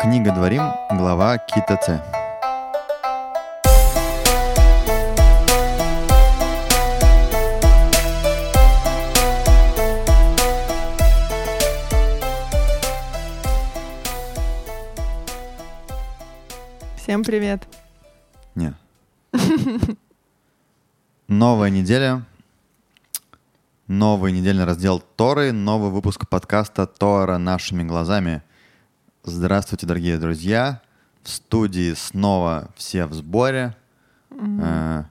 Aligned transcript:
Книга 0.00 0.32
Дворим, 0.32 0.62
глава 0.92 1.38
Кита 1.38 1.76
Ц. 1.76 2.00
Всем 16.96 17.24
привет. 17.24 17.66
Нет. 18.54 18.74
Новая 21.26 21.70
неделя. 21.70 22.24
Новый 23.88 24.30
недельный 24.30 24.64
раздел 24.64 25.00
Торы, 25.00 25.50
новый 25.50 25.90
выпуск 25.90 26.28
подкаста 26.28 26.86
Тора 26.86 27.38
нашими 27.38 27.82
глазами. 27.82 28.42
Здравствуйте, 29.30 29.86
дорогие 29.86 30.16
друзья. 30.16 30.80
В 31.22 31.28
студии 31.28 31.92
снова 31.92 32.70
все 32.76 33.04
в 33.04 33.12
сборе. 33.12 33.76
Э, 34.30 35.04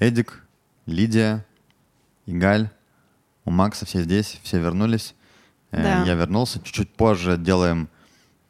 Эдик, 0.00 0.44
Лидия, 0.86 1.46
Игаль, 2.26 2.70
у 3.44 3.52
Макса 3.52 3.86
все 3.86 4.02
здесь, 4.02 4.40
все 4.42 4.58
вернулись. 4.58 5.14
Э, 5.70 5.80
Да. 5.80 6.02
Я 6.04 6.14
вернулся. 6.14 6.58
Чуть-чуть 6.60 6.90
позже 6.92 7.36
делаем 7.38 7.88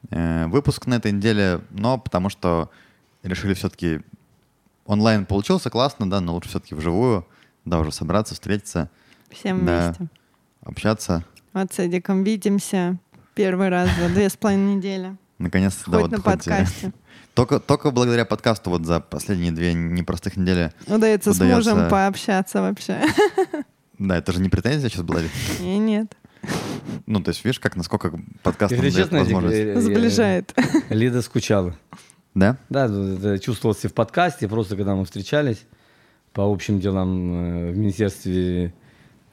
э, 0.09 0.47
выпуск 0.47 0.87
на 0.87 0.95
этой 0.95 1.13
неделе, 1.13 1.61
но 1.69 1.99
потому 1.99 2.31
что 2.31 2.71
решили 3.23 3.53
все-таки 3.53 4.01
онлайн 4.87 5.27
получился 5.27 5.69
классно, 5.69 6.09
да, 6.09 6.23
но 6.23 6.33
лучше 6.33 6.49
все-таки 6.49 6.75
вживую, 6.75 7.27
да, 7.67 7.81
уже 7.81 7.93
собраться, 7.93 8.33
встретиться, 8.33 8.89
Всем 9.31 9.67
Да. 9.67 9.89
вместе. 9.89 10.07
общаться. 10.65 11.23
Вот 11.53 11.71
с 11.73 11.81
Эдиком 11.81 12.25
видимся 12.25 12.97
первый 13.37 13.69
раз 13.69 13.89
за 14.01 14.09
две 14.09 14.29
с 14.29 14.37
половиной 14.37 14.77
недели. 14.77 15.17
Наконец-то, 15.39 15.91
да, 15.91 15.99
Хоть 15.99 16.03
вот 16.03 16.11
на 16.11 16.17
хоть, 16.17 16.25
подкасте. 16.25 16.93
Только, 17.35 17.61
только 17.61 17.91
благодаря 17.91 18.25
подкасту 18.25 18.71
вот 18.71 18.87
за 18.87 18.99
последние 18.99 19.53
две 19.53 19.75
непростых 19.75 20.39
недели. 20.39 20.73
Удается 20.87 21.35
с 21.35 21.37
удается- 21.37 21.75
мужем 21.75 21.91
пообщаться 21.91 22.63
вообще. 22.63 23.01
Да, 23.99 24.19
это 24.19 24.31
же 24.33 24.43
не 24.43 24.51
претензия 24.51 24.91
сейчас 24.91 25.03
была. 25.03 25.21
И 25.59 25.79
нет. 25.79 26.15
Ну, 27.07 27.23
то 27.23 27.31
есть, 27.31 27.43
видишь, 27.47 27.59
как 27.61 27.77
насколько 27.77 28.13
подкаст 28.43 28.73
нам 28.75 28.85
Если 28.85 28.99
дает 28.99 29.13
возможность. 29.13 29.81
Сближает. 29.83 30.55
Лида 30.91 31.23
скучала. 31.23 31.75
Да? 32.35 32.59
Да, 32.69 32.85
это 32.85 33.39
чувствовалось 33.39 33.83
и 33.87 33.89
в 33.89 33.95
подкасте, 33.95 34.49
просто 34.49 34.77
когда 34.77 34.95
мы 34.95 35.07
встречались 35.07 35.65
по 36.35 36.43
общим 36.43 36.79
делам 36.79 37.33
э, 37.33 37.73
в 37.73 37.79
министерстве 37.79 38.75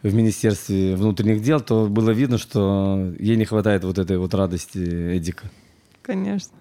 в 0.03 0.13
Министерстве 0.13 0.95
внутренних 0.95 1.41
дел, 1.41 1.61
то 1.61 1.87
было 1.87 2.11
видно, 2.11 2.37
что 2.37 3.13
ей 3.17 3.37
не 3.37 3.45
хватает 3.45 3.83
вот 3.83 3.97
этой 3.97 4.17
вот 4.17 4.33
радости 4.33 5.17
Эдика. 5.17 5.49
Конечно. 6.01 6.53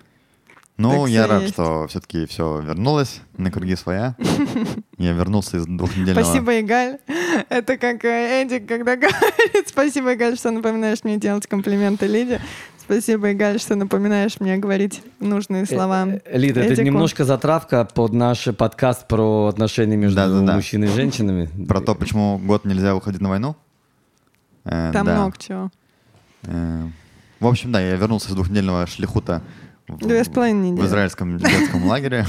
Ну, 0.78 1.02
Так 1.02 1.10
я 1.10 1.26
рад, 1.26 1.42
есть. 1.42 1.54
что 1.54 1.86
все-таки 1.88 2.26
все 2.26 2.60
вернулось 2.60 3.20
на 3.36 3.50
круги 3.50 3.76
своя. 3.76 4.16
Я 4.98 5.12
вернулся 5.12 5.58
из 5.58 5.66
двухнедельного... 5.66 6.24
Спасибо, 6.24 6.60
Игаль. 6.60 6.98
Это 7.50 7.76
как 7.76 8.04
э, 8.04 8.42
Эдик, 8.42 8.66
когда 8.66 8.96
говорит, 8.96 9.68
спасибо, 9.68 10.14
Игаль, 10.14 10.36
что 10.36 10.50
напоминаешь 10.50 11.04
мне 11.04 11.18
делать 11.18 11.46
комплименты 11.46 12.06
Лиде. 12.06 12.40
Спасибо, 12.92 13.32
Игаль, 13.32 13.58
что 13.58 13.74
напоминаешь 13.74 14.38
мне 14.38 14.58
говорить 14.58 15.02
нужные 15.18 15.64
слова. 15.64 16.06
Э, 16.06 16.20
э, 16.26 16.36
Лида, 16.36 16.60
это 16.60 16.84
немножко 16.84 17.24
затравка 17.24 17.86
под 17.86 18.12
наш 18.12 18.48
подкаст 18.54 19.08
про 19.08 19.46
отношения 19.46 19.96
между 19.96 20.16
Да-да-да. 20.16 20.56
мужчиной 20.56 20.88
и 20.88 20.90
женщинами. 20.90 21.48
Про 21.66 21.80
то, 21.80 21.94
почему 21.94 22.38
год 22.38 22.66
нельзя 22.66 22.94
уходить 22.94 23.22
на 23.22 23.30
войну. 23.30 23.56
Э, 24.64 24.90
Там 24.92 25.06
да. 25.06 25.14
много 25.14 25.38
чего. 25.38 25.70
Э, 26.42 26.86
В 27.40 27.46
общем, 27.46 27.72
да, 27.72 27.80
я 27.80 27.96
вернулся 27.96 28.28
из 28.28 28.34
двухнедельного 28.34 28.86
шлихута 28.86 29.40
в, 29.88 29.98
с 30.02 30.28
в 30.28 30.84
израильском 30.84 31.38
детском 31.38 31.86
лагере. 31.86 32.26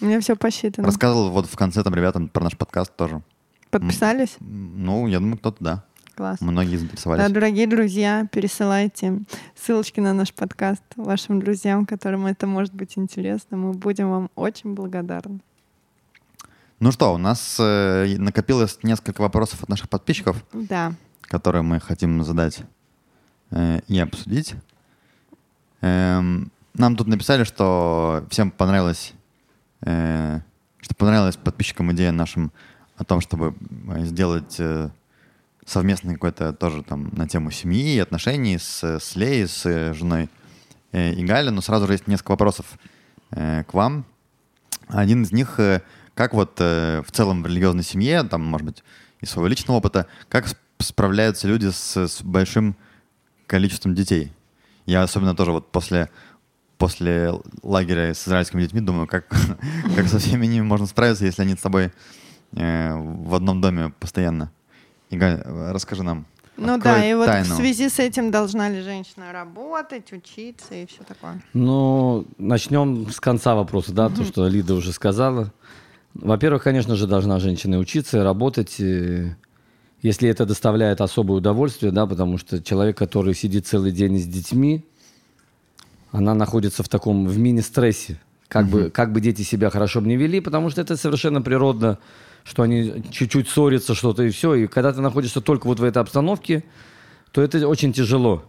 У 0.00 0.04
меня 0.04 0.18
все 0.18 0.34
посчитано. 0.34 0.84
Рассказывал 0.84 1.30
вот 1.30 1.46
в 1.46 1.54
конце 1.54 1.84
там 1.84 1.94
ребятам 1.94 2.28
про 2.28 2.42
наш 2.42 2.56
подкаст 2.56 2.96
тоже. 2.96 3.22
Подписались? 3.70 4.36
Ну, 4.40 5.06
я 5.06 5.20
думаю, 5.20 5.38
кто-то 5.38 5.58
да. 5.60 5.84
Класс. 6.18 6.40
Многие 6.40 6.72
Да, 6.72 6.78
заинтересовались. 6.78 7.30
дорогие 7.32 7.68
друзья, 7.68 8.26
пересылайте 8.32 9.20
ссылочки 9.54 10.00
на 10.00 10.12
наш 10.12 10.34
подкаст 10.34 10.82
вашим 10.96 11.38
друзьям, 11.38 11.86
которым 11.86 12.26
это 12.26 12.48
может 12.48 12.74
быть 12.74 12.98
интересно. 12.98 13.56
Мы 13.56 13.72
будем 13.72 14.10
вам 14.10 14.28
очень 14.34 14.74
благодарны. 14.74 15.38
Ну 16.80 16.90
что, 16.90 17.14
у 17.14 17.18
нас 17.18 17.56
э, 17.60 18.16
накопилось 18.18 18.80
несколько 18.82 19.20
вопросов 19.20 19.62
от 19.62 19.68
наших 19.68 19.88
подписчиков, 19.88 20.44
Да. 20.52 20.92
которые 21.20 21.62
мы 21.62 21.78
хотим 21.78 22.24
задать 22.24 22.62
э, 23.52 23.78
и 23.86 23.96
обсудить. 24.00 24.56
Эм, 25.82 26.50
нам 26.74 26.96
тут 26.96 27.06
написали, 27.06 27.44
что 27.44 28.24
всем 28.28 28.50
понравилось, 28.50 29.12
э, 29.82 30.40
что 30.80 30.96
понравилась 30.96 31.36
подписчикам 31.36 31.92
идея 31.92 32.10
нашим 32.10 32.50
о 32.96 33.04
том, 33.04 33.20
чтобы 33.20 33.54
э, 33.94 34.04
сделать 34.04 34.56
э, 34.58 34.90
совместный 35.68 36.14
какой-то 36.14 36.52
тоже 36.52 36.82
там 36.82 37.10
на 37.12 37.28
тему 37.28 37.50
семьи 37.50 37.96
и 37.96 37.98
отношений 37.98 38.58
с, 38.58 38.82
с 38.82 39.16
Леей, 39.16 39.46
с 39.46 39.66
э, 39.66 39.92
женой 39.92 40.30
э, 40.92 41.12
Игаля. 41.20 41.50
Но 41.50 41.60
сразу 41.60 41.86
же 41.86 41.92
есть 41.92 42.06
несколько 42.06 42.30
вопросов 42.32 42.66
э, 43.30 43.64
к 43.64 43.74
вам. 43.74 44.06
Один 44.88 45.22
из 45.22 45.32
них, 45.32 45.60
э, 45.60 45.82
как 46.14 46.32
вот 46.32 46.56
э, 46.60 47.02
в 47.06 47.12
целом 47.12 47.42
в 47.42 47.46
религиозной 47.46 47.84
семье, 47.84 48.22
там, 48.22 48.44
может 48.44 48.66
быть, 48.66 48.82
из 49.20 49.30
своего 49.30 49.48
личного 49.48 49.78
опыта, 49.78 50.06
как 50.28 50.46
сп- 50.46 50.56
справляются 50.78 51.46
люди 51.46 51.70
с, 51.70 51.96
с 51.96 52.22
большим 52.22 52.74
количеством 53.46 53.94
детей? 53.94 54.32
Я 54.86 55.02
особенно 55.02 55.36
тоже 55.36 55.52
вот 55.52 55.70
после, 55.70 56.08
после 56.78 57.34
лагеря 57.62 58.14
с 58.14 58.26
израильскими 58.26 58.62
детьми 58.62 58.80
думаю, 58.80 59.06
как, 59.06 59.28
как 59.96 60.08
со 60.08 60.18
всеми 60.18 60.46
ними 60.46 60.64
можно 60.64 60.86
справиться, 60.86 61.26
если 61.26 61.42
они 61.42 61.56
с 61.56 61.60
тобой 61.60 61.92
э, 62.52 62.94
в 62.94 63.34
одном 63.34 63.60
доме 63.60 63.90
постоянно. 64.00 64.50
Игаль, 65.10 65.40
э, 65.44 65.72
расскажи 65.72 66.02
нам. 66.02 66.26
Ну 66.56 66.74
Открой 66.74 66.94
да, 66.94 67.10
и 67.10 67.14
вот 67.14 67.26
тайну. 67.26 67.54
в 67.54 67.56
связи 67.56 67.88
с 67.88 68.00
этим 68.00 68.32
должна 68.32 68.68
ли 68.68 68.82
женщина 68.82 69.32
работать, 69.32 70.12
учиться 70.12 70.74
и 70.74 70.86
все 70.86 71.04
такое. 71.06 71.40
Ну, 71.54 72.26
начнем 72.36 73.08
с 73.10 73.20
конца 73.20 73.54
вопроса, 73.54 73.92
да, 73.92 74.08
то, 74.08 74.24
что 74.24 74.48
Лида 74.48 74.74
уже 74.74 74.92
сказала. 74.92 75.52
Во-первых, 76.14 76.64
конечно 76.64 76.96
же, 76.96 77.06
должна 77.06 77.38
женщина 77.38 77.78
учиться, 77.78 78.24
работать, 78.24 78.80
если 80.02 80.28
это 80.28 80.46
доставляет 80.46 81.00
особое 81.00 81.38
удовольствие, 81.38 81.92
да, 81.92 82.06
потому 82.06 82.38
что 82.38 82.60
человек, 82.60 82.98
который 82.98 83.34
сидит 83.34 83.68
целый 83.68 83.92
день 83.92 84.18
с 84.18 84.26
детьми, 84.26 84.84
она 86.10 86.34
находится 86.34 86.82
в 86.82 86.88
таком, 86.88 87.26
в 87.26 87.38
мини-стрессе. 87.38 88.18
Как, 88.48 88.66
бы, 88.66 88.90
как 88.90 89.12
бы 89.12 89.20
дети 89.20 89.42
себя 89.42 89.70
хорошо 89.70 90.00
бы 90.00 90.08
не 90.08 90.16
вели, 90.16 90.40
потому 90.40 90.70
что 90.70 90.80
это 90.80 90.96
совершенно 90.96 91.42
природно, 91.42 91.98
что 92.48 92.62
они 92.62 93.04
чуть-чуть 93.10 93.48
ссорятся, 93.48 93.94
что-то 93.94 94.22
и 94.22 94.30
все. 94.30 94.54
И 94.54 94.66
когда 94.66 94.92
ты 94.92 95.00
находишься 95.00 95.40
только 95.40 95.66
вот 95.66 95.80
в 95.80 95.84
этой 95.84 95.98
обстановке, 95.98 96.64
то 97.32 97.42
это 97.42 97.66
очень 97.68 97.92
тяжело. 97.92 98.42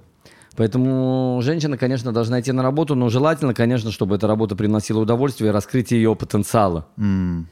Поэтому 0.55 1.39
женщина, 1.43 1.77
конечно, 1.77 2.11
должна 2.11 2.39
идти 2.39 2.51
на 2.51 2.63
работу, 2.63 2.95
но 2.95 3.09
желательно, 3.09 3.53
конечно, 3.53 3.91
чтобы 3.91 4.15
эта 4.15 4.27
работа 4.27 4.55
приносила 4.55 4.99
удовольствие 4.99 5.49
и 5.49 5.53
раскрытие 5.53 6.01
ее 6.01 6.15
потенциала. 6.15 6.87
М, 6.97 7.47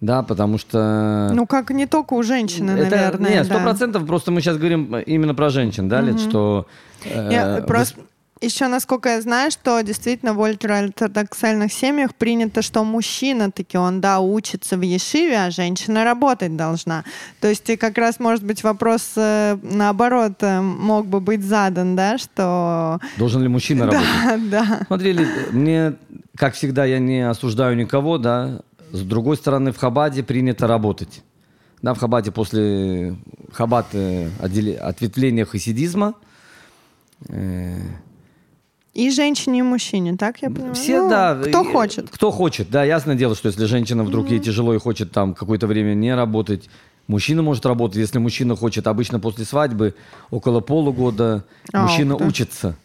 Да, 0.00 0.22
потому 0.22 0.58
что... 0.58 1.30
Ну, 1.32 1.46
как 1.46 1.70
не 1.70 1.86
только 1.86 2.14
у 2.14 2.22
женщины, 2.24 2.72
это, 2.72 2.96
наверное. 2.96 3.30
Нет, 3.30 3.44
сто 3.46 3.54
да. 3.58 3.62
процентов, 3.62 4.06
просто 4.06 4.32
мы 4.32 4.40
сейчас 4.40 4.56
говорим 4.56 4.96
именно 4.96 5.34
про 5.34 5.50
женщин, 5.50 5.88
да, 5.88 6.00
Лид, 6.00 6.18
что... 6.20 6.66
э, 7.04 7.28
Я 7.32 7.62
просто 7.62 8.00
еще, 8.42 8.68
насколько 8.68 9.08
я 9.08 9.20
знаю, 9.22 9.50
что 9.50 9.80
действительно 9.82 10.34
в 10.34 10.40
ультраортодоксальных 10.40 11.72
семьях 11.72 12.14
принято, 12.14 12.62
что 12.62 12.84
мужчина 12.84 13.50
таки 13.50 13.78
он, 13.78 14.00
да, 14.00 14.20
учится 14.20 14.76
в 14.76 14.82
Ешиве, 14.82 15.38
а 15.38 15.50
женщина 15.50 16.04
работать 16.04 16.56
должна. 16.56 17.04
То 17.40 17.48
есть 17.48 17.68
и 17.70 17.76
как 17.76 17.98
раз, 17.98 18.18
может 18.18 18.44
быть, 18.44 18.62
вопрос 18.62 19.12
э, 19.16 19.56
наоборот 19.62 20.34
э, 20.40 20.60
мог 20.60 21.06
бы 21.06 21.20
быть 21.20 21.44
задан, 21.44 21.96
да, 21.96 22.18
что... 22.18 23.00
Должен 23.16 23.42
ли 23.42 23.48
мужчина 23.48 23.86
работать? 23.86 24.50
Да, 24.50 24.66
да. 24.68 24.80
Смотри, 24.86 25.12
Лид, 25.12 25.28
мне, 25.52 25.94
как 26.36 26.54
всегда, 26.54 26.84
я 26.84 26.98
не 26.98 27.28
осуждаю 27.28 27.76
никого, 27.76 28.18
да. 28.18 28.60
С 28.92 29.02
другой 29.02 29.36
стороны, 29.36 29.72
в 29.72 29.78
Хабаде 29.78 30.22
принято 30.22 30.66
работать. 30.66 31.22
Да, 31.80 31.94
в 31.94 31.98
Хабаде 31.98 32.30
после 32.30 33.16
Хабад 33.52 33.86
э, 33.92 34.28
отделе- 34.40 34.76
ответвления 34.76 35.44
хасидизма 35.44 36.14
э, 37.28 37.76
И 38.94 39.10
женщине, 39.10 39.60
и 39.60 39.62
мужчине, 39.62 40.16
так 40.16 40.42
я 40.42 40.50
понимаю? 40.50 40.74
Все, 40.74 41.02
Ну, 41.02 41.08
да. 41.10 41.34
Кто 41.42 41.64
хочет. 41.64 42.10
Кто 42.10 42.30
хочет, 42.30 42.68
да. 42.70 42.84
Ясное 42.84 43.14
дело, 43.14 43.34
что 43.34 43.48
если 43.48 43.64
женщина 43.64 44.04
вдруг 44.04 44.28
ей 44.30 44.38
тяжело 44.38 44.74
и 44.74 44.78
хочет 44.78 45.12
там 45.12 45.32
какое-то 45.34 45.66
время 45.66 45.94
не 45.94 46.14
работать, 46.14 46.68
мужчина 47.06 47.42
может 47.42 47.64
работать. 47.64 47.96
Если 47.96 48.18
мужчина 48.18 48.54
хочет, 48.54 48.86
обычно 48.86 49.18
после 49.18 49.46
свадьбы, 49.46 49.94
около 50.30 50.60
полугода, 50.60 51.44
А, 51.72 51.82
мужчина 51.84 52.16
ты. 52.16 52.24
учится 52.26 52.76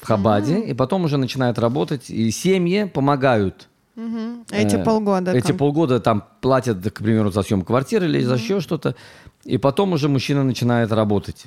в 0.00 0.06
Хабаде, 0.06 0.58
и 0.58 0.74
потом 0.74 1.04
уже 1.04 1.18
начинает 1.18 1.58
работать. 1.58 2.10
И 2.10 2.30
семьи 2.32 2.84
помогают 2.84 3.68
Мгм. 3.96 4.44
Эти 4.50 4.74
Э, 4.74 4.82
полгода. 4.84 5.30
Эти 5.30 5.46
там. 5.48 5.56
полгода 5.56 6.00
там 6.00 6.24
платят, 6.40 6.78
к 6.82 6.98
примеру, 6.98 7.30
за 7.30 7.42
съемку 7.42 7.66
квартиры 7.68 8.06
или 8.06 8.22
за 8.22 8.34
еще 8.34 8.58
что-то. 8.60 8.96
И 9.44 9.58
потом 9.58 9.92
уже 9.92 10.08
мужчина 10.08 10.42
начинает 10.42 10.92
работать. 10.92 11.46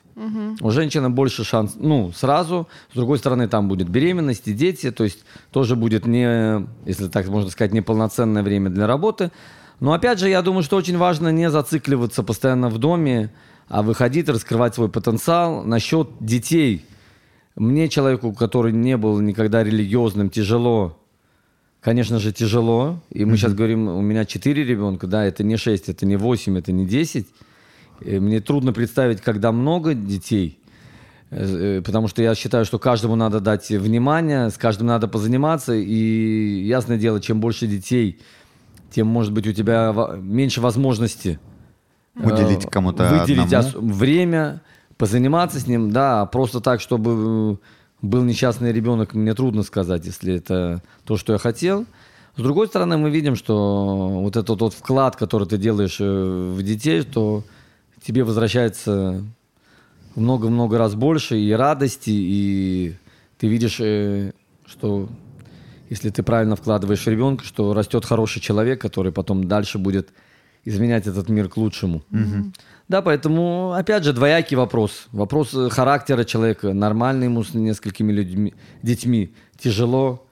У 0.61 0.71
женщины 0.71 1.09
больше 1.09 1.43
шанс, 1.43 1.75
ну, 1.75 2.11
сразу. 2.13 2.67
С 2.91 2.95
другой 2.95 3.17
стороны, 3.17 3.47
там 3.47 3.67
будет 3.67 3.89
беременность 3.89 4.47
и 4.47 4.53
дети. 4.53 4.91
То 4.91 5.03
есть 5.03 5.25
тоже 5.51 5.75
будет 5.75 6.05
не, 6.05 6.67
если 6.85 7.07
так 7.07 7.27
можно 7.27 7.49
сказать, 7.49 7.73
неполноценное 7.73 8.43
время 8.43 8.69
для 8.69 8.87
работы. 8.87 9.31
Но 9.79 9.93
опять 9.93 10.19
же, 10.19 10.29
я 10.29 10.41
думаю, 10.41 10.63
что 10.63 10.77
очень 10.77 10.97
важно 10.97 11.29
не 11.29 11.49
зацикливаться 11.49 12.23
постоянно 12.23 12.69
в 12.69 12.77
доме, 12.77 13.31
а 13.67 13.83
выходить, 13.83 14.29
раскрывать 14.29 14.75
свой 14.75 14.89
потенциал. 14.89 15.63
Насчет 15.63 16.09
детей. 16.19 16.85
Мне, 17.55 17.89
человеку, 17.89 18.33
который 18.33 18.73
не 18.73 18.97
был 18.97 19.19
никогда 19.19 19.63
религиозным, 19.63 20.29
тяжело 20.29 20.97
Конечно 21.87 22.19
же, 22.19 22.33
тяжело. 22.33 22.99
И 23.11 23.23
мы 23.23 23.37
сейчас 23.37 23.53
говорим, 23.53 23.87
у 23.87 24.01
меня 24.01 24.25
4 24.25 24.63
ребенка, 24.65 25.07
да, 25.07 25.23
это 25.23 25.43
не 25.43 25.55
6, 25.55 25.87
это 25.87 26.05
не 26.05 26.17
8, 26.17 26.57
это 26.57 26.71
не 26.73 26.85
10. 26.85 27.27
И 28.01 28.19
мне 28.19 28.39
трудно 28.39 28.73
представить, 28.73 29.21
когда 29.21 29.51
много 29.51 29.93
детей, 29.93 30.59
э, 31.29 31.77
э, 31.77 31.81
потому 31.81 32.07
что 32.07 32.21
я 32.21 32.35
считаю, 32.35 32.65
что 32.65 32.79
каждому 32.79 33.15
надо 33.15 33.39
дать 33.39 33.69
внимание, 33.69 34.49
с 34.49 34.57
каждым 34.57 34.87
надо 34.87 35.07
позаниматься. 35.07 35.73
И 35.73 36.61
ясное 36.65 36.97
дело, 36.97 37.19
чем 37.19 37.39
больше 37.39 37.67
детей, 37.67 38.19
тем, 38.91 39.07
может 39.07 39.33
быть, 39.33 39.47
у 39.47 39.53
тебя 39.53 39.93
меньше 40.17 40.61
возможности 40.61 41.39
э, 42.15 42.25
Уделить 42.25 42.69
кому-то 42.69 43.07
выделить 43.07 43.53
одному. 43.53 43.93
время, 43.93 44.61
позаниматься 44.97 45.59
с 45.59 45.67
ним, 45.67 45.91
да, 45.91 46.25
просто 46.25 46.61
так, 46.61 46.81
чтобы 46.81 47.11
э, 47.53 47.57
был 48.01 48.23
несчастный 48.23 48.71
ребенок, 48.71 49.13
мне 49.13 49.33
трудно 49.33 49.63
сказать, 49.63 50.05
если 50.05 50.35
это 50.35 50.81
то, 51.03 51.17
что 51.17 51.33
я 51.33 51.39
хотел. 51.39 51.85
С 52.35 52.41
другой 52.41 52.67
стороны, 52.67 52.97
мы 52.97 53.09
видим, 53.09 53.35
что 53.35 54.09
вот 54.09 54.37
этот 54.37 54.61
вот 54.61 54.73
вклад, 54.73 55.15
который 55.15 55.47
ты 55.47 55.57
делаешь 55.57 55.97
э, 55.99 56.53
в 56.55 56.61
детей, 56.61 57.03
то 57.03 57.43
тебе 58.01 58.23
возвращается 58.23 59.23
в 60.15 60.19
много-много 60.19 60.77
раз 60.77 60.95
больше 60.95 61.39
и 61.39 61.51
радости, 61.51 62.09
и 62.11 62.95
ты 63.37 63.47
видишь, 63.47 63.79
э, 63.79 64.31
что 64.65 65.09
если 65.89 66.09
ты 66.09 66.23
правильно 66.23 66.55
вкладываешь 66.55 67.05
ребенка, 67.07 67.45
что 67.45 67.73
растет 67.73 68.05
хороший 68.05 68.41
человек, 68.41 68.81
который 68.81 69.11
потом 69.11 69.47
дальше 69.47 69.77
будет 69.77 70.09
изменять 70.65 71.07
этот 71.07 71.29
мир 71.29 71.47
к 71.47 71.57
лучшему. 71.57 72.03
Да, 72.89 73.01
поэтому, 73.01 73.73
опять 73.73 74.03
же, 74.03 74.13
двоякий 74.13 74.55
вопрос. 74.55 75.07
Вопрос 75.11 75.53
э, 75.53 75.69
характера 75.69 76.23
человека. 76.23 76.73
Нормально 76.73 77.25
ему 77.25 77.43
с 77.43 77.53
несколькими 77.53 78.13
людьми, 78.13 78.53
детьми. 78.81 79.33
Тяжело. 79.59 80.25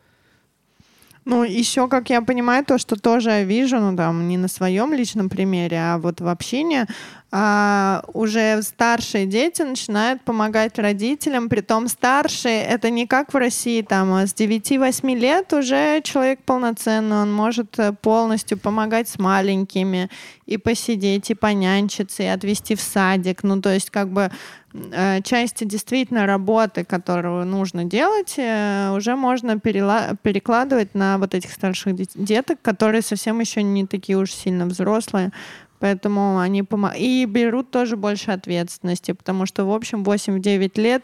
Ну, 1.25 1.43
еще, 1.43 1.89
как 1.89 2.09
я 2.09 2.21
понимаю, 2.21 2.63
то, 2.63 2.77
что 2.77 2.95
тоже 2.95 3.29
я 3.29 3.43
вижу, 3.43 3.79
ну, 3.79 3.97
там, 3.97 4.29
не 4.29 4.37
на 4.37 4.47
своем 4.47 4.93
личном 4.93 5.27
примере, 5.27 5.77
а 5.77 5.97
вот 5.97 6.21
в 6.21 6.27
общине, 6.29 6.87
а, 7.37 8.01
уже 8.13 8.61
старшие 8.61 9.25
дети 9.25 9.61
начинают 9.61 10.21
помогать 10.21 10.79
родителям, 10.79 11.49
притом 11.49 11.89
старшие, 11.89 12.63
это 12.63 12.89
не 12.89 13.07
как 13.07 13.33
в 13.33 13.37
России, 13.37 13.81
там, 13.81 14.13
а 14.13 14.25
с 14.25 14.33
9-8 14.33 15.13
лет 15.15 15.51
уже 15.51 15.99
человек 16.01 16.39
полноценный, 16.45 17.17
он 17.17 17.33
может 17.33 17.77
э, 17.77 17.91
полностью 17.91 18.57
помогать 18.57 19.09
с 19.09 19.19
маленькими, 19.19 20.09
и 20.45 20.57
посидеть, 20.57 21.29
и 21.31 21.33
понянчиться, 21.35 22.23
и 22.23 22.27
отвезти 22.27 22.75
в 22.75 22.81
садик, 22.81 23.43
ну, 23.43 23.59
то 23.61 23.73
есть, 23.73 23.89
как 23.89 24.09
бы, 24.09 24.31
э, 24.73 25.21
части 25.23 25.63
действительно 25.63 26.25
работы, 26.25 26.85
которую 26.85 27.45
нужно 27.45 27.83
делать, 27.83 28.35
э, 28.37 28.93
уже 28.95 29.15
можно 29.15 29.59
перекладывать 29.59 30.95
на 30.95 31.17
вот 31.17 31.33
этих 31.33 31.51
старших 31.51 31.95
дет- 31.95 32.11
деток, 32.15 32.61
которые 32.61 33.01
совсем 33.01 33.39
еще 33.39 33.63
не 33.63 33.85
такие 33.85 34.17
уж 34.17 34.31
сильно 34.31 34.65
взрослые. 34.67 35.31
Поэтому 35.79 36.39
они 36.39 36.61
помо- 36.63 36.93
и 36.97 37.25
берут 37.25 37.71
тоже 37.71 37.97
больше 37.97 38.31
ответственности, 38.31 39.11
потому 39.11 39.45
что, 39.45 39.65
в 39.65 39.71
общем, 39.73 40.03
8-9 40.03 40.77
лет, 40.77 41.03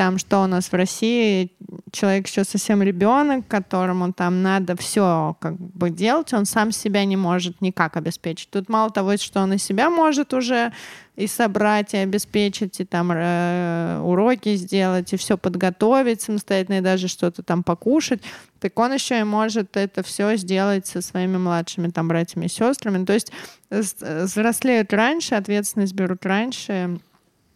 там, 0.00 0.16
что 0.16 0.42
у 0.42 0.46
нас 0.46 0.72
в 0.72 0.74
России, 0.74 1.52
человек 1.92 2.26
еще 2.26 2.44
совсем 2.44 2.82
ребенок, 2.82 3.46
которому 3.46 4.14
там 4.14 4.42
надо 4.42 4.74
все 4.74 5.36
как 5.40 5.60
бы 5.60 5.90
делать, 5.90 6.32
он 6.32 6.46
сам 6.46 6.72
себя 6.72 7.04
не 7.04 7.18
может 7.18 7.60
никак 7.60 7.98
обеспечить. 7.98 8.48
Тут 8.48 8.70
мало 8.70 8.90
того, 8.90 9.18
что 9.18 9.42
он 9.42 9.52
и 9.52 9.58
себя 9.58 9.90
может 9.90 10.32
уже 10.32 10.72
и 11.16 11.26
собрать, 11.26 11.92
и 11.92 11.98
обеспечить, 11.98 12.80
и 12.80 12.86
там 12.86 13.12
э, 13.12 14.00
уроки 14.02 14.56
сделать, 14.56 15.12
и 15.12 15.18
все 15.18 15.36
подготовить 15.36 16.22
самостоятельно, 16.22 16.78
и 16.78 16.80
даже 16.80 17.06
что-то 17.06 17.42
там 17.42 17.62
покушать, 17.62 18.22
так 18.58 18.78
он 18.78 18.94
еще 18.94 19.20
и 19.20 19.24
может 19.24 19.76
это 19.76 20.02
все 20.02 20.34
сделать 20.36 20.86
со 20.86 21.02
своими 21.02 21.36
младшими 21.36 21.90
там 21.90 22.08
братьями 22.08 22.46
и 22.46 22.48
сестрами. 22.48 23.04
То 23.04 23.12
есть 23.12 23.32
с- 23.68 23.96
взрослеют 24.00 24.94
раньше, 24.94 25.34
ответственность 25.34 25.92
берут 25.92 26.24
раньше. 26.24 27.00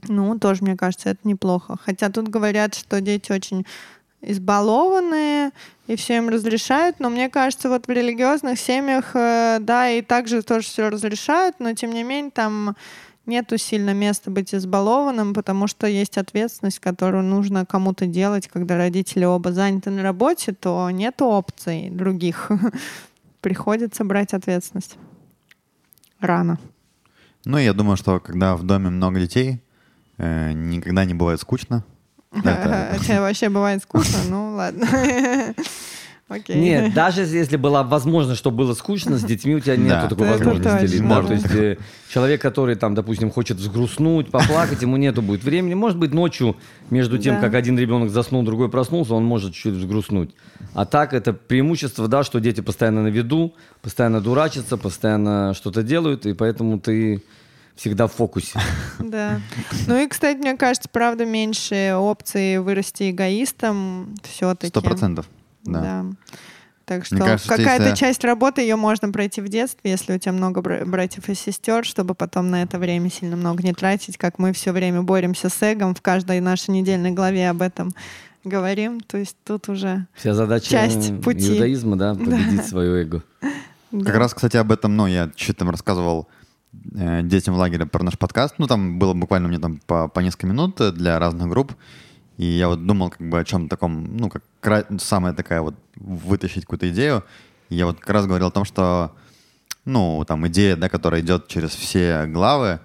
Ну, 0.09 0.39
тоже, 0.39 0.62
мне 0.62 0.77
кажется, 0.77 1.11
это 1.11 1.21
неплохо. 1.25 1.77
Хотя 1.85 2.11
тут 2.11 2.29
говорят, 2.29 2.75
что 2.75 3.01
дети 3.01 3.33
очень 3.33 3.67
избалованные, 4.21 5.51
и 5.87 5.97
все 5.97 6.17
им 6.17 6.29
разрешают, 6.29 6.99
но 6.99 7.11
мне 7.11 7.29
кажется, 7.29 7.69
вот 7.69 7.87
в 7.87 7.91
религиозных 7.91 8.59
семьях, 8.59 9.11
э, 9.15 9.59
да, 9.61 9.91
и 9.91 10.03
также 10.03 10.43
тоже 10.43 10.67
все 10.67 10.89
разрешают, 10.89 11.56
но 11.59 11.75
тем 11.75 11.91
не 11.93 12.03
менее 12.03 12.31
там 12.31 12.75
нету 13.27 13.59
сильно 13.59 13.93
места 13.93 14.31
быть 14.31 14.55
избалованным, 14.55 15.35
потому 15.35 15.67
что 15.67 15.87
есть 15.87 16.19
ответственность, 16.19 16.79
которую 16.79 17.25
нужно 17.25 17.67
кому-то 17.67 18.06
делать, 18.06 18.49
когда 18.49 18.77
родители 18.77 19.25
оба 19.25 19.53
заняты 19.53 19.91
на 19.91 20.03
работе, 20.03 20.53
то 20.53 20.91
нет 20.91 21.21
опций 21.21 21.91
других. 21.91 22.51
Приходится 23.41 24.05
брать 24.05 24.33
ответственность. 24.33 24.97
Рано. 26.21 26.59
Ну, 27.45 27.59
я 27.59 27.75
думаю, 27.75 27.97
что 27.97 28.21
когда 28.21 28.56
в 28.56 28.62
доме 28.62 28.89
много 28.89 29.21
детей, 29.21 29.61
э, 30.19 30.52
никогда 30.52 31.05
не 31.05 31.14
бывает 31.14 31.40
скучно. 31.40 31.84
Тебе 32.32 33.20
вообще 33.20 33.49
бывает 33.49 33.82
скучно? 33.82 34.19
Ну, 34.28 34.55
ладно. 34.55 34.87
Окей. 36.26 36.56
Нет, 36.58 36.94
даже 36.94 37.20
если 37.22 37.56
была 37.58 37.82
возможность, 37.82 38.38
чтобы 38.40 38.56
было 38.56 38.72
скучно, 38.72 39.19
с 39.19 39.25
детьми 39.25 39.55
у 39.56 39.61
тебя 39.61 39.76
нет 39.76 39.88
Да. 39.90 40.08
такой 40.08 40.26
Это 40.26 40.38
возможности. 40.38 40.96
точно, 40.96 41.08
Да, 41.08 41.20
да. 41.20 41.26
То 41.28 41.32
есть 41.34 41.55
э, 41.55 41.76
человек, 42.08 42.40
который 42.40 42.76
там, 42.76 42.94
допустим, 42.94 43.31
хочет 43.31 43.58
взгрустнуть, 43.58 44.31
поплакать, 44.31 44.81
ему 44.81 44.96
нету 44.96 45.20
будет 45.20 45.44
времени. 45.44 45.75
Может 45.75 45.99
быть, 45.99 46.14
ночью, 46.14 46.56
между 46.88 47.19
тем, 47.19 47.34
Да. 47.37 47.40
как 47.43 47.55
один 47.55 47.78
ребенок 47.78 48.08
заснул, 48.08 48.43
другой 48.43 48.70
проснулся, 48.70 49.14
он 49.14 49.25
может 49.26 49.52
чуть 49.52 49.75
взгрустнуть. 49.75 50.34
А 50.72 50.87
так 50.87 51.12
это 51.12 51.34
преимущество, 51.34 52.08
да, 52.08 52.25
что 52.25 52.40
дети 52.40 52.62
постоянно 52.62 53.02
на 53.02 53.08
виду, 53.08 53.55
постоянно 53.82 54.22
дурачатся, 54.22 54.78
постоянно 54.78 55.52
что-то 55.52 55.82
делают, 55.82 56.25
и 56.25 56.32
поэтому 56.32 56.81
ты 56.81 57.22
всегда 57.76 58.06
в 58.06 58.12
фокусе. 58.12 58.59
Да. 58.99 59.41
Ну 59.87 59.99
и, 59.99 60.06
кстати, 60.09 60.38
мне 60.38 60.56
кажется, 60.56 60.88
правда, 60.91 61.25
меньше 61.26 61.94
опций 61.97 62.59
вырасти 62.59 63.11
эгоистом 63.11 64.15
все-таки. 64.23 64.69
Сто 64.69 64.81
процентов. 64.82 65.26
Да. 65.65 66.06
Так 66.87 67.06
что 67.06 67.17
кажется, 67.17 67.48
какая-то 67.48 67.84
если- 67.84 67.96
часть 67.96 68.25
работы 68.25 68.60
ее 68.60 68.77
можно 68.77 69.10
пройти 69.10 69.41
в 69.41 69.48
детстве, 69.48 69.91
если 69.93 70.15
у 70.15 70.19
тебя 70.19 70.32
много 70.32 70.60
бра- 70.60 70.84
братьев 70.84 71.29
и 71.31 71.34
сестер, 71.34 71.84
чтобы 71.84 72.15
потом 72.15 72.51
на 72.51 72.63
это 72.63 72.79
время 72.79 73.10
сильно 73.10 73.37
много 73.37 73.63
не 73.63 73.72
тратить, 73.72 74.19
как 74.19 74.39
мы 74.39 74.53
все 74.53 74.70
время 74.72 75.01
боремся 75.03 75.48
с 75.48 75.72
эгом, 75.72 75.94
в 75.94 76.03
каждой 76.03 76.41
нашей 76.41 76.70
недельной 76.72 77.13
главе 77.13 77.48
об 77.48 77.63
этом 77.63 77.94
говорим. 78.44 79.01
То 79.01 79.17
есть 79.17 79.37
тут 79.44 79.70
уже 79.70 80.06
Вся 80.15 80.34
задача 80.34 80.69
Часть 80.69 81.19
пути. 81.22 81.55
иудаизма, 81.55 81.96
да, 81.96 82.15
победить 82.15 82.67
свое 82.67 83.03
эго. 83.03 83.22
Как 83.91 84.17
раз, 84.17 84.34
кстати, 84.34 84.58
об 84.58 84.70
этом, 84.70 84.94
ну, 84.94 85.06
я 85.06 85.31
чуть 85.37 85.56
там 85.56 85.70
рассказывал 85.70 86.29
детям 87.22 87.54
в 87.54 87.58
лагере 87.58 87.86
про 87.86 88.02
наш 88.02 88.19
подкаст. 88.19 88.56
Ну, 88.58 88.66
там 88.66 88.98
было 88.98 89.14
буквально 89.14 89.48
мне 89.48 89.58
там 89.58 89.81
по, 89.86 90.08
по 90.08 90.20
несколько 90.20 90.46
минут 90.46 90.81
э, 90.81 90.93
для 90.93 91.19
разных 91.19 91.48
групп. 91.48 91.72
И 92.36 92.46
я 92.46 92.69
вот 92.69 92.86
думал 92.86 93.10
как 93.10 93.28
бы 93.28 93.38
о 93.38 93.44
чем 93.44 93.69
таком, 93.69 94.16
ну, 94.16 94.31
как 94.31 94.43
самая 94.98 95.34
такая 95.34 95.60
вот 95.60 95.74
вытащить 95.96 96.64
какую-то 96.64 96.90
идею. 96.90 97.24
И 97.69 97.76
я 97.76 97.86
вот 97.86 98.00
как 98.00 98.10
раз 98.10 98.26
говорил 98.26 98.48
о 98.48 98.52
том, 98.52 98.64
что, 98.64 99.14
ну, 99.84 100.24
там 100.26 100.46
идея, 100.48 100.76
да, 100.76 100.88
которая 100.88 101.20
идет 101.20 101.48
через 101.48 101.70
все 101.70 102.26
главы, 102.26 102.81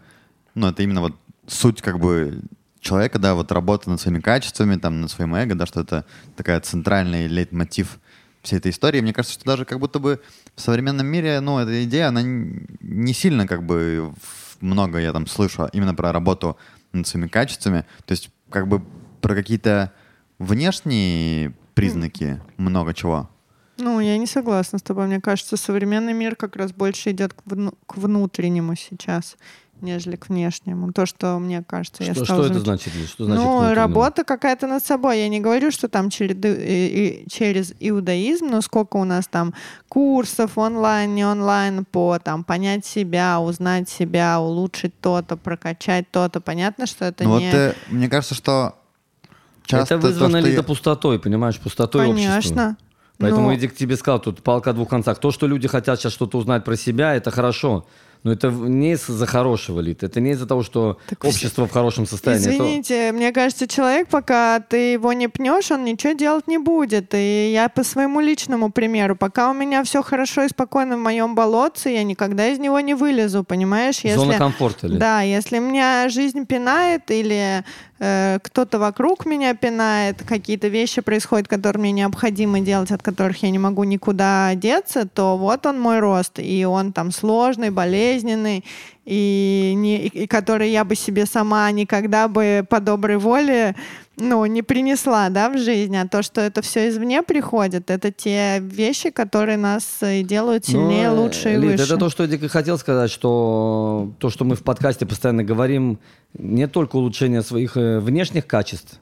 ну, 0.56 0.68
это 0.68 0.84
именно 0.84 1.02
вот 1.02 1.16
суть 1.48 1.82
как 1.82 2.00
бы 2.00 2.42
человека, 2.80 3.20
да, 3.20 3.34
вот 3.34 3.52
работа 3.52 3.90
над 3.90 4.00
своими 4.00 4.20
качествами, 4.20 4.76
там, 4.76 5.02
над 5.02 5.12
своим 5.12 5.36
эго, 5.36 5.56
да, 5.56 5.66
что 5.66 5.82
это 5.82 6.06
такая 6.36 6.60
центральный 6.62 7.28
лейтмотив 7.28 8.00
всей 8.42 8.58
этой 8.58 8.72
истории. 8.72 9.02
Мне 9.02 9.14
кажется, 9.14 9.36
что 9.36 9.46
даже 9.46 9.66
как 9.66 9.80
будто 9.80 10.00
бы 10.00 10.22
в 10.56 10.62
современном 10.62 11.08
мире, 11.08 11.40
ну, 11.40 11.60
эта 11.60 11.84
идея, 11.84 12.08
она 12.08 12.22
не 12.24 13.14
сильно 13.14 13.48
как 13.48 13.64
бы 13.64 14.14
много 14.62 15.00
я 15.00 15.14
там 15.14 15.28
слышу 15.28 15.70
именно 15.74 15.96
про 15.96 16.12
работу 16.12 16.58
над 16.92 17.08
своими 17.08 17.28
качествами. 17.28 17.86
То 18.06 18.12
есть 18.14 18.30
как 18.50 18.68
бы 18.68 18.82
про 19.22 19.36
какие-то 19.36 19.92
внешние 20.38 21.54
признаки 21.74 22.42
много 22.58 22.94
чего. 22.94 23.30
Ну, 23.78 24.02
я 24.02 24.18
не 24.18 24.26
согласна 24.28 24.78
с 24.78 24.82
тобой. 24.82 25.08
Мне 25.08 25.22
кажется, 25.22 25.56
современный 25.56 26.12
мир 26.12 26.36
как 26.36 26.58
раз 26.58 26.74
больше 26.74 27.12
идет 27.12 27.34
к, 27.34 27.42
вну- 27.46 27.74
к 27.86 27.96
внутреннему 27.98 28.76
сейчас. 28.76 29.38
Нежели 29.82 30.16
к 30.16 30.30
внешнему. 30.30 30.92
То, 30.94 31.06
что 31.06 31.38
мне 31.40 31.64
кажется, 31.66 32.04
я 32.04 32.14
Что, 32.14 32.26
стала 32.26 32.44
что 32.46 32.52
это 32.54 32.60
значит? 32.64 32.94
Что 33.08 33.26
значит 33.26 33.44
ну, 33.44 33.74
работа 33.74 34.24
какая-то 34.24 34.68
над 34.68 34.84
собой. 34.86 35.20
Я 35.20 35.30
не 35.30 35.40
говорю, 35.40 35.72
что 35.72 35.88
там 35.88 36.10
через, 36.10 36.36
и- 36.44 37.24
и- 37.26 37.30
через 37.30 37.74
иудаизм, 37.80 38.48
но 38.48 38.62
сколько 38.62 38.98
у 38.98 39.04
нас 39.04 39.28
там 39.28 39.54
курсов 39.88 40.58
онлайн, 40.58 41.16
не 41.16 41.26
онлайн, 41.26 41.86
по 41.86 42.20
там 42.20 42.44
понять 42.44 42.86
себя, 42.86 43.40
узнать 43.40 43.90
себя, 43.90 44.40
улучшить 44.40 44.94
то-то, 45.00 45.38
прокачать 45.38 46.10
то-то. 46.12 46.42
Понятно, 46.42 46.86
что 46.86 47.06
это 47.06 47.24
Ну 47.24 47.32
вот 47.32 47.40
не... 47.42 47.52
э, 47.54 47.74
мне 47.90 48.10
кажется, 48.10 48.36
что 48.36 48.76
часто 49.66 49.96
это 49.96 50.08
вызвано 50.08 50.42
то, 50.42 50.48
ли 50.48 50.54
я- 50.54 50.64
пустотой, 50.64 51.20
понимаешь, 51.20 51.60
пустотой 51.60 52.08
общества. 52.08 52.32
Конечно. 52.34 52.78
Поэтому 53.18 53.48
Ну, 53.50 53.54
Эдик 53.54 53.76
тебе 53.76 53.98
сказал, 53.98 54.20
тут 54.22 54.42
палка 54.44 54.70
о 54.70 54.74
двух 54.74 54.88
концах. 54.90 55.20
То, 55.20 55.32
что 55.32 55.46
люди 55.46 55.68
хотят 55.68 56.00
сейчас 56.00 56.14
что-то 56.14 56.38
узнать 56.38 56.64
про 56.64 56.78
себя, 56.78 57.14
это 57.16 57.32
хорошо. 57.32 57.86
Но 58.24 58.34
это 58.34 58.50
не 58.50 58.92
из-за 58.94 59.26
хорошего, 59.26 59.80
Лид. 59.80 60.04
Это 60.04 60.20
не 60.20 60.32
из-за 60.32 60.46
того, 60.46 60.62
что 60.62 60.98
Так 61.08 61.24
общество 61.24 61.68
в 61.68 61.72
хорошем 61.72 62.06
состоянии. 62.06 62.48
Это- 62.48 62.54
Извините, 62.56 63.12
мне 63.14 63.32
кажется, 63.32 63.66
человек, 63.66 64.10
пока 64.10 64.60
ты 64.60 64.92
его 64.94 65.14
не 65.14 65.30
пнешь, 65.30 65.72
он 65.72 65.86
ничего 65.86 66.12
делать 66.14 66.46
не 66.48 66.58
будет. 66.58 67.14
И 67.14 67.52
я 67.54 67.70
по 67.70 67.84
своему 67.84 68.20
личному 68.20 68.72
примеру, 68.72 69.16
пока 69.16 69.50
у 69.50 69.54
меня 69.54 69.84
все 69.86 70.04
хорошо 70.04 70.44
и 70.44 70.50
спокойно 70.50 70.98
в 70.98 71.00
моем 71.00 71.34
болотце, 71.34 71.92
я 71.92 72.04
никогда 72.04 72.48
из 72.48 72.60
него 72.60 72.80
не 72.82 72.94
вылезу, 72.94 73.46
понимаешь? 73.46 74.02
Зона 74.04 74.38
комфорта, 74.38 74.88
Лид. 74.88 75.00
Да, 75.00 75.22
если 75.22 75.60
меня 75.60 76.10
жизнь 76.10 76.46
пинает 76.46 77.10
или 77.12 77.64
э, 78.00 78.40
кто-то 78.42 78.80
вокруг 78.80 79.26
меня 79.26 79.54
пинает, 79.54 80.24
какие-то 80.24 80.68
вещи 80.68 81.02
происходят, 81.02 81.48
которые 81.48 81.82
мне 81.82 81.92
необходимо 81.92 82.60
делать, 82.60 82.92
от 82.92 83.04
которых 83.04 83.44
я 83.44 83.52
не 83.52 83.60
могу 83.60 83.84
никуда 83.84 84.56
деться, 84.56 85.08
то 85.08 85.38
вот 85.38 85.66
он 85.66 85.80
мой 85.80 86.00
рост, 86.00 86.40
и 86.40 86.66
он 86.66 86.94
там 86.94 87.12
сложный, 87.12 87.70
болезненный, 87.70 88.64
и, 89.06 89.74
не, 89.76 90.08
и 90.08 90.28
который 90.28 90.70
я 90.72 90.84
бы 90.84 90.96
себе 90.96 91.26
сама 91.26 91.72
никогда 91.72 92.28
бы 92.28 92.66
по 92.70 92.80
доброй 92.80 93.18
воле 93.18 93.76
ну, 94.20 94.46
не 94.46 94.62
принесла, 94.62 95.30
да, 95.30 95.50
в 95.50 95.58
жизнь, 95.58 95.96
а 95.98 96.08
то, 96.08 96.22
что 96.22 96.42
это 96.42 96.62
все 96.62 96.90
извне 96.90 97.24
приходит, 97.24 97.90
это 97.90 98.12
те 98.12 98.60
вещи, 98.60 99.10
которые 99.10 99.58
нас 99.58 100.00
и 100.02 100.24
делают 100.24 100.66
сильнее, 100.66 101.10
Ну, 101.10 101.24
лучше 101.24 101.54
и 101.54 101.58
Лид, 101.58 101.72
выше. 101.72 101.84
Это 101.84 101.98
то, 101.98 102.10
что 102.10 102.24
и 102.24 102.48
хотел 102.48 102.78
сказать, 102.78 103.12
что 103.12 104.12
то, 104.20 104.30
что 104.30 104.46
мы 104.46 104.56
в 104.56 104.64
подкасте 104.64 105.06
постоянно 105.06 105.44
говорим, 105.44 106.00
не 106.38 106.68
только 106.68 106.98
улучшение 106.98 107.42
своих 107.42 107.78
э, 107.78 108.00
внешних 108.00 108.46
качеств, 108.46 109.00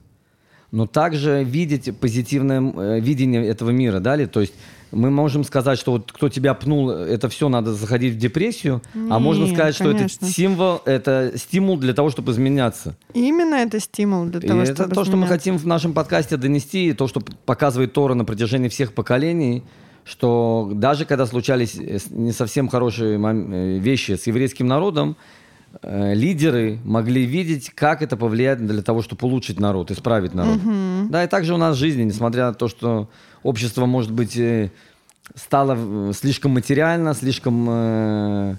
но 0.72 0.86
также 0.86 1.44
видеть 1.44 1.98
позитивное 1.98 2.62
э, 2.62 3.00
видение 3.00 3.46
этого 3.48 3.72
мира, 3.72 4.00
да, 4.00 4.16
Лид? 4.16 4.32
То 4.32 4.42
есть 4.42 4.54
мы 4.92 5.10
можем 5.12 5.44
сказать, 5.44 5.78
что 5.80 5.94
вот 5.94 6.12
кто 6.12 6.30
тебя 6.30 6.54
пнул, 6.54 6.90
это 6.90 7.30
все 7.30 7.50
надо 7.50 7.74
заходить 7.74 8.14
в 8.14 8.18
депрессию, 8.18 8.82
а 9.10 9.20
можно 9.20 9.48
сказать, 9.48 9.76
что 9.76 9.92
конечно. 9.92 10.26
это 10.26 10.34
символ, 10.34 10.82
это 10.86 11.34
стимул 11.36 11.78
для 11.78 11.94
того, 11.94 12.10
чтобы 12.10 12.32
изменяться. 12.32 12.96
Именно 13.14 13.56
это 13.56 13.80
стимул 13.80 14.26
для 14.26 14.40
И 14.40 14.48
того, 14.48 14.62
это 14.62 14.74
чтобы 14.74 14.96
то, 14.96 15.04
что 15.04 15.18
мы 15.18 15.26
изменяться. 15.26 15.34
хотим 15.34 15.58
в 15.58 15.66
нашем 15.68 15.94
подкасте 15.94 16.38
донести, 16.38 16.90
и 16.90 16.94
то, 16.94 17.08
что 17.08 17.22
показывает 17.46 17.94
Тора 17.94 18.14
на 18.14 18.26
протяжении 18.26 18.70
всех 18.70 18.94
поколений, 18.94 19.64
что 20.06 20.72
даже 20.74 21.06
когда 21.06 21.26
случались 21.26 21.76
э, 21.76 21.98
не 22.12 22.32
совсем 22.32 22.70
хорошие 22.70 23.20
э, 23.20 23.78
вещи 23.80 24.14
с 24.14 24.26
еврейским 24.28 24.66
народом, 24.66 25.18
э, 25.82 26.14
лидеры 26.14 26.80
могли 26.86 27.26
видеть, 27.26 27.72
как 27.72 28.02
это 28.02 28.16
повлияет 28.16 28.66
для 28.66 28.82
того, 28.82 29.02
чтобы 29.02 29.28
улучшить 29.28 29.60
народ, 29.60 29.92
исправить 29.92 30.34
народ. 30.34 30.60
Да, 31.10 31.26
и 31.26 31.28
также 31.28 31.54
у 31.54 31.58
нас 31.58 31.76
в 31.76 31.80
жизни, 31.80 32.04
несмотря 32.04 32.48
на 32.48 32.54
то, 32.54 32.70
что 32.70 33.10
общество, 33.48 33.86
может 33.86 34.12
быть, 34.12 34.38
э, 34.38 34.70
стало 35.36 35.78
э, 35.78 36.14
слишком 36.14 36.52
материально, 36.52 37.14
слишком... 37.14 37.68
э, 37.70 38.56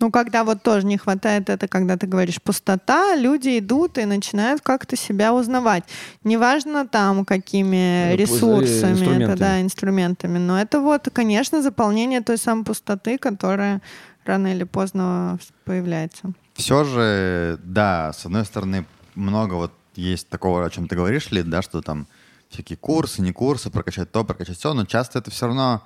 Ну, 0.00 0.10
когда 0.12 0.44
вот 0.44 0.62
тоже 0.62 0.86
не 0.86 0.96
хватает 0.96 1.50
это, 1.50 1.66
когда 1.66 1.96
ты 1.96 2.06
говоришь 2.06 2.40
пустота, 2.40 3.16
люди 3.16 3.58
идут 3.58 3.98
и 3.98 4.04
начинают 4.04 4.60
как-то 4.62 4.96
себя 4.96 5.34
узнавать. 5.34 5.82
Неважно 6.24 6.86
там, 6.86 7.24
какими 7.24 8.14
ресурсами, 8.14 8.92
это, 8.92 8.92
инструментами. 8.92 9.38
да, 9.38 9.60
инструментами. 9.60 10.38
Но 10.38 10.60
это 10.60 10.80
вот, 10.80 11.08
конечно, 11.12 11.62
заполнение 11.62 12.20
той 12.20 12.38
самой 12.38 12.64
пустоты, 12.64 13.18
которая 13.18 13.80
рано 14.24 14.54
или 14.54 14.64
поздно 14.64 15.38
появляется. 15.64 16.32
Все 16.54 16.84
же, 16.84 17.58
да, 17.64 18.12
с 18.12 18.26
одной 18.26 18.44
стороны, 18.44 18.84
много 19.16 19.54
вот 19.54 19.72
есть 19.96 20.28
такого, 20.28 20.64
о 20.64 20.70
чем 20.70 20.86
ты 20.86 20.94
говоришь, 20.94 21.32
Лид, 21.32 21.50
да, 21.50 21.60
что 21.60 21.82
там 21.82 22.06
всякие 22.48 22.76
курсы, 22.76 23.22
не 23.22 23.32
курсы, 23.32 23.70
прокачать 23.70 24.10
то, 24.10 24.24
прокачать 24.24 24.56
все, 24.56 24.74
но 24.74 24.84
часто 24.84 25.18
это 25.18 25.30
все 25.30 25.46
равно, 25.46 25.82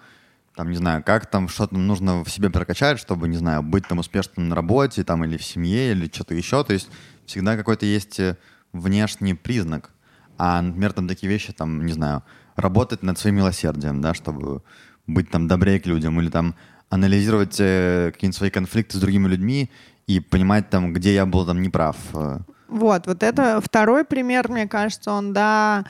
там, 0.54 0.70
не 0.70 0.76
знаю, 0.76 1.02
как 1.02 1.26
там 1.26 1.48
что-то 1.48 1.76
нужно 1.76 2.24
в 2.24 2.30
себе 2.30 2.50
прокачать, 2.50 2.98
чтобы, 2.98 3.28
не 3.28 3.36
знаю, 3.36 3.62
быть 3.62 3.86
там 3.86 3.98
успешным 3.98 4.48
на 4.48 4.54
работе, 4.54 5.04
там, 5.04 5.24
или 5.24 5.36
в 5.36 5.44
семье, 5.44 5.92
или 5.92 6.10
что-то 6.12 6.34
еще, 6.34 6.62
то 6.64 6.72
есть 6.72 6.88
всегда 7.26 7.56
какой-то 7.56 7.86
есть 7.86 8.20
э, 8.20 8.36
внешний 8.72 9.34
признак. 9.34 9.90
А, 10.38 10.60
например, 10.62 10.92
там 10.92 11.08
такие 11.08 11.30
вещи, 11.30 11.52
там, 11.52 11.84
не 11.84 11.92
знаю, 11.92 12.22
работать 12.56 13.02
над 13.02 13.18
своим 13.18 13.36
милосердием, 13.36 14.00
да, 14.00 14.14
чтобы 14.14 14.62
быть 15.06 15.30
там 15.30 15.48
добрее 15.48 15.80
к 15.80 15.86
людям, 15.86 16.20
или 16.20 16.30
там 16.30 16.54
анализировать 16.88 17.56
э, 17.58 18.10
какие-нибудь 18.12 18.36
свои 18.36 18.50
конфликты 18.50 18.98
с 18.98 19.00
другими 19.00 19.26
людьми 19.26 19.70
и 20.06 20.20
понимать 20.20 20.68
там, 20.70 20.92
где 20.92 21.14
я 21.14 21.26
был 21.26 21.46
там 21.46 21.62
неправ. 21.62 21.96
э. 22.14 22.40
Вот, 22.68 23.06
вот 23.06 23.22
это 23.22 23.60
второй 23.60 24.04
пример, 24.04 24.48
мне 24.50 24.66
кажется, 24.66 25.12
он, 25.12 25.32
да, 25.32 25.84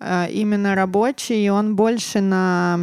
именно 0.00 0.74
рабочий, 0.74 1.44
и 1.44 1.48
он 1.48 1.74
больше 1.74 2.20
на, 2.20 2.78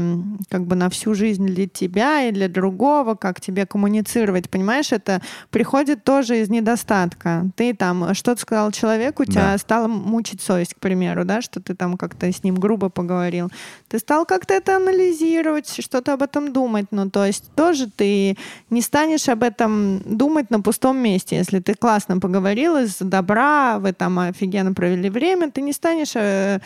как 0.49 0.65
бы 0.65 0.75
на 0.75 0.89
всю 0.89 1.13
жизнь 1.13 1.45
для 1.45 1.67
тебя 1.67 2.23
и 2.23 2.31
для 2.31 2.49
другого, 2.49 3.15
как 3.15 3.39
тебе 3.39 3.65
коммуницировать, 3.65 4.49
понимаешь, 4.49 4.91
это 4.91 5.21
приходит 5.49 6.03
тоже 6.03 6.41
из 6.41 6.49
недостатка. 6.49 7.45
Ты 7.55 7.73
там 7.73 8.13
что-то 8.13 8.41
сказал 8.41 8.71
человеку, 8.71 9.23
тебя 9.25 9.53
Да. 9.53 9.57
стала 9.57 9.87
мучить 9.87 10.41
совесть, 10.41 10.73
к 10.73 10.79
примеру, 10.79 11.23
да, 11.23 11.41
что 11.41 11.61
ты 11.61 11.73
там 11.73 11.95
как-то 11.97 12.25
с 12.31 12.43
ним 12.43 12.55
грубо 12.55 12.89
поговорил. 12.89 13.49
Ты 13.87 13.99
стал 13.99 14.25
как-то 14.25 14.53
это 14.53 14.75
анализировать, 14.75 15.69
что-то 15.81 16.13
об 16.13 16.21
этом 16.21 16.51
думать, 16.51 16.87
ну, 16.91 17.09
то 17.09 17.25
есть 17.25 17.49
тоже 17.55 17.89
ты 17.89 18.37
не 18.69 18.81
станешь 18.81 19.29
об 19.29 19.43
этом 19.43 19.99
думать 20.05 20.49
на 20.51 20.59
пустом 20.59 20.97
месте. 20.97 21.37
Если 21.37 21.59
ты 21.59 21.75
классно 21.75 22.19
поговорил 22.19 22.75
из 22.77 22.97
добра, 22.99 23.79
вы 23.79 23.93
там 23.93 24.19
офигенно 24.19 24.73
провели 24.73 25.09
время, 25.09 25.49
ты 25.49 25.61
не 25.61 25.71
станешь 25.73 26.11
э, 26.15 26.59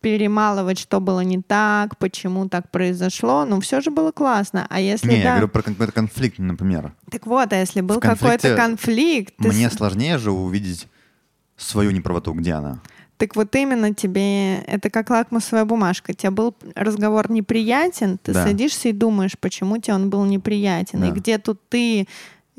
перемалывать, 0.00 0.78
что 0.78 1.00
было 1.00 1.20
не 1.20 1.40
так, 1.42 1.98
почему 1.98 2.48
так 2.48 2.70
произошло. 2.70 3.44
Ну, 3.44 3.60
все 3.60 3.80
же 3.80 3.90
было 3.90 4.12
классно. 4.12 4.66
А 4.70 4.80
если 4.80 5.08
Не, 5.10 5.16
да... 5.16 5.22
я 5.22 5.30
говорю 5.32 5.48
про 5.48 5.62
какой-то 5.62 5.92
конфликт, 5.92 6.38
например. 6.38 6.92
Так 7.10 7.26
вот, 7.26 7.52
а 7.52 7.56
если 7.56 7.80
был 7.80 8.00
какой-то 8.00 8.56
конфликт, 8.56 9.34
ты 9.38 9.48
Мне 9.48 9.68
с- 9.70 9.74
сложнее 9.74 10.18
же 10.18 10.30
увидеть 10.32 10.88
свою 11.56 11.90
неправоту, 11.90 12.32
где 12.32 12.54
она. 12.54 12.80
Так 13.18 13.36
вот 13.36 13.54
именно 13.54 13.92
тебе, 13.92 14.60
это 14.62 14.88
как 14.88 15.10
лакмусовая 15.10 15.66
бумажка. 15.66 16.14
Тебе 16.14 16.30
был 16.30 16.54
разговор 16.74 17.30
неприятен, 17.30 18.16
ты 18.16 18.32
Да. 18.32 18.44
садишься 18.44 18.88
и 18.88 18.92
думаешь, 18.92 19.32
почему 19.38 19.76
тебе 19.76 19.92
он 19.94 20.08
был 20.08 20.24
неприятен, 20.24 21.04
и 21.04 21.08
Да. 21.08 21.14
где 21.14 21.36
тут 21.36 21.60
ты, 21.68 22.08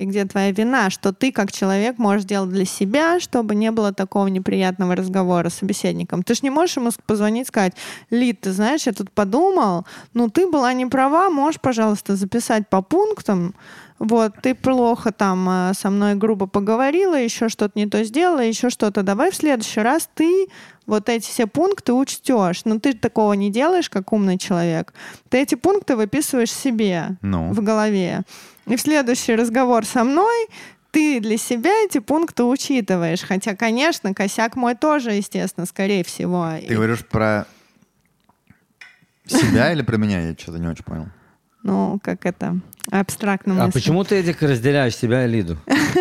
и 0.01 0.05
где 0.05 0.25
твоя 0.25 0.51
вина, 0.51 0.89
что 0.89 1.13
ты 1.13 1.31
как 1.31 1.51
человек 1.51 1.99
можешь 1.99 2.23
сделать 2.23 2.49
для 2.49 2.65
себя, 2.65 3.19
чтобы 3.19 3.53
не 3.53 3.71
было 3.71 3.93
такого 3.93 4.27
неприятного 4.27 4.95
разговора 4.95 5.49
с 5.49 5.55
собеседником. 5.55 6.23
Ты 6.23 6.33
ж 6.33 6.41
не 6.41 6.49
можешь 6.49 6.77
ему 6.77 6.89
позвонить 7.05 7.45
и 7.45 7.47
сказать, 7.47 7.73
Лид, 8.09 8.41
ты 8.41 8.51
знаешь, 8.51 8.87
я 8.87 8.93
тут 8.93 9.11
подумал, 9.11 9.85
ну 10.13 10.29
ты 10.29 10.47
была 10.47 10.73
не 10.73 10.87
права, 10.87 11.29
можешь, 11.29 11.61
пожалуйста, 11.61 12.15
записать 12.15 12.67
по 12.67 12.81
пунктам, 12.81 13.53
вот, 14.03 14.33
ты 14.41 14.55
плохо 14.55 15.11
там 15.11 15.47
э, 15.49 15.73
со 15.75 15.89
мной 15.91 16.15
грубо 16.15 16.47
поговорила, 16.47 17.15
еще 17.15 17.49
что-то 17.49 17.77
не 17.77 17.85
то 17.87 18.03
сделала, 18.03 18.39
еще 18.39 18.69
что-то. 18.71 19.03
Давай 19.03 19.29
в 19.31 19.35
следующий 19.35 19.79
раз 19.81 20.09
ты 20.15 20.47
вот 20.87 21.07
эти 21.07 21.27
все 21.27 21.45
пункты 21.45 21.93
учтешь. 21.93 22.65
Но 22.65 22.79
ты 22.79 22.93
такого 22.93 23.33
не 23.33 23.51
делаешь, 23.51 23.89
как 23.89 24.11
умный 24.11 24.37
человек. 24.39 24.93
Ты 25.29 25.37
эти 25.37 25.53
пункты 25.55 25.95
выписываешь 25.95 26.51
себе 26.51 27.17
Ну. 27.21 27.53
в 27.53 27.61
голове. 27.61 28.23
И 28.65 28.75
в 28.75 28.81
следующий 28.81 29.35
разговор 29.35 29.85
со 29.85 30.03
мной 30.03 30.47
ты 30.89 31.19
для 31.19 31.37
себя 31.37 31.71
эти 31.85 31.99
пункты 31.99 32.43
учитываешь. 32.43 33.21
Хотя, 33.21 33.55
конечно, 33.55 34.13
косяк 34.13 34.55
мой 34.55 34.75
тоже, 34.75 35.11
естественно, 35.11 35.65
скорее 35.67 36.03
всего. 36.03 36.49
Ты 36.59 36.73
И- 36.73 36.75
говоришь 36.75 37.05
про 37.05 37.45
себя 39.27 39.71
или 39.71 39.83
про 39.83 39.97
меня? 39.97 40.21
Я 40.27 40.33
что-то 40.37 40.57
не 40.57 40.67
очень 40.67 40.83
понял. 40.83 41.05
Ну, 41.63 41.99
как 42.03 42.25
это, 42.25 42.57
абстрактно 42.89 43.63
А 43.63 43.71
почему 43.71 44.03
ты, 44.03 44.15
Эдик, 44.15 44.41
разделяешь 44.41 44.95
себя 44.95 45.25
и 45.25 45.29
Лиду? 45.29 45.57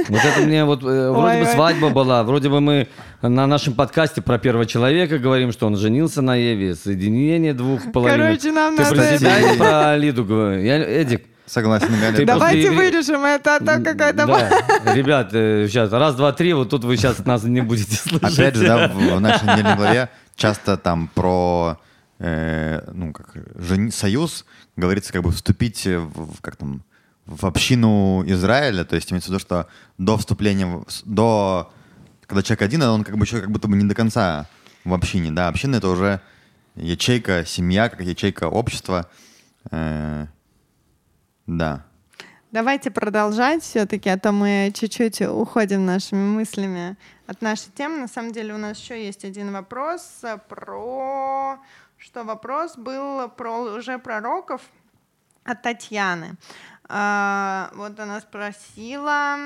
Вот 0.08 0.20
это 0.24 0.40
мне 0.46 0.64
вот 0.64 0.82
э, 0.82 1.10
вроде 1.14 1.40
бы 1.40 1.46
свадьба 1.46 1.90
была, 1.90 2.24
вроде 2.24 2.48
бы 2.48 2.60
мы 2.60 2.88
на 3.20 3.46
нашем 3.46 3.74
подкасте 3.74 4.22
про 4.22 4.38
первого 4.38 4.64
человека 4.64 5.18
говорим, 5.18 5.52
что 5.52 5.66
он 5.66 5.76
женился 5.76 6.22
на 6.22 6.36
Еве, 6.36 6.74
соединение 6.74 7.52
двух 7.52 7.92
половин. 7.92 8.16
Короче, 8.18 8.52
нам 8.52 8.76
Ты 8.76 8.82
надо 8.84 8.94
про 8.94 9.18
себя 9.18 9.54
про 9.58 9.96
Лиду 9.96 10.24
говоришь? 10.24 10.64
Я, 10.64 10.78
Эдик, 10.78 11.26
Согласен, 11.46 11.88
Галя. 12.00 12.24
Давайте 12.24 12.68
просто 12.68 12.80
вырежем 12.80 13.24
это, 13.24 13.56
а 13.56 13.58
то 13.58 13.82
какая-то... 13.82 14.24
да. 14.24 14.94
Ребят, 14.94 15.32
сейчас 15.32 15.90
раз, 15.90 16.14
два, 16.14 16.32
три, 16.32 16.52
вот 16.52 16.70
тут 16.70 16.84
вы 16.84 16.96
сейчас 16.96 17.24
нас 17.26 17.42
не 17.42 17.60
будете 17.60 17.96
слышать. 17.96 18.38
Опять 18.38 18.54
же, 18.54 18.66
да, 18.66 18.86
в, 18.86 19.16
в 19.16 19.20
нашей 19.20 19.48
недельной 19.48 19.76
главе 19.76 20.08
часто 20.36 20.76
там 20.76 21.10
про 21.12 21.76
э, 22.20 22.88
ну, 22.92 23.12
как, 23.12 23.34
жени- 23.56 23.90
союз 23.90 24.46
говорится 24.76 25.12
как 25.12 25.22
бы 25.22 25.32
вступить 25.32 25.84
в, 25.84 26.40
как 26.40 26.54
там, 26.56 26.84
в 27.26 27.44
общину 27.44 28.22
Израиля, 28.26 28.84
то 28.84 28.94
есть 28.94 29.10
имеется 29.10 29.30
в 29.30 29.32
виду, 29.32 29.40
что 29.40 29.66
до 29.98 30.16
вступления, 30.16 30.84
до, 31.04 31.72
когда 32.26 32.42
человек 32.44 32.62
один, 32.62 32.82
он 32.82 33.02
как 33.02 33.16
бы 33.18 33.24
еще 33.24 33.40
как 33.40 33.50
будто 33.50 33.66
бы 33.66 33.76
не 33.76 33.88
до 33.88 33.94
конца 33.96 34.46
в 34.84 34.94
общине, 34.94 35.32
да, 35.32 35.48
община 35.48 35.76
это 35.76 35.88
уже 35.88 36.20
ячейка, 36.76 37.44
семья, 37.44 37.88
как 37.88 38.00
ячейка 38.00 38.44
общества, 38.44 39.10
Э, 39.70 40.26
да. 41.46 41.84
Давайте 42.52 42.90
продолжать 42.90 43.62
все-таки, 43.62 44.08
а 44.08 44.18
то 44.18 44.32
мы 44.32 44.72
чуть-чуть 44.74 45.20
уходим 45.22 45.86
нашими 45.86 46.24
мыслями 46.24 46.96
от 47.26 47.42
нашей 47.42 47.70
темы. 47.70 47.98
На 47.98 48.08
самом 48.08 48.32
деле 48.32 48.54
у 48.54 48.58
нас 48.58 48.78
еще 48.78 49.04
есть 49.04 49.24
один 49.24 49.52
вопрос 49.52 50.02
э, 50.22 50.38
про... 50.48 51.58
Что 52.00 52.24
вопрос 52.24 52.78
был 52.78 53.28
про 53.28 53.58
лжепророков 53.58 54.62
от 55.44 55.60
Татьяны. 55.60 56.38
А, 56.88 57.70
Вот 57.74 58.00
она 58.00 58.20
спросила, 58.20 59.36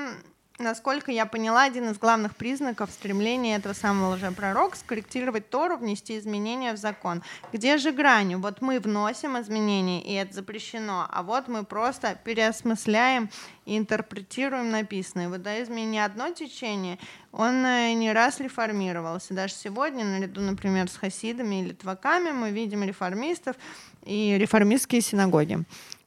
насколько 0.57 1.11
я 1.11 1.25
поняла, 1.25 1.63
один 1.63 1.89
из 1.89 1.97
главных 1.97 2.35
признаков 2.35 2.89
стремления 2.91 3.55
этого 3.55 3.73
самого 3.73 4.15
лжепророка 4.15 4.77
скорректировать 4.77 5.49
Тору, 5.49 5.77
внести 5.77 6.17
изменения 6.17 6.73
в 6.73 6.77
закон. 6.77 7.23
Где 7.51 7.77
же 7.77 7.91
грань? 7.91 8.35
Вот 8.35 8.61
мы 8.61 8.79
вносим 8.79 9.39
изменения, 9.39 10.01
и 10.01 10.13
это 10.13 10.33
запрещено, 10.33 11.07
а 11.09 11.23
вот 11.23 11.47
мы 11.47 11.63
просто 11.63 12.17
переосмысляем 12.23 13.29
и 13.65 13.77
интерпретируем 13.77 14.71
написанное. 14.71 15.29
В 15.29 15.33
иудаизме 15.33 15.85
не 15.85 15.99
одно 15.99 16.29
течение, 16.31 16.99
он 17.31 17.65
э, 17.65 17.93
не 17.93 18.13
раз 18.13 18.39
реформировался. 18.39 19.33
Даже 19.33 19.53
сегодня, 19.53 20.05
наряду, 20.05 20.41
например, 20.41 20.89
с 20.89 20.95
хасидами 20.95 21.61
и 21.61 21.65
литваками, 21.65 22.31
мы 22.31 22.51
видим 22.51 22.83
реформистов 22.83 23.57
и 24.05 24.37
реформистские 24.37 25.01
синагоги. 25.01 25.63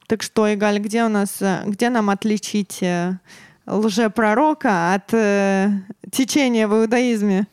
Так 0.06 0.22
что, 0.22 0.52
Игаль, 0.52 0.78
где 0.78 1.04
у 1.04 1.08
нас, 1.08 1.42
э, 1.42 1.64
где 1.66 1.90
нам 1.90 2.08
отличить 2.08 2.82
э, 2.82 3.18
лжепророка 3.68 4.94
от 4.94 5.12
э, 5.12 5.70
течения 6.10 6.66
в 6.66 6.74
иудаизме 6.74 7.46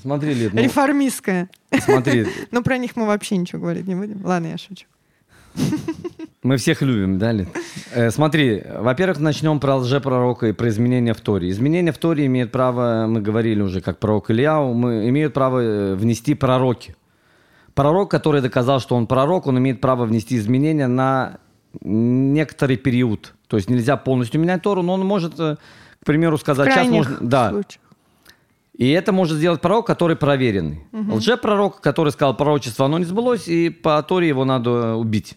Смотри, 0.00 0.34
Лид, 0.34 0.52
ну, 0.52 0.62
реформистское? 0.62 1.48
смотри, 1.80 2.26
Ну, 2.50 2.62
про 2.62 2.78
них 2.78 2.94
мы 2.94 3.06
вообще 3.06 3.36
ничего 3.36 3.62
говорить 3.62 3.86
не 3.86 3.94
будем. 3.94 4.24
Ладно, 4.24 4.48
я 4.48 4.58
шучу. 4.58 4.86
Мы 6.42 6.58
всех 6.58 6.82
любим, 6.82 7.18
да, 7.18 7.32
Лид? 7.32 7.48
Э, 7.94 8.10
смотри, 8.10 8.62
во-первых, 8.80 9.18
начнем 9.18 9.60
про 9.60 9.76
лжепророка 9.76 10.48
и 10.48 10.52
про 10.52 10.68
изменения 10.68 11.14
в 11.14 11.20
Торе. 11.20 11.48
Изменения 11.48 11.90
в 11.90 11.98
Торе 11.98 12.26
имеют 12.26 12.52
право, 12.52 13.06
мы 13.08 13.22
говорили 13.22 13.62
уже, 13.62 13.80
как 13.80 13.98
пророк 13.98 14.30
Ильяу, 14.30 14.74
мы, 14.74 15.08
имеют 15.08 15.32
право 15.32 15.60
э, 15.60 15.94
внести 15.94 16.34
пророки. 16.34 16.96
Пророк, 17.74 18.10
который 18.10 18.40
доказал, 18.40 18.78
что 18.78 18.94
он 18.94 19.06
пророк, 19.06 19.46
он 19.46 19.58
имеет 19.58 19.80
право 19.80 20.04
внести 20.04 20.36
изменения 20.36 20.86
на 20.86 21.38
некоторый 21.80 22.76
период. 22.76 23.33
То 23.46 23.56
есть 23.56 23.68
нельзя 23.68 23.96
полностью 23.96 24.40
менять 24.40 24.62
Тору, 24.62 24.82
но 24.82 24.94
он 24.94 25.04
может, 25.06 25.38
э, 25.38 25.56
к 26.00 26.06
примеру, 26.06 26.38
сказать, 26.38 26.72
сейчас 26.72 26.88
можно... 26.88 27.18
Да, 27.20 27.50
случаях. 27.50 27.82
и 28.72 28.90
это 28.90 29.12
может 29.12 29.36
сделать 29.36 29.60
пророк, 29.60 29.86
который 29.86 30.16
проверенный. 30.16 30.86
Лжепророк, 30.92 31.80
который 31.80 32.12
сказал 32.12 32.36
пророчество, 32.36 32.86
оно 32.86 32.98
не 32.98 33.04
сбылось, 33.04 33.48
и 33.48 33.70
по 33.70 34.02
Торе 34.02 34.28
его 34.28 34.44
надо 34.44 34.94
убить. 34.94 35.36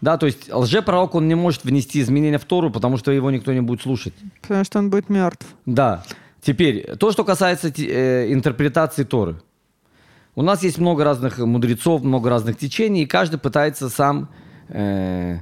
Да, 0.00 0.18
то 0.18 0.26
есть 0.26 0.52
лжепророк, 0.52 1.14
он 1.14 1.28
не 1.28 1.34
может 1.34 1.64
внести 1.64 2.00
изменения 2.02 2.38
в 2.38 2.44
Тору, 2.44 2.70
потому 2.70 2.98
что 2.98 3.10
его 3.10 3.30
никто 3.30 3.54
не 3.54 3.62
будет 3.62 3.80
слушать. 3.80 4.12
Потому 4.42 4.64
что 4.64 4.78
он 4.78 4.90
будет 4.90 5.08
мертв. 5.08 5.46
Да. 5.64 6.04
Теперь, 6.42 6.96
то, 6.98 7.10
что 7.10 7.24
касается 7.24 7.68
э, 7.68 8.30
интерпретации 8.30 9.04
Торы. 9.04 9.40
У 10.34 10.42
нас 10.42 10.62
есть 10.62 10.76
много 10.76 11.04
разных 11.04 11.38
мудрецов, 11.38 12.02
много 12.02 12.28
разных 12.28 12.58
течений, 12.58 13.04
и 13.04 13.06
каждый 13.06 13.38
пытается 13.38 13.88
сам 13.88 14.28
э, 14.68 15.38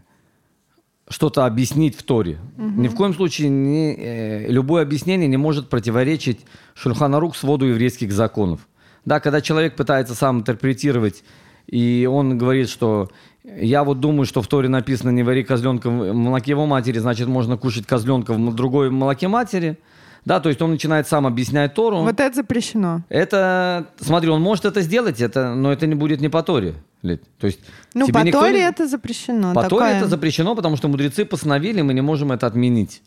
что-то 1.12 1.46
объяснить 1.46 1.94
в 1.96 2.02
Торе. 2.02 2.38
Ни 2.56 2.88
в 2.88 2.94
коем 2.94 3.14
случае 3.14 3.50
не, 3.50 3.94
э, 3.94 4.46
любое 4.48 4.82
объяснение 4.82 5.28
не 5.28 5.36
может 5.36 5.68
противоречить 5.68 6.40
Шульханарук 6.74 7.36
своду 7.36 7.66
еврейских 7.66 8.12
законов. 8.12 8.66
Да, 9.04 9.20
когда 9.20 9.40
человек 9.40 9.76
пытается 9.76 10.14
сам 10.14 10.38
интерпретировать, 10.38 11.22
и 11.66 12.08
он 12.10 12.38
говорит, 12.38 12.68
что 12.68 13.10
я 13.44 13.84
вот 13.84 14.00
думаю, 14.00 14.24
что 14.24 14.40
в 14.40 14.46
Торе 14.46 14.68
написано 14.68 15.10
«не 15.10 15.22
вари 15.22 15.44
козленка 15.44 15.90
в 15.90 16.12
молоке 16.14 16.52
его 16.52 16.66
матери», 16.66 16.98
значит, 16.98 17.28
можно 17.28 17.56
кушать 17.56 17.86
козленка 17.86 18.32
в 18.32 18.54
другой 18.54 18.90
молоке 18.90 19.28
матери. 19.28 19.78
Да, 20.24 20.38
то 20.40 20.48
есть 20.48 20.62
он 20.62 20.70
начинает 20.70 21.08
сам 21.08 21.26
объяснять 21.26 21.74
Тору. 21.74 21.98
Вот 21.98 22.20
это 22.20 22.34
запрещено. 22.34 23.02
Это, 23.08 23.86
смотри, 24.00 24.30
он 24.30 24.40
может 24.40 24.64
это 24.64 24.80
сделать, 24.80 25.20
это, 25.20 25.54
но 25.54 25.72
это 25.72 25.86
не 25.86 25.94
будет 25.96 26.20
не 26.20 26.28
по 26.28 26.42
Торе. 26.42 26.74
Лид. 27.02 27.20
То 27.40 27.48
есть 27.48 27.58
Ну, 27.94 28.06
по 28.06 28.18
никто 28.18 28.40
Торе 28.40 28.60
это 28.60 28.86
запрещено. 28.86 29.52
по 29.54 29.62
Торе 29.64 29.68
Такое- 29.70 29.98
это 29.98 30.06
запрещено, 30.06 30.54
потому 30.54 30.76
что 30.76 30.86
мудрецы 30.86 31.24
постановили, 31.24 31.82
мы 31.82 31.94
не 31.94 32.00
можем 32.00 32.30
это 32.30 32.46
отменить. 32.46 33.02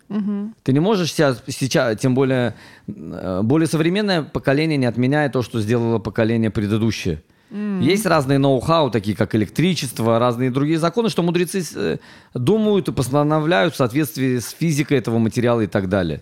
Ты 0.64 0.74
не 0.74 0.82
можешь 0.82 1.12
сейчас, 1.14 1.42
сейчас, 1.48 1.98
тем 2.00 2.14
более, 2.14 2.56
э, 2.88 3.40
более 3.44 3.68
современное 3.68 4.24
поколение 4.24 4.78
не 4.78 4.86
отменяет 4.86 5.32
то, 5.32 5.42
что 5.42 5.62
сделало 5.62 6.00
поколение 6.00 6.50
предыдущее. 6.50 7.24
Есть 7.80 8.06
разные 8.06 8.38
ноу-хау, 8.38 8.90
такие 8.92 9.16
как 9.16 9.34
электричество, 9.36 10.20
разные 10.20 10.52
другие 10.52 10.78
законы, 10.80 11.08
что 11.10 11.24
мудрецы 11.24 11.64
э, 11.76 11.98
думают 12.34 12.90
и 12.90 12.92
постановляют 12.92 13.74
в 13.74 13.78
соответствии 13.78 14.40
с 14.40 14.50
физикой 14.50 14.98
этого 14.98 15.20
материала 15.20 15.62
и 15.62 15.68
так 15.68 15.88
далее. 15.88 16.22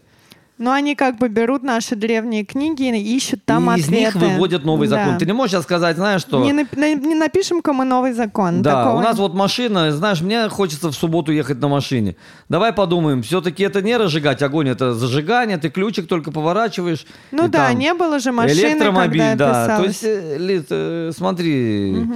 Но 0.64 0.72
они 0.72 0.96
как 0.96 1.18
бы 1.18 1.28
берут 1.28 1.62
наши 1.62 1.98
древние 1.98 2.46
книги 2.46 2.84
и 2.84 3.16
ищут 3.18 3.44
там 3.44 3.70
и 3.70 3.80
из 3.80 3.84
ответы. 3.84 4.00
них 4.00 4.16
выводят 4.16 4.64
новый 4.64 4.88
Да. 4.88 4.96
закон. 5.04 5.18
Ты 5.18 5.26
не 5.26 5.34
можешь 5.34 5.52
сейчас 5.52 5.64
сказать, 5.64 5.98
знаешь, 5.98 6.22
что... 6.22 6.42
Не, 6.42 6.52
нап- 6.54 6.80
на- 6.80 6.94
не 6.94 7.16
напишем-ка 7.16 7.74
мы 7.74 7.84
новый 7.84 8.14
закон. 8.14 8.62
Да, 8.62 8.84
Такого 8.86 9.00
у 9.00 9.02
нас 9.02 9.18
вот 9.18 9.34
машина, 9.34 9.92
знаешь, 9.92 10.22
мне 10.22 10.48
хочется 10.48 10.88
в 10.90 10.94
субботу 10.94 11.34
ехать 11.34 11.60
на 11.60 11.68
машине. 11.68 12.16
Давай 12.48 12.72
подумаем, 12.72 13.24
все-таки 13.24 13.62
это 13.64 13.82
не 13.82 13.98
разжигать 13.98 14.42
огонь, 14.42 14.70
это 14.70 14.94
зажигание, 14.94 15.58
ты 15.58 15.70
ключик 15.70 16.08
только 16.08 16.32
поворачиваешь. 16.32 17.06
Ну 17.32 17.50
да, 17.50 17.68
там 17.68 17.80
не 17.80 17.94
было 17.94 18.20
же 18.20 18.32
машины, 18.32 18.58
Электромобиль, 18.72 19.20
когда 19.20 19.68
да. 19.68 19.78
То 19.80 19.84
есть, 19.84 20.04
э, 20.06 20.38
Лид, 20.38 20.68
э, 20.70 21.12
смотри, 21.14 22.08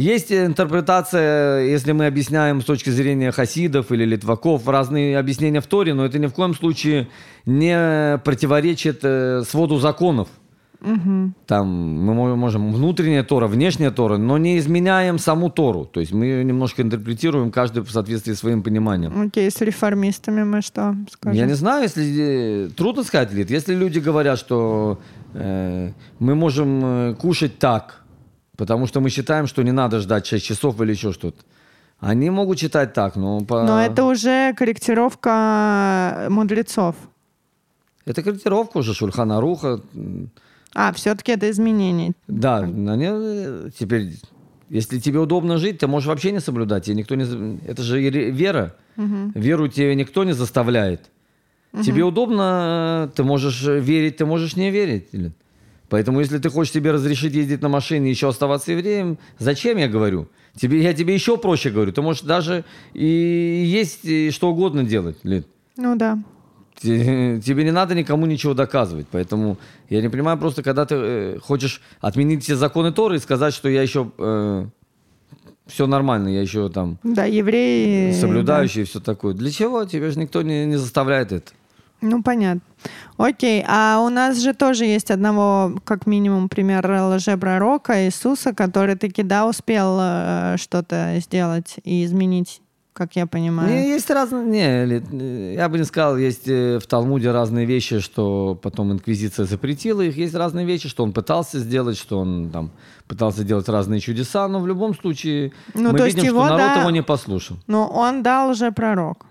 есть 0.00 0.32
интерпретация, 0.32 1.64
если 1.64 1.92
мы 1.92 2.06
объясняем 2.06 2.60
с 2.60 2.64
точки 2.64 2.90
зрения 2.90 3.32
хасидов 3.32 3.92
или 3.92 4.04
литваков, 4.04 4.66
разные 4.66 5.18
объяснения 5.18 5.60
в 5.60 5.66
Торе, 5.66 5.94
но 5.94 6.04
это 6.04 6.18
ни 6.18 6.26
в 6.26 6.32
коем 6.32 6.54
случае 6.54 7.08
не 7.46 8.18
противоречит 8.24 9.00
э, 9.02 9.42
своду 9.46 9.78
законов. 9.78 10.28
Там 11.46 11.66
мы 12.06 12.14
мо- 12.14 12.36
можем 12.36 12.72
внутренняя 12.72 13.22
Тора, 13.22 13.46
внешняя 13.46 13.90
Тора, 13.90 14.16
но 14.16 14.38
не 14.38 14.56
изменяем 14.56 15.18
саму 15.18 15.50
Тору. 15.50 15.84
То 15.84 16.00
есть 16.00 16.12
мы 16.12 16.24
ее 16.24 16.44
немножко 16.44 16.80
интерпретируем, 16.80 17.50
каждый 17.50 17.82
в 17.82 17.90
соответствии 17.90 18.32
с 18.32 18.38
своим 18.38 18.62
пониманием. 18.62 19.26
Окей, 19.26 19.50
с 19.50 19.60
реформистами 19.60 20.42
мы 20.42 20.62
что 20.62 20.96
скажем? 21.10 21.38
Я 21.38 21.46
не 21.46 21.54
знаю, 21.54 21.82
если 21.82 22.66
э, 22.66 22.70
трудно 22.70 23.04
сказать, 23.04 23.32
Лид, 23.32 23.50
если 23.50 23.74
люди 23.74 23.98
говорят, 23.98 24.38
что 24.38 24.98
э, 25.34 25.92
мы 26.18 26.34
можем 26.34 26.80
э, 26.82 27.14
кушать 27.14 27.58
так, 27.58 27.99
потому 28.60 28.86
что 28.86 29.00
мы 29.00 29.08
считаем, 29.08 29.46
что 29.46 29.62
не 29.62 29.72
надо 29.72 30.00
ждать 30.00 30.26
6 30.26 30.44
часов 30.44 30.80
или 30.82 30.92
еще 30.92 31.12
что-то. 31.12 31.42
Они 31.98 32.28
могут 32.30 32.58
считать 32.58 32.92
так, 32.92 33.16
но 33.16 33.40
по... 33.40 33.62
Но 33.64 33.80
это 33.80 34.04
уже 34.04 34.52
корректировка 34.54 36.26
мудрецов. 36.28 36.94
это 38.04 38.22
корректировка 38.22 38.78
уже 38.78 38.92
Шульхана 38.92 39.40
Руха. 39.40 39.80
А, 40.74 40.92
все-таки 40.92 41.32
это 41.32 41.50
изменение. 41.50 42.12
Да, 42.28 42.58
они, 42.58 43.08
э, 43.10 43.70
теперь, 43.78 44.12
если 44.68 45.00
тебе 45.00 45.20
удобно 45.20 45.56
жить, 45.56 45.78
ты 45.78 45.86
можешь 45.86 46.08
вообще 46.08 46.30
не 46.30 46.40
соблюдать. 46.40 46.84
Тебе 46.84 46.96
никто 46.96 47.14
не... 47.14 47.58
Это 47.66 47.82
же 47.82 48.02
и 48.02 48.10
вера. 48.30 48.74
Веру 49.34 49.68
тебе 49.68 49.94
никто 49.94 50.24
не 50.24 50.34
заставляет. 50.34 51.10
Тебе 51.82 52.02
удобно, 52.02 53.08
э, 53.08 53.16
ты 53.16 53.24
можешь 53.24 53.62
верить, 53.62 54.18
ты 54.18 54.26
можешь 54.26 54.56
не 54.56 54.70
верить. 54.70 55.08
Поэтому, 55.90 56.20
если 56.20 56.38
ты 56.38 56.48
хочешь 56.48 56.72
себе 56.72 56.92
разрешить 56.92 57.34
ездить 57.34 57.60
на 57.62 57.68
машине 57.68 58.06
и 58.08 58.10
еще 58.10 58.28
оставаться 58.28 58.72
евреем, 58.72 59.18
зачем 59.38 59.76
я 59.76 59.88
говорю? 59.88 60.28
Тебе, 60.56 60.80
я 60.82 60.94
тебе 60.94 61.12
еще 61.14 61.36
проще 61.36 61.70
говорю. 61.70 61.92
Ты 61.92 62.00
можешь 62.00 62.22
даже 62.22 62.64
и 62.94 63.04
есть 63.66 64.04
и 64.04 64.30
что 64.30 64.50
угодно 64.50 64.84
делать, 64.84 65.18
Лид. 65.24 65.46
Ну 65.76 65.96
да. 65.96 66.18
Те- 66.80 67.40
Тебе 67.44 67.64
не 67.64 67.72
надо 67.72 67.94
никому 67.94 68.26
ничего 68.26 68.54
доказывать. 68.54 69.06
Поэтому 69.10 69.58
я 69.90 70.00
не 70.00 70.08
понимаю 70.08 70.38
просто, 70.38 70.62
когда 70.62 70.86
ты 70.86 70.94
э, 70.94 71.38
хочешь 71.40 71.82
отменить 72.00 72.42
все 72.44 72.56
законы 72.56 72.92
Торы 72.92 73.16
и 73.16 73.18
сказать, 73.18 73.52
что 73.52 73.68
я 73.68 73.82
еще 73.82 74.10
все 75.66 75.86
нормально, 75.86 76.28
я 76.28 76.40
еще 76.40 76.68
там 76.68 76.98
Да, 77.04 77.26
евреи... 77.26 78.12
соблюдающий 78.12 78.82
и 78.82 78.84
все 78.84 78.98
такое. 79.00 79.34
Для 79.34 79.50
чего? 79.52 79.84
Тебе 79.84 80.10
же 80.10 80.18
никто 80.18 80.42
не, 80.42 80.66
не 80.66 80.76
заставляет 80.76 81.30
это. 81.32 81.52
да. 82.00 82.08
Ну, 82.08 82.22
понятно. 82.22 82.60
Окей, 83.16 83.62
а 83.68 84.00
у 84.04 84.08
нас 84.08 84.38
же 84.38 84.54
тоже 84.54 84.86
есть 84.86 85.10
одного, 85.10 85.74
как 85.84 86.06
минимум, 86.06 86.48
пример 86.48 86.90
лжепророка 86.90 88.06
Иисуса, 88.06 88.54
который 88.54 88.96
таки, 88.96 89.22
да, 89.22 89.46
успел 89.46 89.98
э, 90.00 90.56
что-то 90.58 91.16
сделать 91.18 91.76
и 91.84 92.04
изменить, 92.06 92.62
как 92.94 93.16
я 93.16 93.26
понимаю. 93.26 93.68
Не, 93.68 93.88
есть 93.90 94.08
разные, 94.08 94.46
не, 94.46 95.02
э, 95.20 95.54
я 95.54 95.68
бы 95.68 95.76
не 95.76 95.84
сказал, 95.84 96.16
есть 96.16 96.48
э, 96.48 96.78
в 96.78 96.86
Талмуде 96.86 97.30
разные 97.30 97.66
вещи, 97.66 98.00
что 98.00 98.58
потом 98.62 98.92
инквизиция 98.92 99.44
запретила 99.44 100.00
их, 100.00 100.16
есть 100.16 100.34
разные 100.34 100.64
вещи, 100.64 100.88
что 100.88 101.04
он 101.04 101.12
пытался 101.12 101.58
сделать, 101.58 101.98
что 101.98 102.18
он 102.18 102.48
там 102.50 102.70
пытался 103.06 103.44
делать 103.44 103.68
разные 103.68 104.00
чудеса, 104.00 104.48
но 104.48 104.60
в 104.60 104.66
любом 104.66 104.94
случае 104.94 105.52
Ну, 105.74 105.92
мы 105.92 106.06
видим, 106.06 106.24
что 106.24 106.42
народ 106.42 106.58
да, 106.58 106.80
его 106.80 106.90
не 106.90 107.02
послушал. 107.02 107.58
Но 107.66 107.86
он 107.86 108.22
дал 108.22 108.52
лжепророк. 108.52 109.26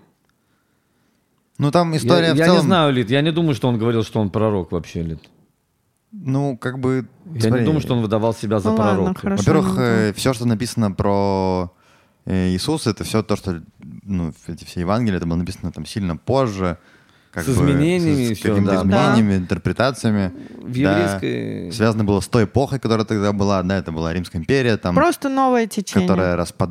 Ну, 1.60 1.70
там 1.70 1.94
история 1.94 2.28
я 2.28 2.34
в 2.34 2.36
я 2.36 2.44
целом... 2.46 2.60
не 2.60 2.64
знаю, 2.64 2.92
Лид, 2.92 3.10
я 3.10 3.20
не 3.20 3.32
думаю, 3.32 3.54
что 3.54 3.68
он 3.68 3.76
говорил, 3.78 4.02
что 4.02 4.18
он 4.20 4.30
пророк 4.30 4.72
вообще, 4.72 5.02
Лид. 5.02 5.20
Ну, 6.10 6.56
как 6.56 6.78
бы... 6.78 7.06
Я 7.34 7.42
смотри, 7.42 7.60
не 7.60 7.66
думаю, 7.66 7.80
что 7.82 7.94
он 7.94 8.00
выдавал 8.00 8.34
себя 8.34 8.60
за 8.60 8.70
Ну 8.70 8.76
ладно, 8.76 8.94
пророка. 9.02 9.20
хорошо. 9.20 9.42
Во-первых, 9.42 9.66
не 9.76 10.06
буду. 10.06 10.18
все, 10.18 10.32
что 10.32 10.46
написано 10.46 10.90
про 10.90 11.72
э, 12.24 12.48
Иисуса, 12.48 12.90
это 12.90 13.04
все 13.04 13.22
то, 13.22 13.36
что, 13.36 13.62
ну, 14.02 14.32
эти 14.48 14.64
все 14.64 14.80
Евангелия, 14.80 15.18
это 15.18 15.26
было 15.26 15.36
написано 15.36 15.70
там 15.70 15.84
сильно 15.84 16.16
позже. 16.16 16.78
Как 17.32 17.44
С 17.44 17.48
изменениями 17.50 18.26
с, 18.26 18.30
и 18.30 18.34
с 18.34 18.38
всё, 18.38 18.48
какими-то 18.48 18.72
да. 18.72 18.80
изменениями, 18.80 19.36
интерпретациями. 19.38 20.32
В 20.62 20.72
Да. 20.72 20.98
еврейской... 20.98 21.70
Связано 21.72 22.02
было 22.02 22.20
с 22.20 22.26
той 22.26 22.44
эпохой, 22.44 22.80
которая 22.80 23.06
тогда 23.06 23.32
была, 23.32 23.62
да, 23.62 23.78
это 23.78 23.92
была 23.92 24.12
Римская 24.12 24.40
империя, 24.42 24.76
там, 24.76 24.96
Просто 24.96 25.28
новое 25.28 25.68
течение. 25.68 26.08
которая 26.08 26.34
распад. 26.34 26.70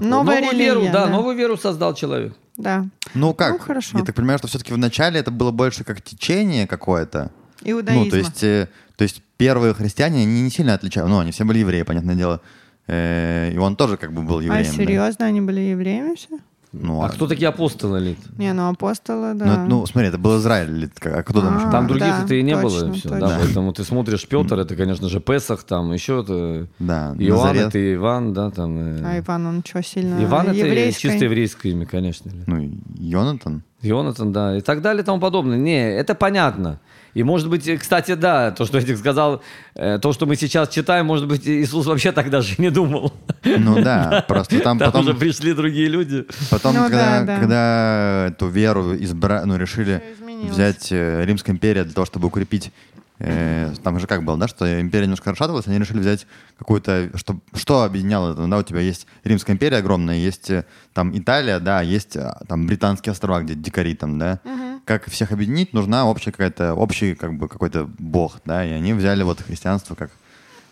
Но- 0.00 0.22
Новая 0.22 0.36
новую 0.40 0.52
религия, 0.52 0.64
веру, 0.64 0.84
да, 0.86 1.04
да. 1.04 1.06
новую 1.08 1.36
веру 1.36 1.58
создал 1.58 1.94
человек. 1.94 2.34
Да. 2.56 2.86
Ну 3.14 3.34
как? 3.34 3.52
Ну, 3.52 3.58
хорошо. 3.58 3.98
Я 3.98 4.04
так 4.04 4.14
понимаю, 4.14 4.38
что 4.38 4.48
все-таки 4.48 4.72
в 4.72 4.78
начале 4.78 5.20
это 5.20 5.30
было 5.30 5.50
больше 5.50 5.84
как 5.84 6.00
течение 6.00 6.66
какое-то. 6.66 7.30
Иудаизма. 7.62 8.04
Ну, 8.04 8.10
то 8.10 8.16
есть, 8.16 8.42
э, 8.42 8.68
то 8.96 9.02
есть 9.02 9.22
первые 9.36 9.74
христиане, 9.74 10.22
они 10.22 10.42
не 10.42 10.50
сильно 10.50 10.74
отличаются. 10.74 11.12
Ну, 11.12 11.18
они 11.18 11.30
все 11.32 11.44
были 11.44 11.58
евреи, 11.58 11.82
понятное 11.82 12.14
дело. 12.14 12.40
Э, 12.86 13.50
и 13.52 13.58
он 13.58 13.76
тоже 13.76 13.96
как 13.96 14.12
бы 14.12 14.22
был 14.22 14.38
а 14.38 14.42
евреем. 14.42 14.66
да. 14.66 14.72
серьезно, 14.72 15.26
они 15.26 15.40
были 15.40 15.60
евреями 15.60 16.14
все? 16.14 16.38
Ну, 16.76 17.02
А 17.02 17.08
кто 17.08 17.28
такие 17.28 17.48
апостолы, 17.48 18.00
Лид? 18.00 18.18
Не, 18.36 18.52
ну 18.52 18.68
апостолы, 18.68 19.34
да. 19.34 19.44
Ну, 19.46 19.52
это- 19.52 19.62
ну, 19.62 19.86
смотри, 19.86 20.08
это 20.08 20.18
был 20.18 20.38
Израиль. 20.38 20.90
как- 20.98 21.16
А 21.18 21.22
кто 21.22 21.40
там 21.40 21.56
А, 21.56 21.60
еще? 21.60 21.70
Там 21.70 21.84
был? 21.86 21.94
других 21.94 22.08
да, 22.18 22.24
это 22.24 22.34
и 22.34 22.42
не 22.42 22.52
точно, 22.60 22.68
было. 22.86 22.92
Все, 22.94 23.08
да, 23.10 23.38
поэтому 23.40 23.72
ты 23.72 23.84
смотришь 23.84 24.26
Петр, 24.26 24.58
это, 24.58 24.74
конечно 24.74 25.08
же, 25.08 25.20
Песах, 25.20 25.62
там 25.62 25.92
еще 25.92 26.22
это 26.22 26.66
Да, 26.80 27.14
Иоанн, 27.18 27.38
Назарет. 27.46 27.66
это 27.68 27.94
Иван, 27.94 28.32
да, 28.34 28.50
там. 28.50 28.76
э, 28.76 29.02
А 29.04 29.18
Иван, 29.20 29.46
он 29.46 29.62
что, 29.64 29.82
сильно 29.82 30.22
Иван 30.24 30.48
это 30.48 30.92
чисто 30.92 31.24
еврейское 31.24 31.70
имя, 31.70 31.86
конечно. 31.86 32.30
Лид. 32.30 32.46
Ну, 32.48 32.58
и 32.58 32.72
Йонатан. 32.98 33.62
Йонатан, 33.82 34.32
да, 34.32 34.56
и 34.56 34.60
так 34.60 34.82
далее 34.82 35.02
и 35.02 35.06
тому 35.06 35.20
подобное. 35.20 35.58
Не, 35.58 35.92
это 35.92 36.14
понятно. 36.14 36.80
И 37.14 37.22
может 37.22 37.48
быть, 37.48 37.66
э, 37.68 37.78
кстати, 37.78 38.14
да, 38.14 38.50
то, 38.50 38.66
что 38.66 38.78
Эдик 38.78 38.98
сказал, 38.98 39.40
э, 39.76 39.98
то, 40.02 40.12
что 40.12 40.26
мы 40.26 40.34
сейчас 40.34 40.68
читаем, 40.68 41.06
может 41.06 41.28
быть, 41.28 41.46
Иисус 41.46 41.86
вообще 41.86 42.10
так 42.12 42.28
даже 42.28 42.54
не 42.58 42.70
думал. 42.70 43.12
Ну 43.44 43.80
да, 43.80 44.24
просто 44.26 44.60
там 44.60 44.78
Там 44.84 44.90
потом, 44.90 45.02
уже 45.02 45.14
пришли 45.14 45.54
другие 45.54 45.88
люди. 45.88 46.26
потом 46.50 46.74
Ну 46.74 46.82
когда, 46.82 47.20
да, 47.20 47.24
да. 47.24 47.38
когда 47.38 48.26
эту 48.28 48.48
веру 48.48 48.96
избра... 48.96 49.44
ну, 49.46 49.56
решили 49.56 50.02
взять 50.50 50.88
э, 50.90 51.24
Римская 51.24 51.54
империя 51.54 51.84
для 51.84 51.94
того, 51.94 52.04
чтобы 52.04 52.26
укрепить 52.26 52.72
там 53.16 54.00
же 54.00 54.08
как 54.08 54.24
было, 54.24 54.36
да, 54.36 54.48
что 54.48 54.80
империя 54.80 55.04
немножко 55.04 55.30
расшатывалась, 55.30 55.68
они 55.68 55.78
решили 55.78 56.00
взять 56.00 56.26
какую-то, 56.58 57.10
что, 57.14 57.38
что 57.54 57.84
объединяло 57.84 58.32
это, 58.32 58.44
да, 58.48 58.58
у 58.58 58.62
тебя 58.64 58.80
есть 58.80 59.06
Римская 59.22 59.54
империя 59.54 59.76
огромная, 59.76 60.16
есть 60.16 60.50
там 60.92 61.16
Италия, 61.16 61.60
да, 61.60 61.80
есть 61.80 62.18
там 62.48 62.66
британские 62.66 63.12
острова, 63.12 63.40
где 63.40 63.54
дикари 63.54 63.94
там, 63.94 64.18
да, 64.18 64.40
как 64.84 65.08
всех 65.10 65.32
объединить, 65.32 65.72
нужна 65.72 66.06
общая 66.06 66.30
какая-то, 66.30 66.74
общий 66.74 67.14
как 67.14 67.36
бы 67.36 67.48
какой-то 67.48 67.88
бог, 67.98 68.40
да, 68.44 68.64
и 68.64 68.70
они 68.70 68.92
взяли 68.92 69.22
вот 69.22 69.40
христианство 69.40 69.94
как 69.94 70.10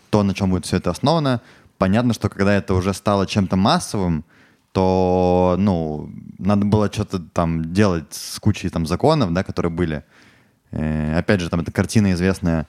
то, 0.09 0.23
на 0.23 0.33
чем 0.33 0.51
будет 0.51 0.65
все 0.65 0.77
это 0.77 0.91
основано. 0.91 1.41
Понятно, 1.77 2.13
что 2.13 2.29
когда 2.29 2.53
это 2.53 2.75
уже 2.75 2.93
стало 2.93 3.25
чем-то 3.25 3.55
массовым, 3.55 4.23
то, 4.71 5.55
ну, 5.57 6.09
надо 6.39 6.65
было 6.65 6.91
что-то 6.91 7.19
там 7.19 7.73
делать 7.73 8.13
с 8.13 8.39
кучей 8.39 8.69
там 8.69 8.85
законов, 8.85 9.33
да, 9.33 9.43
которые 9.43 9.71
были. 9.71 10.03
Э, 10.71 11.17
опять 11.17 11.41
же, 11.41 11.49
там 11.49 11.59
эта 11.59 11.71
картина 11.71 12.13
известная, 12.13 12.67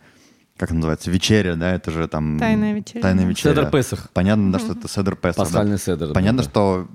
как 0.57 0.71
она 0.71 0.79
называется, 0.79 1.11
вечеря, 1.11 1.55
да, 1.57 1.73
это 1.75 1.91
же 1.91 2.07
там... 2.09 2.39
Тайная 2.39 2.75
вечеря, 2.75 3.03
Тайная 3.03 3.27
вечеря. 3.27 3.55
Седр 3.55 3.71
Песах. 3.71 4.11
Понятно, 4.13 4.53
да, 4.53 4.59
что 4.59 4.73
это 4.73 4.89
Седр 4.89 5.17
Песах. 5.17 5.37
да. 5.37 5.45
Пасхальный 5.45 5.79
седр. 5.79 6.09
да, 6.09 6.15
Понятно, 6.15 6.43
да. 6.43 6.49
что 6.49 6.89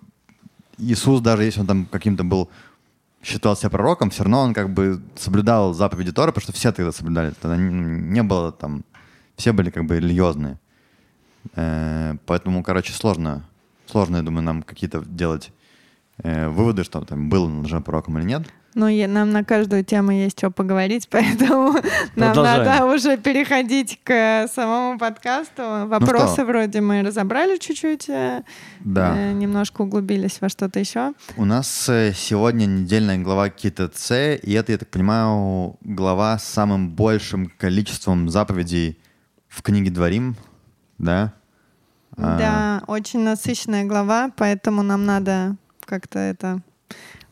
Иисус, 0.77 1.21
даже 1.21 1.43
если 1.43 1.61
он 1.61 1.67
там 1.67 1.85
каким-то 1.85 2.23
был, 2.23 2.49
считал 3.21 3.55
себя 3.55 3.69
пророком, 3.69 4.09
все 4.09 4.23
равно 4.23 4.41
он 4.41 4.53
как 4.53 4.73
бы 4.73 5.01
соблюдал 5.15 5.73
заповеди 5.73 6.11
Тора, 6.11 6.31
потому 6.31 6.43
что 6.43 6.53
все 6.53 6.71
тогда 6.71 6.91
соблюдали. 6.91 7.33
Тогда 7.41 7.57
не, 7.57 8.23
было 8.23 8.51
там... 8.51 8.83
Все 9.35 9.51
были 9.53 9.69
как 9.69 9.85
бы 9.85 9.99
религиозные. 9.99 10.59
Э, 11.55 12.15
поэтому, 12.25 12.63
короче, 12.63 12.93
сложно. 12.93 13.45
Сложно, 13.85 14.17
я 14.17 14.23
думаю, 14.23 14.43
нам 14.43 14.63
какие-то 14.63 15.01
делать 15.01 15.51
э, 16.23 16.47
выводы, 16.49 16.83
что 16.83 17.01
там 17.01 17.29
был 17.29 17.45
он 17.45 17.61
лжепророком 17.61 18.17
или 18.19 18.25
нет. 18.25 18.47
Ну, 18.75 18.87
е- 18.87 19.07
нам 19.07 19.31
на 19.31 19.43
каждую 19.43 19.83
тему 19.83 20.11
есть 20.11 20.37
что 20.37 20.51
поговорить, 20.51 21.07
поэтому 21.11 21.73
нам 22.15 22.35
надо 22.35 22.85
уже 22.85 23.17
переходить 23.17 23.99
к 24.03 24.47
самому 24.53 24.99
подкасту. 24.99 25.87
Вопросы 25.87 26.33
что? 26.33 26.45
вроде 26.45 26.81
мы 26.81 27.01
разобрали 27.01 27.57
чуть-чуть, 27.57 28.09
э, 28.09 28.43
Да. 28.81 29.15
э, 29.17 29.31
немножко 29.33 29.81
углубились 29.81 30.39
во 30.41 30.49
что-то 30.49 30.79
еще. 30.79 31.13
У 31.37 31.45
нас 31.45 31.89
э, 31.89 32.13
сегодня 32.15 32.65
недельная 32.65 33.17
глава 33.17 33.49
КТЦ, 33.49 34.11
и 34.41 34.51
это, 34.53 34.71
я 34.71 34.77
так 34.77 34.89
понимаю, 34.89 35.75
глава 35.81 36.37
с 36.37 36.43
самым 36.45 36.89
большим 36.89 37.51
количеством 37.57 38.29
заповедей 38.29 38.99
в 39.47 39.61
книге 39.63 39.89
Дворим, 39.89 40.35
да? 40.99 41.33
А, 42.17 42.37
Да, 42.37 42.83
очень 42.87 43.21
насыщенная 43.21 43.85
глава, 43.85 44.31
поэтому 44.35 44.83
нам 44.83 45.05
надо 45.05 45.55
как-то 45.85 46.19
это 46.19 46.61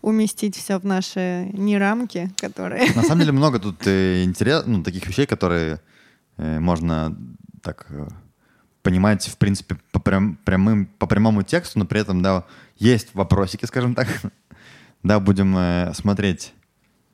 уместить 0.02 0.56
все 0.56 0.80
в 0.80 0.86
наши 0.86 1.50
не 1.54 1.78
рамки, 1.78 2.32
которые... 2.38 2.94
На 2.94 3.04
самом 3.04 3.20
деле 3.20 3.32
много 3.32 3.60
тут 3.60 3.86
э, 3.86 4.24
интерес, 4.24 4.64
ну, 4.66 4.84
таких 4.84 5.06
вещей, 5.08 5.26
которые 5.26 5.82
э, 6.38 6.60
можно 6.60 7.18
так 7.62 7.86
э, 7.90 8.08
понимать, 8.84 9.28
в 9.28 9.38
принципе, 9.38 9.78
по, 9.92 10.00
прям- 10.00 10.38
прямым, 10.46 10.86
по 10.86 11.08
прямому 11.08 11.44
тексту, 11.44 11.80
но 11.80 11.86
при 11.86 12.00
этом, 12.02 12.22
да, 12.22 12.46
есть 12.78 13.10
вопросики, 13.14 13.66
скажем 13.66 13.96
так. 13.96 14.08
да, 15.04 15.20
будем 15.20 15.58
э, 15.58 15.94
смотреть, 15.94 16.54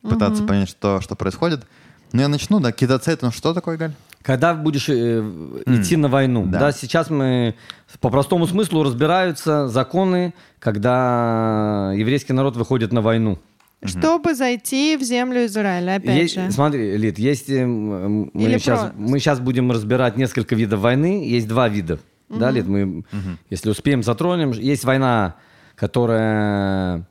пытаться 0.02 0.44
понять, 0.44 0.70
что, 0.70 1.02
что 1.02 1.16
происходит. 1.16 1.66
Ну, 2.12 2.22
я 2.22 2.28
начну, 2.28 2.60
да, 2.60 2.70
это, 2.70 3.18
ну, 3.22 3.32
что 3.32 3.54
такое, 3.54 3.78
Галь? 3.78 3.94
Когда 4.24 4.54
будешь 4.54 4.88
э, 4.88 5.20
идти 5.66 5.98
на 5.98 6.08
войну, 6.08 6.46
да. 6.48 6.60
да. 6.60 6.72
сейчас 6.72 7.10
мы 7.10 7.56
по 8.00 8.10
простому 8.10 8.48
смыслу 8.48 8.84
разбираются 8.84 9.68
законы, 9.68 10.34
когда 10.60 11.92
еврейский 11.94 12.32
народ 12.32 12.56
выходит 12.56 12.94
на 12.94 13.02
войну. 13.02 13.38
Чтобы 13.84 14.34
зайти 14.34 14.96
в 14.96 15.04
землю 15.04 15.46
Израиля, 15.46 15.96
опять 15.96 16.18
Есть- 16.18 16.36
же. 16.36 16.52
Смотри, 16.52 16.96
Лид, 16.96 17.20
есть 17.20 17.50
э, 17.50 17.66
мы 17.66 18.30
Или 18.34 18.58
сейчас, 18.58 18.80
про- 18.80 18.94
мы 18.96 19.20
сейчас 19.20 19.42
будем 19.42 19.70
разбирать 19.72 20.16
несколько 20.16 20.56
видов 20.56 20.80
войны. 20.80 21.28
Есть 21.28 21.50
два 21.50 21.68
вида. 21.68 22.00
Да, 22.30 22.50
Лид, 22.50 22.66
мы, 22.66 23.04
если 23.50 23.70
успеем, 23.70 24.02
затронем. 24.04 24.52
Есть 24.52 24.86
война, 24.86 25.36
которая 25.76 27.06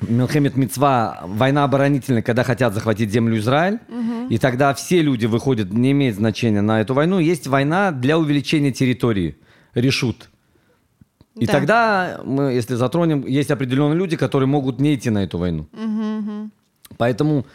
Милхемет 0.00 0.56
Мицва, 0.56 1.20
война 1.26 1.64
оборонительная, 1.64 2.22
когда 2.22 2.42
хотят 2.42 2.74
захватить 2.74 3.10
землю 3.10 3.38
Израиль, 3.38 3.78
и 4.30 4.38
тогда 4.38 4.74
все 4.74 5.00
люди 5.02 5.26
выходят, 5.26 5.72
не 5.72 5.92
имеет 5.92 6.16
значения 6.16 6.60
на 6.62 6.80
эту 6.80 6.94
войну. 6.94 7.18
Есть 7.20 7.46
война 7.46 7.92
для 7.92 8.18
увеличения 8.18 8.72
территории, 8.72 9.36
решут. 9.74 10.28
И 11.36 11.46
Да. 11.46 11.52
тогда 11.52 12.20
мы, 12.24 12.52
если 12.52 12.74
затронем, 12.74 13.24
есть 13.26 13.50
определенные 13.50 13.96
люди, 13.96 14.16
которые 14.16 14.48
могут 14.48 14.80
не 14.80 14.94
идти 14.94 15.08
на 15.10 15.22
эту 15.24 15.38
войну. 15.38 15.66
Поэтому 16.98 17.46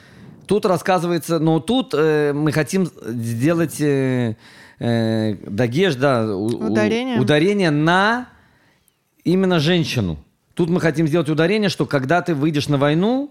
тут 0.47 0.65
рассказывается, 0.65 1.39
но 1.39 1.59
тут 1.59 1.93
э, 1.93 2.33
мы 2.33 2.51
хотим 2.51 2.87
сделать 3.05 3.79
э, 3.81 4.35
э, 4.79 5.35
дагеш, 5.47 5.95
да, 5.95 6.25
у- 6.35 6.45
у- 6.45 6.71
Ударение. 6.71 7.19
ударение 7.19 7.69
на 7.71 8.29
именно 9.23 9.59
женщину. 9.59 10.17
Тут 10.57 10.69
мы 10.71 10.81
хотим 10.81 11.07
сделать 11.07 11.29
ударение, 11.29 11.69
что 11.69 11.85
когда 11.85 12.23
ты 12.23 12.33
выйдешь 12.33 12.67
на 12.67 12.77
войну 12.79 13.29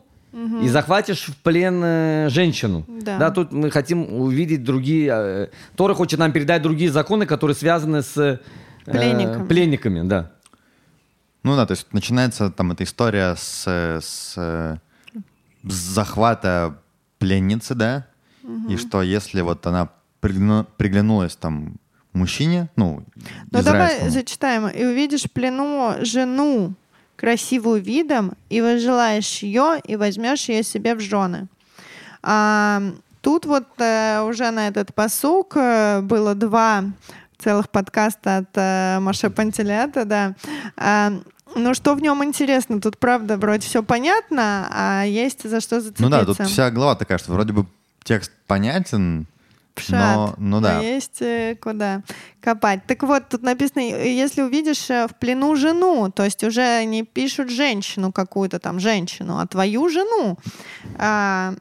и 0.62 0.68
захватишь 0.68 1.24
в 1.26 1.36
плен 1.38 1.80
э, 1.82 2.28
женщину, 2.30 2.84
Да. 2.88 3.30
тут 3.32 3.50
мы 3.52 3.70
хотим 3.70 4.12
увидеть 4.12 4.62
другие. 4.62 5.10
Э, 5.12 5.48
Тора 5.74 5.94
хочет 5.94 6.20
нам 6.20 6.30
передать 6.30 6.62
другие 6.62 6.90
законы, 6.92 7.26
которые 7.26 7.56
связаны 7.56 8.02
с 8.02 8.16
э, 8.16 8.38
Пленниками. 8.84 9.48
пленниками, 9.48 10.06
да. 10.08 10.30
Ну 11.42 11.56
да, 11.56 11.66
то 11.66 11.72
есть 11.72 11.92
начинается 11.92 12.48
там 12.50 12.70
эта 12.72 12.84
история 12.84 13.34
с, 13.36 13.64
э, 13.66 13.98
с, 14.00 14.34
э, 14.36 14.76
с 15.64 15.74
захвата 15.74 16.78
пленницы, 17.18 17.74
да, 17.74 18.06
и 18.68 18.76
что 18.76 19.02
если 19.02 19.40
вот 19.40 19.66
она 19.66 19.88
пригляну- 20.20 20.66
приглянулась 20.76 21.34
там 21.34 21.76
мужчине, 22.12 22.68
ну, 22.76 23.02
Ну 23.50 23.62
давай 23.62 24.08
зачитаем. 24.10 24.68
«И 24.68 24.84
увидишь 24.84 25.24
плену 25.32 25.94
жену, 26.02 26.74
красивую 27.16 27.82
видом, 27.82 28.34
и 28.50 28.60
возжелаешь 28.60 29.38
ее, 29.38 29.80
и 29.84 29.96
возьмешь 29.96 30.48
ее 30.48 30.62
себе 30.62 30.94
в 30.94 31.00
жены». 31.00 31.48
А, 32.22 32.82
тут 33.20 33.46
вот 33.46 33.66
э, 33.78 34.20
уже 34.22 34.50
на 34.50 34.68
этот 34.68 34.94
посук 34.94 35.56
э, 35.56 36.00
было 36.00 36.34
два 36.34 36.84
целых 37.38 37.70
подкаста 37.70 38.38
от 38.38 38.48
э, 38.54 38.98
Маше 39.00 39.30
Пантелята, 39.30 40.04
да. 40.04 40.34
А, 40.76 41.12
ну 41.54 41.74
что 41.74 41.94
в 41.94 42.02
нем 42.02 42.24
интересно? 42.24 42.80
Тут 42.80 42.98
правда 42.98 43.36
вроде 43.36 43.66
все 43.66 43.82
понятно, 43.82 44.68
а 44.70 45.04
есть 45.04 45.48
за 45.48 45.60
что 45.60 45.80
зацепиться. 45.80 46.02
Ну 46.02 46.10
да, 46.10 46.24
тут 46.24 46.40
вся 46.40 46.70
глава 46.70 46.96
такая, 46.96 47.18
что 47.18 47.32
вроде 47.32 47.52
бы 47.52 47.66
текст 48.02 48.32
понятен, 48.46 49.26
Пшат. 49.76 50.16
Но, 50.16 50.34
ну 50.38 50.60
да. 50.60 50.80
Есть 50.80 51.20
э, 51.20 51.54
куда 51.60 52.02
копать. 52.40 52.86
Так 52.86 53.02
вот, 53.02 53.28
тут 53.28 53.42
написано, 53.42 53.80
если 53.80 54.40
увидишь 54.40 54.90
э, 54.90 55.06
в 55.06 55.14
плену 55.14 55.54
жену, 55.54 56.10
то 56.10 56.24
есть 56.24 56.42
уже 56.42 56.82
не 56.84 57.02
пишут 57.02 57.50
женщину 57.50 58.10
какую-то 58.10 58.58
там 58.58 58.80
женщину, 58.80 59.38
а 59.38 59.46
твою 59.46 59.88
жену. 59.90 60.38
А, 60.98 61.54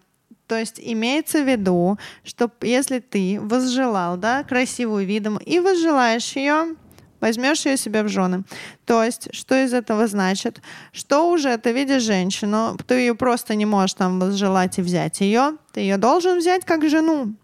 то 0.47 0.57
есть 0.57 0.79
имеется 0.79 1.43
в 1.43 1.49
виду, 1.49 1.97
что 2.23 2.49
если 2.61 2.99
ты 2.99 3.39
возжелал, 3.41 4.15
да, 4.15 4.43
красивую 4.43 5.05
видом 5.05 5.37
и 5.37 5.59
возжелаешь 5.59 6.37
ее, 6.37 6.75
возьмешь 7.19 7.65
ее 7.65 7.75
себе 7.75 8.03
в 8.03 8.07
жены. 8.07 8.43
То 8.85 9.03
есть, 9.03 9.27
что 9.33 9.61
из 9.61 9.73
этого 9.73 10.07
значит? 10.07 10.61
Что 10.93 11.29
уже 11.29 11.57
ты 11.57 11.73
видишь 11.73 12.03
женщину, 12.03 12.77
ты 12.87 12.95
ее 12.95 13.15
просто 13.15 13.55
не 13.55 13.65
можешь 13.65 13.95
там 13.95 14.19
возжелать 14.21 14.77
и 14.77 14.81
взять 14.81 15.19
ее, 15.19 15.57
ты 15.73 15.81
ее 15.81 15.97
должен 15.97 16.37
взять 16.37 16.63
как 16.63 16.87
жену. 16.87 17.35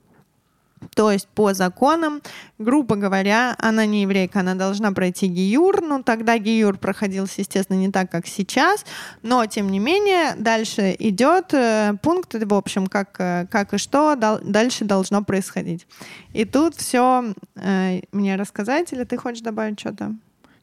То 0.95 1.11
есть 1.11 1.27
по 1.27 1.53
законам, 1.53 2.21
грубо 2.57 2.95
говоря, 2.95 3.55
она 3.59 3.85
не 3.85 4.01
еврейка, 4.01 4.39
она 4.39 4.55
должна 4.55 4.91
пройти 4.91 5.27
гиюр. 5.27 5.81
Ну, 5.81 6.03
тогда 6.03 6.37
гиюр 6.37 6.77
проходился, 6.77 7.41
естественно, 7.41 7.77
не 7.77 7.91
так, 7.91 8.11
как 8.11 8.27
сейчас. 8.27 8.85
Но, 9.21 9.45
тем 9.45 9.69
не 9.69 9.79
менее, 9.79 10.35
дальше 10.37 10.95
идет 10.99 11.53
э, 11.53 11.93
пункт, 12.01 12.33
в 12.33 12.53
общем, 12.53 12.87
как, 12.87 13.15
э, 13.19 13.47
как 13.49 13.73
и 13.73 13.77
что 13.77 14.15
дал, 14.15 14.39
дальше 14.43 14.85
должно 14.85 15.23
происходить. 15.23 15.87
И 16.33 16.45
тут 16.45 16.75
все 16.75 17.33
э, 17.55 18.01
мне 18.11 18.35
рассказать, 18.35 18.91
или 18.93 19.03
ты 19.03 19.17
хочешь 19.17 19.41
добавить 19.41 19.79
что-то? 19.79 20.15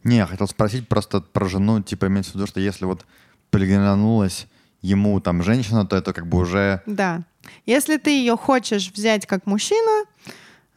Не, 0.05 0.17
я 0.17 0.27
хотел 0.27 0.47
спросить 0.49 0.89
просто 0.89 1.21
про 1.21 1.49
жену, 1.49 1.83
типа 1.83 2.07
имеется 2.07 2.33
в 2.33 2.35
виду, 2.37 2.47
что 2.47 2.61
если 2.61 2.85
вот 2.85 3.05
приглянулась 3.51 4.47
ему 4.83 5.21
там 5.21 5.43
женщина, 5.43 5.87
то 5.87 5.97
это 5.97 6.13
как 6.13 6.27
бы 6.27 6.39
уже... 6.39 6.83
Да. 6.87 7.23
Если 7.67 7.97
ты 7.97 8.11
ее 8.11 8.37
хочешь 8.37 8.91
взять 8.93 9.27
как 9.27 9.47
мужчина, 9.47 10.05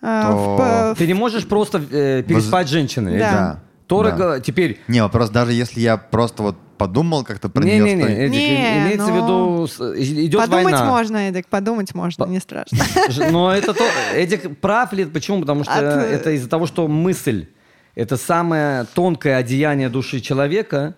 э, 0.02 0.24
То- 0.28 0.94
в- 0.94 0.98
Ты 0.98 1.08
не 1.08 1.14
можешь 1.14 1.48
просто 1.48 1.82
э, 1.92 2.24
переспать 2.24 2.68
с 2.68 2.72
женщиной. 2.72 3.20
Да. 3.20 3.32
Да. 3.32 3.60
Тора 3.88 4.12
да. 4.12 4.40
теперь... 4.40 4.80
Не, 4.88 5.02
вопрос, 5.02 5.30
даже 5.30 5.52
если 5.52 5.82
я 5.82 5.98
просто 5.98 6.44
вот 6.44 6.58
подумал 6.78 7.24
как-то 7.24 7.50
про 7.50 7.64
нее, 7.64 7.80
Не-не-не, 7.80 8.04
что... 8.04 8.12
Эдик, 8.12 8.34
Не, 8.34 8.78
имеется 8.80 9.06
в 9.06 9.16
ну, 9.16 9.66
виду, 9.66 9.96
идет 9.98 10.40
подумать 10.40 10.64
война. 10.64 10.86
можно, 10.86 11.18
Эдик, 11.18 11.48
подумать 11.48 11.94
можно, 11.94 12.26
не 12.26 12.40
страшно. 12.40 12.80
Но 13.32 13.54
это 13.54 13.74
то, 13.74 13.84
Эдик 14.16 14.60
прав 14.60 14.94
ли? 14.94 15.06
Почему? 15.06 15.42
Потому 15.42 15.64
что 15.64 15.74
От- 15.74 16.06
это 16.10 16.32
из-за 16.32 16.50
того, 16.50 16.66
что 16.68 16.88
мысль 16.88 17.48
это 17.94 18.18
самое 18.18 18.86
тонкое 18.94 19.36
одеяние 19.38 19.90
души 19.90 20.22
человека, 20.22 20.96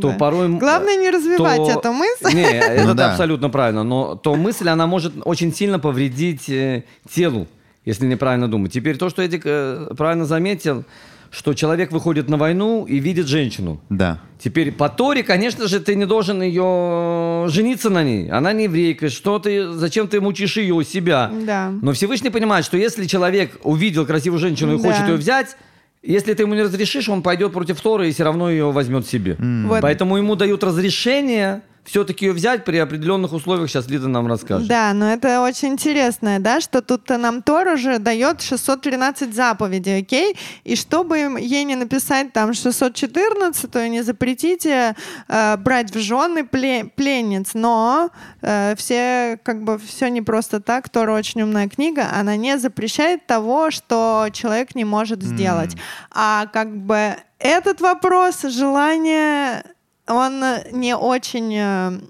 то 0.00 0.08
Да. 0.10 0.14
порой... 0.14 0.48
Главное 0.58 0.96
не 0.96 1.10
развивать 1.10 1.56
то- 1.56 1.70
эту 1.78 1.92
мысль. 1.92 2.30
Не, 2.36 2.42
это 2.60 2.84
Ну 2.84 2.94
да. 2.94 3.10
абсолютно 3.12 3.48
правильно. 3.50 3.84
Но 3.84 4.14
то 4.16 4.34
мысль, 4.34 4.68
она 4.68 4.86
может 4.86 5.12
очень 5.24 5.54
сильно 5.54 5.78
повредить 5.78 6.48
э, 6.48 6.84
телу, 7.08 7.46
если 7.84 8.06
неправильно 8.06 8.48
думать. 8.48 8.72
Теперь 8.72 8.96
то, 8.96 9.08
что 9.10 9.22
Эдик 9.22 9.42
э, 9.44 9.88
правильно 9.96 10.24
заметил, 10.26 10.84
что 11.30 11.54
человек 11.54 11.92
выходит 11.92 12.28
на 12.28 12.36
войну 12.36 12.84
и 12.84 12.98
видит 12.98 13.26
женщину. 13.26 13.80
Да. 13.90 14.20
Теперь 14.38 14.72
по 14.72 14.88
Торе, 14.88 15.22
конечно 15.22 15.66
же, 15.68 15.80
ты 15.80 15.94
не 15.96 16.06
должен 16.06 16.40
ее 16.40 17.46
жениться 17.48 17.90
на 17.90 18.02
ней. 18.04 18.30
Она 18.30 18.52
не 18.52 18.64
еврейка. 18.64 19.08
Что 19.08 19.38
ты, 19.38 19.70
зачем 19.72 20.08
ты 20.08 20.20
мучишь 20.20 20.56
ее 20.56 20.74
у 20.74 20.82
себя? 20.82 21.30
Да. 21.46 21.72
Но 21.82 21.92
Всевышний 21.92 22.30
понимает, 22.30 22.64
что 22.64 22.76
если 22.76 23.04
человек 23.06 23.58
увидел 23.64 24.06
красивую 24.06 24.38
женщину 24.40 24.76
и 24.78 24.82
Да. 24.82 24.88
хочет 24.88 25.08
ее 25.08 25.16
взять, 25.16 25.56
если 26.02 26.34
ты 26.34 26.42
ему 26.44 26.54
не 26.54 26.62
разрешишь, 26.62 27.08
он 27.08 27.22
пойдет 27.22 27.52
против 27.52 27.80
Торы 27.80 28.08
и 28.08 28.12
все 28.12 28.24
равно 28.24 28.50
ее 28.50 28.70
возьмет 28.70 29.06
себе. 29.06 29.36
Вот. 29.38 29.80
Поэтому 29.80 30.16
ему 30.16 30.36
дают 30.36 30.62
разрешение 30.64 31.62
все-таки 31.86 32.26
ее 32.26 32.32
взять 32.32 32.64
при 32.64 32.76
определенных 32.78 33.32
условиях. 33.32 33.70
Сейчас 33.70 33.88
Лида 33.88 34.08
нам 34.08 34.26
расскажет. 34.26 34.68
Да, 34.68 34.92
но 34.92 35.12
это 35.12 35.40
очень 35.40 35.68
интересно, 35.68 36.38
да, 36.40 36.60
что 36.60 36.82
тут 36.82 37.08
нам 37.08 37.42
Тор 37.42 37.68
уже 37.68 37.98
дает 37.98 38.42
613 38.42 39.34
заповедей, 39.34 40.00
окей? 40.00 40.36
И 40.64 40.76
чтобы 40.76 41.18
ей 41.40 41.64
не 41.64 41.76
написать 41.76 42.32
там 42.32 42.52
614, 42.52 43.70
то 43.70 43.88
не 43.88 44.02
запретите 44.02 44.96
э, 45.28 45.56
брать 45.56 45.94
в 45.94 45.98
жены 45.98 46.40
пле- 46.40 46.90
пленниц, 46.94 47.50
но 47.54 48.10
э, 48.42 48.74
все, 48.76 49.38
как 49.42 49.62
бы, 49.62 49.78
все 49.78 50.08
не 50.08 50.22
просто 50.22 50.60
так, 50.60 50.88
Тора 50.88 51.12
очень 51.12 51.42
умная 51.42 51.68
книга, 51.68 52.08
она 52.12 52.36
не 52.36 52.58
запрещает 52.58 53.26
того, 53.26 53.70
что 53.70 54.28
человек 54.32 54.74
не 54.74 54.84
может 54.84 55.22
сделать. 55.22 55.76
А 56.10 56.46
как 56.46 56.76
бы 56.76 57.16
этот 57.38 57.80
вопрос, 57.80 58.42
желание, 58.42 59.62
он 60.08 60.42
не 60.72 60.96
очень 60.96 61.54
э, 61.54 62.00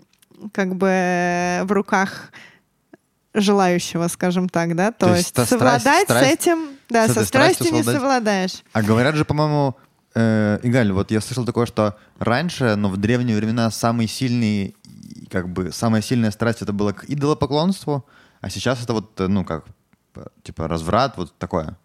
как 0.53 0.75
бы 0.77 0.89
э, 0.89 1.65
в 1.65 1.73
руках 1.73 2.31
желающего, 3.35 4.09
скажем 4.09 4.49
так, 4.49 4.75
да, 4.75 4.93
то, 4.93 5.07
То 5.07 5.17
есть 5.17 5.35
совладать 5.47 6.09
страсть- 6.09 6.25
с 6.25 6.33
этим, 6.33 6.59
да, 6.89 7.07
с 7.07 7.13
со 7.13 7.25
страстью 7.25 7.67
страстью 7.67 7.73
не 7.73 7.83
совладаешь. 7.83 8.63
А 8.73 8.83
говорят 8.83 9.15
же, 9.15 9.25
по-моему, 9.25 9.77
э, 10.15 10.59
Игаль, 10.63 10.91
вот 10.93 11.11
я 11.11 11.21
слышал 11.21 11.45
такое, 11.45 11.67
что 11.67 11.97
раньше, 12.19 12.77
но 12.77 12.89
в 12.89 12.97
древние 12.97 13.37
времена 13.37 13.71
самый 13.71 14.09
сильный, 14.09 14.75
как 15.31 15.49
бы 15.51 15.71
самая 15.73 16.01
сильная 16.03 16.31
страсть 16.31 16.63
это 16.63 16.73
было 16.73 16.93
к 16.93 17.05
идолопоклонству, 17.05 18.07
а 18.41 18.49
сейчас 18.51 18.83
это 18.83 18.95
вот, 18.95 19.21
э, 19.21 19.27
ну 19.27 19.45
как, 19.45 19.67
э, 20.15 20.25
типа 20.43 20.67
разврат, 20.69 21.17
вот 21.19 21.37
такое. 21.39 21.77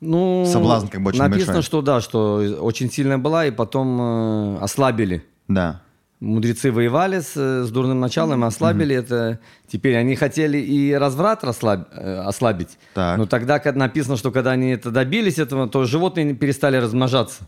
Ну, 0.00 0.44
Соблазн 0.46 0.88
как 0.88 1.00
бы 1.02 1.08
очень 1.08 1.20
Написано, 1.20 1.54
большой. 1.54 1.62
что 1.62 1.82
да, 1.82 2.00
что 2.00 2.36
очень 2.60 2.90
сильная 2.90 3.18
была, 3.18 3.46
и 3.46 3.50
потом 3.50 4.00
э, 4.00 4.58
ослабили. 4.60 5.24
Да. 5.48 5.82
Мудрецы 6.20 6.72
воевали 6.72 7.20
с, 7.20 7.32
э, 7.36 7.64
с 7.64 7.70
дурным 7.70 8.00
началом, 8.00 8.42
и 8.44 8.46
ослабили 8.46 8.94
это. 8.96 9.38
Теперь 9.70 9.96
они 9.96 10.16
хотели 10.16 10.58
и 10.58 10.92
разврат 10.94 11.44
расслаб- 11.44 11.88
э, 11.92 12.18
ослабить. 12.20 12.78
Так. 12.94 13.18
Но 13.18 13.26
тогда 13.26 13.58
как 13.58 13.76
написано, 13.76 14.16
что 14.16 14.30
когда 14.30 14.52
они 14.52 14.70
это 14.70 14.90
добились 14.90 15.38
этого, 15.38 15.68
то 15.68 15.84
животные 15.84 16.34
перестали 16.34 16.76
размножаться. 16.76 17.44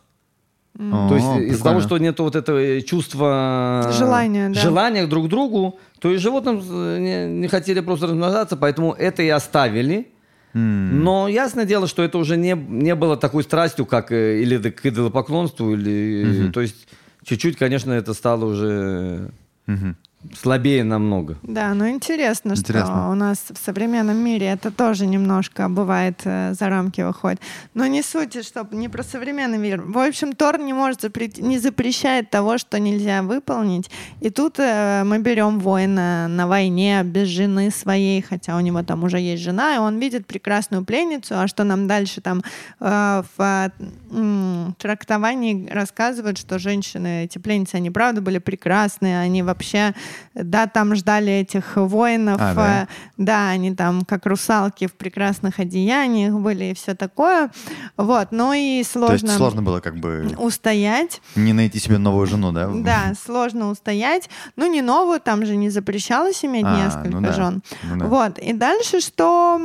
О, 0.79 1.09
То 1.09 1.15
есть 1.17 1.27
из-за 1.27 1.41
прикольно. 1.41 1.65
того, 1.65 1.81
что 1.81 1.99
нет 1.99 2.21
вот 2.21 2.37
этого 2.37 2.81
чувства... 2.83 3.91
Желания, 3.93 4.49
да. 4.51 4.61
Желания 4.61 5.07
друг 5.07 5.27
к 5.27 5.29
другу, 5.29 5.79
то 5.99 6.11
и 6.11 6.19
животным 6.19 6.63
э, 6.71 6.99
не, 7.01 7.41
не 7.41 7.49
хотели 7.49 7.81
просто 7.81 8.07
размножаться, 8.07 8.57
поэтому 8.57 8.93
это 8.93 9.23
и 9.23 9.29
оставили. 9.29 10.09
Но 10.55 11.29
ясное 11.29 11.65
дело, 11.65 11.87
что 11.87 12.03
это 12.03 12.19
уже 12.19 12.37
не, 12.37 12.55
не 12.55 12.95
было 12.95 13.17
такой 13.17 13.43
страстью, 13.45 13.87
как 13.87 14.13
э, 14.13 14.41
или 14.41 14.71
к 14.71 14.87
идолопоклонству, 14.87 15.75
или... 15.75 16.51
То 16.53 16.61
есть 16.61 16.89
чуть-чуть, 17.25 17.57
конечно, 17.57 17.93
это 17.93 18.15
стало 18.15 18.47
уже 18.47 19.31
мгм. 19.67 19.97
Слабее 20.35 20.85
намного. 20.85 21.37
Да, 21.43 21.75
ну 21.75 21.89
интересно, 21.89 22.53
Интересно. 22.53 22.87
что 22.87 23.11
у 23.11 23.15
нас 23.15 23.45
в 23.51 23.59
современном 23.65 24.17
мире 24.17 24.47
это 24.47 24.71
тоже 24.71 25.07
немножко 25.07 25.69
бывает 25.69 26.21
э, 26.25 26.55
за 26.59 26.69
рамки 26.69 27.01
выходит. 27.01 27.41
Но 27.75 27.87
не 27.87 28.03
суть, 28.03 28.45
что 28.45 28.67
не 28.73 28.89
про 28.89 29.03
современный 29.03 29.59
мир. 29.59 29.83
В 29.83 29.99
общем, 29.99 30.35
Тор 30.35 30.59
не 30.59 30.73
может 30.73 31.05
запре- 31.05 31.41
не 31.41 31.59
запрещает 31.59 32.31
того, 32.31 32.59
что 32.59 32.79
нельзя 32.79 33.23
выполнить. 33.23 33.91
И 34.21 34.31
тут 34.31 34.59
э, 34.59 35.03
мы 35.05 35.19
берем 35.19 35.59
воина 35.61 36.27
на 36.29 36.47
войне 36.47 37.03
без 37.05 37.29
жены 37.29 37.71
своей, 37.71 38.23
хотя 38.23 38.57
у 38.57 38.61
него 38.61 38.83
там 38.83 39.05
уже 39.05 39.19
есть 39.19 39.43
жена, 39.43 39.77
и 39.77 39.79
он 39.79 39.99
видит 39.99 40.27
прекрасную 40.27 40.85
пленницу. 40.85 41.39
А 41.39 41.49
что 41.49 41.65
нам 41.65 41.87
дальше 41.87 42.21
там 42.21 42.43
э, 42.81 43.23
в 43.37 43.41
э, 43.43 43.71
м, 44.11 44.75
трактовании 44.79 45.69
рассказывают, 45.71 46.39
что 46.39 46.59
женщины, 46.59 47.25
эти 47.25 47.39
пленницы, 47.39 47.77
они 47.77 47.91
правда 47.91 48.21
были 48.21 48.39
прекрасные, 48.39 49.19
они 49.21 49.43
вообще, 49.43 49.95
да, 50.35 50.67
там 50.67 50.95
ждали 50.95 51.33
этих 51.33 51.77
воинов, 51.77 52.37
А, 52.41 52.55
да? 52.55 52.83
э, 52.83 52.87
да, 53.17 53.49
они 53.49 53.75
там 53.75 54.03
как 54.05 54.27
русалки 54.27 54.87
в 54.87 54.95
прекрасных 54.95 55.59
одеяниях 55.59 56.35
были 56.35 56.67
и 56.67 56.75
все 56.75 56.95
такое. 56.95 57.51
Вот, 57.97 58.29
ну 58.31 58.53
и 58.53 58.83
То 58.83 58.91
сложно, 58.91 59.27
есть 59.27 59.37
сложно 59.37 59.63
было 59.63 59.81
как 59.81 59.97
бы 59.97 60.35
устоять. 60.39 61.21
не 61.37 61.53
найти 61.53 61.79
себе 61.79 61.99
новую 61.99 62.27
жену, 62.27 62.53
да? 62.53 62.69
Да, 62.73 63.13
сложно 63.25 63.71
устоять. 63.71 64.29
Ну, 64.57 64.67
не 64.71 64.83
новую, 64.83 65.21
там 65.21 65.45
же 65.47 65.57
не 65.57 65.71
запрещалось 65.71 66.45
иметь 66.45 66.65
А, 66.67 66.85
несколько 66.85 67.09
ну 67.11 67.21
да. 67.21 67.33
жен. 67.33 67.63
Ну 67.85 67.97
да. 67.99 68.07
Вот. 68.07 68.39
И 68.39 68.53
дальше 68.53 69.01
что 69.01 69.61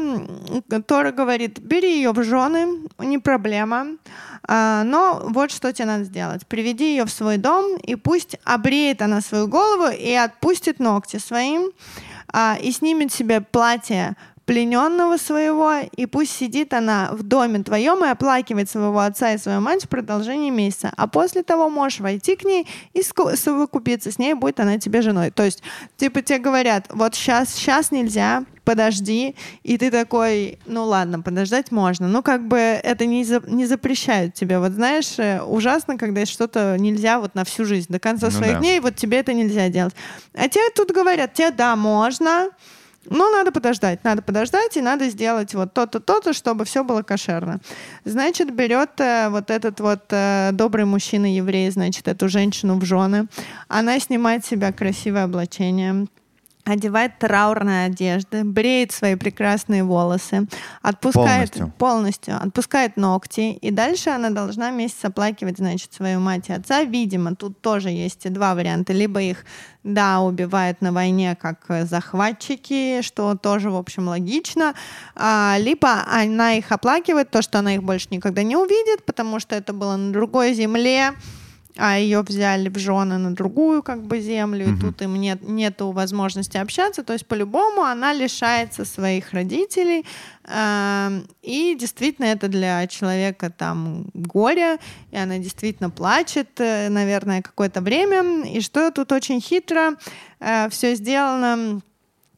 Тора 0.88 1.12
говорит, 1.12 1.60
бери 1.60 1.98
ее 1.98 2.12
в 2.12 2.24
жены, 2.24 2.68
не 3.00 3.18
проблема. 3.20 3.88
А, 4.48 4.84
но 4.84 5.22
вот 5.26 5.52
что 5.52 5.72
тебе 5.72 5.86
надо 5.86 6.04
сделать. 6.04 6.46
Приведи 6.48 6.92
ее 6.92 7.06
в 7.06 7.12
свой 7.12 7.38
дом, 7.38 7.78
и 7.78 7.96
пусть 7.96 8.38
обреет 8.44 9.02
она 9.02 9.22
свою 9.22 9.48
голову 9.48 9.92
и 9.92 10.12
отпустит 10.14 10.80
ногти 10.80 11.18
своим, 11.18 11.72
а, 12.32 12.58
и 12.62 12.72
снимет 12.72 13.14
себе 13.14 13.42
платье 13.42 14.16
плененного 14.46 15.18
своего, 15.18 15.76
и 15.96 16.06
пусть 16.06 16.34
сидит 16.34 16.74
она 16.74 17.12
в 17.14 17.24
доме 17.24 17.64
твоем 17.64 18.04
и 18.04 18.10
оплакивает 18.10 18.70
своего 18.70 19.00
отца 19.00 19.32
и 19.32 19.38
свою 19.38 19.62
мать 19.62 19.86
в 19.86 19.90
продолжении 19.90 20.50
месяца. 20.50 20.92
А 20.98 21.08
после 21.08 21.44
того 21.44 21.70
можешь 21.70 22.02
войти 22.02 22.36
к 22.36 22.44
ней 22.44 22.68
и 22.94 23.02
совокупиться 23.02 24.12
с 24.12 24.20
ней, 24.20 24.34
будет 24.34 24.60
она 24.60 24.78
тебе 24.80 25.02
женой. 25.02 25.32
То 25.32 25.44
есть, 25.44 25.64
типа, 25.96 26.22
тебе 26.22 26.40
говорят, 26.40 26.88
вот 26.90 27.16
сейчас, 27.16 27.54
сейчас 27.54 27.92
нельзя, 27.92 28.44
подожди, 28.64 29.36
и 29.64 29.78
ты 29.78 29.92
такой, 29.92 30.58
ну 30.66 30.86
ладно, 30.86 31.22
подождать 31.22 31.72
можно. 31.72 32.08
Ну, 32.08 32.22
как 32.24 32.48
бы 32.48 32.58
это 32.58 33.06
не, 33.06 33.24
за- 33.24 33.44
не 33.48 33.66
запрещают 33.66 34.34
тебе. 34.34 34.60
Вот 34.60 34.72
знаешь, 34.72 35.20
э, 35.20 35.42
ужасно, 35.42 35.98
когда 35.98 36.26
что-то 36.26 36.76
нельзя 36.80 37.20
вот 37.20 37.36
на 37.36 37.44
всю 37.44 37.66
жизнь, 37.66 37.88
до 37.92 38.00
конца 38.00 38.28
Ну 38.28 38.32
своих 38.32 38.54
да. 38.54 38.60
дней, 38.60 38.80
вот 38.80 38.96
тебе 38.96 39.20
это 39.20 39.34
нельзя 39.34 39.70
делать. 39.70 39.94
А 40.34 40.48
тебе 40.48 40.70
тут 40.76 40.92
говорят, 40.92 41.34
тебе 41.34 41.52
да, 41.52 41.76
можно, 41.76 42.50
Ну, 43.10 43.30
надо 43.32 43.52
подождать, 43.52 44.02
надо 44.06 44.22
подождать, 44.22 44.78
и 44.78 44.82
надо 44.82 45.10
сделать 45.10 45.54
вот 45.54 45.74
то-то, 45.74 46.00
то-то, 46.00 46.32
чтобы 46.32 46.64
все 46.64 46.86
было 46.86 47.02
кошерно. 47.04 47.60
Значит, 48.06 48.56
берет 48.56 48.92
э, 49.00 49.28
вот 49.30 49.50
этот 49.52 49.82
вот 49.82 50.04
э, 50.12 50.52
добрый 50.54 50.86
мужчина-еврей, 50.86 51.70
значит, 51.72 52.08
эту 52.08 52.30
женщину 52.30 52.80
в 52.80 52.86
жены. 52.86 53.28
Она 53.68 54.00
снимает 54.00 54.46
с 54.46 54.48
себя 54.48 54.72
красивое 54.72 55.26
облачение, 55.26 56.08
одевает 56.66 57.20
траурные 57.20 57.88
одежды, 57.88 58.44
бреет 58.44 58.92
свои 58.92 59.16
прекрасные 59.16 59.84
волосы, 59.84 60.48
отпускает 60.82 61.52
Полностью. 61.52 61.74
полностью, 61.78 62.36
отпускает 62.38 62.98
ногти, 62.98 63.54
и 63.54 63.72
дальше 63.72 64.12
она 64.12 64.30
должна 64.30 64.72
месяц 64.72 65.04
оплакивать, 65.04 65.58
значит, 65.58 65.94
свою 65.94 66.20
мать 66.20 66.50
и 66.50 66.54
отца. 66.54 66.84
Видимо, 66.84 67.36
тут 67.36 67.62
тоже 67.62 67.90
есть 67.90 68.32
два 68.32 68.56
варианта. 68.56 68.94
Либо 68.94 69.22
их, 69.22 69.46
да, 69.84 70.22
убивают 70.22 70.82
на 70.82 70.94
войне 70.94 71.36
как 71.40 71.66
э, 71.68 71.86
захватчики, 71.86 73.02
что 73.02 73.36
тоже, 73.36 73.70
в 73.70 73.76
общем, 73.76 74.08
логично, 74.08 74.74
а, 75.16 75.58
либо 75.60 76.06
она 76.08 76.54
их 76.54 76.72
оплакивает, 76.72 77.30
то, 77.30 77.42
что 77.42 77.60
она 77.60 77.76
их 77.76 77.84
больше 77.84 78.08
никогда 78.12 78.44
не 78.44 78.56
увидит, 78.56 79.06
потому 79.06 79.40
что 79.40 79.56
это 79.56 79.74
было 79.74 79.98
на 79.98 80.14
другой 80.14 80.54
земле, 80.54 81.14
а 81.78 81.98
ее 81.98 82.22
взяли 82.22 82.70
в 82.70 82.78
жены 82.78 83.18
на 83.18 83.34
другую 83.34 83.82
как 83.82 84.04
бы 84.04 84.20
землю, 84.20 84.74
и 84.74 84.80
тут 84.80 85.02
им 85.02 85.16
нет 85.16 85.42
нету 85.42 85.92
возможности 85.92 86.58
общаться, 86.58 87.04
то 87.04 87.14
есть 87.14 87.26
по-любому 87.26 87.82
она 87.82 88.14
лишается 88.14 88.86
своих 88.86 89.34
родителей, 89.34 90.06
эм, 90.46 91.28
и 91.42 91.76
действительно 91.80 92.26
это 92.26 92.48
для 92.48 92.86
человека 92.88 93.50
там 93.50 94.06
горе, 94.14 94.78
и 95.12 95.18
она 95.18 95.38
действительно 95.40 95.90
плачет, 95.90 96.60
э, 96.60 96.90
наверное, 96.90 97.42
какое-то 97.42 97.82
время, 97.82 98.46
и 98.46 98.62
что 98.62 98.92
тут 98.92 99.12
очень 99.12 99.42
хитро 99.42 99.94
все 100.70 100.96
сделано. 100.96 101.82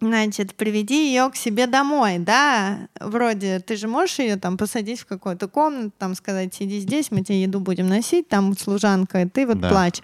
Значит, 0.01 0.55
приведи 0.55 1.07
ее 1.07 1.29
к 1.31 1.37
себе 1.37 1.67
домой, 1.67 2.17
да, 2.19 2.79
вроде 2.99 3.59
ты 3.59 3.77
же 3.77 3.87
можешь 3.87 4.19
ее 4.19 4.35
там 4.35 4.57
посадить 4.57 4.99
в 4.99 5.05
какую-то 5.05 5.47
комнату, 5.47 5.91
там 5.97 6.15
сказать, 6.15 6.53
сиди 6.53 6.79
здесь, 6.81 7.11
мы 7.11 7.21
тебе 7.23 7.43
еду 7.43 7.61
будем 7.61 7.87
носить, 7.87 8.27
там 8.27 8.55
служанка, 8.57 9.21
и 9.21 9.25
ты 9.29 9.47
вот 9.47 9.61
Да. 9.61 9.69
плачь. 9.69 10.01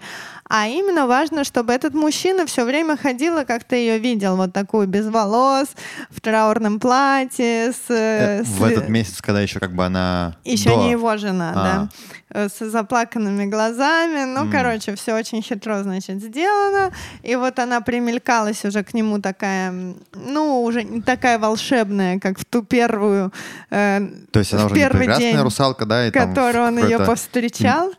А 0.48 0.66
именно 0.66 1.06
важно, 1.06 1.44
чтобы 1.44 1.72
этот 1.74 1.94
мужчина 1.94 2.46
все 2.46 2.64
время 2.64 2.96
ходила, 2.96 3.44
как 3.44 3.64
ты 3.64 3.76
ее 3.76 3.98
видел, 3.98 4.36
вот 4.36 4.52
такую 4.54 4.86
без 4.86 5.06
волос, 5.08 5.68
в 6.10 6.20
траурном 6.22 6.80
платье, 6.80 7.72
с... 7.72 7.84
Э, 7.90 8.44
с 8.44 8.48
В 8.48 8.64
этот 8.64 8.88
месяц, 8.88 9.20
когда 9.20 9.40
еще 9.42 9.60
как 9.60 9.74
бы 9.74 9.84
она... 9.84 10.36
еще 10.44 10.70
до- 10.70 10.76
не 10.76 10.90
его 10.92 11.16
жена, 11.18 11.52
А. 11.54 11.54
да. 11.54 11.88
Э, 12.30 12.48
С 12.48 12.66
заплаканными 12.66 13.44
глазами. 13.44 14.24
Ну, 14.24 14.42
М. 14.44 14.50
короче, 14.50 14.94
все 14.96 15.14
очень 15.14 15.42
хитро, 15.42 15.82
значит, 15.82 16.22
сделано. 16.22 16.90
И 17.22 17.36
вот 17.36 17.58
она 17.58 17.80
примелькалась 17.82 18.64
уже 18.64 18.82
к 18.84 18.94
нему 18.94 19.20
такая, 19.20 19.70
ну, 20.14 20.62
уже 20.62 20.84
не 20.84 21.00
такая 21.00 21.38
волшебная, 21.38 22.18
как 22.18 22.38
в 22.38 22.44
ту 22.44 22.62
первую, 22.62 23.32
э, 23.70 24.00
То 24.30 24.38
есть 24.38 24.52
она 24.54 24.66
уже 24.66 24.74
не 24.74 24.88
прекрасная 24.88 25.32
день, 25.32 25.40
русалка, 25.40 25.86
да? 25.86 26.06
И 26.06 26.10
которую 26.10 26.66
он 26.66 26.78
ее 26.78 26.98
повстречал. 26.98 27.92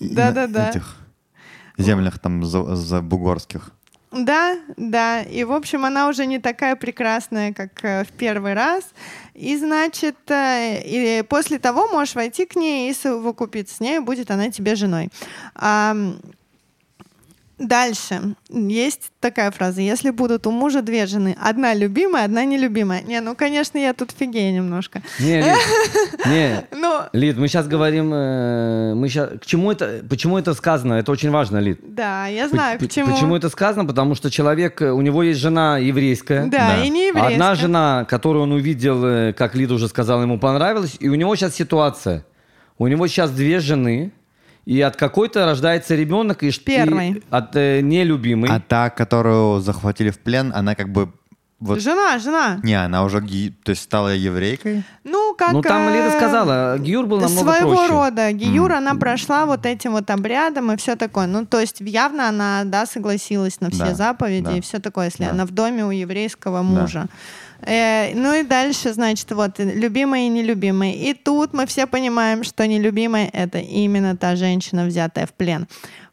Да-да-да. 0.00 0.70
этих 0.70 0.96
землях 1.78 2.18
там 2.18 2.44
за, 2.44 2.74
за 2.74 3.00
бугорских. 3.00 3.70
Да, 4.12 4.58
да. 4.76 5.22
И, 5.22 5.42
в 5.44 5.52
общем, 5.52 5.86
она 5.86 6.08
уже 6.08 6.26
не 6.26 6.38
такая 6.38 6.76
прекрасная, 6.76 7.54
как 7.54 7.82
э, 7.82 8.04
в 8.04 8.08
первый 8.12 8.52
раз. 8.52 8.84
И, 9.32 9.56
значит, 9.56 10.16
э, 10.30 10.82
и 10.84 11.22
после 11.22 11.58
того 11.58 11.88
можешь 11.88 12.14
войти 12.14 12.44
к 12.44 12.54
ней 12.54 12.90
и 12.90 12.94
совокупиться 12.94 13.76
с 13.76 13.80
ней, 13.80 14.00
будет 14.00 14.30
она 14.30 14.50
тебе 14.50 14.74
женой. 14.74 15.08
Ам, 15.54 16.20
Дальше 17.66 18.34
есть 18.50 19.12
такая 19.20 19.50
фраза. 19.50 19.80
Если 19.80 20.10
будут 20.10 20.46
у 20.46 20.50
мужа 20.50 20.82
две 20.82 21.06
жены, 21.06 21.36
одна 21.40 21.74
любимая, 21.74 22.24
одна 22.24 22.44
нелюбимая. 22.44 23.02
Не, 23.02 23.20
ну, 23.20 23.34
конечно, 23.36 23.78
я 23.78 23.92
тут 23.94 24.10
фигея 24.10 24.52
немножко. 24.52 25.02
Не, 25.20 25.40
Лид, 25.42 25.56
не, 26.26 26.66
Ну, 26.76 27.00
Лид, 27.12 27.36
мы 27.38 27.48
сейчас 27.48 27.68
говорим, 27.68 28.12
э, 28.12 28.94
мы 28.94 29.08
щас, 29.08 29.30
к 29.40 29.46
чему 29.46 29.70
это, 29.70 30.02
почему 30.08 30.38
это 30.38 30.54
сказано? 30.54 30.94
Это 30.94 31.12
очень 31.12 31.30
важно, 31.30 31.58
Лид. 31.58 31.78
да, 31.82 32.26
я 32.26 32.48
знаю, 32.48 32.78
п- 32.78 32.86
почему. 32.86 33.12
Почему 33.12 33.36
это 33.36 33.48
сказано? 33.48 33.84
Потому 33.86 34.14
что 34.14 34.30
человек, 34.30 34.82
э, 34.82 34.90
у 34.90 35.00
него 35.00 35.22
есть 35.22 35.40
жена 35.40 35.78
еврейская. 35.78 36.46
Да, 36.46 36.76
Да. 36.76 36.84
и 36.84 36.88
не 36.88 37.08
еврейская. 37.08 37.34
Одна 37.34 37.54
жена, 37.54 38.04
которую 38.08 38.42
он 38.44 38.52
увидел, 38.52 39.04
э, 39.04 39.32
как 39.32 39.54
Лида 39.54 39.74
уже 39.74 39.88
сказала, 39.88 40.22
ему 40.22 40.38
понравилась, 40.38 40.96
и 40.98 41.08
у 41.08 41.14
него 41.14 41.36
сейчас 41.36 41.54
ситуация. 41.54 42.24
У 42.78 42.88
него 42.88 43.06
сейчас 43.06 43.30
две 43.30 43.60
жены, 43.60 44.10
и 44.64 44.80
от 44.80 44.96
какой-то 44.96 45.44
рождается 45.46 45.94
ребенок, 45.94 46.42
и 46.42 46.50
Первой. 46.52 47.22
от 47.30 47.56
э, 47.56 47.80
нелюбимой. 47.80 48.48
А 48.50 48.60
та, 48.60 48.90
которую 48.90 49.60
захватили 49.60 50.10
в 50.10 50.18
плен, 50.18 50.52
она 50.54 50.74
как 50.74 50.88
бы... 50.90 51.12
Вот, 51.58 51.80
Жена, 51.80 52.18
жена. 52.18 52.58
не, 52.64 52.74
она 52.74 53.04
уже 53.04 53.20
ги- 53.20 53.54
то 53.62 53.70
есть 53.70 53.82
стала 53.82 54.08
еврейкой. 54.14 54.82
Ну, 55.04 55.32
как... 55.38 55.52
ну 55.52 55.62
там 55.62 55.88
Лида 55.90 56.08
э, 56.08 56.16
сказала, 56.18 56.76
Гиюр 56.78 57.06
был 57.06 57.20
намного 57.20 57.52
своего 57.52 57.74
проще. 57.76 57.92
рода 57.92 58.32
Гиюр, 58.32 58.72
она 58.72 58.96
прошла 58.96 59.46
вот 59.46 59.64
этим 59.64 59.92
вот 59.92 60.10
обрядом 60.10 60.72
и 60.72 60.76
все 60.76 60.96
такое. 60.96 61.28
Ну, 61.28 61.46
то 61.46 61.60
есть 61.60 61.80
явно 61.80 62.28
она, 62.28 62.62
да, 62.64 62.84
согласилась 62.84 63.60
на 63.60 63.70
все 63.70 63.84
Да, 63.84 63.94
заповеди 63.94 64.44
да. 64.44 64.56
и 64.56 64.60
все 64.60 64.80
такое, 64.80 65.04
если 65.06 65.24
Да. 65.24 65.30
она 65.30 65.46
в 65.46 65.52
доме 65.52 65.84
у 65.84 65.92
еврейского 65.92 66.62
мужа. 66.62 67.06
Э, 67.06 67.06
ну 67.64 68.34
и 68.34 68.42
дальше, 68.42 68.92
значит, 68.92 69.30
вот 69.32 69.58
любимая 69.58 70.26
и 70.26 70.28
нелюбимая. 70.28 70.92
И 70.92 71.14
тут 71.14 71.52
мы 71.52 71.66
все 71.66 71.86
понимаем, 71.86 72.44
что 72.44 72.66
нелюбимая 72.66 73.28
это 73.32 73.58
именно 73.58 74.16
та 74.16 74.36
женщина, 74.36 74.84
взятая 74.84 75.26
в 75.26 75.32
плен. 75.32 75.66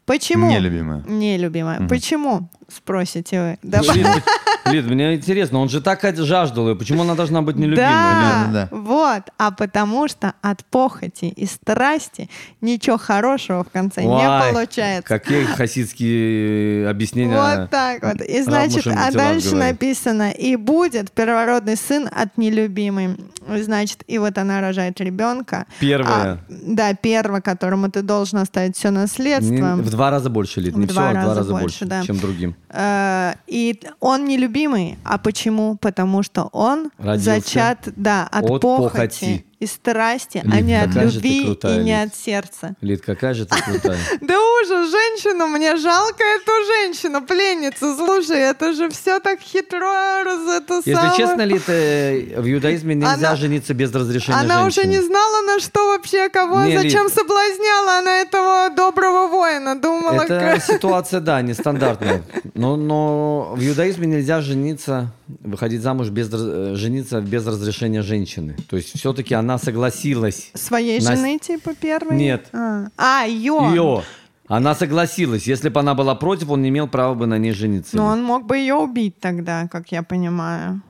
Почему? 0.06 0.50
Нелюбимая. 0.50 1.02
Нелюбимая. 1.06 1.86
Почему? 1.88 2.48
Спросите 2.68 3.40
вы. 3.40 3.58
Да, 3.62 3.80
Лид, 4.72 4.84
Лид, 4.84 4.92
мне 4.92 5.14
интересно, 5.14 5.58
он 5.60 5.68
же 5.68 5.80
так 5.80 6.00
жаждал 6.16 6.68
ее, 6.68 6.76
почему 6.76 7.02
она 7.02 7.14
должна 7.14 7.42
быть 7.42 7.56
нелюбимой? 7.56 7.86
Да, 7.88 8.48
Да, 8.52 8.68
да, 8.70 8.76
вот. 8.76 9.22
А 9.38 9.50
потому 9.50 10.08
что 10.08 10.34
от 10.42 10.64
похоти 10.64 11.26
и 11.26 11.46
страсти 11.46 12.28
ничего 12.60 12.98
хорошего 12.98 13.64
в 13.64 13.70
конце 13.70 14.02
не 14.02 14.52
получается. 14.52 15.06
Какие 15.08 15.44
хасидские 15.44 16.88
объяснения. 16.88 17.36
Вот 17.36 17.70
так 17.70 18.02
вот. 18.02 18.20
И 18.20 18.42
значит, 18.42 18.86
а 18.86 19.10
дальше 19.12 19.50
говорит. 19.50 19.72
написано, 19.72 20.30
и 20.30 20.56
будет 20.56 21.10
первородный 21.12 21.76
сын 21.76 22.08
от 22.10 22.36
нелюбимой. 22.38 23.16
Значит, 23.48 24.04
и 24.06 24.18
вот 24.18 24.38
она 24.38 24.60
рожает 24.60 25.00
ребенка. 25.00 25.66
Первая. 25.78 26.32
А, 26.32 26.38
да, 26.48 26.94
первого, 26.94 27.40
которому 27.40 27.90
ты 27.90 28.02
должен 28.02 28.38
оставить 28.38 28.76
все 28.76 28.90
Не- 28.90 28.98
наследство. 28.98 29.74
в 29.76 29.90
два 29.90 30.10
раза 30.10 30.30
больше, 30.30 30.60
Лид, 30.60 30.76
не 30.76 30.86
В 30.86 30.90
все, 30.90 30.94
два 30.94 31.08
а 31.08 31.12
в 31.12 31.24
два 31.24 31.34
раза 31.34 31.50
больше, 31.50 31.62
больше, 31.62 31.84
да. 31.86 32.02
чем 32.04 32.18
другим. 32.18 32.54
Э, 32.68 33.32
И 33.46 33.80
он 34.00 34.24
нелюбимый. 34.26 34.59
А 35.04 35.18
почему? 35.18 35.76
Потому 35.76 36.22
что 36.22 36.48
он 36.52 36.90
Родился 36.98 37.40
зачат, 37.40 37.88
да, 37.96 38.26
от, 38.30 38.44
от 38.44 38.60
похоти, 38.60 38.92
похоти. 38.92 39.46
И 39.60 39.66
страсти, 39.66 40.42
а 40.42 40.56
Лид, 40.56 40.64
не 40.64 40.82
от 40.82 40.94
любви 40.94 41.44
крутая, 41.44 41.80
и 41.80 41.84
не 41.84 42.02
Лид. 42.02 42.12
от 42.12 42.16
сердца. 42.18 42.74
Лид, 42.80 43.02
какая 43.02 43.34
же 43.34 43.44
ты 43.44 43.62
крутая. 43.62 43.98
Да 44.22 44.34
ужас, 44.38 44.90
женщину, 44.90 45.46
мне 45.48 45.76
жалко 45.76 46.22
эту 46.22 46.52
женщину, 46.66 47.20
пленницу. 47.26 47.94
Слушай, 47.94 48.40
это 48.40 48.72
же 48.72 48.88
все 48.88 49.20
так 49.20 49.40
хитро, 49.40 50.24
раз 50.24 50.62
это 50.62 50.80
Если 50.84 51.16
честно, 51.16 51.42
Лид, 51.42 51.62
э, 51.68 52.40
в 52.40 52.50
иудаизме 52.50 52.94
нельзя 52.94 53.36
жениться 53.36 53.74
без 53.74 53.92
разрешения 53.94 54.38
Она 54.38 54.64
уже 54.64 54.86
не 54.86 55.00
знала, 55.00 55.42
на 55.42 55.60
что 55.60 55.92
вообще, 55.92 56.30
кого, 56.30 56.62
зачем 56.70 57.10
соблазняла 57.10 57.98
она 57.98 58.20
этого 58.22 58.70
доброго 58.74 59.28
воина. 59.28 59.78
Думала, 59.78 60.22
Это 60.22 60.60
ситуация, 60.60 61.20
да, 61.20 61.42
нестандартная. 61.42 62.22
Но, 62.54 62.76
но 62.76 63.54
в 63.56 63.62
иудаизме 63.62 64.06
нельзя 64.06 64.40
жениться, 64.40 65.12
выходить 65.40 65.82
замуж 65.82 66.08
без 66.08 66.30
э, 66.32 66.74
жениться 66.76 67.20
без 67.20 67.46
разрешения 67.46 68.02
женщины. 68.02 68.56
То 68.68 68.76
есть 68.76 68.98
все-таки 68.98 69.34
она 69.34 69.49
согласилась. 69.58 70.50
своей 70.54 71.00
Нас- 71.00 71.18
жены, 71.18 71.38
типа, 71.38 71.74
первой? 71.74 72.16
Нет. 72.16 72.48
А, 72.52 72.86
а 72.96 73.24
ее. 73.24 73.58
Ее. 73.70 74.02
Она 74.48 74.74
согласилась. 74.74 75.46
Если 75.46 75.68
бы 75.68 75.78
она 75.78 75.94
была 75.94 76.16
против, 76.16 76.50
он 76.50 76.62
не 76.62 76.70
имел 76.70 76.88
права 76.88 77.14
бы 77.14 77.26
на 77.26 77.38
ней 77.38 77.52
жениться. 77.52 77.96
Но 77.96 78.06
он 78.06 78.24
мог 78.24 78.46
бы 78.46 78.58
ее 78.58 78.74
убить 78.74 79.20
тогда, 79.20 79.68
как 79.68 79.92
я 79.92 80.02
понимаю. 80.02 80.82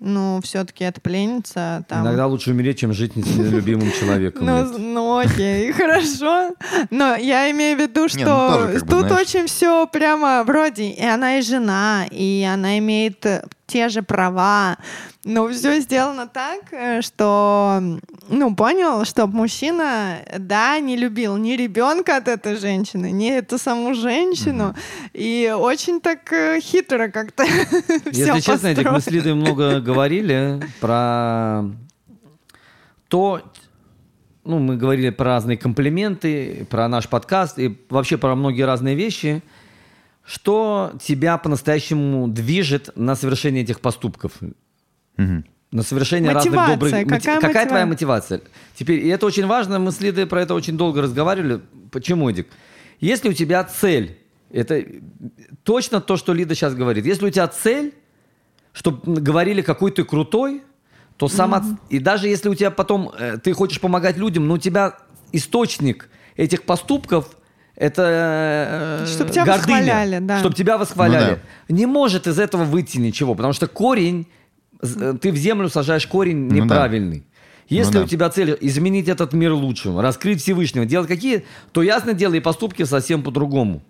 Ну, 0.00 0.40
все-таки 0.44 0.84
это 0.84 1.00
пленница. 1.00 1.84
Там... 1.88 2.02
Иногда 2.02 2.26
лучше 2.26 2.52
умереть, 2.52 2.78
чем 2.78 2.92
жить 2.92 3.14
с 3.14 3.36
нелюбимым 3.36 3.90
человеком. 3.90 4.46
Ну, 4.46 4.78
ну 4.78 5.18
окей, 5.18 5.72
хорошо. 5.72 6.54
Но 6.90 7.16
я 7.16 7.50
имею 7.50 7.76
в 7.76 7.80
виду, 7.80 8.08
что 8.08 8.18
Не, 8.18 8.24
ну, 8.24 8.80
бы, 8.80 8.80
тут 8.80 9.10
очень 9.10 9.46
все 9.46 9.86
прямо 9.88 10.44
вроде, 10.44 10.90
и 10.90 11.04
она 11.04 11.38
и 11.38 11.42
жена, 11.42 12.06
и 12.10 12.46
она 12.48 12.78
имеет 12.78 13.26
э, 13.26 13.42
те 13.66 13.88
же 13.88 14.02
права. 14.02 14.78
Но 15.24 15.46
все 15.48 15.80
сделано 15.80 16.26
так, 16.26 16.72
э, 16.72 17.02
что, 17.02 17.82
ну, 18.28 18.54
понял, 18.54 19.04
что 19.04 19.26
мужчина, 19.26 20.20
да, 20.38 20.78
не 20.78 20.96
любил 20.96 21.36
ни 21.36 21.52
ребенка 21.52 22.16
от 22.16 22.28
этой 22.28 22.56
женщины, 22.56 23.10
ни 23.10 23.30
эту 23.30 23.58
саму 23.58 23.94
женщину. 23.94 24.74
И 25.12 25.54
очень 25.54 26.00
так 26.00 26.32
э, 26.32 26.60
хитро 26.60 27.08
как-то 27.08 27.44
все 28.10 28.26
Если 28.26 28.40
честно, 28.40 28.68
Эдик, 28.68 28.90
мы 28.90 29.00
с 29.00 29.08
Лидой 29.08 29.34
много 29.34 29.80
говорили 29.92 30.60
про 30.80 31.62
то, 33.08 33.40
ну, 34.44 34.58
мы 34.58 34.76
говорили 34.76 35.10
про 35.10 35.24
разные 35.24 35.56
комплименты, 35.56 36.66
про 36.70 36.88
наш 36.88 37.08
подкаст 37.08 37.58
и 37.58 37.78
вообще 37.88 38.18
про 38.18 38.34
многие 38.34 38.62
разные 38.66 38.94
вещи, 38.94 39.42
что 40.24 40.92
тебя 41.02 41.38
по-настоящему 41.38 42.28
движет 42.28 42.90
на 42.96 43.14
совершение 43.16 43.62
этих 43.62 43.80
поступков? 43.80 44.32
Мгм. 45.16 45.44
На 45.70 45.82
совершение 45.82 46.32
Мотивация. 46.32 46.52
разных 46.52 46.78
добрых... 46.78 46.92
мотив- 46.92 47.08
Какая 47.08 47.40
Какая 47.40 47.66
твоя 47.66 47.84
мотива- 47.84 47.88
мотивация? 47.88 48.40
Теперь, 48.74 49.00
и 49.06 49.08
это 49.08 49.26
очень 49.26 49.46
важно, 49.46 49.78
мы 49.78 49.90
с 49.90 50.00
Лидой 50.00 50.26
про 50.26 50.42
это 50.42 50.54
очень 50.54 50.76
долго 50.76 51.00
разговаривали. 51.02 51.60
Почему, 51.90 52.28
Эдик? 52.30 52.46
Если 53.00 53.28
у 53.28 53.32
тебя 53.32 53.64
цель, 53.64 54.18
это 54.50 54.84
точно 55.62 56.00
то, 56.00 56.16
что 56.16 56.32
Лида 56.34 56.54
сейчас 56.54 56.74
говорит. 56.74 57.06
Если 57.06 57.26
у 57.26 57.30
тебя 57.30 57.48
цель, 57.48 57.92
чтобы 58.78 59.20
говорили, 59.20 59.60
какой 59.62 59.90
ты 59.90 60.04
крутой, 60.04 60.62
то 61.16 61.26
сама... 61.26 61.64
И 61.90 61.98
даже 61.98 62.28
если 62.28 62.48
у 62.48 62.54
тебя 62.54 62.70
потом... 62.70 63.10
э, 63.18 63.38
ты 63.42 63.52
хочешь 63.52 63.80
помогать 63.80 64.16
людям, 64.16 64.46
но 64.46 64.54
у 64.54 64.58
тебя 64.58 64.94
источник 65.32 66.08
этих 66.36 66.62
поступков 66.62 67.36
это 67.74 69.00
э, 69.02 69.06
Чтоб 69.06 69.30
тебя 69.30 69.44
гордыня. 69.44 69.78
восхваляли, 69.78 70.18
да. 70.20 70.38
Чтоб 70.38 70.54
тебя 70.54 70.78
восхваляли. 70.78 71.40
Ну 71.68 71.74
Не 71.76 71.86
может 71.86 72.26
из 72.28 72.38
этого 72.38 72.62
выйти 72.64 72.98
ничего, 72.98 73.34
потому 73.34 73.52
что 73.52 73.66
корень... 73.66 74.26
з- 74.80 75.14
Ты 75.18 75.32
в 75.32 75.36
землю 75.36 75.68
сажаешь 75.68 76.06
корень 76.06 76.36
Ну 76.44 76.50
да. 76.50 76.54
неправильный. 76.64 77.24
Если 77.68 77.94
Ну 77.94 77.98
да. 78.00 78.04
у 78.04 78.08
тебя 78.08 78.30
цель 78.30 78.56
изменить 78.60 79.08
этот 79.08 79.32
мир 79.32 79.52
лучшим, 79.52 79.98
раскрыть 79.98 80.40
Всевышнего, 80.40 80.86
делать 80.86 81.08
какие, 81.08 81.44
то 81.72 81.82
ясно 81.82 82.14
дело 82.14 82.34
и 82.34 82.40
поступки 82.40 82.84
совсем 82.84 83.22
по-другому. 83.24 83.82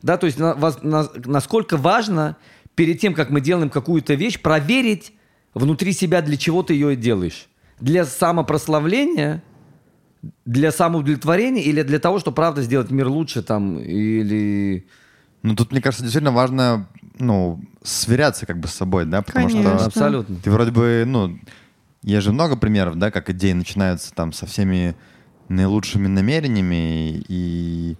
Да, 0.00 0.16
то 0.16 0.26
есть 0.26 0.38
на- 0.38 0.54
вас- 0.54 0.78
на- 0.82 1.08
насколько 1.26 1.76
важно 1.76 2.36
перед 2.78 3.00
тем, 3.00 3.12
как 3.12 3.30
мы 3.30 3.40
делаем 3.40 3.70
какую-то 3.70 4.14
вещь, 4.14 4.40
проверить 4.40 5.12
внутри 5.52 5.92
себя, 5.92 6.22
для 6.22 6.36
чего 6.36 6.62
ты 6.62 6.74
ее 6.74 6.94
делаешь. 6.94 7.48
Для 7.80 8.04
самопрославления, 8.04 9.42
для 10.44 10.70
самоудовлетворения 10.70 11.60
или 11.60 11.82
для 11.82 11.98
того, 11.98 12.20
чтобы 12.20 12.36
правда 12.36 12.62
сделать 12.62 12.92
мир 12.92 13.08
лучше 13.08 13.42
там 13.42 13.80
или... 13.80 14.86
Ну, 15.42 15.56
тут, 15.56 15.72
мне 15.72 15.82
кажется, 15.82 16.04
действительно 16.04 16.30
важно, 16.30 16.88
ну, 17.18 17.60
сверяться 17.82 18.46
как 18.46 18.60
бы 18.60 18.68
с 18.68 18.74
собой, 18.74 19.06
да, 19.06 19.22
потому 19.22 19.48
Конечно. 19.48 19.76
что 19.78 19.86
Абсолютно. 19.86 20.36
ты 20.36 20.48
вроде 20.48 20.70
бы, 20.70 21.02
ну, 21.04 21.36
есть 22.04 22.22
же 22.22 22.30
много 22.30 22.56
примеров, 22.56 22.94
да, 22.94 23.10
как 23.10 23.28
идеи 23.30 23.54
начинаются 23.54 24.14
там 24.14 24.32
со 24.32 24.46
всеми 24.46 24.94
наилучшими 25.48 26.06
намерениями 26.06 27.24
и 27.26 27.96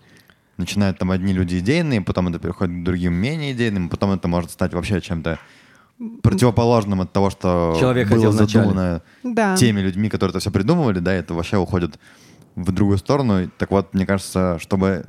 начинают 0.58 0.98
там 0.98 1.10
одни 1.10 1.32
люди 1.32 1.58
идейные, 1.58 2.02
потом 2.02 2.28
это 2.28 2.38
переходит 2.38 2.80
к 2.80 2.84
другим 2.84 3.14
менее 3.14 3.52
идейным, 3.52 3.88
потом 3.88 4.10
это 4.10 4.28
может 4.28 4.50
стать 4.50 4.74
вообще 4.74 5.00
чем-то 5.00 5.38
противоположным 6.22 7.00
от 7.00 7.12
того, 7.12 7.30
что 7.30 7.76
Человек 7.78 8.08
было 8.08 8.30
задумано 8.32 9.02
Да. 9.24 9.56
теми 9.56 9.80
людьми, 9.80 10.08
которые 10.08 10.30
это 10.32 10.40
все 10.40 10.50
придумывали, 10.50 11.00
да, 11.00 11.12
это 11.12 11.34
вообще 11.34 11.56
уходит 11.56 11.98
в 12.54 12.70
другую 12.72 12.98
сторону. 12.98 13.50
Так 13.58 13.70
вот, 13.70 13.94
мне 13.94 14.06
кажется, 14.06 14.58
чтобы 14.60 15.04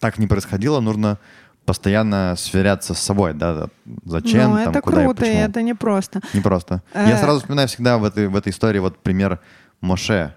так 0.00 0.18
не 0.18 0.26
происходило, 0.26 0.80
нужно 0.80 1.18
постоянно 1.64 2.34
сверяться 2.38 2.94
с 2.94 2.98
собой, 2.98 3.34
да, 3.34 3.68
зачем, 4.04 4.50
ну, 4.52 4.56
там, 4.56 4.70
это 4.70 4.80
куда 4.80 5.02
круто, 5.02 5.24
и 5.24 5.28
почему. 5.28 5.42
это 5.42 5.62
непросто. 5.62 6.20
Не 6.32 6.40
просто. 6.40 6.82
Э. 6.94 7.06
Я 7.08 7.18
сразу 7.18 7.40
вспоминаю 7.40 7.68
всегда 7.68 7.98
в 7.98 8.04
этой, 8.04 8.28
в 8.28 8.36
этой 8.36 8.50
истории 8.50 8.78
вот 8.78 8.98
пример 8.98 9.40
Моше. 9.80 10.34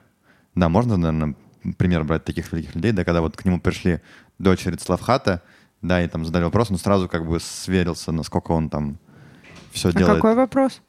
Да, 0.56 0.68
можно, 0.68 0.98
наверное, 0.98 1.36
пример 1.78 2.04
брать 2.04 2.26
таких 2.26 2.52
великих 2.52 2.76
людей, 2.76 2.92
да, 2.92 3.06
когда 3.06 3.22
вот 3.22 3.38
к 3.38 3.46
нему 3.46 3.62
пришли 3.62 4.02
дочери 4.42 4.76
Цлавхата, 4.76 5.42
да, 5.82 6.04
и 6.04 6.08
там 6.08 6.26
задали 6.26 6.44
вопрос, 6.44 6.72
он 6.72 6.78
сразу 6.78 7.08
как 7.08 7.28
бы 7.28 7.40
сверился, 7.40 8.12
насколько 8.12 8.52
он 8.52 8.70
там 8.70 8.98
все 9.72 9.90
А 9.90 9.94
делает. 9.94 10.16
какой 10.16 10.36
вопрос? 10.36 10.82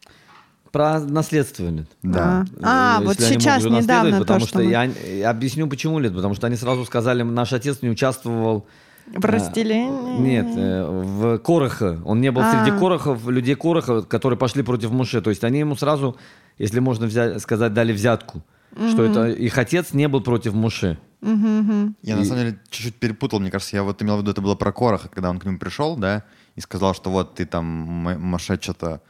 Про 0.70 1.00
наследствование. 1.00 1.86
Да. 2.02 2.44
А, 2.62 2.98
Э, 3.00 3.04
вот 3.04 3.20
сейчас 3.20 3.62
недавно 3.62 3.76
наследовать, 3.78 4.12
то, 4.14 4.18
потому 4.20 4.40
что 4.40 4.48
что 4.48 4.58
мы- 4.60 4.70
я 4.70 4.84
я 4.84 5.30
объясню 5.30 5.68
почему 5.68 5.98
лет, 5.98 6.14
потому 6.14 6.34
что 6.34 6.46
они 6.46 6.56
сразу 6.56 6.84
сказали, 6.86 7.22
наш 7.22 7.52
отец 7.52 7.82
не 7.82 7.90
участвовал 7.90 8.66
В 9.14 9.24
разделении? 9.24 10.18
Нет, 10.18 10.46
э, 10.56 10.84
в 10.86 11.38
Короха. 11.40 12.00
Он 12.06 12.20
не 12.20 12.30
был 12.30 12.40
А. 12.42 12.50
среди 12.64 12.78
Корохов, 12.78 13.26
людей 13.28 13.54
Короха, 13.54 14.02
которые 14.02 14.38
пошли 14.38 14.62
против 14.62 14.90
Муше. 14.92 15.20
То 15.20 15.28
есть 15.30 15.44
они 15.44 15.58
ему 15.58 15.76
сразу, 15.76 16.16
если 16.56 16.80
можно 16.80 17.06
взять, 17.06 17.40
сказать, 17.42 17.74
дали 17.74 17.92
взятку. 17.92 18.42
Что 18.90 19.04
это 19.04 19.28
их 19.28 19.58
отец 19.58 19.92
не 19.92 20.08
был 20.08 20.20
против 20.20 20.54
Муше. 20.54 20.98
Я 21.22 22.16
на 22.16 22.24
самом 22.24 22.40
деле 22.40 22.58
чуть-чуть 22.70 22.96
перепутал, 22.96 23.38
мне 23.40 23.50
кажется, 23.50 23.76
я 23.76 23.82
вот 23.82 24.02
имел 24.02 24.16
в 24.16 24.20
виду, 24.20 24.30
это 24.32 24.40
было 24.40 24.54
про 24.54 24.72
Короха, 24.72 25.08
когда 25.08 25.30
он 25.30 25.38
к 25.38 25.44
нему 25.44 25.58
пришел, 25.58 25.96
да, 25.96 26.24
и 26.56 26.60
сказал, 26.60 26.94
что 26.94 27.10
вот 27.10 27.34
ты 27.36 27.46
там, 27.46 28.06
М- 28.08 28.20
Моше, 28.22 28.58
что-то 28.60 29.00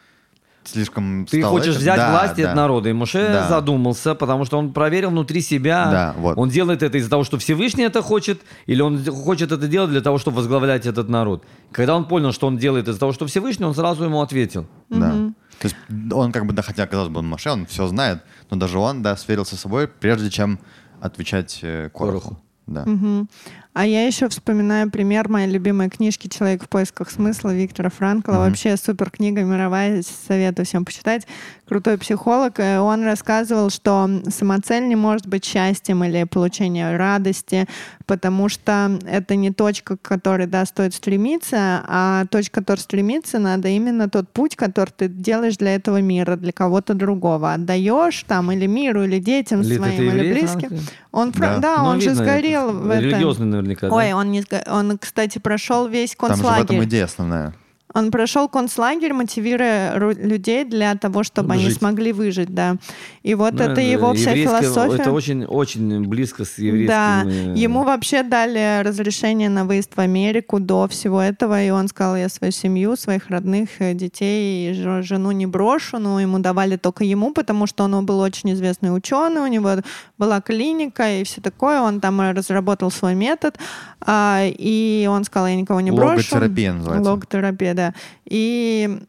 слишком 0.64 1.26
Ты 1.28 1.38
стал 1.40 1.50
хочешь 1.50 1.70
этим. 1.74 1.80
взять 1.80 1.96
Да, 1.96 2.10
власть 2.12 2.36
да. 2.36 2.50
от 2.50 2.54
народа. 2.56 2.88
И 2.88 2.92
Муше 2.92 3.18
Да. 3.32 3.48
задумался, 3.48 4.14
потому 4.14 4.44
что 4.44 4.58
он 4.58 4.72
проверил 4.72 5.10
внутри 5.10 5.40
себя. 5.40 5.90
Да, 5.90 6.14
вот. 6.16 6.38
Он 6.38 6.48
делает 6.50 6.82
это 6.84 6.98
из-за 6.98 7.10
того, 7.10 7.24
что 7.24 7.36
Всевышний 7.38 7.82
это 7.82 8.00
хочет, 8.02 8.42
или 8.66 8.80
он 8.80 9.02
хочет 9.04 9.50
это 9.50 9.66
делать 9.66 9.90
для 9.90 10.02
того, 10.02 10.18
чтобы 10.18 10.36
возглавлять 10.36 10.86
этот 10.86 11.08
народ. 11.08 11.44
Когда 11.72 11.96
он 11.96 12.04
понял, 12.06 12.30
что 12.32 12.46
он 12.46 12.58
делает 12.58 12.86
из-за 12.88 13.00
того, 13.00 13.12
что 13.12 13.26
Всевышний, 13.26 13.64
он 13.64 13.74
сразу 13.74 14.04
ему 14.04 14.20
ответил. 14.20 14.66
Да. 14.88 15.32
То 15.62 15.68
есть 15.68 15.76
он 16.12 16.32
как 16.32 16.44
бы, 16.44 16.52
да, 16.52 16.62
хотя, 16.62 16.88
казалось 16.88 17.10
бы, 17.10 17.20
он 17.20 17.28
Моше, 17.28 17.50
он 17.50 17.66
все 17.66 17.86
знает, 17.86 18.20
но 18.50 18.56
даже 18.56 18.78
он, 18.78 19.00
да, 19.02 19.16
сверился 19.16 19.54
с 19.54 19.60
собой, 19.60 19.86
прежде 19.86 20.28
чем 20.28 20.58
отвечать 21.00 21.60
э, 21.62 21.88
Короху. 21.94 22.36
Да. 22.66 22.84
Мгм. 22.84 23.28
А 23.72 23.86
я 23.86 24.04
еще 24.04 24.28
вспоминаю 24.28 24.90
пример 24.90 25.28
моей 25.28 25.48
любимой 25.48 25.88
книжки 25.88 26.26
«Человек 26.26 26.64
в 26.64 26.68
поисках 26.68 27.10
смысла» 27.10 27.54
Виктора 27.54 27.90
Франкла. 27.90 28.32
Вообще 28.32 28.76
супер 28.76 29.10
книга 29.10 29.42
мировая, 29.42 30.02
советую 30.02 30.66
всем 30.66 30.84
почитать. 30.84 31.26
Крутой 31.72 31.96
психолог. 31.96 32.60
Э, 32.60 32.80
Он 32.80 33.02
рассказывал, 33.02 33.70
что 33.70 34.06
самоцель 34.28 34.86
не 34.88 34.94
может 34.94 35.26
быть 35.26 35.42
счастьем 35.42 36.04
или 36.04 36.24
получением 36.24 36.98
радости, 36.98 37.66
потому 38.04 38.50
что 38.50 38.98
это 39.06 39.36
не 39.36 39.52
точка, 39.52 39.96
к 39.96 40.02
которой 40.02 40.46
да, 40.46 40.66
стоит 40.66 40.92
стремиться, 40.92 41.82
а 41.88 42.26
точка, 42.26 42.60
к 42.60 42.64
которой 42.66 42.80
стремиться, 42.80 43.38
надо 43.38 43.68
именно 43.68 44.10
тот 44.10 44.28
путь, 44.28 44.54
который 44.54 44.90
ты 44.94 45.08
делаешь 45.08 45.56
для 45.56 45.74
этого 45.74 46.02
мира, 46.02 46.36
для 46.36 46.52
кого-то 46.52 46.92
другого. 46.92 47.54
Отдаешь 47.54 48.22
там 48.28 48.52
или 48.52 48.66
миру, 48.66 49.04
или 49.04 49.18
детям 49.18 49.62
Лид, 49.62 49.78
своим, 49.78 49.94
или 49.98 50.08
еврей, 50.26 50.32
близким. 50.32 50.78
Он, 51.10 51.30
Да. 51.30 51.56
да, 51.56 51.76
Ну, 51.78 51.84
он 51.88 52.00
же 52.02 52.14
сгорел 52.14 52.68
это 52.68 52.76
в 52.76 52.90
этом. 52.90 53.04
Религиозный 53.04 53.46
наверняка, 53.46 53.88
да? 53.88 53.94
Ой, 53.94 54.12
он, 54.12 54.30
не 54.30 54.42
сго- 54.42 54.68
он, 54.70 54.98
кстати, 54.98 55.38
прошел 55.38 55.88
весь 55.88 56.14
Там 56.16 56.36
же 56.36 56.42
в 56.42 56.44
этом 56.44 56.56
концлагерь. 56.58 56.84
идея 56.84 57.04
основная. 57.06 57.54
Он 57.94 58.10
прошел 58.10 58.48
концлагерь, 58.48 59.12
мотивируя 59.12 59.96
ру- 59.96 60.14
людей 60.14 60.64
для 60.64 60.94
того, 60.94 61.22
чтобы 61.22 61.54
они 61.54 61.64
Жить. 61.64 61.78
смогли 61.78 62.12
выжить, 62.12 62.54
да. 62.54 62.76
И 63.22 63.34
вот 63.34 63.54
Ну, 63.54 63.62
это 63.64 63.80
его 63.80 64.14
вся 64.14 64.34
философия. 64.34 65.02
Это 65.02 65.12
очень, 65.12 65.44
очень 65.44 66.06
близко 66.06 66.44
с 66.44 66.58
еврейским... 66.58 66.88
Да, 66.88 67.22
э, 67.24 67.54
ему 67.56 67.84
вообще 67.84 68.22
дали 68.22 68.82
разрешение 68.82 69.48
на 69.48 69.64
выезд 69.64 69.90
в 69.94 70.00
Америку 70.00 70.60
до 70.60 70.88
всего 70.88 71.20
этого, 71.20 71.62
и 71.62 71.70
он 71.70 71.88
сказал, 71.88 72.16
я 72.16 72.28
свою 72.28 72.52
семью, 72.52 72.96
своих 72.96 73.28
родных 73.28 73.68
э, 73.80 73.94
детей, 73.94 74.72
жену 75.02 75.32
не 75.32 75.46
брошу, 75.46 75.98
но 75.98 76.20
ему 76.20 76.38
давали 76.38 76.76
только 76.76 77.04
ему, 77.04 77.32
потому 77.32 77.66
что 77.66 77.84
он 77.84 78.06
был 78.06 78.20
очень 78.20 78.52
известный 78.52 78.94
ученый, 78.96 79.42
у 79.42 79.46
него 79.46 79.70
была 80.18 80.40
клиника 80.40 81.20
и 81.20 81.24
все 81.24 81.40
такое, 81.40 81.80
он 81.80 82.00
там 82.00 82.20
разработал 82.20 82.90
свой 82.90 83.14
метод, 83.14 83.58
а, 84.00 84.42
и 84.44 85.06
он 85.10 85.24
сказал, 85.24 85.48
я 85.48 85.56
никого 85.56 85.80
не 85.80 85.90
брошу. 85.90 86.16
Логотерапия 86.16 86.72
называется. 86.72 87.10
Логотерапия, 87.10 87.74
да. 87.74 87.81
И 88.24 89.00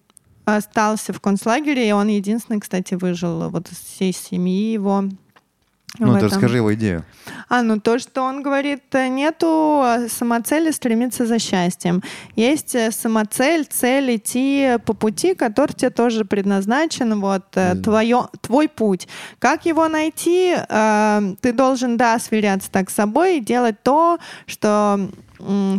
остался 0.46 1.14
в 1.14 1.22
концлагере, 1.22 1.88
и 1.88 1.92
он 1.92 2.08
единственный, 2.08 2.60
кстати, 2.60 2.96
выжил 2.96 3.50
вот 3.50 3.72
из 3.72 3.78
всей 3.80 4.14
семьи 4.14 4.74
его. 4.74 5.06
Ну, 6.00 6.20
ты 6.20 6.26
расскажи 6.26 6.58
его 6.58 6.74
идею. 6.74 7.06
А, 7.50 7.62
ну 7.62 7.80
то, 7.80 8.00
что 8.00 8.24
он 8.24 8.42
говорит, 8.42 8.82
э, 8.94 9.10
нету 9.10 9.84
э, 9.86 10.08
самоцели 10.10 10.72
стремиться 10.72 11.28
за 11.28 11.38
счастьем. 11.38 12.02
Есть 12.36 12.74
э, 12.74 12.90
самоцель, 12.92 13.66
цель 13.66 14.16
идти 14.16 14.78
по 14.86 14.94
пути, 14.94 15.36
который 15.36 15.74
тебе 15.74 15.92
тоже 15.92 16.26
предназначен, 16.26 17.20
вот 17.20 17.46
э, 17.54 17.76
твое, 17.76 18.28
твой 18.42 18.68
путь. 18.70 19.08
Как 19.38 19.68
его 19.68 19.88
найти? 19.88 20.56
Ты 21.42 21.54
должен, 21.54 21.98
да, 21.98 22.18
сверяться 22.18 22.72
так 22.72 22.90
с 22.90 22.96
собой 22.96 23.38
и 23.38 23.40
делать 23.40 23.76
то, 23.84 24.18
что 24.48 25.00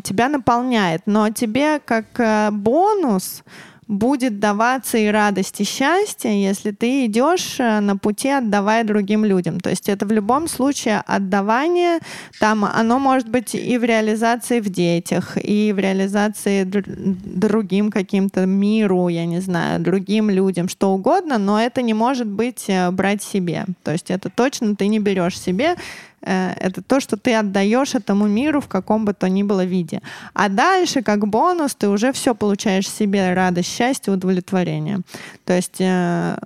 тебя 0.03 0.29
наполняет. 0.29 1.03
Но 1.07 1.31
тебе 1.31 1.81
как 1.85 2.07
э, 2.19 2.51
бонус 2.51 3.43
будет 3.87 4.39
даваться 4.39 4.99
и 4.99 5.09
радость, 5.09 5.61
и 5.61 5.65
счастье, 5.65 6.43
если 6.43 6.71
ты 6.71 7.07
идешь 7.07 7.57
э, 7.59 7.81
на 7.81 7.97
пути, 7.97 8.29
отдавая 8.29 8.85
другим 8.85 9.25
людям. 9.25 9.61
То 9.61 9.71
есть 9.71 9.89
это 9.89 10.07
в 10.07 10.12
любом 10.12 10.49
случае 10.49 11.03
отдавание, 11.07 11.99
там 12.41 12.65
оно 12.65 12.99
может 12.99 13.29
быть 13.29 13.55
и 13.55 13.79
в 13.79 13.85
реализации 13.85 14.61
в 14.61 14.69
детях, 14.69 15.37
и 15.37 15.73
в 15.73 15.79
реализации 15.79 16.65
др- 16.65 16.85
другим 16.87 17.91
каким-то 17.91 18.47
миру, 18.47 19.09
я 19.09 19.27
не 19.27 19.41
знаю, 19.41 19.81
другим 19.81 20.31
людям, 20.31 20.69
что 20.69 20.93
угодно, 20.93 21.39
но 21.39 21.61
это 21.61 21.83
не 21.83 21.95
может 21.95 22.27
быть 22.27 22.65
э, 22.69 22.91
брать 22.91 23.23
себе. 23.23 23.67
То 23.83 23.93
есть 23.93 24.11
это 24.11 24.31
точно 24.31 24.77
ты 24.77 24.87
не 24.87 24.99
берешь 24.99 25.39
себе, 25.39 25.77
это 26.25 26.83
то, 26.83 27.01
что 27.01 27.16
ты 27.16 27.35
отдаешь 27.35 27.95
этому 27.95 28.27
миру 28.27 28.61
в 28.61 28.68
каком 28.68 29.05
бы 29.05 29.12
то 29.12 29.29
ни 29.29 29.43
было 29.43 29.64
виде. 29.64 30.01
А 30.33 30.49
дальше, 30.49 31.03
как 31.03 31.27
бонус, 31.27 31.75
ты 31.75 31.89
уже 31.89 32.12
все 32.12 32.35
получаешь 32.35 32.89
себе 32.89 33.35
радость, 33.35 33.68
счастье, 33.68 34.12
удовлетворение. 34.12 35.01
То 35.45 35.53
есть 35.53 35.81
э, 35.81 36.37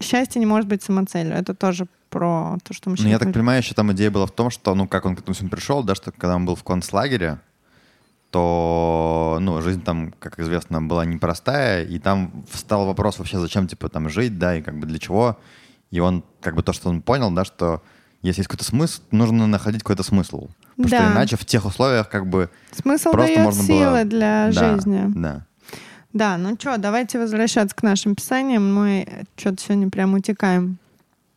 счастье 0.00 0.40
не 0.40 0.46
может 0.46 0.68
быть 0.68 0.82
самоцелью. 0.82 1.34
Это 1.34 1.54
тоже 1.54 1.86
про 2.10 2.58
то, 2.62 2.74
что 2.74 2.90
мы 2.90 2.96
Ну, 2.98 3.08
я 3.08 3.18
так 3.18 3.32
понимаю, 3.32 3.60
еще 3.60 3.74
там 3.74 3.90
идея 3.92 4.10
была 4.10 4.26
в 4.26 4.32
том, 4.32 4.50
что, 4.50 4.74
ну, 4.74 4.86
как 4.86 5.06
он 5.06 5.16
к 5.16 5.20
этому 5.20 5.34
всему 5.34 5.48
пришел, 5.48 5.82
да, 5.82 5.94
что 5.94 6.12
когда 6.12 6.36
он 6.36 6.44
был 6.44 6.56
в 6.56 6.62
концлагере, 6.62 7.38
то, 8.30 9.38
ну, 9.40 9.60
жизнь 9.62 9.82
там, 9.82 10.12
как 10.18 10.38
известно, 10.38 10.82
была 10.82 11.04
непростая, 11.04 11.84
и 11.84 11.98
там 11.98 12.44
встал 12.50 12.86
вопрос 12.86 13.18
вообще, 13.18 13.38
зачем, 13.38 13.66
типа, 13.66 13.88
там 13.88 14.08
жить, 14.08 14.38
да, 14.38 14.56
и 14.56 14.62
как 14.62 14.78
бы 14.78 14.86
для 14.86 14.98
чего. 14.98 15.38
И 15.90 16.00
он, 16.00 16.24
как 16.40 16.54
бы 16.54 16.62
то, 16.62 16.72
что 16.72 16.88
он 16.88 17.02
понял, 17.02 17.30
да, 17.30 17.44
что 17.44 17.82
если 18.22 18.40
есть 18.40 18.48
какой-то 18.48 18.64
смысл, 18.64 19.02
нужно 19.10 19.46
находить 19.46 19.82
какой-то 19.82 20.02
смысл. 20.02 20.48
Потому 20.76 20.88
Да. 20.88 20.96
что 21.02 21.12
иначе 21.12 21.36
в 21.36 21.44
тех 21.44 21.64
условиях 21.66 22.08
как 22.08 22.26
бы 22.28 22.50
Смысл 22.70 23.10
просто 23.10 23.34
дает 23.34 23.44
можно 23.44 23.62
силы 23.62 23.84
было... 23.86 24.04
для 24.04 24.50
Да, 24.52 24.74
жизни. 24.74 25.04
Да. 25.14 25.46
Да, 26.12 26.36
ну 26.36 26.56
что, 26.58 26.76
давайте 26.78 27.18
возвращаться 27.18 27.74
к 27.74 27.82
нашим 27.82 28.14
писаниям. 28.14 28.74
Мы 28.74 29.06
что-то 29.36 29.62
сегодня 29.62 29.88
прям 29.90 30.12
утекаем. 30.14 30.78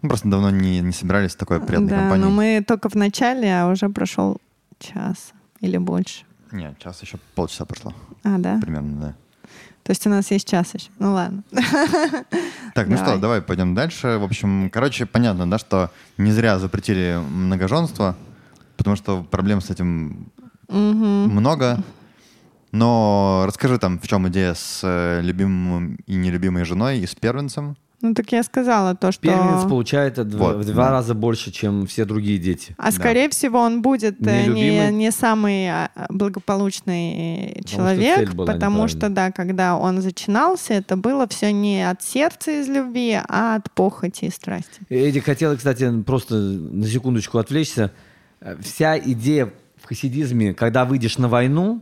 Мы 0.02 0.10
просто 0.10 0.28
давно 0.30 0.50
не, 0.50 0.82
не 0.82 0.92
собирались 0.92 1.32
в 1.34 1.38
такой 1.38 1.60
приятной 1.62 1.90
да, 1.90 2.00
компании. 2.00 2.24
но 2.24 2.30
мы 2.30 2.64
только 2.68 2.90
в 2.90 2.96
начале, 2.96 3.48
а 3.62 3.68
уже 3.72 3.90
прошел 3.90 4.38
час 4.80 5.32
или 5.62 5.78
больше. 5.78 6.24
Нет, 6.52 6.78
час 6.78 7.02
еще 7.02 7.18
полчаса 7.36 7.66
прошло. 7.66 7.94
А, 8.24 8.38
да? 8.38 8.60
Примерно, 8.62 9.02
да. 9.02 9.16
То 9.86 9.92
есть 9.92 10.08
у 10.08 10.10
нас 10.10 10.32
есть 10.32 10.50
час 10.50 10.74
еще. 10.74 10.90
Ну 10.98 11.14
ладно. 11.14 11.44
Так, 12.74 12.88
ну 12.88 12.96
Давай. 12.96 12.98
что, 12.98 13.18
давай 13.20 13.42
пойдем 13.44 13.76
дальше. 13.76 14.18
В 14.18 14.24
общем, 14.24 14.72
короче, 14.72 15.06
понятно, 15.06 15.48
да, 15.50 15.60
что 15.60 15.92
не 16.18 16.32
зря 16.32 16.58
запретили 16.58 17.20
многоженство, 17.30 18.16
потому 18.78 18.96
что 18.96 19.22
проблем 19.24 19.62
с 19.62 19.70
этим 19.70 20.32
Мгм. 20.70 21.30
много. 21.30 21.84
Но 22.72 23.44
расскажи 23.48 23.78
там, 23.78 24.00
в 24.00 24.08
чем 24.08 24.28
идея 24.30 24.56
с 24.56 24.82
э, 24.84 25.22
любимым 25.22 25.98
и 26.08 26.16
нелюбимой 26.16 26.66
женой 26.66 27.00
и 27.00 27.06
с 27.06 27.14
первенцем. 27.14 27.78
Ну 28.02 28.14
так 28.14 28.32
я 28.32 28.44
сказала 28.44 28.96
то, 28.96 29.12
что... 29.12 29.22
Первенец 29.22 29.68
получает 29.70 30.18
в 30.18 30.26
два, 30.26 30.48
Вот, 30.54 30.58
в 30.58 30.66
два 30.66 30.86
да. 30.86 30.92
раза 30.92 31.14
больше, 31.14 31.52
чем 31.52 31.88
все 31.88 32.06
другие 32.06 32.38
дети. 32.38 32.76
А 32.78 32.92
скорее 32.92 33.30
всего 33.30 33.60
он 33.60 33.82
будет 33.82 34.16
э, 34.26 34.48
не, 34.48 34.62
Нелюбимый. 34.62 34.92
не 34.92 35.12
самый 35.12 35.70
а, 35.70 35.90
благополучный 36.10 37.62
что 37.66 37.78
человек, 37.78 38.18
цель 38.18 38.36
была 38.36 38.54
потому 38.54 38.88
что, 38.88 39.10
да, 39.10 39.32
когда 39.32 39.78
он 39.78 40.02
зачинался, 40.02 40.74
это 40.74 40.98
было 40.98 41.28
все 41.28 41.52
не 41.52 41.90
от 41.90 42.02
сердца 42.04 42.52
из 42.52 42.68
любви, 42.68 43.20
а 43.28 43.56
от 43.56 43.72
похоти 43.72 44.26
и 44.26 44.30
страсти. 44.30 44.82
Эдик 44.90 45.26
хотел, 45.26 45.56
кстати, 45.56 46.02
просто 46.04 46.36
на 46.36 46.86
секундочку 46.86 47.38
отвлечься. 47.38 47.92
Э, 48.42 48.56
Вся 48.62 48.98
идея 49.00 49.52
в 49.82 49.88
хасидизме, 49.88 50.54
когда 50.54 50.86
выйдешь 50.86 51.18
на 51.18 51.28
войну 51.28 51.82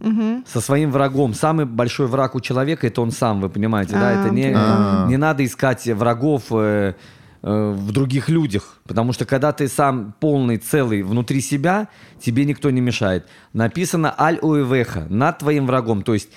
Мгм. 0.00 0.44
со 0.46 0.60
своим 0.60 0.90
врагом, 0.90 1.34
самый 1.34 1.66
большой 1.66 2.06
враг 2.06 2.34
у 2.34 2.40
человека 2.40 2.86
это 2.86 3.02
он 3.02 3.10
сам, 3.10 3.40
вы 3.40 3.48
понимаете, 3.48 3.92
да? 3.92 4.08
А, 4.08 4.12
Это 4.24 4.34
не, 4.34 4.52
А. 4.54 5.06
не 5.08 5.16
надо 5.16 5.44
искать 5.44 5.86
врагов 5.86 6.44
э, 6.50 6.94
э, 7.42 7.70
в 7.76 7.92
других 7.92 8.28
людях, 8.28 8.78
потому 8.86 9.12
что 9.12 9.24
когда 9.26 9.52
ты 9.52 9.68
сам 9.68 10.14
полный, 10.20 10.56
целый 10.56 11.02
внутри 11.02 11.40
себя, 11.40 11.88
тебе 12.20 12.44
никто 12.44 12.70
не 12.70 12.80
мешает. 12.80 13.26
Написано 13.52 14.14
аль 14.18 14.38
уэвеха, 14.42 15.06
над 15.10 15.38
твоим 15.38 15.66
врагом, 15.66 16.02
то 16.02 16.14
есть 16.14 16.30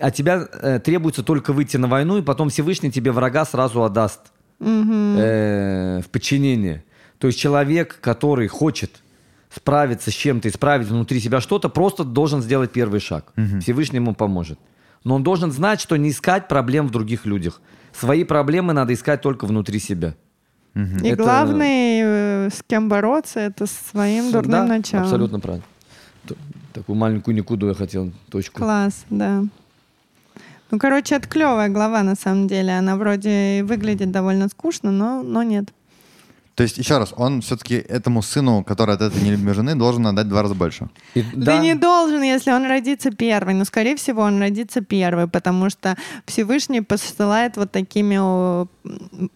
от 0.00 0.14
тебя 0.14 0.48
э, 0.62 0.78
требуется 0.80 1.22
только 1.22 1.52
выйти 1.52 1.76
на 1.76 1.88
войну, 1.88 2.16
и 2.18 2.22
потом 2.22 2.48
Всевышний 2.48 2.90
тебе 2.90 3.12
врага 3.12 3.44
сразу 3.44 3.82
отдаст 3.82 4.20
Мгм. 4.58 5.16
э, 5.18 6.00
в 6.02 6.08
подчинение. 6.08 6.84
То 7.18 7.26
есть 7.26 7.38
человек, 7.38 7.98
который 8.00 8.48
хочет 8.48 9.01
справиться 9.54 10.10
с 10.10 10.14
чем-то, 10.14 10.48
исправить 10.48 10.88
внутри 10.88 11.20
себя 11.20 11.40
что-то, 11.40 11.68
просто 11.68 12.04
должен 12.04 12.42
сделать 12.42 12.72
первый 12.72 13.00
шаг. 13.00 13.32
Всевышний 13.60 13.96
ему 13.98 14.14
поможет. 14.14 14.58
Но 15.04 15.14
он 15.16 15.22
должен 15.22 15.50
знать, 15.52 15.80
что 15.80 15.96
не 15.96 16.10
искать 16.10 16.48
проблем 16.48 16.86
в 16.86 16.90
других 16.90 17.26
людях. 17.26 17.60
Свои 17.92 18.24
проблемы 18.24 18.72
надо 18.72 18.94
искать 18.94 19.20
только 19.20 19.46
внутри 19.46 19.78
себя. 19.80 20.14
И 20.74 21.08
это- 21.08 21.22
главный, 21.22 22.00
э, 22.02 22.48
с 22.50 22.62
кем 22.66 22.88
бороться, 22.88 23.40
это 23.40 23.66
с 23.66 23.72
своим 23.90 24.32
дурным 24.32 24.50
Да, 24.52 24.64
началом. 24.64 25.04
Абсолютно 25.04 25.40
правильно. 25.40 25.64
Т- 26.26 26.34
Такую 26.72 26.96
маленькую 26.96 27.34
никуду 27.34 27.68
я 27.68 27.74
хотел 27.74 28.10
точку. 28.30 28.60
Класс, 28.60 29.04
да. 29.10 29.42
Ну, 30.70 30.78
короче, 30.78 31.16
это 31.16 31.28
клевая 31.28 31.68
глава, 31.68 32.02
на 32.02 32.14
самом 32.14 32.48
деле. 32.48 32.72
Она 32.78 32.96
вроде 32.96 33.62
выглядит 33.64 34.10
довольно 34.10 34.48
скучно, 34.48 34.90
но, 34.90 35.22
но 35.22 35.42
нет. 35.42 35.66
То 36.54 36.64
есть, 36.64 36.76
еще 36.78 36.98
раз, 36.98 37.14
он 37.16 37.40
все-таки 37.40 37.76
этому 37.76 38.20
сыну, 38.22 38.62
который 38.62 38.94
от 38.94 39.00
этой 39.00 39.22
нелюбимой 39.22 39.54
жены, 39.54 39.74
должен 39.74 40.06
отдать 40.06 40.26
в 40.26 40.28
два 40.28 40.42
раза 40.42 40.54
больше. 40.54 40.88
И 41.14 41.24
Да. 41.32 41.58
не 41.58 41.74
должен, 41.74 42.22
если 42.22 42.52
он 42.52 42.66
родится 42.66 43.10
первый. 43.10 43.54
Но, 43.54 43.64
скорее 43.64 43.96
всего, 43.96 44.22
он 44.22 44.38
родится 44.38 44.82
первый, 44.82 45.28
потому 45.28 45.70
что 45.70 45.96
Всевышний 46.26 46.82
посылает 46.82 47.56
вот 47.56 47.72
такими 47.72 48.18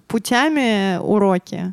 путями 0.07 0.99
уроки, 0.99 1.73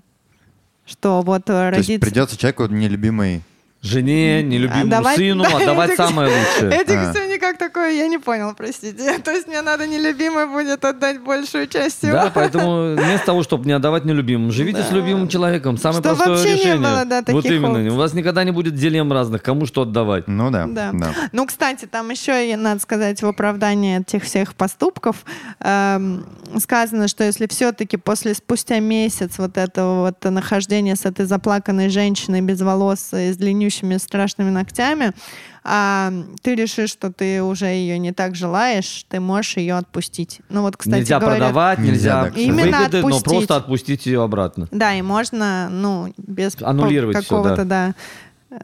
что 0.85 1.21
вот 1.21 1.41
э, 1.41 1.71
То 1.71 1.77
есть 1.77 1.89
родится... 1.89 2.07
придется 2.07 2.37
человеку 2.37 2.67
нелюбимой... 2.67 3.41
Жене, 3.83 4.41
нелюбимому 4.43 4.89
Давай- 4.89 5.17
сыну 5.17 5.43
да, 5.49 5.57
отдавать 5.57 5.89
Эдик- 5.91 5.97
самое 5.97 6.29
лучшее. 6.29 6.71
Эдик 6.81 6.95
А. 6.97 7.11
все 7.13 7.27
никак 7.27 7.57
такое, 7.57 7.91
я 7.91 8.07
не 8.07 8.17
понял, 8.17 8.53
простите. 8.55 9.17
То 9.23 9.31
есть 9.31 9.45
мне 9.47 9.61
надо 9.61 9.85
нелюбимой 9.87 10.47
будет 10.47 10.85
отдать 10.85 11.19
большую 11.21 11.67
часть 11.67 11.99
всего. 11.99 12.13
Да, 12.13 12.31
поэтому 12.33 12.95
вместо 12.95 13.25
того, 13.25 13.43
чтобы 13.43 13.65
не 13.65 13.73
отдавать 13.73 14.05
нелюбимым, 14.05 14.51
живите 14.53 14.81
с 14.83 14.91
любимым 14.91 15.27
человеком. 15.27 15.77
Самое 15.77 16.01
Чтоб 16.01 16.15
простое 16.15 16.29
вообще 16.37 16.53
не 16.53 16.59
решение. 16.61 16.77
было, 16.77 17.05
да, 17.05 17.17
вот 17.17 17.25
таких 17.43 17.51
именно. 17.51 17.69
опций. 17.71 17.89
У 17.89 17.95
вас 17.95 18.13
никогда 18.13 18.43
не 18.45 18.51
будет 18.51 18.73
дилемм 18.75 19.11
разных, 19.11 19.43
кому 19.43 19.65
что 19.65 19.81
отдавать. 19.81 20.29
Ну 20.29 20.49
да, 20.49 20.65
Да. 20.65 20.91
да. 20.93 21.13
Ну, 21.33 21.45
кстати, 21.45 21.85
там 21.85 22.09
еще, 22.09 22.51
и 22.51 22.55
надо 22.55 22.79
сказать, 22.79 23.21
в 23.21 23.27
оправдании 23.27 23.99
этих 23.99 24.23
всех 24.23 24.55
поступков 24.55 25.25
эм, 25.59 26.25
сказано, 26.57 27.09
что 27.09 27.25
если 27.25 27.47
все-таки 27.47 27.97
после 27.97 28.33
спустя 28.33 28.79
месяц 28.79 29.37
вот 29.37 29.57
этого 29.57 30.05
вот 30.05 30.23
нахождения 30.31 30.95
с 30.95 31.05
этой 31.05 31.25
заплаканной 31.25 31.89
женщиной 31.89 32.39
без 32.41 32.61
волос 32.61 33.09
и 33.13 33.33
с 33.33 33.37
длиннющими 33.73 33.97
страшными 33.97 34.49
ногтями, 34.49 35.13
а, 35.63 36.11
ты 36.41 36.55
решишь, 36.55 36.91
что 36.91 37.11
ты 37.11 37.41
уже 37.41 37.67
ее 37.67 37.97
не 37.97 38.11
так 38.11 38.35
желаешь, 38.35 39.05
ты 39.09 39.19
можешь 39.19 39.57
ее 39.57 39.75
отпустить. 39.75 40.41
Ну 40.49 40.61
вот, 40.61 40.77
кстати, 40.77 40.99
нельзя 40.99 41.19
говорят, 41.19 41.39
продавать, 41.39 41.79
Нельзя, 41.79 41.91
нельзя, 41.93 42.31
да. 42.31 42.39
Именно 42.39 42.77
выгоды, 42.79 43.01
но 43.01 43.07
отпустить. 43.07 43.23
просто 43.23 43.55
отпустить 43.55 44.05
ее 44.05 44.23
обратно. 44.23 44.67
Да, 44.71 44.93
и 44.93 45.01
можно, 45.01 45.69
ну, 45.69 46.13
без 46.17 46.61
Аннулировать 46.61 47.17
какого-то, 47.17 47.65
да, 47.65 47.95
э, 48.49 48.57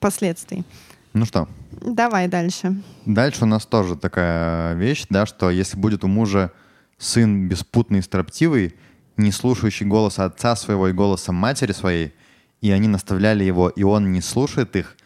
последствий. 0.00 0.64
Ну 1.12 1.24
что, 1.24 1.48
Давай 1.80 2.26
дальше. 2.26 2.82
Дальше 3.06 3.44
у 3.44 3.46
нас 3.46 3.64
тоже 3.64 3.94
такая 3.94 4.74
вещь, 4.74 5.06
да, 5.10 5.26
что 5.26 5.48
если 5.48 5.76
будет 5.76 6.02
у 6.02 6.08
мужа 6.08 6.50
сын 6.98 7.48
беспутный 7.48 8.00
и 8.00 8.02
строптивый, 8.02 8.74
не 9.16 9.30
слушающий 9.30 9.86
голоса 9.86 10.24
отца 10.24 10.56
своего 10.56 10.88
и 10.88 10.92
голоса 10.92 11.30
матери 11.30 11.70
своей, 11.70 12.12
и 12.60 12.70
они 12.70 12.88
наставляли 12.88 13.44
его, 13.44 13.68
и 13.68 13.82
он 13.82 14.12
не 14.12 14.20
слушает 14.20 14.74
их, 14.76 14.96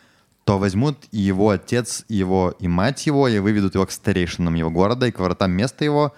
то 0.44 0.58
возьмут 0.58 0.98
и 1.12 1.18
его 1.18 1.50
отец, 1.50 2.04
и 2.08 2.14
его 2.16 2.54
и 2.58 2.66
мать 2.68 3.06
его, 3.06 3.28
и 3.28 3.38
выведут 3.38 3.74
его 3.74 3.86
к 3.86 3.90
старейшинам 3.92 4.54
его 4.54 4.70
города 4.70 5.06
и 5.06 5.10
к 5.12 5.18
воротам 5.20 5.52
места 5.52 5.84
его, 5.84 6.14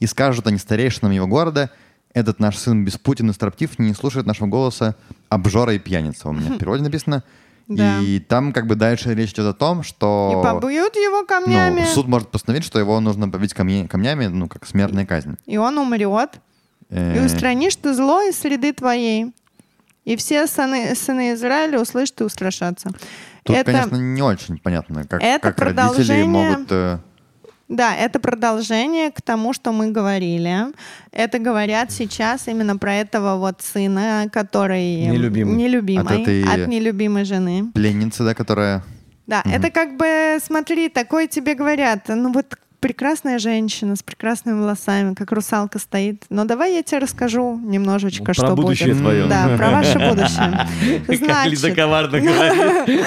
и 0.00 0.06
скажут 0.06 0.46
они 0.46 0.58
старейшинам 0.58 1.12
его 1.12 1.26
города, 1.26 1.70
этот 2.14 2.40
наш 2.40 2.56
сын 2.56 2.84
беспутен 2.84 3.30
и 3.30 3.32
строптив, 3.32 3.78
не 3.78 3.94
слушает 3.94 4.26
нашего 4.26 4.48
голоса, 4.48 4.96
обжора 5.28 5.74
и 5.74 5.78
пьяница. 5.78 6.28
У 6.28 6.32
меня 6.32 6.52
в 6.52 6.58
переводе 6.58 6.82
написано. 6.82 7.22
Да. 7.68 8.00
И 8.00 8.18
там 8.18 8.54
как 8.54 8.66
бы 8.66 8.76
дальше 8.76 9.14
речь 9.14 9.32
идет 9.34 9.44
о 9.46 9.52
том, 9.52 9.82
что... 9.82 10.32
И 10.40 10.42
побьют 10.42 10.96
его 10.96 11.26
камнями, 11.26 11.80
Ну, 11.82 11.86
суд 11.86 12.08
может 12.08 12.28
постановить, 12.30 12.64
что 12.64 12.78
его 12.78 12.98
нужно 12.98 13.28
побить 13.28 13.52
камни- 13.52 13.86
камнями, 13.86 14.26
ну, 14.26 14.48
как 14.48 14.66
смертная 14.66 15.04
казнь. 15.04 15.36
и 15.44 15.58
он 15.58 15.76
умрет. 15.78 16.40
И 16.88 16.94
Э, 16.94 17.26
устранишь 17.26 17.76
ты 17.76 17.92
зло 17.92 18.22
из 18.22 18.38
среды 18.38 18.72
твоей. 18.72 19.34
И 20.08 20.16
все 20.16 20.46
сыны, 20.46 20.94
сыны 20.94 21.34
Израиля 21.34 21.80
услышат 21.80 22.20
и 22.20 22.24
устрашатся. 22.24 22.90
Тут, 23.42 23.56
это, 23.56 23.72
конечно, 23.72 23.96
не 23.96 24.22
очень 24.22 24.58
понятно, 24.58 25.04
как, 25.04 25.22
это 25.22 25.52
как 25.52 25.58
родители 25.60 25.82
продолжение- 25.84 26.26
могут... 26.26 26.72
э, 26.72 26.98
Да, 27.68 27.94
это 27.94 28.18
продолжение 28.18 29.10
к 29.10 29.20
тому, 29.20 29.52
что 29.52 29.72
мы 29.72 29.90
говорили. 29.90 30.72
Это 31.12 31.38
говорят 31.38 31.92
сейчас 31.92 32.48
именно 32.48 32.78
про 32.78 32.94
этого 32.94 33.36
вот 33.36 33.60
сына, 33.60 34.28
который 34.32 35.06
Нелюбимый. 35.06 35.54
нелюбимый, 35.56 36.04
От 36.06 36.20
этой- 36.22 36.42
от 36.44 36.68
нелюбимой 36.68 37.24
жены. 37.24 37.70
пленницы, 37.74 38.24
да, 38.24 38.34
которая... 38.34 38.82
Да, 39.26 39.42
это 39.44 39.70
как 39.70 39.98
бы, 39.98 40.38
смотри, 40.42 40.88
такое 40.88 41.26
тебе 41.26 41.54
говорят, 41.54 42.08
ну 42.08 42.32
вот 42.32 42.56
прекрасная 42.80 43.38
женщина 43.38 43.96
с 43.96 44.02
прекрасными 44.02 44.60
волосами, 44.60 45.14
как 45.14 45.32
русалка 45.32 45.78
стоит. 45.78 46.24
Но 46.30 46.44
давай 46.44 46.74
я 46.74 46.82
тебе 46.82 46.98
расскажу 46.98 47.58
немножечко, 47.62 48.24
Про 48.24 48.34
что 48.34 48.54
будущее 48.54 48.94
будет. 48.94 49.02
твое. 49.02 49.26
Да, 49.26 49.56
про 49.56 49.70
ваше 49.70 49.98
будущее. 49.98 50.66
Как 51.26 51.46
Лиза 51.46 51.72
коварно 51.72 52.20
говорит. 52.20 53.06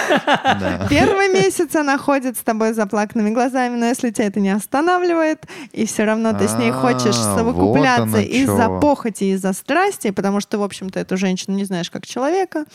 Первый 0.90 1.34
месяц 1.34 1.76
она 1.76 1.98
ходит 1.98 2.38
с 2.38 2.42
тобой 2.42 2.74
заплаканными 2.74 3.30
глазами, 3.32 3.76
но 3.78 3.86
если 3.86 4.12
тебя 4.12 4.28
это 4.28 4.40
не 4.40 4.50
останавливает, 4.50 5.46
и 5.72 5.86
все 5.86 6.04
равно 6.04 6.34
ты 6.34 6.48
с 6.48 6.54
ней 6.58 6.72
А, 6.72 6.74
хочешь 6.74 7.16
совокупляться 7.16 8.20
из-за 8.20 8.68
похоти, 8.80 9.26
из-за 9.36 9.54
страсти, 9.54 10.12
потому 10.12 10.40
что, 10.42 10.58
в 10.58 10.64
общем-то, 10.64 11.00
эту 11.00 11.18
женщину 11.18 11.56
не 11.56 11.66
знаешь 11.66 11.90
как 11.90 12.06
человека, 12.06 12.66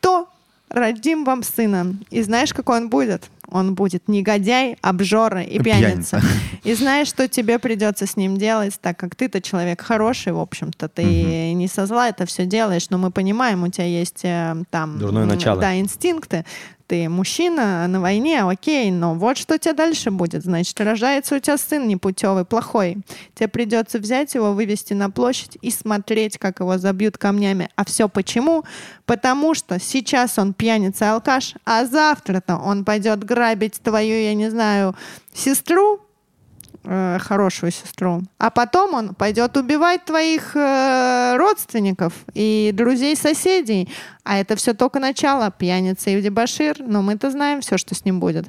то 0.00 0.28
родим 0.68 1.24
вам 1.24 1.42
сына. 1.42 1.94
И 2.10 2.22
знаешь, 2.22 2.52
какой 2.54 2.78
он 2.78 2.88
будет? 2.88 3.28
Он 3.50 3.74
будет 3.74 4.08
негодяй, 4.08 4.76
обжора 4.82 5.42
и 5.42 5.58
пьяница. 5.58 6.20
Пьяница. 6.20 6.22
И 6.64 6.74
знаешь, 6.74 7.08
что 7.08 7.26
тебе 7.28 7.58
придется 7.58 8.06
с 8.06 8.16
ним 8.16 8.36
делать, 8.36 8.78
так 8.80 8.98
как 8.98 9.14
ты-то 9.14 9.40
человек 9.40 9.80
хороший, 9.80 10.32
в 10.32 10.38
общем-то, 10.38 10.88
ты 10.88 11.52
не 11.54 11.68
со 11.68 11.86
зла 11.86 12.08
это 12.08 12.26
все 12.26 12.44
делаешь, 12.44 12.90
но 12.90 12.98
мы 12.98 13.10
понимаем, 13.10 13.62
у 13.62 13.68
тебя 13.68 13.86
есть 13.86 14.24
э, 14.24 14.56
там 14.70 14.98
Дурное 14.98 15.24
начало. 15.24 15.60
да, 15.60 15.78
инстинкты. 15.78 16.44
Ты 16.90 17.08
мужчина 17.08 17.86
на 17.86 18.00
войне, 18.00 18.42
окей, 18.42 18.90
но 18.90 19.14
вот 19.14 19.38
что 19.38 19.54
у 19.54 19.58
тебя 19.58 19.74
дальше 19.74 20.10
будет. 20.10 20.42
Значит, 20.42 20.80
рождается 20.80 21.36
у 21.36 21.38
тебя 21.38 21.56
сын 21.56 21.86
непутевый, 21.86 22.44
плохой. 22.44 22.98
Тебе 23.36 23.46
придется 23.46 24.00
взять 24.00 24.34
его, 24.34 24.54
вывести 24.54 24.92
на 24.92 25.08
площадь 25.08 25.56
и 25.62 25.70
смотреть, 25.70 26.36
как 26.36 26.58
его 26.58 26.78
забьют 26.78 27.16
камнями. 27.16 27.68
А 27.76 27.84
все 27.84 28.08
почему? 28.08 28.64
Потому 29.06 29.54
что 29.54 29.78
сейчас 29.78 30.36
он 30.36 30.52
пьяница 30.52 31.04
и 31.04 31.08
алкаш, 31.10 31.54
а 31.64 31.84
завтра-то 31.84 32.56
он 32.56 32.84
пойдет 32.84 33.22
грабить 33.22 33.80
твою, 33.80 34.24
я 34.24 34.34
не 34.34 34.50
знаю, 34.50 34.96
сестру, 35.32 36.00
э, 36.84 37.18
хорошую 37.20 37.72
сестру. 37.72 38.22
А 38.38 38.50
потом 38.50 38.94
он 38.94 39.14
пойдет 39.14 39.56
убивать 39.56 40.04
твоих 40.04 40.56
э, 40.56 41.36
родственников 41.36 42.12
и 42.34 42.70
друзей 42.74 43.16
соседей. 43.16 43.88
А 44.24 44.38
это 44.38 44.56
все 44.56 44.74
только 44.74 44.98
начало. 45.00 45.50
Пьяница 45.50 46.10
и 46.10 46.20
дебашир. 46.20 46.76
Но 46.80 47.02
мы-то 47.02 47.30
знаем 47.30 47.60
все, 47.60 47.78
что 47.78 47.94
с 47.94 48.04
ним 48.04 48.20
будет. 48.20 48.46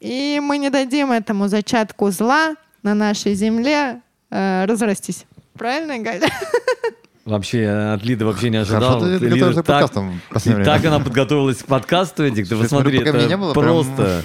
И 0.00 0.40
мы 0.42 0.58
не 0.58 0.70
дадим 0.70 1.12
этому 1.12 1.48
зачатку 1.48 2.10
зла 2.10 2.56
на 2.82 2.94
нашей 2.94 3.34
земле 3.34 4.00
э, 4.30 4.64
разрастись. 4.66 5.24
Правильно, 5.56 5.98
Галя? 5.98 6.28
Вообще, 7.24 7.62
я 7.62 7.94
от 7.94 8.04
Лиды 8.04 8.26
вообще 8.26 8.50
не 8.50 8.58
ожидал. 8.58 9.00
Хорошо, 9.00 9.18
ты 9.18 9.26
Лида 9.26 9.62
так- 9.62 9.90
последнее 10.28 10.64
так 10.64 10.84
она 10.84 11.00
подготовилась 11.00 11.62
к 11.62 11.66
подкасту, 11.66 12.24
Эдик. 12.24 12.46
Ты 12.48 12.56
посмотри, 12.56 12.98
это 12.98 13.26
не 13.26 13.36
было, 13.38 13.54
прям- 13.54 13.64
просто... 13.64 14.22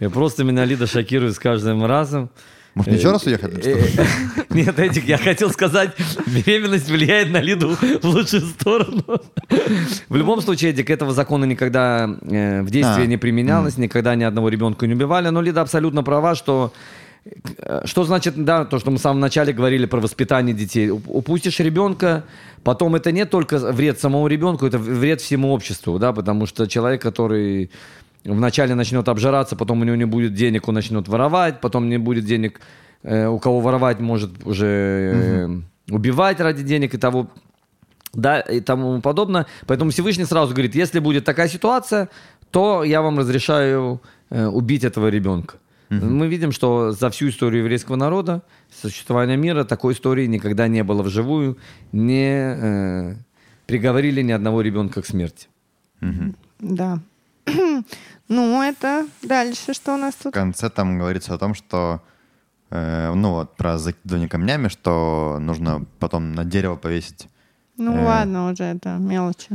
и 0.00 0.08
Просто 0.08 0.44
меня 0.44 0.66
Лида 0.66 0.86
шокирует 0.86 1.34
с 1.34 1.38
каждым 1.38 1.86
разом. 1.86 2.28
Может, 2.74 2.92
еще 2.94 3.10
раз 3.10 3.26
уехать? 3.26 3.66
Э, 3.66 3.78
э, 3.98 4.04
Нет, 4.50 4.78
Эдик, 4.78 5.04
я 5.04 5.18
хотел 5.18 5.50
сказать, 5.50 5.90
беременность 6.26 6.88
влияет 6.88 7.30
на 7.30 7.38
Лиду 7.40 7.76
в 7.76 8.04
лучшую 8.04 8.42
сторону. 8.46 9.04
В 10.08 10.16
любом 10.16 10.40
случае, 10.40 10.70
Эдик, 10.70 10.88
этого 10.88 11.12
закона 11.12 11.44
никогда 11.44 12.08
э, 12.22 12.62
в 12.62 12.70
действии 12.70 13.04
А, 13.04 13.06
не 13.06 13.18
применялось, 13.18 13.76
никогда 13.76 14.14
ни 14.14 14.24
одного 14.24 14.48
ребенка 14.48 14.86
не 14.86 14.94
убивали. 14.94 15.28
Но 15.28 15.42
Лида 15.42 15.60
абсолютно 15.60 16.02
права, 16.02 16.34
что 16.34 16.72
э, 17.26 17.82
что 17.84 18.04
значит, 18.04 18.42
да, 18.42 18.64
то, 18.64 18.78
что 18.78 18.90
мы 18.90 18.96
в 18.96 19.00
самом 19.02 19.20
начале 19.20 19.52
говорили 19.52 19.84
про 19.86 20.00
воспитание 20.00 20.54
детей. 20.54 20.88
Уп- 20.88 21.02
Упустишь 21.08 21.60
ребенка, 21.60 22.24
потом 22.64 22.94
это 22.94 23.12
не 23.12 23.26
только 23.26 23.58
вред 23.58 24.00
самому 24.00 24.28
ребенку, 24.28 24.64
это 24.66 24.78
вред 24.78 25.20
всему 25.20 25.52
обществу, 25.52 25.98
да, 25.98 26.12
потому 26.14 26.46
что 26.46 26.66
человек, 26.66 27.02
который 27.02 27.70
вначале 28.24 28.74
начнет 28.74 29.08
обжираться, 29.08 29.56
потом 29.56 29.80
у 29.80 29.84
него 29.84 29.96
не 29.96 30.04
будет 30.04 30.34
денег, 30.34 30.68
он 30.68 30.74
начнет 30.74 31.08
воровать, 31.08 31.60
потом 31.60 31.88
не 31.88 31.98
будет 31.98 32.24
денег, 32.24 32.60
э, 33.02 33.26
у 33.26 33.38
кого 33.38 33.60
воровать 33.60 34.00
может 34.00 34.30
уже 34.44 34.66
э, 34.66 35.48
убивать 35.90 36.40
ради 36.40 36.62
денег 36.62 36.94
и 36.94 36.98
того, 36.98 37.28
да, 38.12 38.40
и 38.40 38.60
тому 38.60 39.00
подобное. 39.00 39.46
Поэтому 39.66 39.90
Всевышний 39.90 40.24
сразу 40.24 40.52
говорит, 40.52 40.74
если 40.74 41.00
будет 41.00 41.24
такая 41.24 41.48
ситуация, 41.48 42.08
то 42.50 42.84
я 42.84 43.02
вам 43.02 43.18
разрешаю 43.18 44.00
э, 44.30 44.46
убить 44.46 44.84
этого 44.84 45.08
ребенка. 45.08 45.56
Мы 46.00 46.26
видим, 46.26 46.52
что 46.52 46.92
за 46.92 47.10
всю 47.10 47.28
историю 47.28 47.64
еврейского 47.64 47.96
народа, 47.96 48.40
существования 48.80 49.36
мира, 49.36 49.64
такой 49.64 49.92
истории 49.92 50.26
никогда 50.26 50.66
не 50.66 50.82
было 50.82 51.02
вживую, 51.02 51.58
не 51.92 52.32
э, 52.34 53.14
приговорили 53.66 54.22
ни 54.22 54.32
одного 54.32 54.62
ребенка 54.62 55.02
к 55.02 55.06
смерти. 55.06 55.48
Да. 56.60 57.00
Ну, 58.28 58.62
это 58.62 59.06
дальше 59.22 59.74
что 59.74 59.94
у 59.94 59.96
нас 59.98 60.14
В 60.14 60.22
тут? 60.24 60.34
конце 60.34 60.70
там 60.70 60.98
говорится 60.98 61.34
о 61.34 61.38
том, 61.38 61.54
что 61.54 62.00
э, 62.70 63.12
ну 63.14 63.32
вот 63.32 63.56
про 63.56 63.76
закидывание 63.78 64.28
камнями, 64.28 64.68
что 64.68 65.36
нужно 65.40 65.84
потом 65.98 66.32
на 66.32 66.44
дерево 66.44 66.76
повесить. 66.76 67.28
Ну, 67.76 67.94
э, 67.94 68.04
ладно, 68.04 68.50
уже 68.50 68.64
это 68.64 68.96
мелочи. 68.96 69.48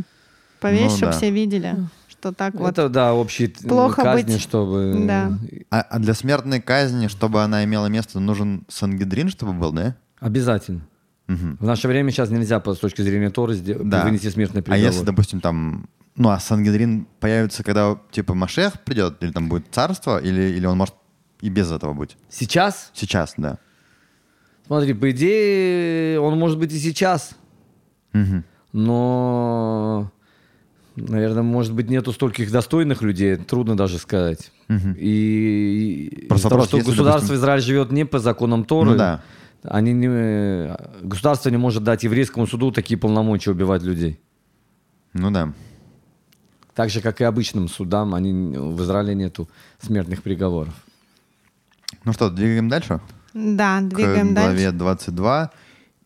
Повесь, 0.59 0.91
Ну, 0.91 0.97
чтобы 0.97 1.11
да. 1.13 1.17
все 1.17 1.31
видели, 1.31 1.75
что 2.07 2.33
так 2.33 2.53
вот. 2.55 2.69
Это, 2.69 2.89
да, 2.89 3.13
общие 3.15 3.47
т- 3.47 3.67
Плохо 3.67 4.03
казни, 4.03 4.33
быть- 4.33 4.41
чтобы... 4.41 5.05
да. 5.07 5.31
А, 5.71 5.81
а 5.81 5.99
для 5.99 6.13
смертной 6.13 6.59
казни, 6.61 7.07
чтобы 7.07 7.41
она 7.43 7.63
имела 7.63 7.87
место, 7.87 8.19
нужен 8.19 8.63
сангидрин, 8.67 9.29
чтобы 9.29 9.53
был, 9.53 9.71
да? 9.71 9.95
Обязательно. 10.19 10.81
Мгм. 11.27 11.57
В 11.59 11.65
наше 11.65 11.87
время 11.87 12.11
сейчас 12.11 12.29
нельзя 12.29 12.59
по- 12.59 12.73
с 12.75 12.79
точки 12.79 13.01
зрения 13.01 13.29
Торы 13.29 13.55
Да. 13.57 14.03
вынести 14.03 14.29
смертный 14.29 14.61
А 14.61 14.63
приговор. 14.63 14.85
если, 14.91 15.03
допустим, 15.05 15.41
там... 15.41 15.87
Ну, 16.17 16.29
а 16.29 16.39
сангидрин 16.39 17.07
появится, 17.19 17.63
когда, 17.63 17.97
типа, 18.11 18.33
Машех 18.33 18.81
придет, 18.83 19.21
или 19.23 19.31
там 19.31 19.49
будет 19.49 19.67
царство, 19.71 20.17
или, 20.19 20.41
или 20.57 20.65
он 20.65 20.77
может 20.77 20.95
и 21.41 21.49
без 21.49 21.71
этого 21.71 21.93
быть? 21.93 22.17
Сейчас? 22.29 22.91
Сейчас, 22.93 23.35
да. 23.37 23.59
Смотри, 24.65 24.93
по 24.93 25.11
идее, 25.11 26.19
он 26.19 26.37
может 26.39 26.57
быть 26.57 26.73
и 26.73 26.79
сейчас. 26.79 27.35
Мгм. 28.13 28.43
Но, 28.73 30.11
наверное, 30.95 31.43
может 31.43 31.73
быть, 31.73 31.89
нету 31.89 32.11
стольких 32.11 32.51
достойных 32.51 33.01
людей, 33.03 33.35
трудно 33.37 33.77
даже 33.77 33.97
сказать. 33.99 34.51
Мгм. 34.67 34.95
И 34.97 36.25
Просто 36.27 36.49
того, 36.49 36.61
вопрос, 36.63 36.81
что 36.81 36.89
государство 36.91 37.13
допустим- 37.13 37.35
Израиль 37.35 37.61
живет 37.61 37.91
не 37.91 38.05
по 38.05 38.19
законам 38.19 38.65
Торы, 38.65 38.91
Ну 38.91 38.97
да. 38.97 39.21
они 39.63 39.93
не, 39.93 40.75
государство 41.03 41.49
не 41.49 41.57
может 41.57 41.83
дать 41.83 42.03
еврейскому 42.03 42.47
суду 42.47 42.71
такие 42.71 42.97
полномочия 42.99 43.51
убивать 43.51 43.83
людей. 43.83 44.19
Ну 45.13 45.31
да. 45.31 45.53
Так 46.77 46.91
же, 46.91 47.01
как 47.01 47.21
и 47.21 47.23
обычным 47.23 47.69
судам, 47.69 48.13
они, 48.13 48.55
в 48.55 48.83
Израиле 48.83 49.15
нету 49.15 49.49
смертных 49.81 50.21
приговоров. 50.21 50.75
Ну 52.03 52.13
что, 52.13 52.29
двигаем 52.29 52.69
дальше? 52.69 52.99
Да, 53.33 53.81
двигаем 53.81 54.29
к 54.29 54.33
главе 54.33 54.65
дальше. 54.65 54.77
22. 54.77 55.51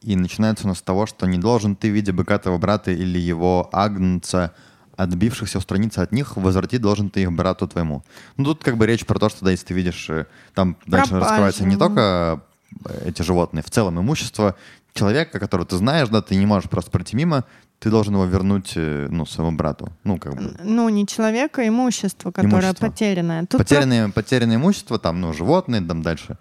И 0.04 0.16
начинается 0.16 0.64
у 0.64 0.70
нас 0.70 0.78
с 0.78 0.82
того, 0.82 1.08
что 1.08 1.26
не 1.26 1.38
должен 1.40 1.76
ты, 1.76 1.90
видя 1.90 2.14
богатого 2.14 2.58
брата 2.58 2.92
или 2.92 3.20
его 3.20 3.68
агнца, 3.74 4.54
отбившихся 4.96 5.58
устраниться 5.58 6.04
от 6.04 6.14
них, 6.14 6.38
возвратить 6.38 6.80
должен 6.80 7.10
ты 7.10 7.24
их 7.24 7.34
брату 7.34 7.68
твоему. 7.68 8.06
Ну, 8.38 8.46
тут 8.46 8.64
как 8.64 8.78
бы 8.78 8.88
речь 8.88 9.06
про 9.06 9.20
то, 9.20 9.28
что, 9.28 9.44
да, 9.44 9.52
если 9.52 9.66
ты 9.66 9.74
видишь, 9.74 10.10
э, 10.10 10.28
там 10.54 10.78
дальше 10.86 11.10
Пропажу. 11.10 11.26
раскрывается 11.26 11.66
не 11.66 11.76
только 11.76 12.44
э, 12.86 13.10
эти 13.10 13.24
животные, 13.24 13.62
в 13.62 13.70
целом 13.70 14.00
имущество 14.00 14.56
человека, 14.94 15.38
которого 15.38 15.68
ты 15.68 15.76
знаешь, 15.76 16.08
да, 16.08 16.22
ты 16.22 16.38
не 16.38 16.46
можешь 16.46 16.70
просто 16.70 16.92
пройти 16.92 17.18
мимо, 17.18 17.44
ты 17.82 17.90
должен 17.90 18.14
его 18.14 18.26
вернуть, 18.26 18.74
э, 18.76 19.08
ну, 19.10 19.26
своему 19.26 19.58
брату. 19.58 19.90
Ну, 20.04 20.18
как 20.20 20.36
бы. 20.36 20.56
Ну, 20.64 20.88
не 20.90 21.08
человека, 21.08 21.62
а 21.64 21.68
имущество, 21.68 22.30
которое 22.32 22.54
Имущество. 22.62 22.88
потерянное. 22.88 23.42
Тут 23.48 23.58
Потерянное, 23.58 24.10
потерянное 24.10 24.58
имущество, 24.58 25.00
там, 25.00 25.20
ну, 25.20 25.34
животные, 25.34 25.82
там 25.82 26.04
дальше 26.04 26.38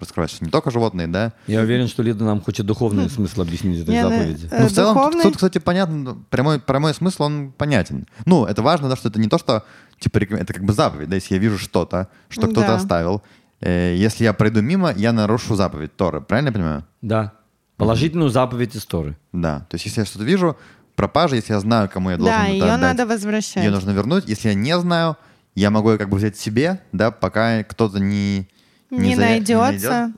раскрывается 0.00 0.44
не 0.44 0.50
только 0.50 0.70
животные, 0.70 1.08
да, 1.08 1.32
Я 1.48 1.60
уверен, 1.60 1.88
что 1.88 2.02
Лида 2.04 2.24
нам 2.24 2.40
хочет 2.40 2.64
духовный 2.64 3.10
смысл 3.10 3.42
объяснить 3.42 3.82
этой 3.82 4.00
ну, 4.00 4.08
заповеди. 4.08 4.48
э, 4.50 4.62
Ну, 4.62 4.68
в 4.68 4.72
целом, 4.72 4.94
тут, 4.94 5.02
духовный- 5.04 5.22
тут, 5.24 5.34
кстати, 5.34 5.58
понятно, 5.58 6.16
прямой, 6.30 6.60
прямой 6.60 6.94
смысл, 6.94 7.24
он 7.24 7.50
понятен. 7.52 8.06
Ну, 8.24 8.46
это 8.46 8.62
важно, 8.62 8.88
да, 8.88 8.96
что 8.96 9.08
это 9.08 9.18
не 9.20 9.28
то, 9.28 9.38
что, 9.38 9.64
типа, 9.98 10.18
это 10.18 10.54
как 10.54 10.62
бы 10.64 10.72
заповедь, 10.72 11.08
да, 11.10 11.16
если 11.16 11.34
я 11.34 11.40
вижу 11.40 11.58
что-то, 11.58 12.08
что 12.28 12.42
кто-то 12.46 12.68
Да. 12.68 12.74
оставил, 12.76 13.22
э, 13.60 13.94
если 13.96 14.22
я 14.24 14.32
пройду 14.32 14.62
мимо, 14.62 14.92
я 14.96 15.12
нарушу 15.12 15.54
заповедь 15.56 15.94
Торы, 15.96 16.20
правильно 16.20 16.48
я 16.48 16.52
понимаю? 16.54 16.84
Да. 17.02 17.32
Положительную 17.76 18.30
заповедь 18.30 18.74
из 18.76 18.84
Торы. 18.86 19.16
Да, 19.32 19.66
то 19.68 19.74
есть 19.74 19.84
если 19.86 20.00
я 20.00 20.04
что-то 20.06 20.24
вижу, 20.24 20.56
пропажа, 20.98 21.36
если 21.36 21.52
я 21.52 21.60
знаю, 21.60 21.88
кому 21.88 22.10
я 22.10 22.16
должен 22.16 22.34
Да, 22.36 22.42
это 22.42 22.52
ее 22.52 22.64
отдать, 22.64 22.80
надо 22.80 23.06
возвращать. 23.06 23.62
ее 23.64 23.70
нужно 23.70 23.90
вернуть. 23.92 24.24
Если 24.26 24.48
я 24.48 24.54
не 24.54 24.76
знаю, 24.80 25.16
я 25.54 25.70
могу 25.70 25.92
ее 25.92 25.98
как 25.98 26.08
бы 26.08 26.16
взять 26.18 26.36
себе, 26.36 26.80
да, 26.92 27.12
пока 27.12 27.62
кто-то 27.62 28.00
не... 28.00 28.48
не, 28.90 29.14
за- 29.14 29.20
найдется. 29.20 29.90
найдет. 29.90 30.16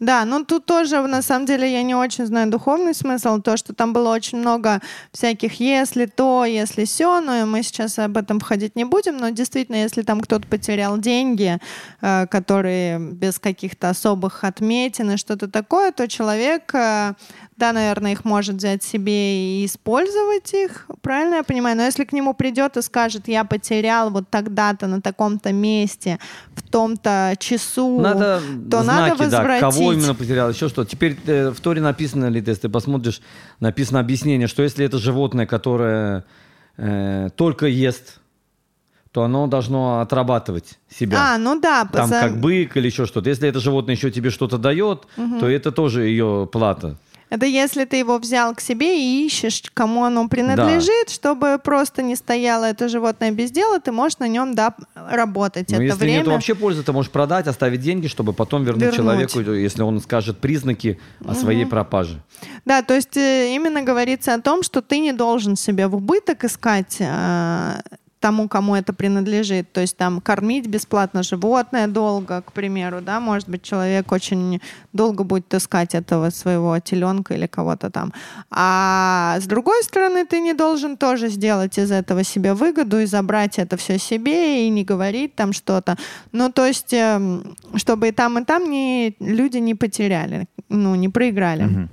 Да, 0.00 0.24
ну 0.24 0.44
тут 0.46 0.64
тоже, 0.64 1.02
на 1.02 1.20
самом 1.20 1.44
деле, 1.44 1.70
я 1.70 1.82
не 1.82 1.94
очень 1.94 2.24
знаю 2.26 2.50
духовный 2.50 2.94
смысл, 2.94 3.38
то, 3.40 3.58
что 3.58 3.74
там 3.74 3.92
было 3.92 4.08
очень 4.14 4.38
много 4.38 4.80
всяких 5.12 5.60
«если 5.60 6.06
то», 6.06 6.46
«если 6.46 6.86
все», 6.86 7.20
но 7.20 7.44
мы 7.44 7.62
сейчас 7.62 7.98
об 7.98 8.16
этом 8.16 8.40
входить 8.40 8.76
не 8.76 8.84
будем, 8.86 9.18
но 9.18 9.28
действительно, 9.28 9.76
если 9.76 10.00
там 10.00 10.20
кто-то 10.22 10.46
потерял 10.46 10.96
деньги, 10.96 11.58
э, 12.00 12.26
которые 12.28 12.98
без 12.98 13.38
каких-то 13.38 13.90
особых 13.90 14.42
отметин 14.42 15.10
и 15.10 15.16
что-то 15.18 15.48
такое, 15.48 15.92
то 15.92 16.08
человек, 16.08 16.74
э, 16.74 17.12
да, 17.60 17.72
наверное, 17.72 18.12
их 18.12 18.24
может 18.24 18.56
взять 18.56 18.82
себе 18.82 19.60
и 19.62 19.66
использовать 19.66 20.52
их, 20.54 20.86
правильно 21.02 21.36
я 21.36 21.42
понимаю? 21.44 21.76
Но 21.76 21.84
если 21.84 22.04
к 22.04 22.12
нему 22.12 22.34
придет 22.34 22.76
и 22.76 22.82
скажет, 22.82 23.28
я 23.28 23.44
потерял 23.44 24.10
вот 24.10 24.28
тогда-то 24.30 24.86
на 24.86 25.00
таком-то 25.00 25.52
месте, 25.52 26.18
в 26.56 26.62
том-то 26.62 27.34
часу, 27.38 28.00
Надо 28.00 28.40
то 28.70 28.82
знаки, 28.82 29.10
надо 29.10 29.30
да, 29.30 29.38
возвратить. 29.42 29.60
кого 29.60 29.92
именно 29.92 30.14
потерял, 30.14 30.50
еще 30.50 30.68
что. 30.68 30.84
Теперь 30.84 31.16
э, 31.26 31.50
в 31.50 31.60
Торе 31.60 31.80
написано, 31.80 32.26
ли, 32.26 32.38
если 32.44 32.62
ты 32.62 32.68
посмотришь, 32.68 33.20
написано 33.60 34.00
объяснение, 34.00 34.48
что 34.48 34.62
если 34.62 34.84
это 34.84 34.98
животное, 34.98 35.46
которое 35.46 36.24
э, 36.78 37.28
только 37.36 37.66
ест, 37.66 38.20
то 39.12 39.22
оно 39.24 39.46
должно 39.48 40.00
отрабатывать 40.00 40.78
себя. 40.88 41.34
А, 41.34 41.38
ну 41.38 41.60
да, 41.60 41.84
Там 41.92 42.08
за- 42.08 42.20
как 42.20 42.40
бык 42.40 42.76
или 42.76 42.86
еще 42.86 43.06
что-то. 43.06 43.28
Если 43.28 43.48
это 43.48 43.58
животное 43.60 43.96
еще 43.96 44.10
тебе 44.10 44.30
что-то 44.30 44.56
дает, 44.56 45.06
то 45.40 45.48
это 45.48 45.72
тоже 45.72 46.04
ее 46.06 46.48
плата. 46.50 46.96
Это 47.30 47.46
если 47.46 47.84
ты 47.84 47.96
его 47.96 48.18
взял 48.18 48.54
к 48.54 48.60
себе 48.60 49.00
и 49.00 49.24
ищешь, 49.24 49.62
кому 49.72 50.04
оно 50.04 50.28
принадлежит, 50.28 51.10
чтобы 51.10 51.58
просто 51.62 52.02
не 52.02 52.16
стояло 52.16 52.64
это 52.64 52.88
животное 52.88 53.30
без 53.30 53.52
дела, 53.52 53.80
ты 53.80 53.92
можешь 53.92 54.18
на 54.18 54.26
нем 54.26 54.54
да, 54.54 54.74
работать. 54.94 55.70
Но 55.70 55.76
это 55.76 55.84
если 55.84 55.98
время. 55.98 56.18
нет 56.18 56.26
вообще 56.26 56.54
пользы, 56.56 56.82
ты 56.82 56.92
можешь 56.92 57.10
продать, 57.10 57.46
оставить 57.46 57.80
деньги, 57.80 58.08
чтобы 58.08 58.32
потом 58.32 58.64
вернуть, 58.64 58.82
Вернуть. 58.82 58.96
человеку, 58.96 59.40
если 59.52 59.82
он 59.82 60.00
скажет 60.00 60.38
признаки 60.38 60.98
о 61.24 61.34
своей 61.34 61.66
пропаже. 61.66 62.20
Да, 62.64 62.82
то 62.82 62.94
есть 62.94 63.16
э, 63.16 63.54
именно 63.54 63.82
говорится 63.82 64.34
о 64.34 64.40
том, 64.40 64.62
что 64.62 64.82
ты 64.82 64.98
не 64.98 65.12
должен 65.12 65.54
себе 65.56 65.86
в 65.86 65.94
убыток 65.94 66.44
искать 66.44 66.96
э, 66.98 67.80
тому, 68.20 68.48
кому 68.48 68.76
это 68.76 68.92
принадлежит. 68.92 69.72
То 69.72 69.80
есть 69.80 69.96
там 69.96 70.20
кормить 70.20 70.66
бесплатно 70.66 71.22
животное 71.22 71.88
долго, 71.88 72.42
к 72.42 72.52
примеру, 72.52 73.00
да, 73.00 73.18
может 73.18 73.48
быть, 73.48 73.62
человек 73.62 74.12
очень 74.12 74.60
долго 74.92 75.24
будет 75.24 75.48
таскать 75.48 75.94
этого 75.94 76.30
своего 76.30 76.78
теленка 76.78 77.34
или 77.34 77.46
кого-то 77.46 77.90
там. 77.90 78.12
А 78.50 79.38
с 79.40 79.46
другой 79.46 79.82
стороны, 79.82 80.26
ты 80.26 80.40
не 80.40 80.52
должен 80.52 80.96
тоже 80.96 81.28
сделать 81.28 81.78
из 81.78 81.90
этого 81.90 82.22
себе 82.22 82.54
выгоду 82.54 83.00
и 83.00 83.06
забрать 83.06 83.58
это 83.58 83.76
все 83.76 83.98
себе 83.98 84.66
и 84.66 84.70
не 84.70 84.84
говорить 84.84 85.34
там 85.34 85.52
что-то. 85.52 85.96
Ну, 86.32 86.52
то 86.52 86.66
есть, 86.66 86.92
эм, 86.92 87.56
чтобы 87.76 88.08
и 88.08 88.12
там, 88.12 88.38
и 88.38 88.44
там 88.44 88.70
не, 88.70 89.16
люди 89.20 89.58
не 89.58 89.74
потеряли, 89.74 90.46
ну, 90.68 90.94
не 90.94 91.08
проиграли. 91.08 91.64
Мгм. 91.64 91.90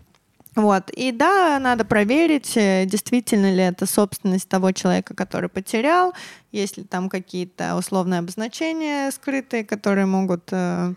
Вот. 0.57 0.89
И 0.89 1.11
да, 1.11 1.59
надо 1.59 1.85
проверить, 1.85 2.57
э, 2.57 2.87
действительно 2.87 3.53
ли 3.53 3.61
это 3.61 3.85
собственность 3.85 4.49
того 4.49 4.71
человека, 4.71 5.13
который 5.13 5.49
потерял, 5.49 6.13
есть 6.51 6.77
ли 6.77 6.83
там 6.83 7.09
какие-то 7.09 7.75
условные 7.75 8.21
обозначения 8.21 9.11
скрытые, 9.11 9.63
которые 9.63 10.07
могут 10.07 10.49
э, 10.49 10.95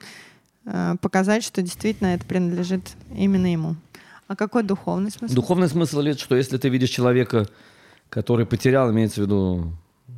э, 0.65 0.95
показать, 1.03 1.45
что 1.45 1.61
действительно 1.61 2.15
это 2.15 2.25
принадлежит 2.25 2.97
именно 3.15 3.53
ему. 3.53 3.77
А 4.29 4.35
какой 4.35 4.63
духовный 4.63 5.11
смысл? 5.11 5.35
Духовный 5.35 5.69
смысл 5.69 6.01
лет, 6.01 6.19
что 6.19 6.37
если 6.37 6.57
ты 6.57 6.71
видишь 6.71 6.89
человека, 6.89 7.47
который 8.09 8.47
потерял, 8.47 8.91
имеется 8.91 9.21
в 9.21 9.25
виду, 9.25 9.75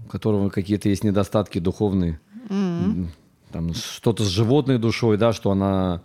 у 0.07 0.09
которого 0.09 0.51
какие-то 0.51 0.89
есть 0.89 1.03
недостатки 1.03 1.59
духовные, 1.59 2.21
м, 2.49 3.11
там 3.51 3.75
что-то 3.75 4.23
с 4.23 4.29
животной 4.29 4.79
душой, 4.79 5.17
да, 5.17 5.33
что 5.33 5.51
она 5.51 6.01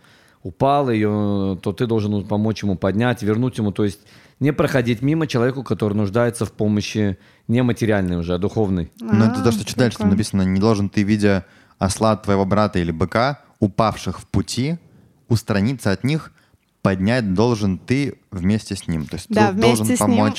упала, 0.48 0.90
ее, 0.90 1.58
то 1.62 1.74
ты 1.74 1.86
должен 1.86 2.26
помочь 2.26 2.64
ему 2.64 2.76
поднять, 2.76 3.22
вернуть 3.22 3.58
ему, 3.58 3.72
то 3.72 3.84
есть 3.84 4.00
не 4.40 4.54
проходить 4.54 5.02
мимо 5.02 5.28
человеку, 5.28 5.64
который 5.64 5.94
нуждается 5.94 6.46
в 6.46 6.52
помощи 6.52 7.18
не 7.48 7.64
материальной 7.64 8.18
уже, 8.18 8.36
а 8.36 8.38
духовной. 8.38 8.92
Ну, 9.00 9.26
это 9.26 9.42
то, 9.44 9.50
А, 9.50 9.52
что 9.52 9.66
чуть 9.66 9.78
дальше 9.78 9.98
там 9.98 10.10
написано. 10.10 10.44
Не 10.44 10.60
должен 10.60 10.90
ты, 10.90 11.04
видя 11.04 11.46
осла 11.80 12.16
твоего 12.16 12.46
брата 12.46 12.80
или 12.80 12.92
быка, 12.92 13.42
упавших 13.60 14.20
в 14.20 14.28
пути, 14.28 14.78
устраниться 15.28 15.92
от 15.92 16.04
них, 16.04 16.32
поднять 16.82 17.34
должен 17.34 17.78
ты 17.78 18.20
вместе 18.32 18.76
с 18.76 18.88
ним. 18.88 19.06
То 19.06 19.16
есть 19.16 19.28
Да, 19.30 19.52
ты 19.52 19.60
должен 19.60 19.86
с 19.86 19.90
ним. 19.90 20.34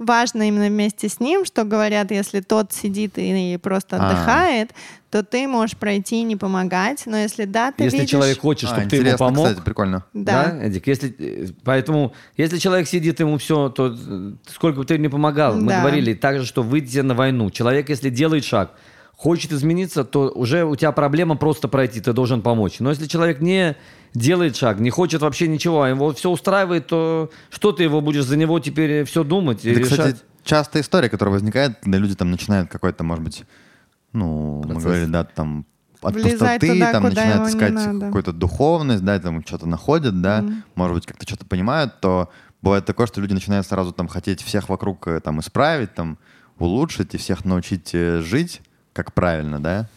Важно 0.00 0.48
именно 0.48 0.68
вместе 0.68 1.10
с 1.10 1.20
ним, 1.20 1.44
что 1.44 1.64
говорят, 1.64 2.10
если 2.10 2.40
тот 2.40 2.72
сидит 2.72 3.12
и 3.18 3.58
просто 3.62 3.98
А. 3.98 4.08
отдыхает, 4.08 4.70
то 5.10 5.22
ты 5.22 5.46
можешь 5.46 5.76
пройти 5.76 6.20
и 6.20 6.22
не 6.22 6.36
помогать. 6.36 7.02
Но 7.04 7.18
если 7.18 7.44
да, 7.44 7.70
ты 7.70 7.84
Если 7.84 7.98
видишь... 7.98 8.10
человек 8.10 8.40
хочет, 8.40 8.70
А, 8.70 8.74
чтобы 8.76 8.88
ты 8.88 8.96
ему 8.96 9.18
помог, 9.18 9.48
кстати, 9.48 9.62
прикольно. 9.62 10.04
Да. 10.14 10.58
Эдик? 10.62 10.86
Если, 10.86 11.14
э, 11.18 11.48
поэтому, 11.64 12.14
если 12.38 12.56
человек 12.56 12.88
сидит, 12.88 13.20
ему 13.20 13.36
все, 13.36 13.68
то 13.68 13.94
э, 13.94 14.32
сколько 14.48 14.78
бы 14.78 14.84
ты 14.86 14.96
не 14.96 15.08
помогал. 15.08 15.54
Мы 15.56 15.68
Да. 15.68 15.80
говорили 15.80 16.14
также, 16.14 16.46
что 16.46 16.62
выйти 16.62 17.00
на 17.00 17.14
войну. 17.14 17.50
Человек, 17.50 17.90
если 17.90 18.08
делает 18.08 18.44
шаг, 18.46 18.72
хочет 19.20 19.52
измениться, 19.52 20.02
то 20.02 20.30
уже 20.30 20.64
у 20.64 20.74
тебя 20.76 20.92
проблема 20.92 21.36
просто 21.36 21.68
пройти, 21.68 22.00
ты 22.00 22.14
должен 22.14 22.40
помочь. 22.40 22.80
Но 22.80 22.88
если 22.88 23.06
человек 23.06 23.42
не 23.42 23.76
делает 24.14 24.56
шаг, 24.56 24.80
не 24.80 24.88
хочет 24.88 25.20
вообще 25.20 25.46
ничего, 25.46 25.82
а 25.82 25.90
его 25.90 26.14
все 26.14 26.30
устраивает, 26.30 26.86
то 26.86 27.30
что 27.50 27.72
ты 27.72 27.82
его 27.82 28.00
будешь 28.00 28.24
за 28.24 28.38
него 28.38 28.58
теперь 28.60 29.04
все 29.04 29.22
думать 29.22 29.66
и 29.66 29.72
Это, 29.72 29.80
решать? 29.80 29.98
кстати, 29.98 30.18
частая 30.42 30.82
история, 30.82 31.10
которая 31.10 31.34
возникает, 31.34 31.76
когда 31.82 31.98
люди 31.98 32.14
там 32.14 32.30
начинают 32.30 32.70
какой-то, 32.70 33.04
может 33.04 33.22
быть, 33.22 33.44
ну, 34.14 34.62
мы 34.62 34.68
Процесс. 34.68 34.84
говорили, 34.84 35.10
да, 35.10 35.24
там 35.24 35.66
от 36.00 36.14
Влезать 36.14 36.38
пустоты, 36.38 36.72
туда, 36.72 36.92
там 36.92 37.02
начинают 37.02 37.48
искать 37.50 38.00
какую-то 38.00 38.32
духовность, 38.32 39.04
да, 39.04 39.18
там 39.18 39.44
что-то 39.46 39.66
находят, 39.66 40.22
да, 40.22 40.42
может 40.74 40.94
быть, 40.94 41.04
как-то 41.04 41.26
что-то 41.26 41.44
понимают, 41.44 42.00
то 42.00 42.30
бывает 42.62 42.86
такое, 42.86 43.06
что 43.06 43.20
люди 43.20 43.34
начинают 43.34 43.66
сразу 43.66 43.92
там 43.92 44.08
хотеть 44.08 44.40
всех 44.40 44.70
вокруг 44.70 45.06
э, 45.08 45.20
там 45.20 45.40
исправить, 45.40 45.92
там 45.92 46.16
улучшить 46.58 47.14
и 47.14 47.18
всех 47.18 47.44
научить 47.44 47.90
э, 47.92 48.22
жить 48.22 48.62
как 48.92 49.12
правильно, 49.12 49.60
да. 49.60 49.88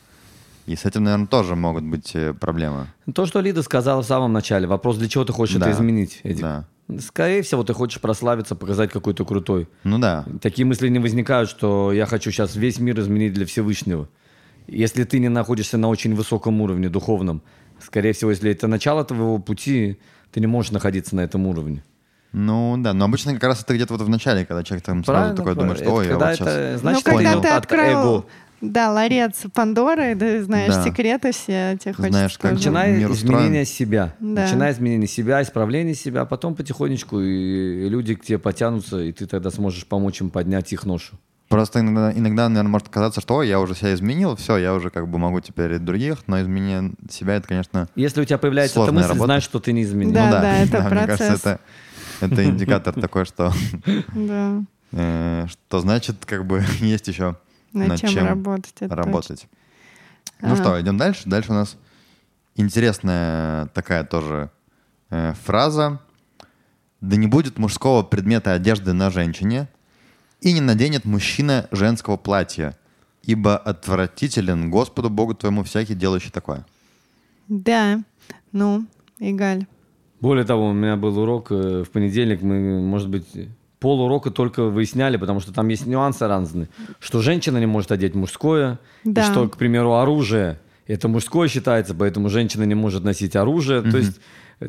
И 0.65 0.75
с 0.75 0.85
этим, 0.85 1.03
наверное, 1.03 1.27
тоже 1.27 1.55
могут 1.55 1.83
быть 1.83 2.11
э, 2.15 2.33
проблемы. 2.33 2.87
То, 3.13 3.25
что 3.25 3.41
Лида 3.41 3.63
сказала 3.63 4.01
в 4.01 4.05
самом 4.05 4.31
начале, 4.31 4.65
вопрос, 4.65 4.97
для 4.97 5.09
чего 5.09 5.25
ты 5.25 5.33
хочешь 5.33 5.57
Да. 5.57 5.67
это 5.69 5.75
изменить, 5.77 6.21
Эдик? 6.23 6.41
Да. 6.41 6.65
Скорее 6.99 7.41
всего, 7.41 7.63
ты 7.63 7.73
хочешь 7.73 7.99
прославиться, 7.99 8.55
показать 8.55 8.91
какой 8.91 9.13
то 9.13 9.25
крутой. 9.25 9.67
Ну 9.83 9.99
да. 9.99 10.25
Такие 10.41 10.65
мысли 10.65 10.87
не 10.89 10.99
возникают, 10.99 11.49
что 11.49 11.91
я 11.91 12.05
хочу 12.05 12.31
сейчас 12.31 12.55
весь 12.55 12.79
мир 12.79 12.99
изменить 12.99 13.33
для 13.33 13.45
Всевышнего. 13.45 14.07
Если 14.67 15.03
ты 15.03 15.19
не 15.19 15.29
находишься 15.29 15.77
на 15.77 15.89
очень 15.89 16.15
высоком 16.15 16.61
уровне 16.61 16.87
духовном, 16.89 17.41
скорее 17.81 18.13
всего, 18.13 18.31
если 18.31 18.51
это 18.51 18.67
начало 18.67 19.03
твоего 19.03 19.39
пути, 19.39 19.99
ты 20.31 20.39
не 20.39 20.47
можешь 20.47 20.71
находиться 20.71 21.15
на 21.15 21.21
этом 21.21 21.45
уровне. 21.47 21.83
Ну 22.31 22.75
да, 22.79 22.93
но 22.93 23.05
обычно 23.05 23.33
как 23.33 23.43
раз 23.43 23.61
это 23.61 23.75
где-то 23.75 23.93
вот 23.93 24.01
в 24.01 24.09
начале, 24.09 24.45
когда 24.45 24.63
человек 24.63 24.85
там 24.85 25.03
сразу 25.05 25.35
такой 25.35 25.55
думает, 25.55 25.77
что 25.77 25.83
Это 25.85 25.93
ой, 25.93 26.05
я 26.05 26.11
когда 26.11 26.27
вот 26.27 26.35
сейчас... 26.35 26.47
это, 26.47 26.77
значит, 26.79 27.05
ну, 27.05 27.11
когда 27.13 27.29
понял. 27.31 27.41
ты 27.43 27.47
от 27.49 27.57
открыл, 27.57 27.85
эго. 28.17 28.25
Да, 28.71 28.91
ларец 28.91 29.43
Пандоры, 29.53 30.15
ты 30.15 30.43
знаешь 30.43 30.73
Да. 30.73 30.83
секреты 30.83 31.31
все, 31.31 31.77
тебе 31.81 31.93
хочется 31.93 32.11
Знаешь, 32.17 32.31
как 32.37 32.41
тоже. 32.51 32.53
Начинай 32.55 32.93
мир 32.97 33.11
устроен. 33.11 33.39
изменения 33.41 33.65
себя. 33.65 34.15
Да. 34.19 34.43
Начинай 34.43 34.71
изменение 34.71 35.07
себя, 35.07 35.41
исправление 35.41 35.95
себя, 35.95 36.25
потом 36.25 36.55
потихонечку 36.55 37.19
и 37.19 37.89
люди 37.89 38.15
к 38.15 38.23
тебе 38.23 38.39
потянутся, 38.39 39.01
и 39.01 39.11
ты 39.11 39.25
тогда 39.27 39.49
сможешь 39.51 39.85
помочь 39.85 40.21
им 40.21 40.29
поднять 40.29 40.71
их 40.73 40.85
ношу. 40.85 41.15
Просто 41.49 41.81
иногда, 41.81 42.11
иногда, 42.13 42.49
наверное, 42.49 42.71
может 42.71 42.89
казаться, 42.89 43.21
что 43.21 43.35
ой, 43.35 43.47
я 43.49 43.59
уже 43.59 43.75
себя 43.75 43.93
изменил, 43.93 44.35
все, 44.37 44.57
я 44.57 44.73
уже 44.73 44.89
как 44.89 45.07
бы 45.07 45.19
могу 45.19 45.39
теперь 45.41 45.73
и 45.73 45.77
других, 45.77 46.19
но 46.27 46.41
изменение 46.41 46.93
себя 47.09 47.35
это, 47.35 47.47
конечно, 47.47 47.87
Если 47.95 48.21
у 48.21 48.25
тебя 48.25 48.37
появляется 48.39 48.73
эта 48.79 48.85
Сложная 48.85 48.95
мысль, 49.01 49.09
работа. 49.09 49.25
знаешь, 49.25 49.43
что 49.43 49.59
ты 49.59 49.71
не 49.73 49.83
изменил. 49.83 50.13
Да, 50.13 50.25
ну 50.25 50.31
да, 50.31 50.41
да, 50.41 50.57
это 50.57 50.81
мне 50.89 50.89
процесс. 51.05 51.17
кажется, 51.19 51.59
это, 52.21 52.25
это 52.33 52.45
индикатор 52.45 52.93
такой, 52.99 53.25
что, 53.25 53.51
Да, 54.15 54.63
э, 54.93 55.45
что 55.49 55.79
значит, 55.81 56.25
как 56.25 56.45
бы 56.47 56.63
есть 56.79 57.07
еще 57.09 57.35
над, 57.73 57.89
над 57.89 57.99
чем, 57.99 58.09
чем 58.09 58.25
работать. 58.27 58.75
работать. 58.81 59.47
Ну 60.41 60.53
Ага. 60.53 60.55
что, 60.61 60.81
идем 60.81 60.97
дальше. 60.97 61.23
Дальше 61.25 61.51
у 61.51 61.55
нас 61.55 61.77
интересная 62.55 63.67
такая 63.67 64.03
тоже 64.03 64.51
э, 65.09 65.33
фраза. 65.43 65.99
Да 67.01 67.15
не 67.17 67.27
будет 67.27 67.57
мужского 67.57 68.03
предмета 68.03 68.53
одежды 68.53 68.93
на 68.93 69.09
женщине, 69.09 69.67
и 70.43 70.53
не 70.53 70.61
наденет 70.61 71.05
мужчина 71.05 71.67
женского 71.71 72.17
платья, 72.17 72.77
ибо 73.23 73.57
отвратителен 73.57 74.69
Господу 74.69 75.09
Богу 75.09 75.33
твоему 75.33 75.63
всякий 75.63 75.95
делающий 75.95 76.31
такое. 76.31 76.65
Да, 77.47 78.01
ну, 78.51 78.85
Игаль. 79.19 79.65
Более 80.19 80.45
того, 80.45 80.69
у 80.69 80.73
меня 80.73 80.95
был 80.95 81.17
урок 81.17 81.51
э, 81.51 81.83
в 81.83 81.89
понедельник, 81.91 82.41
мы, 82.41 82.81
может 82.81 83.09
быть, 83.09 83.27
пол 83.83 84.01
урока 84.01 84.31
только 84.31 84.63
выясняли, 84.63 85.17
потому 85.17 85.41
что 85.41 85.53
там 85.53 85.67
есть 85.67 85.85
нюансы 85.85 86.25
разные, 86.25 86.69
что 86.99 87.21
женщина 87.21 87.57
не 87.57 87.65
может 87.65 87.91
одеть 87.91 88.15
мужское, 88.15 88.79
Да. 89.03 89.21
и 89.21 89.25
что, 89.25 89.49
к 89.49 89.57
примеру, 89.57 89.93
оружие 89.95 90.57
это 90.87 91.07
мужское 91.09 91.49
считается, 91.49 91.93
поэтому 91.93 92.29
женщина 92.29 92.63
не 92.63 92.75
может 92.75 93.03
носить 93.03 93.35
оружие. 93.35 93.81
То 93.81 93.97
есть 93.97 94.19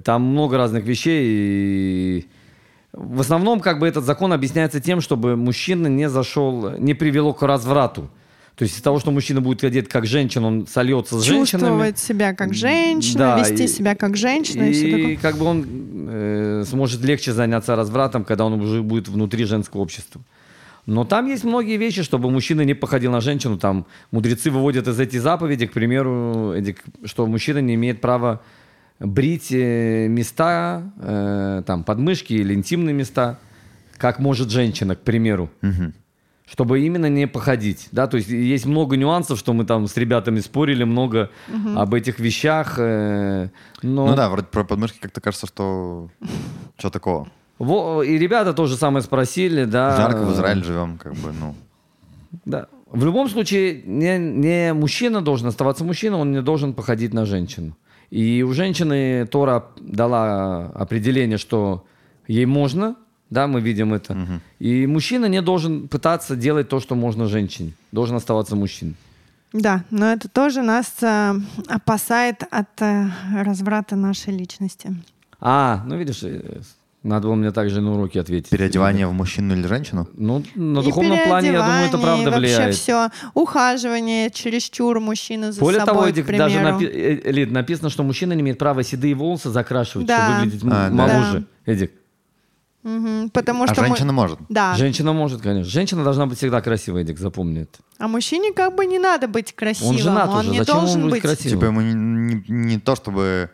там 0.05 0.23
много 0.23 0.57
разных 0.57 0.85
вещей. 0.85 1.23
И 1.27 2.27
в 2.93 3.21
основном 3.21 3.61
как 3.61 3.79
бы 3.79 3.87
этот 3.87 4.05
закон 4.05 4.33
объясняется 4.33 4.81
тем, 4.81 5.01
чтобы 5.01 5.37
мужчина 5.37 5.87
не 5.89 6.09
зашел, 6.09 6.77
не 6.79 6.95
привело 6.95 7.33
к 7.35 7.43
разврату. 7.47 8.11
То 8.57 8.63
есть 8.63 8.77
из 8.77 8.83
того, 8.83 9.01
что 9.01 9.11
мужчина 9.11 9.41
будет 9.41 9.65
одет 9.65 9.89
как 9.89 10.07
женщина, 10.07 10.47
он 10.47 10.67
сольется 10.69 11.19
с 11.19 11.25
женщинами. 11.25 11.63
Чувствовать 11.63 11.99
себя 11.99 12.35
как 12.35 12.55
женщина, 12.55 13.19
Да, 13.19 13.39
вести 13.41 13.65
и- 13.65 13.69
себя 13.69 13.95
как 13.97 14.17
женщина 14.17 14.63
и, 14.65 14.73
все 14.73 14.89
И 14.89 14.93
такое. 14.93 15.17
как 15.17 15.37
бы 15.39 15.45
он 15.47 15.67
э, 16.09 16.65
сможет 16.67 17.03
легче 17.03 17.33
заняться 17.33 17.75
развратом, 17.75 18.25
когда 18.25 18.45
он 18.45 18.53
уже 18.61 18.83
будет 18.83 19.09
внутри 19.09 19.45
женского 19.45 19.81
общества. 19.81 20.21
Но 20.87 21.05
там 21.05 21.27
есть 21.27 21.43
многие 21.45 21.79
вещи, 21.79 22.03
чтобы 22.03 22.31
мужчина 22.31 22.61
не 22.61 22.75
походил 22.75 23.11
на 23.11 23.21
женщину. 23.23 23.59
Там 23.59 23.87
мудрецы 24.13 24.51
выводят 24.51 24.87
из 24.87 25.01
этих 25.01 25.21
заповедей, 25.23 25.67
к 25.67 25.73
примеру, 25.73 26.53
Эдик, 26.55 26.83
что 27.05 27.27
мужчина 27.27 27.59
не 27.59 27.75
имеет 27.75 28.01
права 28.01 28.41
брить 29.01 29.49
э, 29.51 30.07
места, 30.09 30.93
э, 31.01 31.63
там 31.67 31.83
подмышки 31.83 32.35
или 32.35 32.55
интимные 32.55 32.95
места, 32.95 33.39
как 33.97 34.19
может 34.21 34.51
женщина, 34.51 34.95
к 34.95 35.01
примеру 35.01 35.51
чтобы 36.55 36.81
именно 36.81 37.09
не 37.09 37.27
походить, 37.27 37.89
да, 37.91 38.07
то 38.07 38.17
есть 38.17 38.29
есть 38.29 38.65
много 38.65 38.97
нюансов, 38.97 39.41
что 39.41 39.53
мы 39.53 39.65
там 39.65 39.89
с 39.89 39.97
ребятами 39.97 40.39
спорили 40.39 40.85
много 40.85 41.31
об 41.75 41.95
этих 41.95 42.21
вещах, 42.21 42.77
э, 42.79 43.49
но 43.83 44.07
Ну 44.07 44.15
да, 44.15 44.29
вроде 44.29 44.47
про 44.47 44.63
подмышки 44.63 44.99
как-то 45.01 45.21
кажется, 45.21 45.49
что 45.49 46.11
что 46.79 46.91
такого. 46.91 47.27
Во- 47.59 48.05
и 48.05 48.17
ребята 48.19 48.53
тоже 48.53 48.77
самое 48.77 49.03
спросили, 49.03 49.65
да. 49.65 49.97
Жарко 49.97 50.23
в 50.23 50.33
Израиле 50.33 50.63
живем, 50.63 50.97
как 50.97 51.15
бы, 51.15 51.33
ну. 51.33 51.57
Да. 52.45 52.69
В 52.89 53.05
любом 53.05 53.29
случае, 53.29 53.83
не, 53.85 54.17
не 54.19 54.73
мужчина 54.75 55.23
должен 55.23 55.49
оставаться 55.49 55.83
мужчиной, 55.83 56.21
он 56.21 56.31
не 56.31 56.41
должен 56.43 56.73
походить 56.73 57.13
на 57.13 57.27
женщину. 57.27 57.77
И 58.11 58.45
у 58.45 58.53
женщины 58.53 59.27
Тора 59.27 59.65
дала 59.81 60.67
определение, 60.67 61.37
что 61.39 61.85
ей 62.29 62.47
можно, 62.47 62.95
да, 63.35 63.47
мы 63.47 63.61
видим 63.61 63.93
это. 63.93 64.16
И 64.61 64.87
мужчина 64.87 65.26
не 65.26 65.43
должен 65.43 65.89
пытаться 65.89 66.37
делать 66.37 66.68
то, 66.68 66.80
что 66.80 66.95
можно 66.95 67.26
женщине. 67.26 67.72
Должен 67.93 68.16
оставаться 68.16 68.57
мужчиной. 68.57 68.95
Да, 69.53 69.85
но 69.91 70.07
это 70.12 70.28
тоже 70.28 70.62
нас 70.62 70.87
э, 71.03 71.35
опасает 71.68 72.43
от 72.51 72.82
э, 72.82 73.07
разврата 73.45 73.97
нашей 73.97 74.37
личности. 74.37 74.95
А, 75.41 75.82
ну 75.87 75.97
видишь, 75.97 76.22
э, 76.24 76.61
Надо 77.05 77.28
было 77.28 77.35
мне 77.37 77.53
также 77.53 77.80
на 77.80 77.93
уроки 77.93 78.18
ответить. 78.18 78.49
Переодевание 78.51 79.07
в 79.07 79.12
мужчину 79.12 79.55
или 79.55 79.66
женщину? 79.68 80.09
Ну, 80.16 80.43
на 80.57 80.80
И 80.80 80.85
духовном 80.85 81.18
плане, 81.28 81.53
я 81.53 81.59
думаю, 81.62 81.85
это 81.87 81.99
переодевание, 81.99 82.03
правда 82.03 82.22
и 82.22 82.24
вообще 82.24 82.39
влияет. 82.57 82.74
все. 82.74 83.09
Ухаживание 83.35 84.30
чересчур 84.30 84.99
мужчины 85.01 85.53
за 85.53 85.61
Более 85.61 85.80
собой, 85.80 85.95
того, 85.95 86.05
к 86.07 86.09
Эдик, 86.11 86.26
даже 86.37 86.59
напи- 86.59 86.91
э, 87.24 87.30
Лид, 87.30 87.51
написано, 87.53 87.91
что 87.91 88.03
мужчина 88.03 88.32
не 88.32 88.41
имеет 88.41 88.59
права 88.59 88.82
седые 88.82 89.14
волосы 89.14 89.51
закрашивать, 89.51 90.07
Да. 90.07 90.16
чтобы 90.26 90.39
выглядеть 90.45 90.62
А, 90.64 90.89
да. 90.89 90.91
моложе. 90.91 91.45
Эдик, 91.66 91.93
Мгм, 92.85 93.30
потому 93.30 93.64
А 93.64 93.66
что 93.68 93.80
мы- 93.80 93.89
женщина 93.89 94.12
может. 94.12 94.39
Да. 94.51 94.74
женщина 94.76 95.12
может, 95.14 95.41
конечно. 95.41 95.70
Женщина 95.70 96.05
должна 96.05 96.26
быть 96.26 96.37
всегда 96.39 96.61
красивой, 96.61 97.01
Эдик, 97.03 97.18
запомни 97.18 97.62
это. 97.62 97.78
А 97.99 98.09
мужчине 98.09 98.53
как 98.53 98.74
бы 98.76 98.85
не 98.85 98.99
надо 98.99 99.26
быть 99.26 99.55
красивым. 99.55 99.93
Он 99.97 99.99
женат 99.99 100.28
он 100.28 100.41
уже, 100.41 100.51
не 100.51 100.59
зачем 100.59 100.74
должен 100.76 101.05
он 101.05 101.11
быть 101.11 101.22
красивым? 101.22 101.51
Типа 101.59 101.64
ему 101.64 101.80
не, 101.80 101.95
не- 101.95 102.45
не 102.49 102.78
то, 102.78 102.95
чтобы 102.95 103.51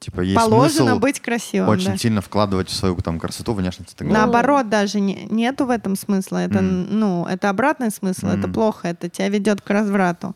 типа 0.00 0.20
есть 0.22 0.34
положено 0.36 0.70
смысл 0.90 0.98
быть 0.98 1.20
красивым. 1.20 1.68
очень 1.68 1.92
да. 1.92 1.96
сильно 1.96 2.20
вкладывать 2.20 2.68
в 2.68 2.74
свою 2.74 2.96
там 2.96 3.18
красоту, 3.20 3.54
внешность. 3.54 3.92
и 3.92 3.96
так 3.96 4.08
далее. 4.08 4.20
Наоборот, 4.22 4.68
даже 4.68 4.98
не- 5.00 5.26
нету 5.30 5.64
в 5.66 5.70
этом 5.70 5.94
смысла. 5.96 6.38
Это, 6.38 6.60
Мгм. 6.60 6.98
ну, 6.98 7.26
это 7.26 7.48
обратный 7.48 7.90
смысл, 7.92 8.26
это 8.26 8.48
Мгм. 8.48 8.52
плохо, 8.52 8.88
это 8.88 9.08
тебя 9.08 9.28
ведет 9.28 9.60
к 9.62 9.70
разврату. 9.70 10.34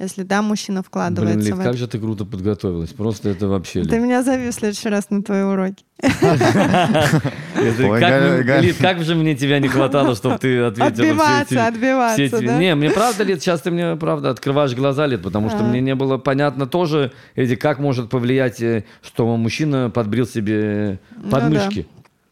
Если 0.00 0.22
да, 0.22 0.40
мужчина 0.40 0.82
вкладывается 0.82 1.36
Блин, 1.36 1.46
Лид, 1.46 1.54
в 1.54 1.58
как 1.58 1.66
это. 1.66 1.76
же 1.76 1.86
ты 1.86 1.98
круто 1.98 2.24
подготовилась. 2.24 2.88
Просто 2.88 3.28
это 3.28 3.48
вообще... 3.48 3.82
Ты 3.82 3.96
Лид. 3.96 4.02
меня 4.04 4.22
зови 4.22 4.48
в 4.48 4.54
следующий 4.54 4.88
раз 4.88 5.10
на 5.10 5.22
твои 5.22 5.42
уроки. 5.42 5.84
Как, 6.00 8.00
Галя, 8.00 8.42
Галя. 8.42 8.60
Лид, 8.60 8.76
как 8.78 9.02
же 9.02 9.14
мне 9.14 9.34
тебя 9.34 9.58
не 9.58 9.68
хватало, 9.68 10.14
чтобы 10.14 10.38
ты 10.38 10.58
ответила 10.60 10.92
все 10.94 11.10
Отбиваться, 11.10 11.54
эти... 11.54 11.68
отбиваться? 11.68 12.58
Не, 12.58 12.74
мне 12.74 12.88
правда, 12.90 13.24
Лид, 13.24 13.42
сейчас 13.42 13.60
ты 13.60 13.70
мне, 13.70 13.96
правда, 13.96 14.30
открываешь 14.30 14.72
глаза, 14.74 15.06
Лид, 15.06 15.22
потому 15.22 15.50
что 15.50 15.58
А. 15.58 15.62
мне 15.62 15.82
не 15.82 15.94
было 15.94 16.16
понятно 16.16 16.66
тоже, 16.66 17.12
Эдди, 17.34 17.56
как 17.56 17.78
может 17.78 18.08
повлиять, 18.08 18.62
э, 18.62 18.84
что 19.02 19.36
мужчина 19.36 19.90
подбрил 19.90 20.26
себе 20.26 20.98
Ну 21.16 21.30
подмышки. 21.30 21.86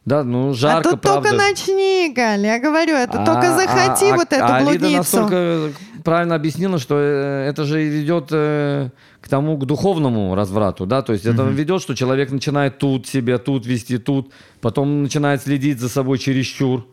Да, 0.05 0.23
ну 0.23 0.53
жарко, 0.55 0.89
а 0.89 0.91
тут 0.93 1.01
правда. 1.01 1.29
только 1.29 1.37
начни, 1.37 2.11
Галь, 2.15 2.45
я 2.45 2.59
говорю, 2.59 2.95
это 2.95 3.21
А- 3.21 3.25
только 3.25 3.55
захоти 3.55 4.11
а- 4.11 4.15
вот 4.15 4.33
а- 4.33 4.35
эту 4.35 4.45
а 4.45 4.59
Лида 4.61 4.69
блудницу. 4.79 4.97
настолько 4.97 5.69
правильно 6.09 6.33
объяснила, 6.33 6.79
что 6.79 6.95
э, 6.97 7.49
это 7.49 7.65
же 7.65 7.83
ведет 7.83 8.29
э, 8.31 8.89
к 9.21 9.27
тому, 9.29 9.57
к 9.57 9.65
духовному 9.65 10.33
разврату, 10.33 10.87
да, 10.87 11.03
то 11.03 11.13
есть 11.13 11.27
это 11.27 11.43
ведет, 11.43 11.83
что 11.83 11.93
человек 11.93 12.31
начинает 12.31 12.79
тут 12.79 13.05
себя, 13.05 13.37
тут 13.37 13.67
вести, 13.67 13.99
тут, 13.99 14.31
потом 14.59 15.03
начинает 15.03 15.43
следить 15.43 15.79
за 15.79 15.87
собой 15.87 16.17
чересчур, 16.17 16.87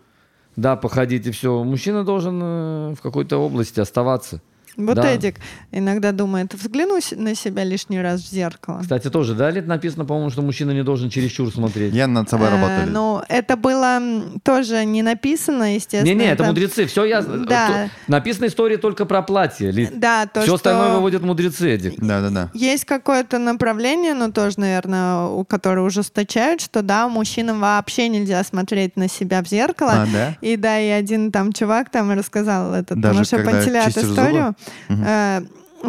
да, 0.57 0.77
походить 0.77 1.27
и 1.27 1.31
все. 1.31 1.65
Мужчина 1.65 2.05
должен 2.05 2.41
э, 2.43 2.95
в 2.95 3.01
какой-то 3.03 3.39
области 3.39 3.81
оставаться. 3.81 4.43
Вот 4.77 4.97
Да. 4.97 5.11
Эдик 5.11 5.37
иногда 5.73 6.13
думает, 6.13 6.53
взгляну 6.55 7.01
с- 7.01 7.17
на 7.17 7.35
себя 7.35 7.65
лишний 7.65 8.01
раз 8.01 8.21
в 8.23 8.31
зеркало. 8.31 8.81
Кстати, 8.83 9.09
тоже, 9.11 9.35
да, 9.35 9.51
Лид, 9.51 9.67
написано, 9.67 10.05
по-моему, 10.05 10.31
что 10.31 10.43
мужчина 10.43 10.73
не 10.73 10.83
должен 10.85 11.09
чересчур 11.11 11.51
смотреть. 11.53 11.95
Я 11.95 12.07
над 12.07 12.29
собой 12.29 12.49
Э, 12.49 12.51
работаю. 12.53 12.89
Ну, 12.93 13.23
это 13.29 13.57
было 13.57 13.99
тоже 14.43 14.85
не 14.85 15.03
написано, 15.03 15.75
естественно. 15.75 16.05
Не-не, 16.07 16.33
это 16.33 16.45
мудрецы. 16.45 16.87
Все 16.87 17.05
я... 17.05 17.23
Да. 17.23 17.89
Написана 18.07 18.47
история 18.47 18.77
только 18.77 19.05
про 19.07 19.23
платье. 19.23 19.73
Да, 19.95 20.27
то, 20.27 20.41
Все 20.41 20.47
что 20.47 20.55
остальное 20.57 20.95
выводят 20.95 21.23
мудрецы, 21.23 21.71
Эдик. 21.75 21.95
Да-да-да. 21.99 22.51
есть 22.55 22.85
какое-то 22.85 23.39
направление, 23.39 24.15
но 24.15 24.31
тоже, 24.31 24.61
наверное, 24.61 25.23
у 25.25 25.45
которого 25.45 25.87
ужесточают, 25.87 26.61
что 26.61 26.83
да, 26.83 27.09
мужчинам 27.09 27.61
вообще 27.61 28.09
нельзя 28.09 28.43
смотреть 28.45 28.97
на 28.97 29.09
себя 29.09 29.43
в 29.43 29.49
зеркало. 29.49 29.93
А, 29.93 30.07
да? 30.13 30.37
И 30.41 30.57
да, 30.57 30.79
и 30.79 30.89
один 30.89 31.33
там 31.33 31.53
чувак 31.53 31.91
там 31.91 32.13
рассказал 32.13 32.75
этот 32.75 33.01
Даже 33.01 33.19
Маша 33.21 33.39
Пантелят 33.39 33.89
историю. 33.97 34.45
зубы? 34.45 34.55
Э, 34.89 35.43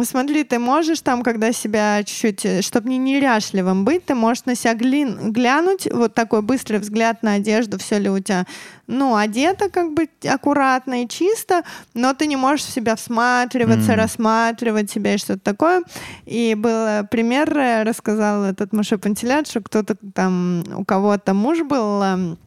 Смотри, 0.04 0.44
ты 0.44 0.58
можешь 0.58 1.00
там, 1.00 1.22
когда 1.22 1.50
себя 1.50 2.04
чуть-чуть, 2.04 2.64
чтобы 2.64 2.90
не 2.90 2.98
неряшливым 2.98 3.84
быть, 3.84 4.04
ты 4.04 4.14
можешь 4.14 4.44
на 4.44 4.54
себя 4.54 4.74
глин- 4.74 5.32
глянуть, 5.32 5.88
вот 5.90 6.14
такой 6.14 6.42
быстрый 6.42 6.78
взгляд 6.78 7.22
на 7.22 7.32
одежду, 7.32 7.78
все 7.78 7.98
ли 7.98 8.08
у 8.10 8.18
тебя, 8.20 8.44
ну, 8.86 9.16
одето 9.16 9.70
как 9.70 9.94
бы 9.94 10.08
аккуратно 10.28 11.02
и 11.02 11.08
чисто, 11.08 11.62
но 11.94 12.12
ты 12.12 12.26
не 12.26 12.36
можешь 12.36 12.66
в 12.66 12.70
себя 12.70 12.94
всматриваться, 12.96 13.92
М. 13.92 13.98
рассматривать 13.98 14.90
себя 14.90 15.14
и 15.14 15.18
что-то 15.18 15.40
такое. 15.40 15.82
И 16.26 16.54
был 16.54 16.70
э, 16.86 17.04
пример, 17.10 17.56
э, 17.56 17.82
рассказал 17.82 18.44
этот 18.44 18.72
Маша 18.74 18.98
Пантелят, 18.98 19.48
что 19.48 19.62
кто-то 19.62 19.96
там, 20.14 20.64
у 20.76 20.84
кого-то 20.84 21.32
муж 21.34 21.62
был, 21.62 22.02
эм, 22.02 22.38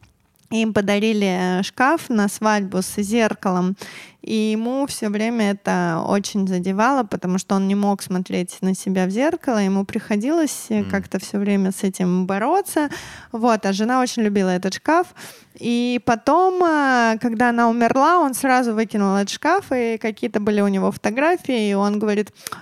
им 0.52 0.72
подарили 0.74 1.58
э, 1.60 1.62
шкаф 1.62 2.08
на 2.10 2.28
свадьбу 2.28 2.82
с 2.82 3.00
зеркалом, 3.02 3.76
и 4.20 4.52
ему 4.52 4.86
все 4.86 5.08
время 5.08 5.50
это 5.52 6.02
очень 6.06 6.46
задевало, 6.46 7.02
потому 7.02 7.38
что 7.38 7.56
он 7.56 7.66
не 7.66 7.74
мог 7.74 8.02
смотреть 8.02 8.58
на 8.60 8.74
себя 8.74 9.06
в 9.06 9.10
зеркало, 9.10 9.58
ему 9.58 9.84
приходилось 9.84 10.66
Мгм. 10.70 10.90
как-то 10.90 11.18
все 11.18 11.38
время 11.38 11.72
с 11.72 11.82
этим 11.82 12.26
бороться. 12.26 12.88
Вот, 13.32 13.66
а 13.66 13.72
жена 13.72 14.00
очень 14.00 14.22
любила 14.22 14.50
этот 14.50 14.74
шкаф. 14.74 15.08
И 15.54 16.00
потом, 16.04 16.62
э, 16.62 17.18
когда 17.20 17.48
она 17.48 17.68
умерла, 17.68 18.18
он 18.20 18.34
сразу 18.34 18.74
выкинул 18.74 19.16
этот 19.16 19.30
шкаф, 19.30 19.72
и 19.74 19.98
какие-то 19.98 20.38
были 20.38 20.60
у 20.60 20.68
него 20.68 20.92
фотографии, 20.92 21.70
и 21.70 21.74
он 21.74 21.98
говорит, 21.98 22.30
«М, 22.30 22.58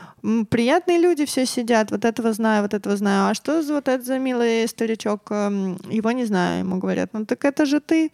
приятные 0.49 0.99
люди 0.99 1.25
все 1.25 1.47
сидят, 1.47 1.91
вот 1.91 2.05
этого 2.05 2.33
знаю, 2.33 2.63
вот 2.63 2.75
этого 2.75 2.97
знаю. 2.97 3.31
А 3.31 3.35
что 3.35 3.63
за 3.63 3.75
вот 3.75 3.89
это 3.89 4.05
за 4.05 4.19
милый 4.19 4.69
старичок? 4.69 5.31
Эм, 5.31 5.79
Его 5.89 6.13
не 6.13 6.25
знаю. 6.25 6.61
Ему 6.61 6.79
говорят, 6.79 7.11
ну 7.13 7.25
так 7.25 7.45
это 7.45 7.67
же 7.67 7.81
ты. 7.81 8.13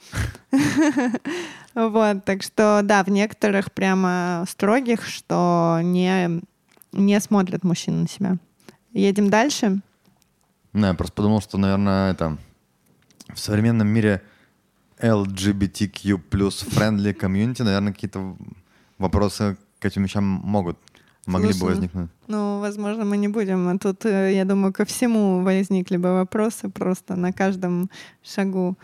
Вот, 1.74 2.24
так 2.24 2.42
что, 2.42 2.80
да, 2.82 3.04
в 3.04 3.10
некоторых 3.10 3.70
прямо 3.70 4.46
строгих, 4.48 5.04
что 5.04 5.80
не, 5.82 6.40
не 6.92 7.20
смотрят 7.20 7.64
мужчины 7.64 7.98
на 7.98 8.08
себя. 8.08 8.38
Едем 8.94 9.28
дальше. 9.28 9.82
Ну, 10.72 10.86
я 10.86 10.94
просто 10.94 11.14
подумал, 11.16 11.42
что, 11.42 11.58
наверное, 11.58 12.12
это 12.12 12.38
в 13.28 13.38
современном 13.38 13.88
мире 13.88 14.22
LGBTQ 14.98 16.18
плюс 16.30 16.64
friendly 16.64 17.12
комьюнити, 17.12 17.60
наверное, 17.60 17.92
какие-то 17.92 18.36
вопросы 18.96 19.58
к 19.78 19.84
этим 19.84 20.04
вещам 20.04 20.24
могут, 20.24 20.78
могли 21.26 21.48
бы 21.48 21.54
Слушай, 21.54 21.74
возникнуть. 21.74 22.10
Ну, 22.28 22.60
возможно, 22.60 23.04
мы 23.04 23.16
не 23.16 23.28
будем. 23.28 23.68
А 23.68 23.78
тут, 23.78 24.04
э, 24.06 24.32
я 24.34 24.44
думаю, 24.44 24.72
ко 24.72 24.84
всему 24.84 25.42
возникли 25.42 25.96
бы 25.96 26.12
вопросы 26.14 26.68
просто 26.70 27.16
на 27.16 27.32
каждом 27.32 27.90
шагу. 28.22 28.76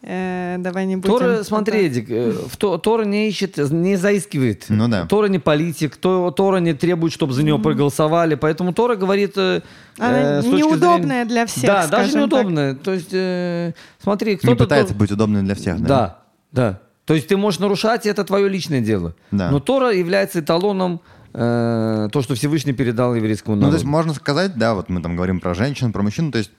Э, 0.00 0.56
давай 0.58 0.86
не 0.86 0.94
будем. 0.96 1.18
Тора, 1.18 1.42
смотри, 1.42 1.86
Эдик, 1.86 2.08
э, 2.08 2.30
в 2.48 2.56
То- 2.56 3.02
не 3.04 3.28
ищет, 3.28 3.58
не 3.72 3.96
заискивает. 3.96 4.66
Ну 4.68 4.86
да. 4.88 5.06
Тора 5.06 5.26
не 5.26 5.40
политик, 5.40 5.96
То- 5.96 6.30
Тора 6.30 6.58
не 6.58 6.72
требует, 6.72 7.12
чтобы 7.12 7.32
за 7.32 7.42
него 7.42 7.58
проголосовали. 7.58 8.36
Поэтому 8.36 8.72
Тора 8.72 8.94
говорит... 8.94 9.32
э, 9.36 9.60
Она 9.98 10.38
э, 10.38 10.42
неудобная 10.44 10.98
зрения- 10.98 11.24
для 11.24 11.46
всех, 11.46 11.66
Да, 11.66 11.86
даже 11.88 12.10
скажем 12.10 12.30
так. 12.30 12.38
неудобная. 12.40 12.74
То 12.76 12.92
есть, 12.92 13.10
э, 13.12 13.72
смотри, 14.00 14.32
Не 14.32 14.36
кто-то... 14.36 14.64
пытается 14.64 14.94
то- 14.94 15.00
быть 15.00 15.10
удобным 15.10 15.44
для 15.44 15.54
всех, 15.56 15.80
да? 15.80 15.88
Да, 15.88 16.18
да. 16.52 16.80
То 17.04 17.14
есть 17.14 17.26
ты 17.26 17.36
можешь 17.36 17.58
нарушать, 17.58 18.06
и 18.06 18.08
это 18.08 18.22
твое 18.22 18.48
личное 18.48 18.80
дело. 18.80 19.14
Да. 19.32 19.50
Но 19.50 19.58
Тора 19.60 19.90
является 19.92 20.38
эталоном 20.40 21.00
э, 21.32 22.08
то, 22.12 22.22
что 22.22 22.34
Всевышний 22.34 22.72
передал 22.72 23.14
еврейскому 23.14 23.56
Ну, 23.56 23.60
то 23.60 23.66
народу. 23.66 23.76
есть 23.76 23.86
можно 23.86 24.14
сказать, 24.14 24.56
да, 24.56 24.74
вот 24.74 24.88
мы 24.88 25.00
там 25.00 25.16
говорим 25.16 25.40
про 25.40 25.54
женщин, 25.54 25.92
про 25.92 26.02
мужчин, 26.02 26.32
то 26.32 26.38
есть 26.38 26.50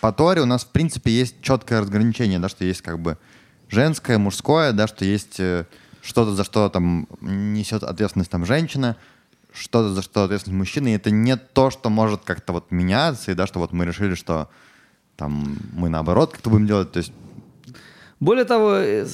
по 0.00 0.12
Торе 0.12 0.42
у 0.42 0.46
нас, 0.46 0.64
в 0.64 0.68
принципе, 0.68 1.10
есть 1.10 1.40
четкое 1.42 1.80
разграничение, 1.80 2.38
да, 2.38 2.48
что 2.48 2.64
есть 2.64 2.82
как 2.82 2.98
бы 2.98 3.18
женское, 3.68 4.18
мужское, 4.18 4.72
да, 4.72 4.86
что 4.86 5.04
есть 5.04 5.40
э, 5.40 5.66
что-то, 6.02 6.34
за 6.34 6.44
что 6.44 6.68
там 6.68 7.08
несет 7.20 7.82
ответственность 7.82 8.30
там 8.30 8.44
женщина, 8.44 8.96
что-то, 9.52 9.94
за 9.94 10.02
что 10.02 10.24
ответственность 10.24 10.58
мужчины, 10.58 10.88
и 10.88 10.96
это 10.96 11.10
не 11.10 11.36
то, 11.36 11.70
что 11.70 11.88
может 11.90 12.22
как-то 12.24 12.52
вот 12.52 12.70
меняться, 12.70 13.30
и 13.30 13.34
да, 13.34 13.46
что 13.46 13.58
вот 13.58 13.72
мы 13.72 13.84
решили, 13.86 14.14
что 14.14 14.48
там 15.16 15.56
мы 15.72 15.88
наоборот 15.88 16.32
как-то 16.32 16.50
будем 16.50 16.66
делать, 16.66 16.92
то 16.92 16.98
есть 16.98 17.12
Более 18.18 18.44
того, 18.44 18.76
э, 18.76 19.06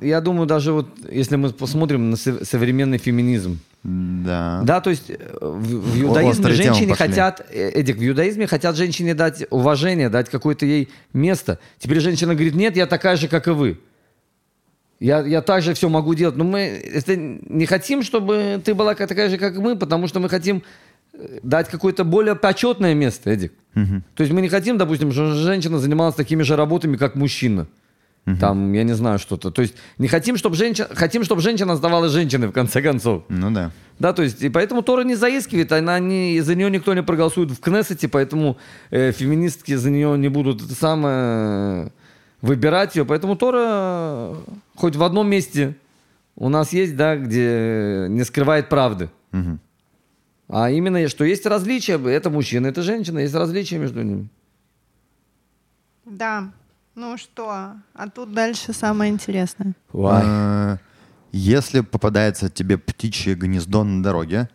я 0.00 0.20
думаю, 0.20 0.46
даже 0.46 0.72
вот 0.72 0.88
если 1.10 1.36
мы 1.36 1.50
посмотрим 1.50 2.10
на 2.10 2.16
сов- 2.16 2.44
современный 2.44 2.98
феминизм, 2.98 3.60
да. 3.84 4.60
да, 4.64 4.80
то 4.80 4.90
есть 4.90 5.10
э, 5.10 5.16
в, 5.40 5.62
в 5.62 6.02
иудаизме 6.02 6.30
острые 6.30 6.68
пошли. 6.68 6.92
хотят, 6.94 7.46
Эдик, 7.52 7.98
в 7.98 8.06
иудаизме 8.06 8.48
хотят 8.48 8.76
женщине 8.76 9.14
дать 9.14 9.46
уважение, 9.50 10.08
дать 10.08 10.28
какое-то 10.28 10.66
ей 10.66 10.88
место. 11.12 11.60
Теперь 11.78 12.00
женщина 12.00 12.34
говорит, 12.34 12.54
нет, 12.54 12.76
я 12.76 12.86
такая 12.86 13.16
же, 13.16 13.28
как 13.28 13.46
и 13.46 13.50
вы. 13.50 13.78
Я, 14.98 15.20
я 15.20 15.42
так 15.42 15.62
же 15.62 15.74
все 15.74 15.88
могу 15.88 16.14
делать. 16.14 16.36
Но 16.36 16.42
мы 16.42 16.58
это 16.60 17.14
не 17.16 17.66
хотим, 17.66 18.02
чтобы 18.02 18.60
ты 18.64 18.74
была 18.74 18.96
такая 18.96 19.28
же, 19.28 19.38
как 19.38 19.56
мы, 19.56 19.76
потому 19.76 20.08
что 20.08 20.18
мы 20.18 20.28
хотим 20.28 20.64
э, 21.12 21.38
дать 21.44 21.68
какое-то 21.68 22.02
более 22.02 22.34
почетное 22.34 22.94
место, 22.94 23.30
Эдик. 23.30 23.52
Мгм. 23.74 24.02
То 24.16 24.24
есть 24.24 24.32
мы 24.32 24.40
не 24.40 24.48
хотим, 24.48 24.76
допустим, 24.76 25.12
чтобы 25.12 25.34
женщина 25.34 25.78
занималась 25.78 26.16
такими 26.16 26.42
же 26.42 26.56
работами, 26.56 26.96
как 26.96 27.14
мужчина. 27.14 27.68
Там, 28.38 28.72
я 28.74 28.84
не 28.84 28.94
знаю, 28.94 29.18
что-то. 29.18 29.50
То 29.50 29.62
есть 29.62 29.74
не 29.96 30.06
хотим, 30.06 30.36
чтобы 30.36 30.54
женщина, 30.54 30.88
хотим, 30.94 31.24
чтобы 31.24 31.40
женщина 31.40 31.72
оставалась 31.72 32.12
женщиной, 32.12 32.48
в 32.48 32.52
конце 32.52 32.82
концов. 32.82 33.22
Ну 33.28 33.50
да. 33.50 33.70
Да, 33.98 34.12
то 34.12 34.22
есть, 34.22 34.42
и 34.42 34.50
поэтому 34.50 34.82
Тора 34.82 35.02
не 35.02 35.14
заискивает, 35.14 35.72
она 35.72 35.98
не, 35.98 36.40
за 36.40 36.54
нее 36.54 36.70
никто 36.70 36.94
не 36.94 37.02
проголосует 37.02 37.50
в 37.50 37.58
Кнессете, 37.58 38.06
поэтому 38.06 38.58
э, 38.90 39.12
феминистки 39.12 39.74
за 39.74 39.90
нее 39.90 40.16
не 40.18 40.28
будут 40.28 40.62
это 40.62 40.74
самое 40.74 41.92
выбирать 42.42 42.96
ее. 42.96 43.04
Поэтому 43.04 43.34
Тора 43.34 43.64
э, 43.64 44.34
хоть 44.76 44.94
в 44.94 45.02
одном 45.02 45.28
месте 45.28 45.74
у 46.36 46.48
нас 46.48 46.72
есть, 46.72 46.96
да, 46.96 47.16
где 47.16 48.06
не 48.08 48.24
скрывает 48.24 48.68
правды. 48.68 49.10
Мгм. 49.32 49.58
А 50.48 50.70
именно, 50.70 51.08
что 51.08 51.24
есть 51.24 51.44
различия, 51.46 51.98
это 52.08 52.30
мужчина, 52.30 52.68
это 52.68 52.82
женщина, 52.82 53.18
есть 53.18 53.34
различия 53.34 53.78
между 53.78 54.02
ними. 54.02 54.28
Да. 56.06 56.50
Ну 57.00 57.16
что, 57.16 57.76
а 57.94 58.08
тут 58.12 58.34
дальше 58.34 58.72
самое 58.72 59.12
интересное. 59.12 59.76
Э, 60.24 60.78
Если 61.30 61.82
попадается 61.82 62.50
тебе 62.50 62.76
птичье 62.76 63.36
гнездо 63.36 63.84
на 63.84 64.02
дороге, 64.02 64.48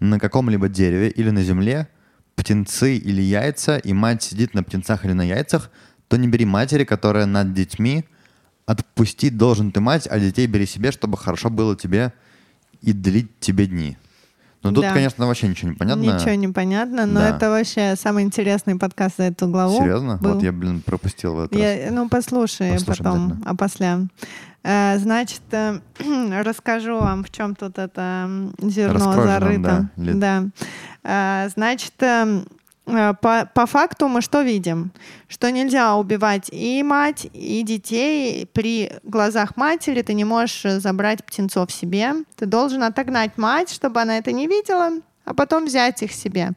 на 0.00 0.18
каком-либо 0.18 0.68
дереве 0.68 1.10
или 1.10 1.30
на 1.30 1.44
земле, 1.44 1.86
птенцы 2.34 2.96
или 2.96 3.22
яйца, 3.22 3.76
и 3.76 3.92
мать 3.92 4.24
сидит 4.24 4.52
на 4.52 4.64
птенцах 4.64 5.04
или 5.04 5.12
на 5.12 5.22
яйцах, 5.22 5.70
то 6.08 6.16
не 6.16 6.26
бери 6.26 6.44
матери, 6.44 6.82
которая 6.82 7.26
над 7.26 7.54
детьми. 7.54 8.04
Отпустить 8.66 9.36
должен 9.36 9.70
ты 9.70 9.78
мать, 9.80 10.08
а 10.10 10.18
детей 10.18 10.48
бери 10.48 10.66
себе, 10.66 10.90
чтобы 10.90 11.16
хорошо 11.16 11.50
было 11.50 11.76
тебе 11.76 12.12
и 12.80 12.92
длить 12.92 13.38
тебе 13.38 13.66
дни. 13.66 13.96
Ну 14.62 14.72
тут, 14.72 14.82
Да. 14.84 14.92
конечно, 14.92 15.26
вообще 15.26 15.48
ничего 15.48 15.70
не 15.70 15.76
понятно. 15.76 16.02
Ничего 16.02 16.34
не 16.34 16.48
понятно, 16.48 17.06
но 17.06 17.20
Да. 17.20 17.36
это 17.36 17.48
вообще 17.50 17.94
самый 17.96 18.24
интересный 18.24 18.76
подкаст 18.76 19.16
за 19.16 19.24
эту 19.24 19.48
главу. 19.48 19.78
Серьезно? 19.78 20.18
был. 20.18 20.34
Вот 20.34 20.42
я, 20.42 20.52
блин, 20.52 20.82
пропустил 20.84 21.34
в 21.34 21.40
этот 21.40 21.54
раз. 21.54 21.62
Я- 21.62 21.90
ну, 21.90 22.08
послушай 22.10 22.72
Послушаем 22.72 22.96
потом, 23.04 23.24
обязательно. 23.24 23.50
опосля. 23.50 24.00
Э, 24.62 24.98
значит, 24.98 25.40
э, 25.52 25.80
расскажу 26.44 26.98
вам, 27.00 27.24
в 27.24 27.30
чем 27.30 27.54
тут 27.54 27.78
это 27.78 28.28
зерно 28.60 28.92
Раскрой 28.94 29.14
же 29.14 29.28
нам, 29.28 29.40
зарыто. 29.40 29.88
да. 29.96 30.12
Да. 31.02 31.44
Э, 31.44 31.48
значит, 31.48 31.94
э, 32.00 32.24
э, 32.26 32.42
по, 33.20 33.48
по 33.54 33.66
факту 33.66 34.08
мы 34.08 34.20
что 34.20 34.42
видим? 34.42 34.92
Что 35.28 35.50
нельзя 35.50 35.96
убивать 35.96 36.48
и 36.50 36.82
мать, 36.82 37.28
и 37.32 37.62
детей. 37.62 38.46
При 38.52 38.92
глазах 39.02 39.56
матери 39.56 40.02
ты 40.02 40.14
не 40.14 40.24
можешь 40.24 40.64
э, 40.64 40.80
забрать 40.80 41.24
птенцов 41.24 41.70
себе. 41.70 42.14
Ты 42.36 42.46
должен 42.46 42.82
отогнать 42.82 43.38
мать, 43.38 43.70
чтобы 43.70 44.00
она 44.00 44.18
это 44.18 44.32
не 44.32 44.46
видела, 44.46 44.92
а 45.24 45.34
потом 45.34 45.66
взять 45.66 46.02
их 46.02 46.12
себе. 46.12 46.50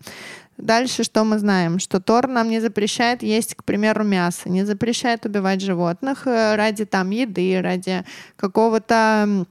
Дальше 0.58 1.04
что 1.04 1.24
мы 1.24 1.40
знаем? 1.40 1.80
Что 1.80 2.00
Тор 2.00 2.28
нам 2.28 2.50
не 2.50 2.60
запрещает 2.60 3.24
есть, 3.24 3.56
к 3.56 3.64
примеру, 3.64 4.04
мясо, 4.04 4.50
не 4.50 4.64
запрещает 4.64 5.26
убивать 5.26 5.62
животных 5.62 6.28
э, 6.28 6.56
ради 6.56 6.86
там 6.86 7.10
еды, 7.10 7.60
ради 7.62 8.04
какого-то 8.36 9.46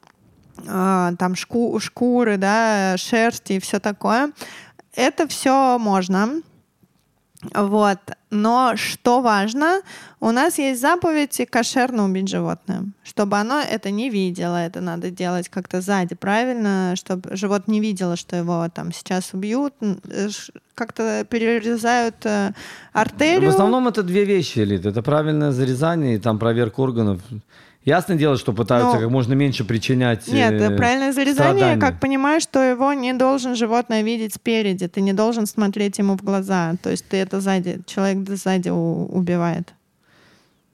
а, 0.68 1.12
там 1.18 1.32
шку- 1.32 1.80
шкуры, 1.80 2.36
да, 2.36 2.96
шерсти 2.96 3.54
и 3.54 3.60
все 3.60 3.80
такое. 3.80 4.32
Это 4.94 5.26
все 5.26 5.78
можно. 5.78 6.42
Вот. 7.54 7.98
Но 8.30 8.74
что 8.76 9.20
важно, 9.20 9.82
у 10.20 10.30
нас 10.30 10.58
есть 10.58 10.80
заповедь 10.80 11.40
кошерно 11.50 12.04
убить 12.04 12.28
животное. 12.28 12.84
Чтобы 13.02 13.36
оно 13.36 13.60
это 13.60 13.90
не 13.90 14.10
видело, 14.10 14.56
это 14.56 14.80
надо 14.80 15.10
делать 15.10 15.48
как-то 15.48 15.80
сзади, 15.80 16.14
правильно? 16.14 16.94
Чтобы 16.96 17.36
животное 17.36 17.74
не 17.74 17.80
видело, 17.80 18.16
что 18.16 18.36
его 18.36 18.68
там 18.72 18.92
сейчас 18.92 19.34
убьют, 19.34 19.74
э, 19.80 20.28
как-то 20.74 21.26
перерезают 21.28 22.16
э, 22.24 22.52
артерию. 22.92 23.50
В 23.50 23.54
основном 23.54 23.88
это 23.88 24.02
две 24.02 24.24
вещи, 24.24 24.60
Лид. 24.60 24.86
Это 24.86 25.02
правильное 25.02 25.50
зарезание 25.50 26.16
и 26.16 26.18
там 26.18 26.38
проверка 26.38 26.80
органов. 26.80 27.20
Ясное 27.84 28.16
дело, 28.16 28.36
что 28.36 28.52
пытаются 28.52 28.94
Ну, 28.96 29.00
как 29.02 29.10
можно 29.10 29.32
меньше 29.34 29.64
причинять 29.64 30.28
Нет, 30.28 30.52
э, 30.52 30.76
правильное 30.76 31.12
зарезание, 31.12 31.54
страдания. 31.54 31.80
как 31.80 31.98
понимаешь, 32.00 32.44
что 32.44 32.60
его 32.60 32.92
не 32.92 33.12
должен 33.12 33.56
животное 33.56 34.02
видеть 34.02 34.34
спереди, 34.34 34.86
ты 34.86 35.00
не 35.00 35.12
должен 35.12 35.46
смотреть 35.46 35.98
ему 35.98 36.16
в 36.16 36.22
глаза. 36.22 36.74
То 36.82 36.90
есть 36.90 37.04
ты 37.08 37.16
это 37.16 37.40
сзади, 37.40 37.80
человек 37.86 38.28
сзади 38.28 38.68
убивает. 38.68 39.74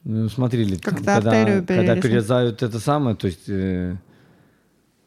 Ну, 0.05 0.29
Как-то 0.29 0.91
когда, 0.91 1.15
когда 1.15 1.61
перерезать. 1.63 2.03
перерезают 2.03 2.63
это 2.63 2.79
самое, 2.79 3.17
то 3.17 3.27
есть 3.27 3.49
э, 3.49 3.97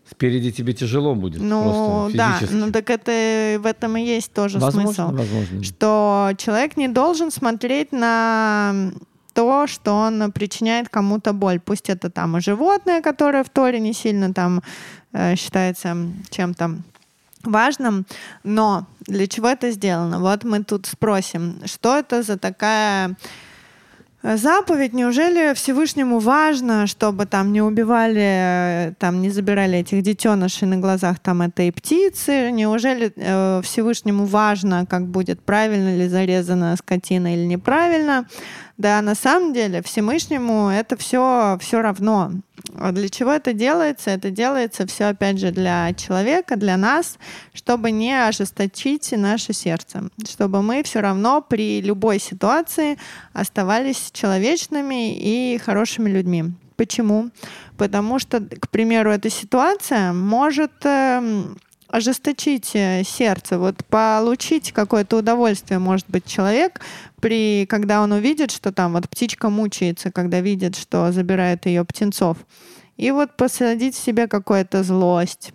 спереди 0.09 0.51
тебе 0.51 0.73
тяжело 0.73 1.15
будет 1.15 1.41
Ну 1.41 1.63
просто 2.09 2.17
да, 2.17 2.39
ну 2.51 2.71
так 2.71 2.89
это 2.89 3.57
в 3.59 3.65
этом 3.65 3.97
и 3.97 4.03
есть 4.03 4.31
тоже 4.33 4.59
возможно, 4.59 4.91
смысл. 4.93 5.11
возможно. 5.15 5.63
Что 5.63 6.31
человек 6.37 6.77
не 6.77 6.87
должен 6.87 7.31
смотреть 7.31 7.91
на 7.91 8.91
то, 9.33 9.67
что 9.67 9.93
он 9.93 10.31
причиняет 10.31 10.89
кому-то 10.89 11.33
боль. 11.33 11.59
Пусть 11.59 11.89
это 11.89 12.09
там 12.09 12.37
и 12.37 12.41
животное, 12.41 13.01
которое 13.01 13.43
в 13.43 13.49
Торе 13.49 13.79
не 13.79 13.93
сильно 13.93 14.33
там 14.33 14.61
э, 15.13 15.35
считается 15.35 15.95
чем-то 16.29 16.77
важным, 17.43 18.05
но 18.43 18.87
для 19.01 19.27
чего 19.27 19.49
это 19.49 19.71
сделано? 19.71 20.19
Вот 20.19 20.43
мы 20.43 20.63
тут 20.63 20.85
спросим, 20.85 21.61
что 21.65 21.97
это 21.97 22.23
за 22.23 22.37
такая 22.37 23.15
э, 24.23 24.37
заповедь? 24.37 24.93
Неужели 24.93 25.53
Всевышнему 25.53 26.19
важно, 26.19 26.87
чтобы 26.87 27.25
там 27.25 27.51
не 27.51 27.61
убивали, 27.61 28.89
э, 28.89 28.93
там 28.99 29.21
не 29.21 29.29
забирали 29.29 29.79
этих 29.79 30.01
детенышей 30.03 30.67
на 30.67 30.77
глазах 30.77 31.19
там 31.19 31.41
этой 31.41 31.71
птицы? 31.71 32.51
Неужели 32.51 33.11
э, 33.15 33.61
Всевышнему 33.63 34.25
важно, 34.25 34.85
как 34.85 35.07
будет 35.07 35.41
правильно 35.41 35.95
ли 35.95 36.07
зарезана 36.07 36.75
скотина 36.77 37.33
или 37.33 37.45
неправильно? 37.45 38.27
Да, 38.81 38.99
на 39.03 39.13
самом 39.13 39.53
деле 39.53 39.83
Всевышнему 39.83 40.69
это 40.69 40.97
все 40.97 41.55
все 41.61 41.83
равно. 41.83 42.31
Для 42.91 43.09
чего 43.09 43.29
это 43.31 43.53
делается? 43.53 44.09
Это 44.09 44.31
делается 44.31 44.87
все, 44.87 45.05
опять 45.09 45.37
же, 45.37 45.51
для 45.51 45.93
человека, 45.93 46.55
для 46.55 46.77
нас, 46.77 47.19
чтобы 47.53 47.91
не 47.91 48.11
ожесточить 48.11 49.11
наше 49.11 49.53
сердце, 49.53 50.09
чтобы 50.27 50.63
мы 50.63 50.81
все 50.81 51.01
равно 51.01 51.45
при 51.47 51.79
любой 51.79 52.17
ситуации 52.17 52.97
оставались 53.33 54.09
человечными 54.11 55.13
и 55.15 55.59
хорошими 55.59 56.09
людьми. 56.09 56.45
Почему? 56.75 57.29
Потому 57.77 58.17
что, 58.17 58.39
к 58.39 58.67
примеру, 58.69 59.11
эта 59.11 59.29
ситуация 59.29 60.11
может 60.11 60.71
эм, 60.85 61.55
ожесточить 61.91 62.71
э, 62.73 63.03
сердце, 63.03 63.59
вот 63.59 63.83
получить 63.85 64.71
какое-то 64.71 65.17
удовольствие, 65.17 65.79
может 65.79 66.05
быть, 66.09 66.25
человек, 66.25 66.81
при, 67.19 67.65
когда 67.69 68.01
он 68.01 68.11
увидит, 68.11 68.51
что 68.51 68.71
там 68.71 68.93
вот 68.93 69.09
птичка 69.09 69.49
мучается, 69.49 70.11
когда 70.11 70.39
видит, 70.39 70.75
что 70.75 71.11
забирает 71.11 71.65
ее 71.65 71.83
птенцов, 71.83 72.37
и 72.97 73.11
вот 73.11 73.35
посадить 73.35 73.95
в 73.95 74.03
себе 74.03 74.27
какую-то 74.27 74.83
злость 74.83 75.51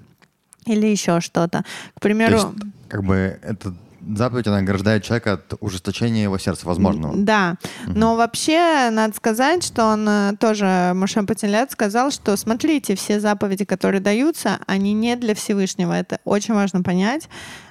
или 0.66 0.86
еще 0.86 1.20
что-то. 1.20 1.64
К 1.94 1.94
То 1.94 2.00
примеру, 2.00 2.34
есть, 2.34 2.46
как 2.88 3.04
бы, 3.04 3.38
эта 3.42 3.74
заповедь, 4.14 4.46
она 4.46 4.58
ограждает 4.58 5.02
человека 5.04 5.34
от 5.34 5.54
ужесточения 5.60 6.22
его 6.22 6.38
сердца 6.38 6.66
возможного. 6.66 7.14
Да, 7.16 7.56
но 7.86 8.16
вообще 8.16 8.90
надо 8.90 9.14
сказать, 9.16 9.64
что 9.64 9.84
он 9.84 10.08
э, 10.08 10.32
тоже, 10.38 10.92
Моше 10.94 11.22
Патилят 11.22 11.72
сказал, 11.72 12.10
что 12.10 12.36
смотрите, 12.36 12.94
все 12.94 13.20
заповеди, 13.20 13.64
которые 13.64 14.00
даются, 14.00 14.58
они 14.66 14.92
не 14.92 15.16
для 15.16 15.34
Всевышнего. 15.34 15.92
Это 15.92 16.20
очень 16.24 16.54
важно 16.54 16.82
понять, 16.82 17.28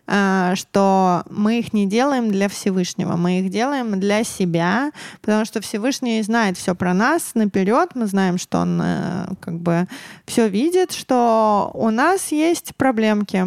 э, 0.08 0.54
что 0.56 1.24
мы 1.30 1.60
их 1.60 1.74
не 1.74 1.86
делаем 1.86 2.32
для 2.32 2.50
Всевышнего, 2.50 3.16
мы 3.16 3.40
их 3.40 3.50
делаем 3.50 4.00
для 4.00 4.24
себя, 4.24 4.92
потому 5.22 5.46
что 5.46 5.62
Всевышний 5.62 6.22
знает 6.22 6.58
все 6.58 6.76
про 6.76 6.94
нас 6.94 7.32
наперед, 7.36 7.92
мы 7.96 8.08
знаем, 8.08 8.38
что 8.38 8.60
он 8.60 8.82
э, 8.84 9.28
как 9.40 9.60
бы 9.60 9.88
все 10.26 10.48
видит, 10.50 10.92
что 10.92 11.72
у 11.74 11.90
нас 11.90 12.32
есть 12.32 12.76
проблемки 12.76 13.46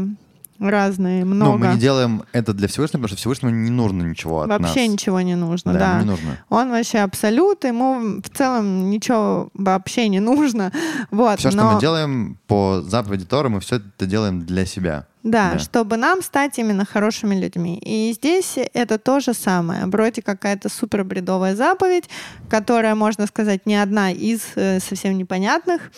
разные, 0.59 1.25
много. 1.25 1.53
Ну, 1.53 1.59
мы 1.59 1.75
не 1.75 1.81
делаем 1.81 2.23
это 2.33 2.53
для 2.53 2.69
Всевышнего, 2.69 3.03
потому 3.03 3.09
что 3.09 3.17
Всевышнему 3.17 3.53
не 3.55 3.71
нужно 3.71 4.03
ничего 4.03 4.43
от 4.43 4.49
нас. 4.49 4.61
Вообще 4.61 4.87
ничего 4.89 5.21
не 5.21 5.37
нужно, 5.37 5.73
Да, 5.73 5.79
да. 5.79 5.99
не 6.01 6.05
нужно. 6.07 6.39
Он 6.49 6.71
вообще 6.71 6.99
абсолют, 6.99 7.65
ему 7.65 8.21
в 8.23 8.29
целом 8.37 8.91
ничего 8.91 9.51
вообще 9.55 10.09
не 10.09 10.21
нужно. 10.21 10.73
Вот, 11.11 11.39
Все, 11.39 11.51
что 11.51 11.59
но, 11.63 11.73
мы 11.73 11.81
делаем 11.81 12.39
по 12.47 12.83
заповеди 12.83 13.25
Торы, 13.25 13.49
мы 13.49 13.61
все 13.61 13.77
это 13.77 14.07
делаем 14.07 14.45
для 14.45 14.67
себя. 14.67 15.07
Да, 15.23 15.53
Да. 15.53 15.59
чтобы 15.59 15.97
нам 15.97 16.23
стать 16.23 16.59
именно 16.59 16.85
хорошими 16.85 17.35
людьми. 17.35 17.79
И 17.85 18.13
здесь 18.15 18.55
это 18.75 18.99
то 18.99 19.21
же 19.21 19.35
самое. 19.35 19.87
Вроде 19.87 20.23
какая-то 20.23 20.69
супер 20.69 21.05
бредовая 21.05 21.55
заповедь, 21.57 22.09
которая, 22.49 22.95
можно 22.95 23.27
сказать, 23.27 23.67
не 23.67 23.77
одна 23.77 24.11
из 24.13 24.41
э, 24.55 24.81
совсем 24.81 25.19
непонятных, 25.19 25.91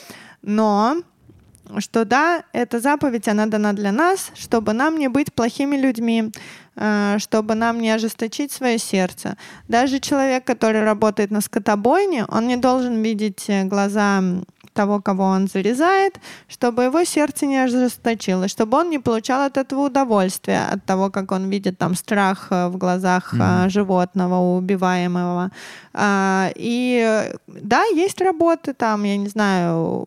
но 0.42 0.96
что 1.78 2.04
да, 2.04 2.44
эта 2.52 2.80
заповедь, 2.80 3.28
она 3.28 3.46
дана 3.46 3.72
для 3.72 3.92
нас, 3.92 4.30
чтобы 4.34 4.72
нам 4.72 4.98
не 4.98 5.08
быть 5.08 5.32
плохими 5.32 5.76
людьми, 5.76 6.32
э, 6.76 7.16
чтобы 7.18 7.54
нам 7.54 7.80
не 7.80 7.90
ожесточить 7.90 8.52
свое 8.52 8.78
сердце. 8.78 9.36
Даже 9.68 10.00
человек, 10.00 10.44
который 10.44 10.82
работает 10.82 11.30
на 11.30 11.40
скотобойне, 11.40 12.24
он 12.26 12.46
не 12.46 12.56
должен 12.56 13.02
видеть 13.02 13.44
э, 13.48 13.64
глаза 13.64 14.22
того, 14.72 15.00
кого 15.00 15.24
он 15.24 15.48
зарезает, 15.48 16.20
чтобы 16.48 16.84
его 16.84 17.04
сердце 17.04 17.46
не 17.46 17.56
ожесточилось, 17.58 18.50
чтобы 18.50 18.78
он 18.78 18.90
не 18.90 18.98
получал 18.98 19.42
от 19.42 19.56
этого 19.56 19.86
удовольствия, 19.86 20.66
от 20.72 20.84
того, 20.84 21.10
как 21.10 21.32
он 21.32 21.50
видит 21.50 21.78
там 21.78 21.94
страх 21.94 22.48
э, 22.50 22.68
в 22.68 22.76
глазах 22.76 23.34
э, 23.34 23.68
животного 23.68 24.56
убиваемого. 24.56 25.50
А, 25.92 26.50
И 26.54 27.32
да, 27.46 27.84
есть 27.84 28.20
работы 28.20 28.74
там, 28.74 29.04
я 29.04 29.16
не 29.16 29.28
знаю, 29.28 30.06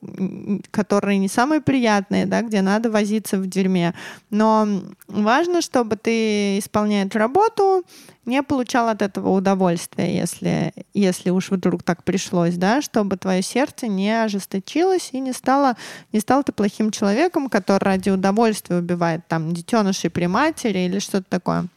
которые 0.72 1.18
не 1.18 1.28
самые 1.28 1.62
приятные, 1.62 2.26
да, 2.26 2.42
где 2.42 2.62
надо 2.62 2.90
возиться 2.90 3.38
в 3.38 3.48
дерьме. 3.48 3.94
Но 4.30 4.68
важно, 5.08 5.62
чтобы 5.62 5.96
ты, 5.98 6.60
исполняя 6.60 7.06
эту 7.06 7.20
работу, 7.20 7.84
не 8.26 8.42
получал 8.44 8.90
от 8.90 9.02
этого 9.02 9.30
удовольствия, 9.30 10.16
если, 10.16 10.74
если 10.94 11.30
уж 11.30 11.52
вдруг 11.52 11.84
так 11.84 12.04
пришлось, 12.04 12.56
да, 12.56 12.82
чтобы 12.82 13.18
твое 13.18 13.42
сердце 13.42 13.88
не 13.88 14.12
ожесточилось 14.12 15.10
и 15.12 15.20
не 15.20 15.34
стало, 15.34 15.76
не 16.14 16.20
стал 16.20 16.44
ты 16.44 16.52
плохим 16.52 16.92
человеком, 16.92 17.50
который 17.50 17.84
ради 17.84 18.10
удовольствия 18.10 18.78
убивает 18.78 19.28
там 19.28 19.54
детенышей 19.54 20.10
при 20.10 20.28
матери 20.28 20.80
или 20.80 21.00
что-то 21.00 21.26
такое. 21.30 21.68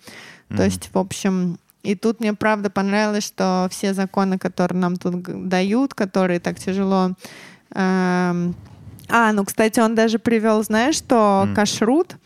То 0.56 0.62
есть, 0.64 0.90
в 0.92 0.98
общем, 0.98 1.58
И 1.82 1.94
тут 1.94 2.18
мне 2.18 2.34
правда 2.34 2.68
понравилось, 2.68 3.24
что 3.24 3.68
все 3.70 3.94
законы, 3.94 4.38
которые 4.38 4.78
нам 4.78 4.96
тут 4.96 5.48
дают, 5.48 5.94
которые 5.94 6.40
так 6.40 6.58
тяжело... 6.58 7.12
эм, 7.74 8.54
А, 9.08 9.32
ну, 9.32 9.44
кстати, 9.44 9.78
он 9.78 9.94
даже 9.94 10.18
привел, 10.18 10.64
знаешь, 10.64 10.96
что 10.96 11.44
М. 11.46 11.54
кашрут 11.54 12.16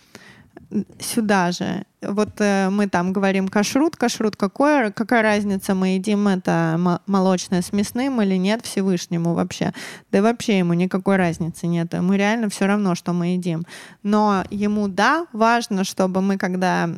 сюда 0.99 1.53
же. 1.53 1.85
Вот 2.01 2.31
э, 2.39 2.71
мы 2.71 2.89
там 2.89 3.13
говорим 3.13 3.49
кашрут, 3.49 3.97
кашрут 3.97 4.37
какое, 4.37 4.91
какая 4.91 5.23
разница, 5.23 5.75
мы 5.75 5.97
едим 5.97 6.29
это 6.29 6.77
мо- 6.79 7.01
молочное 7.07 7.61
с 7.61 7.73
мясным 7.73 8.23
или 8.23 8.37
нет 8.37 8.65
Всевышнему 8.65 9.35
вообще. 9.35 9.73
Да 10.13 10.23
вообще 10.23 10.59
ему 10.59 10.75
никакой 10.75 11.17
разницы 11.17 11.67
нет. 11.67 11.93
Мы 11.93 12.17
реально 12.17 12.49
все 12.49 12.67
равно, 12.67 12.95
что 12.95 13.13
мы 13.13 13.35
едим. 13.35 13.65
Но 14.03 14.45
ему, 14.51 14.89
да, 14.89 15.27
важно, 15.33 15.85
чтобы 15.85 16.21
мы, 16.21 16.39
когда 16.39 16.89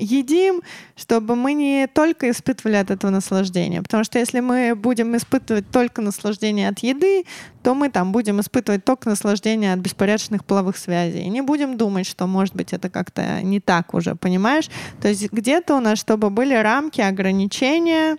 едим, 0.00 0.62
чтобы 0.96 1.36
мы 1.36 1.52
не 1.52 1.86
только 1.86 2.30
испытывали 2.30 2.76
от 2.76 2.90
этого 2.90 3.10
наслаждение. 3.10 3.82
Потому 3.82 4.04
что 4.04 4.18
если 4.18 4.40
мы 4.40 4.74
будем 4.74 5.16
испытывать 5.16 5.70
только 5.70 6.02
наслаждение 6.02 6.68
от 6.68 6.80
еды, 6.80 7.24
то 7.62 7.74
мы 7.74 7.90
там 7.90 8.12
будем 8.12 8.40
испытывать 8.40 8.84
только 8.84 9.08
наслаждение 9.08 9.72
от 9.72 9.80
беспорядочных 9.80 10.44
половых 10.44 10.76
связей. 10.76 11.22
И 11.22 11.28
не 11.28 11.42
будем 11.42 11.76
думать, 11.76 12.06
что, 12.06 12.26
может 12.26 12.54
быть, 12.54 12.72
это 12.72 12.88
как-то 12.88 13.42
не 13.42 13.60
так 13.60 13.94
уже, 13.94 14.14
понимаешь? 14.14 14.68
То 15.00 15.08
есть 15.08 15.30
где-то 15.30 15.76
у 15.76 15.80
нас, 15.80 15.98
чтобы 15.98 16.30
были 16.30 16.54
рамки, 16.54 17.00
ограничения, 17.00 18.16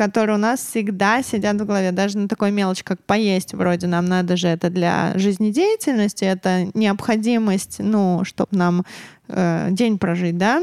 которые 0.00 0.36
у 0.36 0.40
нас 0.40 0.60
всегда 0.60 1.22
сидят 1.22 1.60
в 1.60 1.66
голове. 1.66 1.92
Даже 1.92 2.16
на 2.16 2.26
такой 2.26 2.50
мелочь, 2.50 2.82
как 2.82 3.02
поесть, 3.04 3.52
вроде 3.52 3.86
нам 3.86 4.06
надо 4.06 4.34
же 4.36 4.48
это 4.48 4.70
для 4.70 5.12
жизнедеятельности, 5.16 6.24
это 6.24 6.68
необходимость, 6.72 7.80
ну, 7.80 8.24
чтобы 8.24 8.56
нам 8.56 8.86
э, 9.28 9.68
день 9.72 9.98
прожить, 9.98 10.38
да? 10.38 10.62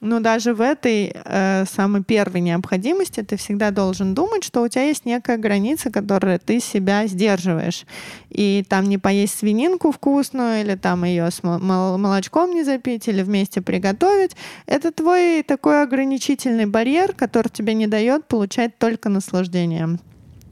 Но 0.00 0.20
даже 0.20 0.54
в 0.54 0.60
этой 0.62 1.12
э, 1.14 1.64
самой 1.70 2.02
первой 2.02 2.40
необходимости 2.40 3.22
ты 3.22 3.36
всегда 3.36 3.70
должен 3.70 4.14
думать, 4.14 4.44
что 4.44 4.62
у 4.62 4.68
тебя 4.68 4.84
есть 4.84 5.04
некая 5.04 5.36
граница, 5.36 5.90
которую 5.90 6.38
ты 6.40 6.60
себя 6.60 7.06
сдерживаешь. 7.06 7.84
И 8.30 8.64
там 8.68 8.84
не 8.84 8.96
поесть 8.96 9.38
свининку 9.38 9.92
вкусную, 9.92 10.62
или 10.62 10.74
там 10.74 11.04
ее 11.04 11.30
с 11.30 11.42
мол- 11.42 11.58
мол- 11.58 11.98
молочком 11.98 12.50
не 12.50 12.64
запить, 12.64 13.08
или 13.08 13.22
вместе 13.22 13.60
приготовить. 13.60 14.36
Это 14.66 14.90
твой 14.90 15.42
такой 15.42 15.82
ограничительный 15.82 16.66
барьер, 16.66 17.12
который 17.12 17.48
тебе 17.48 17.74
не 17.74 17.86
дает 17.86 18.26
получать 18.26 18.78
только 18.78 19.10
наслаждение 19.10 19.98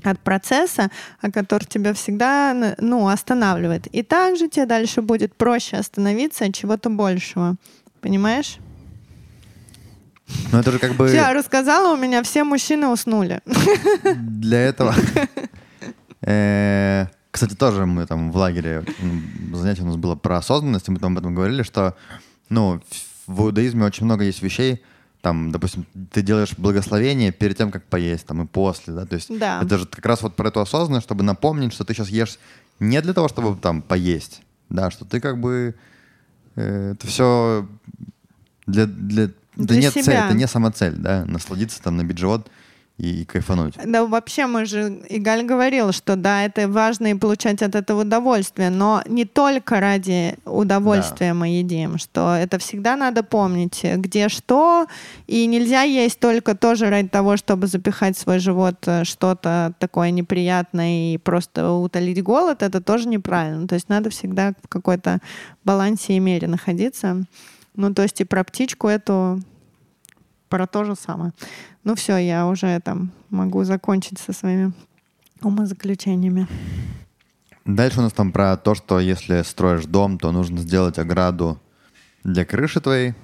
от 0.05 0.20
процесса, 0.20 0.90
а 1.20 1.30
который 1.30 1.64
тебя 1.64 1.94
всегда 1.94 2.74
ну, 2.78 3.09
останавливает. 3.09 3.86
И 3.88 4.03
также 4.03 4.49
тебе 4.49 4.66
дальше 4.66 5.03
будет 5.03 5.34
проще 5.34 5.76
остановиться 5.76 6.44
от 6.44 6.55
чего-то 6.55 6.90
большего. 6.90 7.57
Понимаешь? 8.01 8.59
Ну, 10.53 10.59
это 10.59 10.72
же 10.72 10.79
как 10.79 10.95
бы 10.95 11.11
я 11.11 11.33
рассказала, 11.33 11.95
у 11.95 11.97
меня 11.97 12.22
все 12.22 12.45
мужчины 12.45 12.89
уснули. 12.89 13.41
для 14.05 14.61
этого... 14.61 14.95
Э, 16.20 17.07
Кстати, 17.31 17.55
тоже 17.55 17.87
мы 17.87 18.05
там 18.07 18.33
в 18.33 18.37
лагере, 18.37 18.85
занятие 19.53 19.83
у 19.83 19.87
нас 19.87 19.97
было 19.97 20.16
про 20.16 20.39
осознанность, 20.39 20.89
и 20.89 20.91
мы 20.91 20.99
там 20.99 21.12
об 21.12 21.18
этом 21.18 21.35
говорили, 21.35 21.62
что, 21.62 21.95
ну, 22.49 22.81
в 23.26 23.43
иудаизме 23.43 23.85
очень 23.85 24.05
много 24.05 24.24
есть 24.24 24.43
вещей, 24.43 24.83
там, 25.20 25.53
допустим, 25.53 25.87
ты 26.11 26.22
делаешь 26.22 26.55
благословение 26.57 27.31
перед 27.33 27.57
тем, 27.57 27.70
как 27.70 27.85
поесть, 27.85 28.26
там, 28.26 28.43
и 28.43 28.47
после, 28.47 28.95
да, 28.95 29.07
то 29.07 29.14
есть 29.14 29.29
Да. 29.39 29.61
это 29.62 29.79
же 29.79 29.87
как 29.87 30.05
раз 30.07 30.22
вот 30.22 30.35
про 30.35 30.49
эту 30.49 30.61
осознанность, 30.61 31.07
чтобы 31.07 31.22
напомнить, 31.22 31.72
что 31.72 31.85
ты 31.85 31.95
сейчас 31.95 32.09
ешь 32.09 32.39
не 32.81 33.01
для 33.01 33.12
того, 33.12 33.29
чтобы 33.29 33.57
там 33.61 33.81
поесть, 33.83 34.43
да, 34.70 34.91
что 34.91 35.05
ты 35.05 35.20
как 35.20 35.41
бы 35.41 35.74
э, 36.57 36.93
это 36.95 37.07
все 37.07 37.68
для, 38.66 38.87
для, 38.87 39.31
да 39.59 39.74
Для 39.74 39.82
нет 39.82 39.92
цели, 39.92 40.04
себя. 40.04 40.26
это 40.26 40.34
не 40.34 40.46
самоцель, 40.46 40.94
да, 40.96 41.24
насладиться 41.26 41.82
там, 41.82 41.96
набить 41.96 42.18
живот 42.18 42.48
и, 42.96 43.24
кайфануть. 43.24 43.74
Да, 43.84 44.04
вообще 44.06 44.46
мы 44.46 44.64
же, 44.64 45.00
Игаль 45.09 45.44
говорил, 45.44 45.92
что 45.92 46.16
да, 46.16 46.44
это 46.44 46.68
важно 46.68 47.09
и 47.09 47.14
получать 47.14 47.62
от 47.62 47.76
этого 47.76 48.02
удовольствие, 48.02 48.70
но 48.70 49.02
не 49.06 49.24
только 49.24 49.78
ради 49.78 50.36
удовольствия 50.44 51.32
мы 51.32 51.48
едим, 51.48 51.98
что 51.98 52.34
это 52.34 52.59
всегда 52.59 52.96
надо 52.96 53.22
помнить, 53.22 53.82
где 53.84 54.28
что, 54.28 54.86
и 55.28 55.46
нельзя 55.46 55.82
есть 55.82 56.18
только 56.18 56.56
тоже 56.56 56.90
ради 56.90 57.09
того, 57.09 57.36
чтобы 57.36 57.68
запихать 57.68 58.16
в 58.16 58.20
свой 58.20 58.40
живот 58.40 58.76
э, 58.86 59.04
что-то 59.04 59.74
такое 59.78 60.11
неприятное 60.11 61.14
и 61.14 61.18
просто 61.18 61.70
утолить 61.70 62.22
голод, 62.22 62.62
это 62.62 62.80
тоже 62.80 63.09
неправильно. 63.09 63.68
То 63.68 63.76
есть 63.76 63.88
надо 63.88 64.11
всегда 64.11 64.54
в 64.62 64.68
какой-то 64.68 65.20
балансе 65.64 66.14
и 66.14 66.18
мере 66.18 66.48
находиться. 66.48 67.24
Ну, 67.79 67.95
то 67.95 68.03
есть 68.03 68.20
и 68.20 68.24
про 68.24 68.43
птичку 68.43 68.89
эту 68.89 69.41
про 70.49 70.66
то 70.66 70.83
же 70.83 70.97
самое. 70.97 71.33
Ну 71.85 71.95
все, 71.95 72.16
я 72.16 72.49
уже 72.49 72.81
там 72.81 73.12
могу 73.31 73.62
закончить 73.62 74.18
со 74.18 74.33
своими 74.33 74.72
умозаключениями. 75.43 76.49
Дальше 77.64 78.01
у 78.01 78.03
нас 78.03 78.12
там 78.12 78.33
про 78.33 78.57
то, 78.57 78.74
что 78.74 78.99
если 78.99 79.43
строишь 79.43 79.85
дом, 79.85 80.18
то 80.18 80.33
нужно 80.33 80.59
сделать 80.59 80.99
ограду 80.99 81.61
для 82.24 82.45
крыши 82.45 82.81
твоей. 82.81 83.14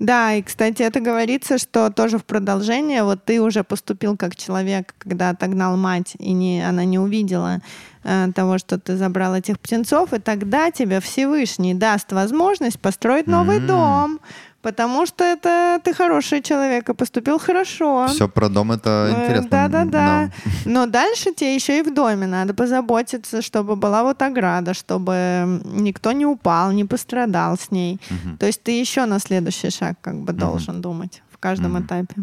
Да, 0.00 0.34
и, 0.34 0.42
кстати, 0.42 0.82
это 0.82 0.98
говорится, 1.00 1.56
что 1.56 1.88
тоже 1.90 2.18
в 2.18 2.24
продолжение, 2.24 3.04
вот 3.04 3.24
ты 3.24 3.40
уже 3.40 3.62
поступил 3.62 4.16
как 4.16 4.34
человек, 4.34 4.94
когда 4.98 5.30
отогнал 5.30 5.76
мать, 5.76 6.14
и 6.18 6.32
не, 6.32 6.68
она 6.68 6.84
не 6.84 6.98
увидела 6.98 7.60
э, 8.02 8.28
того, 8.34 8.58
что 8.58 8.78
ты 8.78 8.96
забрал 8.96 9.36
этих 9.36 9.60
птенцов, 9.60 10.12
и 10.12 10.18
тогда 10.18 10.72
тебе 10.72 11.00
Всевышний 11.00 11.74
даст 11.74 12.12
возможность 12.12 12.80
построить 12.80 13.28
новый 13.28 13.58
М. 13.58 13.66
дом, 13.68 14.20
потому 14.64 15.06
что 15.06 15.22
это 15.24 15.78
ты 15.84 15.94
хороший 15.94 16.42
человек 16.42 16.88
и 16.88 16.94
поступил 16.94 17.38
хорошо. 17.38 18.06
Все 18.08 18.28
про 18.28 18.48
дом 18.48 18.72
это 18.72 18.88
Э, 19.10 19.22
интересно. 19.24 19.50
Да-да-да. 19.50 20.30
Но 20.64 20.86
дальше 20.86 21.32
тебе 21.34 21.54
еще 21.54 21.78
и 21.78 21.82
в 21.82 21.94
доме 21.94 22.26
надо 22.26 22.54
позаботиться, 22.54 23.42
чтобы 23.42 23.76
была 23.76 24.02
вот 24.02 24.22
ограда, 24.22 24.72
чтобы 24.74 25.60
никто 25.64 26.12
не 26.12 26.26
упал, 26.26 26.72
не 26.72 26.84
пострадал 26.84 27.56
с 27.56 27.70
ней. 27.70 28.00
Мгм. 28.10 28.38
То 28.38 28.46
есть 28.46 28.62
ты 28.62 28.80
еще 28.80 29.04
на 29.06 29.18
следующий 29.20 29.70
шаг 29.70 29.94
как 30.00 30.14
бы 30.24 30.32
должен 30.32 30.80
думать 30.80 31.22
в 31.30 31.38
каждом 31.38 31.72
Мгм. 31.74 31.84
этапе. 31.84 32.14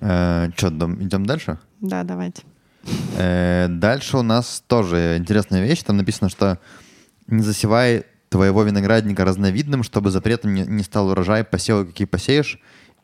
Э, 0.00 0.48
Че, 0.56 0.68
идем 0.68 1.26
дальше? 1.26 1.58
Да, 1.80 2.02
давайте. 2.04 2.42
Э, 3.18 3.66
Дальше 3.68 4.16
у 4.18 4.22
нас 4.22 4.62
тоже 4.66 5.16
интересная 5.18 5.62
вещь. 5.64 5.82
Там 5.82 5.96
написано, 5.96 6.30
что 6.30 6.58
не 7.28 7.42
засевай 7.42 8.04
твоего 8.32 8.62
виноградника 8.64 9.24
разновидным, 9.24 9.82
чтобы 9.84 10.10
запретом 10.10 10.54
не, 10.54 10.62
не 10.62 10.82
стал 10.82 11.08
урожай 11.08 11.44
посевы, 11.44 11.86
какие 11.86 12.06
посеешь, 12.06 12.58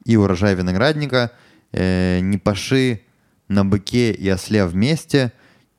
и 0.04 0.16
урожай 0.16 0.54
виноградника. 0.54 1.30
Э, 1.72 2.18
не 2.20 2.38
паши 2.38 3.02
на 3.46 3.64
быке 3.64 4.12
и 4.12 4.28
осле 4.30 4.64
вместе, 4.64 5.32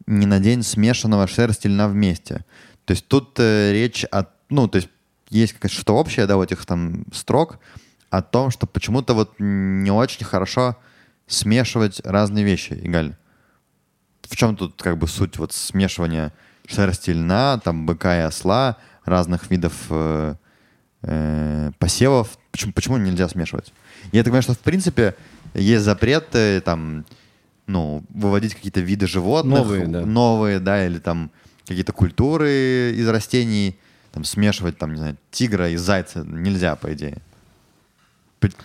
не 0.06 0.28
надень 0.28 0.64
смешанного 0.64 1.28
шерсти 1.28 1.68
льна 1.68 1.88
вместе. 1.88 2.46
То 2.86 2.92
есть 2.92 3.08
тут 3.08 3.40
э, 3.40 3.74
речь 3.74 4.06
о... 4.12 4.26
Ну, 4.50 4.68
то 4.68 4.78
есть 4.78 4.90
есть 5.30 5.54
какое-то 5.54 5.76
что 5.76 5.96
общее, 5.96 6.28
да, 6.28 6.38
у 6.38 6.44
этих 6.44 6.66
там 6.66 7.06
строк, 7.12 7.60
о 8.12 8.22
том, 8.22 8.52
что 8.52 8.68
почему-то 8.68 9.14
вот 9.16 9.34
не 9.40 9.92
очень 9.92 10.26
хорошо 10.26 10.78
смешивать 11.28 12.02
разные 12.06 12.46
вещи, 12.46 12.80
Игаль 12.82 13.16
в 14.30 14.36
чем 14.36 14.56
тут 14.56 14.82
как 14.82 14.98
бы 14.98 15.08
суть 15.08 15.38
вот 15.38 15.54
смешивания 15.54 16.34
шерсти 16.68 17.12
льна, 17.12 17.60
там 17.64 17.86
быка 17.86 18.18
и 18.18 18.22
осла, 18.22 18.78
разных 19.10 19.50
видов 19.52 19.74
э, 19.90 20.36
э, 21.04 21.72
посевов? 21.80 22.38
Почему, 22.52 22.74
почему 22.74 22.98
нельзя 22.98 23.28
смешивать? 23.28 23.74
Я 24.12 24.22
так 24.22 24.26
понимаю, 24.26 24.44
что 24.44 24.54
в 24.54 24.60
принципе 24.60 25.16
есть 25.54 25.84
запрет 25.84 26.28
э, 26.34 26.62
там, 26.62 27.06
ну, 27.68 28.04
выводить 28.10 28.56
какие-то 28.56 28.80
виды 28.80 29.08
животных. 29.08 29.60
Новые, 29.60 29.88
да. 29.88 30.06
Новые, 30.06 30.60
да, 30.60 30.86
или 30.86 31.00
там 31.00 31.32
какие-то 31.66 31.94
культуры 31.94 32.94
из 32.96 33.08
растений, 33.08 33.78
там 34.12 34.24
смешивать, 34.24 34.78
там, 34.78 34.92
не 34.94 34.98
знаю, 34.98 35.18
тигра 35.32 35.70
и 35.70 35.76
зайца 35.76 36.24
нельзя, 36.24 36.76
по 36.76 36.94
идее. 36.94 37.20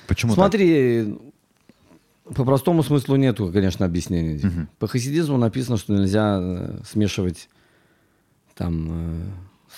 Почему 0.07 0.33
так? 0.33 0.37
Смотри, 0.37 1.19
по 2.35 2.45
простому 2.45 2.83
смыслу 2.83 3.17
нету, 3.17 3.51
конечно, 3.53 3.85
объяснения. 3.85 4.39
здесь. 4.39 4.51
Мгм. 4.51 4.69
По 4.79 4.87
хасидизму 4.87 5.37
написано, 5.37 5.77
что 5.77 5.93
нельзя 5.93 6.81
смешивать 6.85 7.49
там 8.55 9.35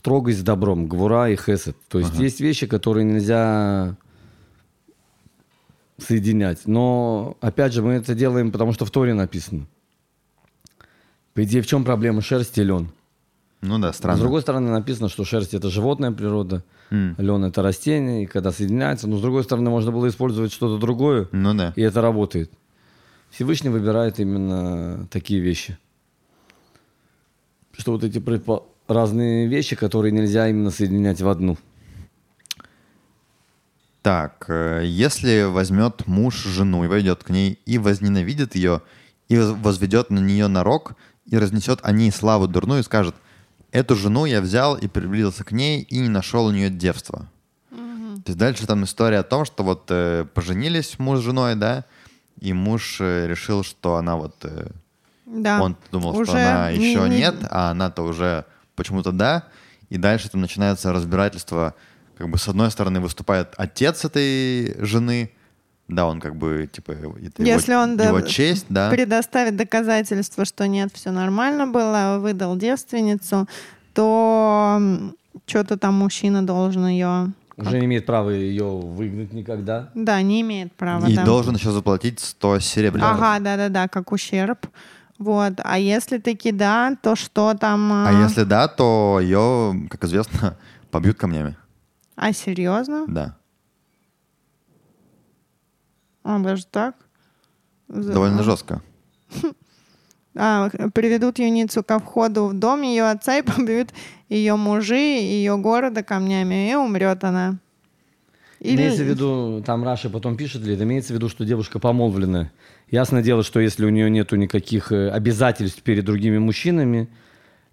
строгость 0.07 0.39
с 0.39 0.43
добром, 0.43 0.87
гвура 0.87 1.31
и 1.31 1.35
хесед. 1.37 1.77
То 1.89 1.99
есть 1.99 2.13
Ага. 2.15 2.23
есть 2.23 2.39
вещи, 2.41 2.69
которые 2.69 3.03
нельзя 3.03 3.97
соединять. 5.99 6.61
Но, 6.67 7.37
опять 7.41 7.73
же, 7.73 7.83
мы 7.83 7.95
это 7.95 8.15
делаем, 8.15 8.53
потому 8.53 8.73
что 8.73 8.85
в 8.85 8.91
Торе 8.93 9.15
написано. 9.15 9.67
По 11.35 11.43
идее, 11.43 11.61
в 11.61 11.67
чем 11.67 11.85
проблема 11.85 12.21
шерсти 12.23 12.61
и 12.61 12.63
лен? 12.63 12.93
Ну 13.63 13.81
да, 13.81 13.93
странно. 13.93 14.19
С 14.19 14.21
другой 14.21 14.43
стороны, 14.43 14.71
написано, 14.71 15.09
что 15.09 15.25
шерсть 15.25 15.55
это 15.55 15.71
животная 15.71 16.13
природа, 16.13 16.63
М. 16.91 17.17
лен 17.19 17.45
это 17.45 17.61
растение, 17.63 18.23
и 18.23 18.27
когда 18.27 18.53
соединяется. 18.53 19.09
Но 19.09 19.17
с 19.19 19.21
другой 19.21 19.43
стороны, 19.43 19.71
можно 19.71 19.91
было 19.91 20.07
использовать 20.07 20.53
что-то 20.53 20.79
другое, 20.79 21.29
Ну 21.33 21.53
да. 21.53 21.73
и 21.75 21.83
это 21.83 22.01
работает. 22.01 22.53
Всевышний 23.31 23.71
выбирает 23.71 24.21
именно 24.21 25.09
такие 25.11 25.41
вещи. 25.41 25.79
Что 27.77 27.91
вот 27.91 28.05
эти 28.05 28.19
предпо- 28.19 28.63
разные 28.89 29.47
вещи, 29.49 29.77
которые 29.77 30.13
нельзя 30.13 30.49
именно 30.49 30.71
соединять 30.71 31.21
в 31.21 31.29
одну. 31.29 31.57
Так, 34.03 34.45
э, 34.49 34.83
если 34.85 35.43
возьмет 35.43 36.07
муж 36.07 36.37
жену 36.45 36.85
и 36.85 36.89
войдет 36.89 37.25
к 37.25 37.31
ней 37.31 37.59
и 37.67 37.77
возненавидит 37.79 38.55
ее, 38.55 38.83
и 39.29 39.37
воз- 39.37 39.57
возведет 39.61 40.11
на 40.11 40.21
нее 40.21 40.47
нарок, 40.47 40.93
и 41.27 41.37
разнесет 41.37 41.81
о 41.83 41.91
ней 41.91 42.13
славу 42.13 42.47
дурную, 42.47 42.81
и 42.81 42.85
скажет, 42.85 43.17
эту 43.73 43.97
жену 43.97 44.25
я 44.25 44.41
взял 44.41 44.77
и 44.77 44.87
приблизился 44.87 45.43
к 45.43 45.51
ней, 45.51 45.83
и 45.83 45.99
не 45.99 46.09
нашел 46.09 46.47
у 46.47 46.53
нее 46.53 46.71
девства. 46.71 47.27
То 47.71 48.31
есть 48.31 48.39
дальше 48.39 48.67
там 48.67 48.85
история 48.85 49.19
о 49.19 49.23
том, 49.25 49.45
что 49.45 49.63
вот 49.65 49.87
э, 49.91 50.25
поженились 50.35 50.99
муж 50.99 51.19
с 51.19 51.23
женой, 51.23 51.55
да, 51.57 51.85
и 52.41 52.53
муж 52.53 52.99
э, 53.01 53.27
решил, 53.27 53.65
что 53.65 53.97
она 53.97 54.17
вот... 54.17 54.37
э, 54.45 54.69
Да. 55.27 55.61
Он 55.61 55.77
думал, 55.91 56.13
что 56.13 56.23
Уже 56.23 56.33
она 56.33 56.73
не- 56.73 56.91
еще 56.93 57.09
не- 57.09 57.19
нет, 57.19 57.35
а 57.51 57.71
она-то 57.73 58.03
уже 58.03 58.45
почему-то 58.77 59.13
да. 59.13 59.45
И 59.89 59.99
дальше 59.99 60.29
там 60.31 60.41
начинается 60.41 60.93
разбирательство. 60.93 61.75
Как 62.17 62.29
бы 62.29 62.39
с 62.39 62.49
одной 62.49 62.71
стороны 62.71 63.01
выступает 63.01 63.55
отец 63.57 64.05
этой 64.05 64.77
жены. 64.85 65.33
Да, 65.89 66.07
он 66.07 66.19
как 66.21 66.35
бы, 66.35 66.69
типа, 66.71 66.93
это 66.93 67.43
Если 67.43 67.73
его, 67.73 67.83
он 67.83 67.97
да, 67.97 68.09
его 68.09 68.21
честь, 68.21 68.67
да. 68.69 68.91
предоставит 68.91 69.57
доказательства, 69.57 70.45
что 70.45 70.67
нет, 70.67 70.91
все 70.93 71.13
нормально 71.13 71.69
было, 71.69 72.19
выдал 72.19 72.57
девственницу, 72.57 73.47
то 73.95 74.81
что-то 75.47 75.77
там 75.77 75.95
мужчина 75.95 76.45
должен 76.45 76.89
ее... 76.89 77.33
Уже 77.57 77.79
не 77.79 77.87
имеет 77.87 78.05
права 78.05 78.31
ее 78.31 78.65
выгнать 78.65 79.33
никогда. 79.33 79.91
Да, 79.95 80.21
не 80.23 80.41
имеет 80.41 80.73
права. 80.73 81.07
И 81.07 81.15
да. 81.15 81.25
должен 81.25 81.55
еще 81.55 81.71
заплатить 81.71 82.19
100 82.19 82.59
серебряных. 82.59 83.09
Ага, 83.09 83.39
да-да-да, 83.39 83.87
как 83.89 84.11
ущерб. 84.11 84.67
Вот. 85.19 85.55
А 85.65 85.79
если 85.79 86.19
таки 86.19 86.53
да, 86.53 86.97
то 87.03 87.17
что 87.17 87.55
там... 87.55 87.91
А 87.93 88.13
если 88.25 88.45
да, 88.45 88.69
то 88.69 89.19
ее, 89.21 89.87
как 89.91 90.05
известно, 90.05 90.57
побьют 90.91 91.17
камнями. 91.19 91.57
А, 92.17 92.33
серьезно? 92.33 93.05
Да. 93.09 93.37
А, 96.23 96.39
даже 96.39 96.67
так? 96.67 96.95
За- 97.89 98.13
Довольно 98.13 98.43
жестко. 98.43 98.83
А, 100.39 100.69
приведут 100.93 101.39
юницу 101.39 101.83
ко 101.83 101.99
входу 101.99 102.49
в 102.49 102.53
дом 102.53 102.83
ее 102.83 103.05
отца 103.09 103.39
и 103.39 103.43
побьют 103.57 103.95
ее 104.29 104.57
мужи, 104.57 104.95
ее 104.99 105.57
города 105.57 106.03
камнями, 106.03 106.71
и 106.71 106.75
умрет 106.75 107.25
она. 107.25 107.57
Или- 108.61 108.77
Имеется 108.77 109.03
в 109.05 109.07
виду, 109.07 109.63
там 109.65 109.83
Раша 109.83 110.11
потом 110.11 110.37
пишет, 110.37 110.61
ли, 110.61 110.75
это 110.75 110.85
имеется 110.85 111.15
в 111.15 111.17
виду, 111.17 111.31
что 111.31 111.47
девушка 111.47 111.79
помолвлена. 111.79 112.51
Ясное 112.91 113.23
дело, 113.23 113.43
что 113.43 113.59
если 113.59 113.85
у 113.85 113.89
нее 113.89 114.09
нету 114.09 114.37
никаких 114.37 114.93
э, 114.93 115.11
обязательств 115.11 115.83
перед 115.83 116.05
другими 116.05 116.39
мужчинами, 116.39 117.09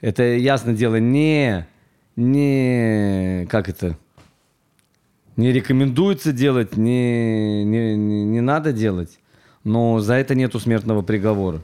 это, 0.01 0.23
ясное 0.23 0.73
дело, 0.73 0.95
не, 0.95 1.67
не, 2.15 3.45
как 3.49 3.69
это, 3.69 3.97
не 5.35 5.51
рекомендуется 5.51 6.33
делать, 6.33 6.77
не, 6.77 7.63
не, 7.63 7.95
не, 7.95 8.23
не 8.23 8.41
надо 8.41 8.73
делать, 8.73 9.19
но 9.63 9.99
за 9.99 10.15
это 10.15 10.33
нету 10.33 10.59
смертного 10.59 11.03
приговора. 11.03 11.61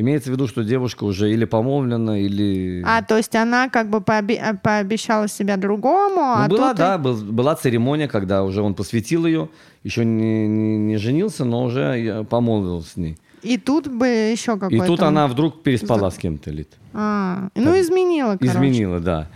Имеется 0.00 0.30
в 0.30 0.32
виду, 0.32 0.46
что 0.46 0.62
девушка 0.62 1.02
уже 1.04 1.32
или 1.32 1.44
помолвлена, 1.44 2.20
или... 2.20 2.82
А, 2.86 3.02
то 3.02 3.16
есть 3.16 3.34
она 3.34 3.68
как 3.68 3.90
бы 3.90 3.98
пообе- 3.98 4.56
пообещала 4.62 5.26
себя 5.28 5.56
другому, 5.56 6.14
Ну, 6.20 6.44
а 6.44 6.48
была, 6.48 6.68
тут 6.70 6.76
и- 6.76 6.78
да, 6.78 6.98
был- 6.98 7.24
была 7.32 7.56
церемония, 7.56 8.06
когда 8.06 8.44
уже 8.44 8.62
он 8.62 8.74
посвятил 8.74 9.26
ее, 9.26 9.48
еще 9.82 10.04
не, 10.04 10.46
не- 10.46 10.78
не 10.78 10.96
женился, 10.98 11.44
но 11.44 11.64
уже 11.64 11.80
э, 11.80 12.24
помолвился 12.24 12.90
с 12.90 12.96
ней. 12.96 13.16
и, 13.42 13.58
тут 13.58 13.88
бы 13.88 14.06
еще 14.06 14.52
И 14.54 14.58
какой-то... 14.58 14.86
тут 14.86 15.02
она 15.02 15.26
вдруг 15.26 15.62
переспала 15.64 16.10
с 16.10 16.16
кем-то, 16.16 16.50
Лид. 16.52 16.68
А, 16.94 17.48
ну, 17.56 17.78
изменила, 17.80 18.36
короче. 18.36 18.46
Изменила, 18.56 19.00
да. 19.00 19.26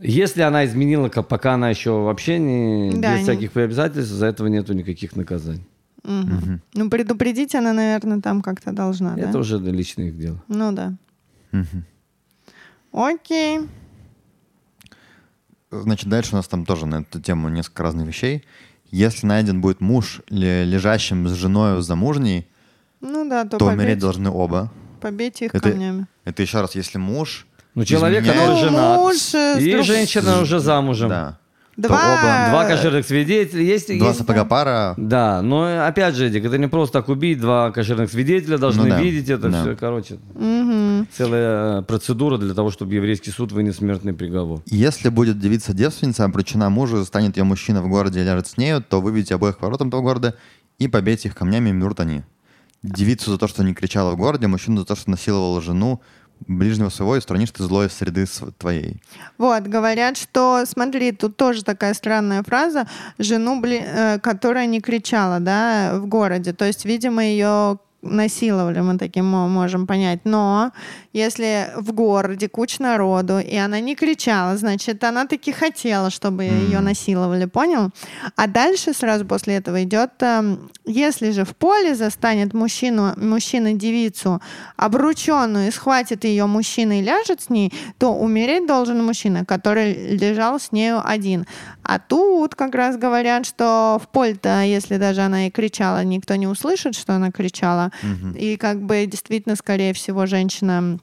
Если 0.00 0.40
она 0.42 0.64
изменила, 0.64 1.08
ка- 1.10 1.22
пока 1.22 1.54
она 1.54 1.68
еще 1.70 1.90
вообще 1.90 2.38
не 2.38 2.92
Да, 2.94 3.12
без 3.12 3.18
не- 3.18 3.22
всяких 3.24 3.54
обязательств, 3.56 4.12
за 4.12 4.26
этого 4.26 4.48
нету 4.48 4.72
никаких 4.72 5.16
наказаний. 5.16 5.66
Мгм. 6.04 6.62
Ну, 6.74 6.90
предупредить 6.90 7.54
она, 7.54 7.72
наверное, 7.72 8.20
там 8.20 8.40
как-то 8.42 8.72
должна, 8.72 9.14
да? 9.14 9.22
Это 9.28 9.38
уже 9.38 9.58
личное 9.58 10.08
их 10.08 10.18
дело. 10.18 10.42
Ну, 10.48 10.72
да. 10.72 10.94
Мгм. 11.52 11.84
Окей. 12.92 13.60
Значит, 15.70 16.08
дальше 16.08 16.32
у 16.32 16.36
нас 16.36 16.48
там 16.48 16.64
тоже 16.64 16.86
на 16.86 17.00
эту 17.02 17.20
тему 17.20 17.48
несколько 17.48 17.82
разных 17.82 18.06
вещей. 18.06 18.44
Если 18.90 19.26
найден 19.26 19.60
будет 19.60 19.80
муж, 19.80 20.22
ле- 20.30 20.64
лежащим 20.64 21.28
с 21.28 21.32
женой 21.32 21.82
замужней, 21.82 22.48
Ну 23.02 23.28
да, 23.28 23.44
то, 23.44 23.58
то 23.58 23.66
побейте, 23.66 23.82
умереть 23.82 23.98
должны 23.98 24.30
оба. 24.30 24.72
побейте 25.00 25.46
их 25.46 25.54
Это- 25.54 25.70
камнями. 25.70 26.06
Это 26.24 26.42
еще 26.42 26.60
раз, 26.62 26.74
если 26.74 26.96
муж... 26.98 27.46
Ну, 27.74 27.84
человек, 27.84 28.24
который 28.26 28.54
Ну, 28.54 28.56
женат, 28.56 28.98
муж, 28.98 29.34
э, 29.34 29.60
и 29.60 29.72
друг- 29.72 29.84
женщина 29.84 30.40
уже 30.40 30.58
замужем. 30.58 31.10
Да. 31.10 31.38
Два, 31.78 31.96
оба- 31.96 32.50
Два 32.50 32.64
кошерных 32.66 33.06
свидетеля. 33.06 33.62
Есть, 33.62 33.86
Два 33.96 34.08
есть- 34.08 34.18
сапога 34.18 34.44
пара. 34.44 34.94
Да, 34.96 35.42
но 35.42 35.86
опять 35.86 36.16
же, 36.16 36.26
Эдик, 36.26 36.44
это 36.44 36.58
не 36.58 36.66
просто 36.68 36.94
так 36.98 37.08
убить, 37.08 37.40
два 37.40 37.70
кошерных 37.70 38.10
свидетеля 38.10 38.58
должны 38.58 38.82
Ну 38.82 38.88
да, 38.90 39.00
видеть 39.00 39.30
это 39.30 39.48
да. 39.48 39.62
все, 39.62 39.76
короче. 39.76 40.18
Мгм. 40.34 41.06
Целая 41.12 41.82
процедура 41.82 42.36
для 42.36 42.52
того, 42.52 42.72
чтобы 42.72 42.94
еврейский 42.94 43.30
суд 43.30 43.52
вынес 43.52 43.76
смертный 43.76 44.12
приговор. 44.12 44.60
Если 44.66 45.08
будет 45.08 45.38
девица 45.38 45.72
девственница, 45.72 46.24
обручена 46.24 46.68
мужу, 46.68 47.04
станет 47.04 47.36
ее 47.36 47.44
мужчина 47.44 47.80
в 47.80 47.88
городе 47.88 48.20
и 48.20 48.24
ляжет 48.24 48.48
с 48.48 48.56
нею, 48.56 48.82
то 48.82 49.00
выведите 49.00 49.36
обоих 49.36 49.58
к 49.58 49.62
воротам 49.62 49.88
того 49.90 50.02
города 50.02 50.34
и 50.80 50.88
побейте 50.88 51.28
их 51.28 51.36
камнями, 51.36 51.70
и 51.70 51.92
они. 52.02 52.22
Девицу 52.82 53.30
за 53.32 53.38
то, 53.38 53.46
что 53.46 53.62
не 53.62 53.72
кричала 53.72 54.12
в 54.12 54.16
городе, 54.16 54.48
мужчину 54.48 54.80
за 54.80 54.84
то, 54.86 54.96
что 54.96 55.10
насиловал 55.10 55.60
жену 55.60 56.00
ближнего 56.46 56.88
своего, 56.88 57.16
и 57.16 57.20
странишь 57.20 57.50
ты 57.50 57.62
зло 57.64 57.88
среды 57.88 58.26
твоей. 58.58 59.02
Вот, 59.36 59.64
говорят, 59.64 60.16
что, 60.16 60.64
смотри, 60.66 61.12
тут 61.12 61.36
тоже 61.36 61.64
такая 61.64 61.94
странная 61.94 62.42
фраза, 62.42 62.86
жену, 63.18 63.60
бли- 63.60 63.84
э, 63.84 64.18
которая 64.18 64.66
не 64.66 64.80
кричала, 64.80 65.40
да, 65.40 65.92
в 65.94 66.06
городе. 66.06 66.52
То 66.52 66.64
есть, 66.64 66.84
видимо, 66.84 67.24
ее 67.24 67.78
насиловали, 68.02 68.80
мы 68.80 68.96
таким 68.98 69.26
мо- 69.26 69.48
можем 69.48 69.86
понять. 69.86 70.20
Но 70.24 70.72
если 71.12 71.70
в 71.76 71.92
городе 71.92 72.48
куча 72.48 72.82
народу, 72.82 73.38
и 73.38 73.56
она 73.56 73.80
не 73.80 73.96
кричала, 73.96 74.56
значит, 74.56 75.02
она 75.04 75.26
таки 75.26 75.52
хотела, 75.52 76.10
чтобы 76.10 76.44
ее 76.44 76.80
насиловали, 76.80 77.46
понял? 77.46 77.90
А 78.36 78.46
дальше 78.46 78.92
сразу 78.92 79.24
после 79.26 79.56
этого 79.56 79.82
идет, 79.82 80.10
эм, 80.20 80.70
если 80.84 81.32
же 81.32 81.44
в 81.44 81.56
поле 81.56 81.94
застанет 81.94 82.54
мужчину, 82.54 83.14
мужчина 83.16 83.72
девицу 83.72 84.40
обрученную 84.76 85.68
и 85.68 85.70
схватит 85.72 86.24
ее 86.24 86.46
мужчина 86.46 87.00
и 87.00 87.02
ляжет 87.02 87.42
с 87.42 87.50
ней, 87.50 87.72
то 87.98 88.14
умереть 88.14 88.66
должен 88.66 89.04
мужчина, 89.04 89.44
который 89.44 90.16
лежал 90.16 90.60
с 90.60 90.72
нею 90.72 91.02
один. 91.04 91.46
А 91.82 91.98
тут 91.98 92.54
как 92.54 92.74
раз 92.74 92.96
говорят, 92.96 93.46
что 93.46 93.98
в 94.02 94.08
поле-то, 94.08 94.62
если 94.62 94.98
даже 94.98 95.22
она 95.22 95.46
и 95.46 95.50
кричала, 95.50 96.04
никто 96.04 96.36
не 96.36 96.46
услышит, 96.46 96.94
что 96.94 97.14
она 97.14 97.32
кричала. 97.32 97.87
И 98.36 98.56
как 98.56 98.82
бы 98.82 99.06
действительно, 99.06 99.56
скорее 99.56 99.92
всего, 99.92 100.26
женщина 100.26 100.98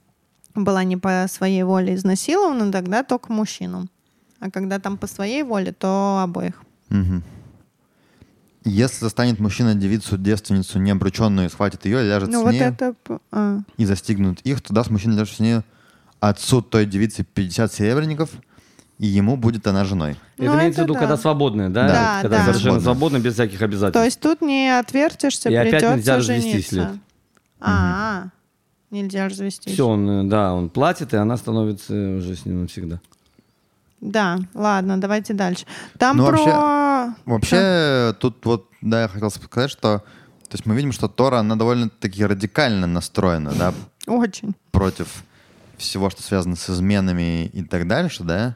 была 0.54 0.84
не 0.84 0.98
по 0.98 1.26
своей 1.30 1.64
воле 1.64 1.96
изнасилована, 1.96 2.72
тогда 2.72 3.04
только 3.04 3.32
мужчину. 3.32 3.88
А 4.40 4.50
когда 4.52 4.80
там 4.80 4.98
по 4.98 5.08
своей 5.08 5.44
воле, 5.44 5.72
то 5.72 6.22
обоих. 6.24 6.62
Мгм. 6.90 7.24
Если 8.64 9.04
застанет 9.04 9.40
мужчина 9.40 9.76
девицу, 9.76 10.18
девственницу, 10.18 10.80
необрученную, 10.80 11.48
и 11.48 11.52
схватит 11.52 11.86
ее, 11.86 12.02
ляжет 12.02 12.30
ну 12.30 12.42
с 12.42 12.44
вот 12.44 12.52
ней 12.52 12.62
это... 12.62 12.96
а. 13.32 13.60
и 13.78 13.86
застигнут 13.86 14.42
их, 14.42 14.62
то 14.62 14.74
даст 14.74 14.90
мужчина, 14.90 15.14
лежащий 15.14 15.36
с 15.36 15.40
ней, 15.40 15.62
отцу 16.20 16.64
той 16.64 16.88
девицы 16.88 17.24
50 17.24 17.72
серебряников, 17.72 18.32
и 18.98 19.08
ему 19.08 19.36
будет 19.36 19.68
она 19.68 19.84
женой. 19.84 20.16
Ну, 20.38 20.46
это 20.46 20.56
имеется 20.56 20.82
в 20.82 20.84
виду, 20.86 20.94
да. 20.94 21.00
когда 21.00 21.18
свободная, 21.18 21.70
да? 21.70 21.88
Да, 21.88 22.22
когда 22.22 22.38
да. 22.38 22.46
совершенно 22.46 22.80
свободна, 22.80 23.20
без 23.20 23.34
всяких 23.34 23.62
обязательств. 23.62 23.94
То 23.94 24.06
есть 24.06 24.20
тут 24.20 24.42
не 24.42 24.78
отвертишься, 24.78 25.50
И 25.50 25.56
опять 25.56 25.72
придется 25.72 25.96
нельзя 25.98 26.18
развестись, 26.18 26.70
жениться. 26.70 26.92
Лид. 26.92 27.02
А, 27.60 28.24
нельзя 28.92 29.28
развестись. 29.28 29.74
Все, 29.74 29.88
он, 29.88 30.10
э, 30.10 30.24
да, 30.24 30.54
он 30.54 30.70
платит, 30.70 31.14
и 31.14 31.18
она 31.18 31.36
становится 31.36 31.94
уже 31.94 32.36
с 32.36 32.46
ним 32.46 32.62
навсегда. 32.62 33.02
Да, 34.00 34.40
ладно, 34.54 35.00
давайте 35.00 35.34
дальше. 35.34 35.66
Там 35.98 36.18
Ну, 36.18 36.28
про... 36.28 37.16
Вообще, 37.26 38.16
тут 38.20 38.46
вот, 38.46 38.70
да, 38.82 39.04
я 39.04 39.08
хотел 39.08 39.32
сказать, 39.32 39.72
что 39.72 40.04
то 40.50 40.58
есть 40.58 40.66
мы 40.66 40.76
видим, 40.76 40.92
что 40.92 41.08
Тора, 41.08 41.40
она 41.40 41.56
довольно-таки 41.56 42.24
радикально 42.24 42.88
настроена, 42.88 43.52
да, 43.54 43.74
Очень. 44.06 44.56
против 44.72 45.24
всего, 45.78 46.10
что 46.10 46.22
связано 46.22 46.56
с 46.56 46.70
изменами 46.70 47.48
и 47.48 47.64
так 47.64 47.88
дальше, 47.88 48.24
да. 48.24 48.56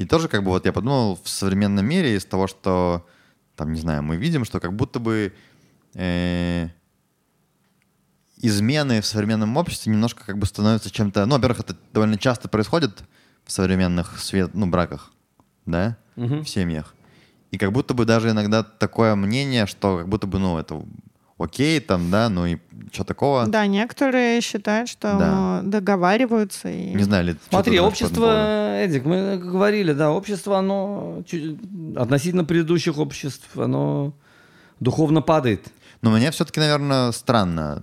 И 0.00 0.06
тоже, 0.06 0.28
как 0.28 0.42
бы, 0.42 0.48
вот 0.50 0.64
я 0.64 0.72
подумал, 0.72 1.20
в 1.22 1.28
современном 1.28 1.84
мире 1.84 2.16
из 2.16 2.24
того, 2.24 2.46
что, 2.46 3.06
там, 3.54 3.74
не 3.74 3.80
знаю, 3.80 4.02
мы 4.02 4.16
видим, 4.16 4.46
что 4.46 4.58
как 4.58 4.74
будто 4.74 4.98
бы 4.98 5.34
э, 5.92 6.68
измены 8.38 9.02
в 9.02 9.06
современном 9.06 9.54
обществе 9.58 9.92
немножко 9.92 10.24
как 10.24 10.38
бы 10.38 10.46
становятся 10.46 10.90
чем-то... 10.90 11.26
Ну, 11.26 11.34
во-первых, 11.34 11.60
это 11.60 11.76
довольно 11.92 12.16
часто 12.16 12.48
происходит 12.48 13.02
в 13.44 13.52
современных 13.52 14.18
свет, 14.20 14.54
ну, 14.54 14.66
браках, 14.66 15.12
да, 15.66 15.98
Мгм. 16.16 16.44
в 16.44 16.48
семьях. 16.48 16.94
И 17.50 17.58
как 17.58 17.70
будто 17.70 17.92
бы 17.92 18.06
даже 18.06 18.30
иногда 18.30 18.62
такое 18.62 19.14
мнение, 19.16 19.66
что 19.66 19.98
как 19.98 20.08
будто 20.08 20.26
бы, 20.26 20.38
ну, 20.38 20.56
это 20.56 20.82
окей, 21.40 21.80
там, 21.80 22.10
да, 22.10 22.28
ну 22.28 22.46
и 22.46 22.58
что 22.92 23.04
такого. 23.04 23.46
Да, 23.46 23.66
некоторые 23.66 24.40
считают, 24.40 24.88
что 24.88 25.16
Да. 25.18 25.60
договариваются. 25.64 26.68
И... 26.70 26.94
Не 26.94 27.02
знаю, 27.02 27.24
ли 27.24 27.32
что 27.32 27.40
Смотри, 27.50 27.80
общество, 27.80 28.76
Эдик, 28.76 29.04
мы 29.04 29.38
говорили, 29.38 29.92
да, 29.92 30.10
общество, 30.10 30.58
оно 30.58 31.22
относительно 31.96 32.44
предыдущих 32.44 32.98
обществ, 32.98 33.56
оно 33.56 34.12
духовно 34.80 35.22
падает. 35.22 35.66
Но 36.02 36.10
мне 36.10 36.30
все-таки, 36.30 36.60
наверное, 36.60 37.12
странно 37.12 37.82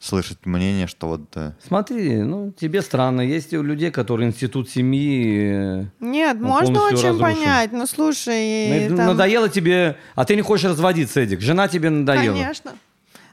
слышать 0.00 0.46
мнение, 0.46 0.86
что 0.86 1.08
вот... 1.08 1.20
э, 1.36 1.52
Смотри, 1.64 2.16
ну, 2.22 2.52
тебе 2.52 2.80
странно. 2.82 3.20
Есть 3.20 3.52
у 3.52 3.62
людей, 3.62 3.90
которые 3.90 4.30
институт 4.30 4.68
семьи... 4.70 5.82
э, 5.82 5.84
Нет, 6.00 6.40
можно 6.40 6.84
очень 6.84 7.08
разрушен. 7.08 7.20
понять. 7.20 7.72
Ну, 7.72 7.86
слушай, 7.86 8.88
ну, 8.88 8.96
там- 8.96 9.06
Надоело 9.08 9.48
тебе, 9.50 9.96
а 10.14 10.24
ты 10.24 10.36
не 10.36 10.42
хочешь 10.42 10.70
разводиться, 10.70 11.20
Эдик. 11.20 11.40
Жена 11.42 11.68
тебе 11.68 11.90
надоела. 11.90 12.34
Конечно. 12.34 12.72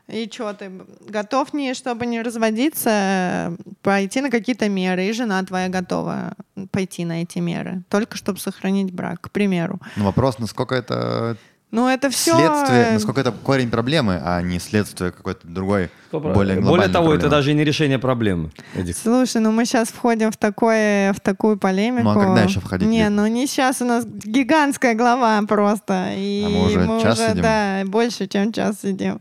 И 0.10 0.30
что, 0.32 0.54
ты 0.54 0.72
готов, 1.10 1.54
не, 1.54 1.74
чтобы 1.74 2.06
не 2.06 2.22
разводиться, 2.22 3.54
пойти 3.82 4.22
на 4.22 4.30
какие-то 4.30 4.70
меры, 4.70 5.06
и 5.06 5.12
жена 5.12 5.44
твоя 5.44 5.68
готова 5.68 6.34
пойти 6.72 7.04
на 7.04 7.24
эти 7.24 7.40
меры, 7.40 7.84
только 7.90 8.16
чтобы 8.16 8.40
сохранить 8.40 8.94
брак, 8.94 9.20
к 9.22 9.32
примеру. 9.32 9.82
Ну, 9.98 10.06
вопрос, 10.06 10.40
насколько 10.40 10.76
это 10.76 11.36
Ну, 11.70 11.88
это 11.90 12.10
все... 12.10 12.34
следствие, 12.36 12.92
насколько 12.94 13.20
это 13.22 13.32
корень 13.34 13.70
проблемы, 13.70 14.22
а 14.24 14.42
не 14.42 14.58
следствие 14.60 15.12
какой-то 15.12 15.46
другой, 15.48 15.90
более 16.12 16.34
Более 16.34 16.56
глобальной 16.62 16.94
того, 16.94 17.06
это 17.14 17.20
проблемы. 17.22 17.30
даже 17.30 17.52
и 17.52 17.54
не 17.56 17.64
решение 17.66 18.00
проблемы, 18.00 18.52
Эдик. 18.74 18.96
Слушай, 18.96 19.42
ну 19.42 19.52
мы 19.52 19.66
сейчас 19.66 19.90
входим 19.90 20.32
в, 20.32 20.38
такое, 20.38 21.12
в 21.12 21.20
такую 21.20 21.58
полемику. 21.58 22.04
Ну, 22.04 22.12
а 22.12 22.24
когда 22.26 22.44
еще 22.44 22.62
входить, 22.62 22.88
Не, 22.88 23.10
ну 23.10 23.28
не 23.28 23.48
сейчас, 23.48 23.82
у 23.82 23.86
нас 23.86 24.06
гигантская 24.06 24.96
глава 24.96 25.42
просто. 25.46 26.14
И 26.16 26.44
А 26.46 26.50
мы 26.50 26.66
уже 26.68 27.04
час 27.04 27.20
сидим? 27.20 27.42
да, 27.42 27.82
больше, 27.86 28.28
чем 28.28 28.54
час 28.54 28.78
сидим. 28.82 29.20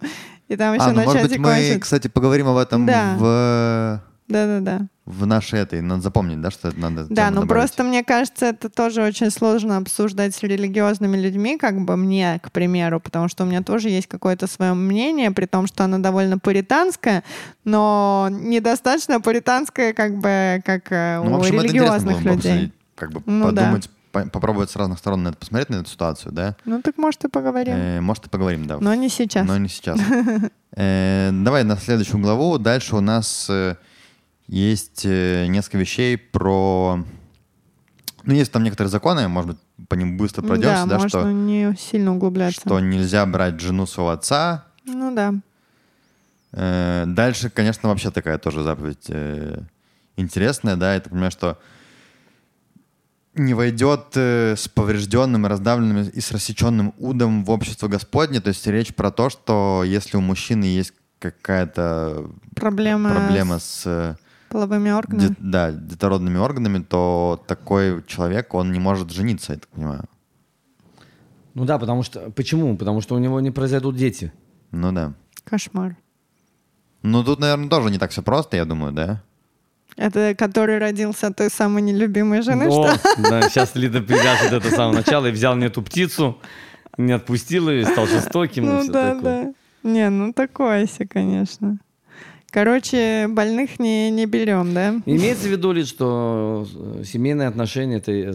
И 0.48 0.54
там 0.54 0.74
еще 0.74 0.84
А, 0.84 0.88
ну, 0.92 1.00
на 1.00 1.04
может 1.04 1.22
быть, 1.22 1.38
мы, 1.38 1.44
хватит. 1.50 1.82
кстати, 1.82 2.06
поговорим 2.06 2.46
об 2.46 2.58
этом 2.58 2.86
Да. 2.86 3.16
в, 3.18 4.00
Да-да-да. 4.28 4.86
В 5.06 5.24
нашей 5.24 5.60
этой. 5.60 5.80
Надо 5.80 6.02
запомнить, 6.02 6.40
да, 6.40 6.50
что 6.50 6.68
это 6.68 6.78
надо 6.80 7.06
Да, 7.08 7.26
ну 7.30 7.42
добавить. 7.42 7.48
просто 7.48 7.84
мне 7.84 8.02
кажется, 8.02 8.46
это 8.46 8.68
тоже 8.68 9.02
очень 9.04 9.30
сложно 9.30 9.76
обсуждать 9.76 10.34
с 10.34 10.42
религиозными 10.42 11.16
людьми, 11.16 11.56
как 11.58 11.80
бы 11.84 11.96
мне, 11.96 12.40
к 12.42 12.50
примеру, 12.50 12.98
потому 13.00 13.28
что 13.28 13.44
у 13.44 13.46
меня 13.46 13.62
тоже 13.62 13.88
есть 13.88 14.08
какое-то 14.08 14.46
свое 14.48 14.74
мнение, 14.74 15.30
при 15.30 15.46
том, 15.46 15.66
что 15.68 15.84
оно 15.84 15.98
довольно 16.00 16.38
пуританское, 16.38 17.22
но 17.64 18.28
недостаточно 18.30 19.20
пуританское, 19.20 19.92
как 19.92 20.16
бы, 20.18 20.60
как 20.64 20.90
э, 20.90 21.20
Ну, 21.22 21.30
в 21.30 21.32
у 21.34 21.36
общем, 21.38 21.58
это 21.60 21.66
интересно 21.68 21.78
религиозных 21.98 22.14
было 22.16 22.22
бы 22.22 22.36
людей. 22.36 22.52
обсудить, 22.52 22.72
как 22.96 23.12
бы 23.12 23.22
Ну, 23.26 23.52
да. 23.52 23.62
подумать, 23.62 23.90
по- 24.12 24.26
попробовать 24.26 24.70
с 24.70 24.76
разных 24.76 24.98
сторон 24.98 25.22
на 25.22 25.28
это 25.28 25.36
посмотреть, 25.38 25.68
на 25.70 25.76
эту 25.76 25.90
ситуацию, 25.90 26.32
да? 26.32 26.56
Ну 26.64 26.82
так 26.82 26.98
может 26.98 27.24
и 27.24 27.28
поговорим. 27.28 27.74
Э, 27.76 28.00
может, 28.00 28.26
и 28.26 28.28
поговорим, 28.28 28.66
да. 28.66 28.78
Но 28.80 28.94
не 28.94 29.08
сейчас. 29.08 29.46
Но 29.46 29.56
не 29.58 29.68
сейчас. 29.68 30.00
Э, 30.78 31.30
Давай 31.32 31.64
на 31.64 31.76
следующую 31.76 32.20
главу. 32.20 32.58
Дальше 32.58 32.96
у 32.96 33.00
нас 33.00 33.46
э, 33.48 33.76
есть 34.48 35.04
э, 35.04 35.46
несколько 35.46 35.78
вещей 35.78 36.16
про... 36.16 37.04
Ну, 38.24 38.34
есть 38.34 38.50
там 38.52 38.64
некоторые 38.64 38.90
законы, 38.90 39.28
может 39.28 39.50
быть, 39.52 39.58
по 39.88 39.94
ним 39.94 40.16
быстро 40.16 40.42
пройдемся, 40.42 40.84
да, 40.84 40.86
да, 40.86 40.94
можно 40.94 41.08
что, 41.08 41.30
не 41.30 41.76
сильно 41.76 42.14
углубляться. 42.14 42.60
что 42.60 42.80
нельзя 42.80 43.24
брать 43.26 43.60
жену 43.60 43.86
своего 43.86 44.10
отца. 44.10 44.66
Ну 44.84 45.14
да. 45.14 45.34
Э, 46.52 47.04
Дальше, 47.06 47.50
конечно, 47.50 47.88
вообще 47.88 48.10
такая 48.10 48.38
тоже 48.38 48.62
заповедь 48.62 49.06
э, 49.08 49.60
интересная, 50.16 50.76
да, 50.76 50.94
это 50.94 51.10
понимаю, 51.10 51.30
что 51.30 51.58
не 53.34 53.54
войдет 53.54 54.12
э, 54.14 54.54
с 54.56 54.66
поврежденным, 54.66 55.46
раздавленным 55.46 56.08
и 56.08 56.20
с 56.20 56.32
рассеченным 56.32 56.94
удом 56.98 57.44
в 57.44 57.50
общество 57.50 57.86
Господне. 57.86 58.40
То 58.40 58.48
есть 58.48 58.66
речь 58.66 58.94
про 58.94 59.10
то, 59.10 59.28
что 59.28 59.82
если 59.84 60.16
у 60.16 60.20
мужчины 60.20 60.64
есть 60.64 60.94
какая-то 61.18 62.30
Проблема, 62.54 63.10
проблема 63.10 63.58
с 63.58 64.16
половыми 64.48 64.90
органами. 64.90 65.28
де- 65.28 65.34
да, 65.38 65.72
детородными 65.72 66.38
органами, 66.38 66.82
то 66.82 67.42
такой 67.46 68.02
человек, 68.06 68.54
он 68.54 68.72
не 68.72 68.78
может 68.80 69.10
жениться, 69.10 69.52
я 69.52 69.58
так 69.58 69.68
понимаю. 69.68 70.04
Ну 71.54 71.64
да, 71.64 71.78
потому 71.78 72.02
что... 72.02 72.30
Почему? 72.30 72.76
Потому 72.76 73.00
что 73.00 73.14
у 73.14 73.18
него 73.18 73.40
не 73.40 73.50
произойдут 73.50 73.96
дети. 73.96 74.32
Ну 74.72 74.92
да. 74.92 75.14
Кошмар. 75.44 75.96
Ну 77.02 77.24
тут, 77.24 77.38
наверное, 77.40 77.68
тоже 77.68 77.90
не 77.90 77.98
так 77.98 78.10
все 78.10 78.22
просто, 78.22 78.56
я 78.56 78.64
думаю, 78.64 78.92
да? 78.92 79.22
Это 79.96 80.34
который 80.34 80.78
родился 80.78 81.28
от 81.28 81.36
той 81.36 81.48
самой 81.48 81.80
нелюбимой 81.80 82.42
жены, 82.42 82.66
О, 82.68 82.88
что? 82.96 82.98
да, 83.30 83.48
сейчас 83.48 83.74
Лида 83.74 84.02
привяжет 84.02 84.52
это 84.52 84.68
с 84.70 84.74
самого 84.74 84.92
начала 84.96 85.26
и 85.26 85.30
взял 85.30 85.54
мне 85.56 85.66
эту 85.66 85.80
птицу, 85.82 86.38
не 86.98 87.12
отпустил 87.12 87.70
ее, 87.70 87.86
стал 87.86 88.06
жестоким 88.06 88.64
и 88.64 88.66
Ну 88.68 88.80
все 88.82 88.92
да, 88.92 89.14
такое. 89.14 89.44
да. 89.44 89.90
Не, 89.90 90.10
ну 90.10 90.32
такое 90.34 90.86
себе, 90.86 91.06
конечно. 91.06 91.78
Короче, 92.60 93.26
больных 93.28 93.78
не, 93.78 94.10
не 94.10 94.24
берем, 94.24 94.72
да? 94.72 94.94
Имеется 95.04 95.46
в 95.46 95.50
виду 95.50 95.72
ли, 95.72 95.84
что 95.84 96.66
э, 96.74 97.02
семейные 97.04 97.48
отношения 97.48 97.96
это 97.96 98.10
э, 98.12 98.32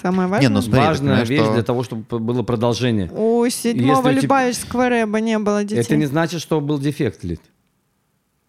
Самое 0.00 0.28
важное. 0.28 0.48
Не, 0.48 0.54
ну 0.54 0.62
смотри, 0.62 0.80
важная 0.86 1.08
понимаешь, 1.08 1.28
вещь 1.28 1.40
что- 1.42 1.52
для 1.54 1.62
того, 1.64 1.82
чтобы 1.82 2.04
было 2.20 2.44
продолжение. 2.44 3.10
У 3.12 3.44
седьмого 3.50 4.06
Если 4.10 4.20
у 4.20 4.22
тебя- 4.22 4.88
рэба 4.88 5.18
не 5.20 5.36
было 5.40 5.64
детей. 5.64 5.80
Это 5.80 5.96
не 5.96 6.06
значит, 6.06 6.40
что 6.40 6.60
был 6.60 6.78
дефект, 6.78 7.24
Лид. 7.24 7.40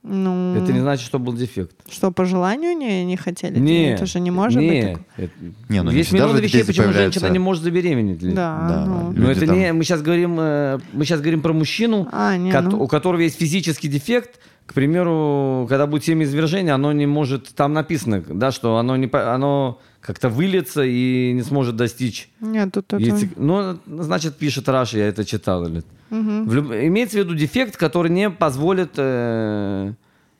Ну, 0.03 0.55
Это 0.55 0.71
не 0.71 0.81
значит, 0.81 1.03
что 1.03 1.17
был 1.17 1.33
дефект. 1.33 1.75
что, 1.89 2.11
по 2.11 2.25
желанию 2.25 2.77
не, 2.77 3.03
не 3.05 3.17
хотели? 3.17 3.57
Не, 3.57 3.93
Это 3.93 4.05
же 4.05 4.19
не 4.19 4.29
может 4.29 4.61
не, 4.61 4.69
быть. 4.69 5.01
это- 5.17 5.33
Не, 5.67 5.81
ну 5.81 5.89
Есть 5.89 6.11
миллион 6.11 6.37
вещей, 6.37 6.63
почему 6.63 6.85
появляются. 6.85 7.19
женщина 7.21 7.33
не 7.33 7.39
может 7.39 7.63
забеременеть. 7.63 8.19
Да, 8.35 8.67
Да, 8.69 8.85
ну. 8.85 9.13
Но 9.13 9.31
это 9.31 9.47
там- 9.47 9.57
не, 9.57 9.73
мы 9.73 9.83
сейчас 9.83 10.03
говорим, 10.03 10.37
э, 10.39 10.77
мы 10.93 11.05
сейчас 11.05 11.21
говорим 11.21 11.41
про 11.41 11.53
мужчину, 11.53 12.07
А, 12.11 12.37
не, 12.37 12.51
кот- 12.51 12.65
ну. 12.71 12.83
у 12.83 12.87
которого 12.87 13.19
есть 13.21 13.39
физический 13.39 13.87
дефект. 13.87 14.39
К 14.69 14.73
примеру, 14.75 15.65
когда 15.67 15.87
будет 15.87 16.03
семяизвержение, 16.03 16.73
оно 16.75 16.91
не 16.91 17.07
может, 17.07 17.47
там 17.55 17.73
написано, 17.73 18.23
да, 18.27 18.51
что 18.51 18.77
оно 18.77 18.95
не, 18.97 19.09
оно 19.11 19.79
как-то 19.99 20.29
выльется 20.29 20.83
и 20.83 21.31
не 21.33 21.41
сможет 21.41 21.75
достичь. 21.75 22.29
Нет, 22.39 22.71
тут 22.71 22.93
это... 22.93 23.01
яйце- 23.01 23.31
Ну, 23.35 23.79
значит, 24.03 24.37
пишет 24.37 24.69
Раши, 24.69 24.99
я 24.99 25.07
это 25.07 25.25
читал. 25.25 25.67
Лид. 25.67 25.87
В 26.11 26.53
люб- 26.53 26.71
Имеется 26.71 27.17
в 27.17 27.19
виду 27.21 27.33
дефект, 27.33 27.77
который 27.77 28.11
не 28.11 28.29
позволит 28.29 28.91
э, 28.97 29.93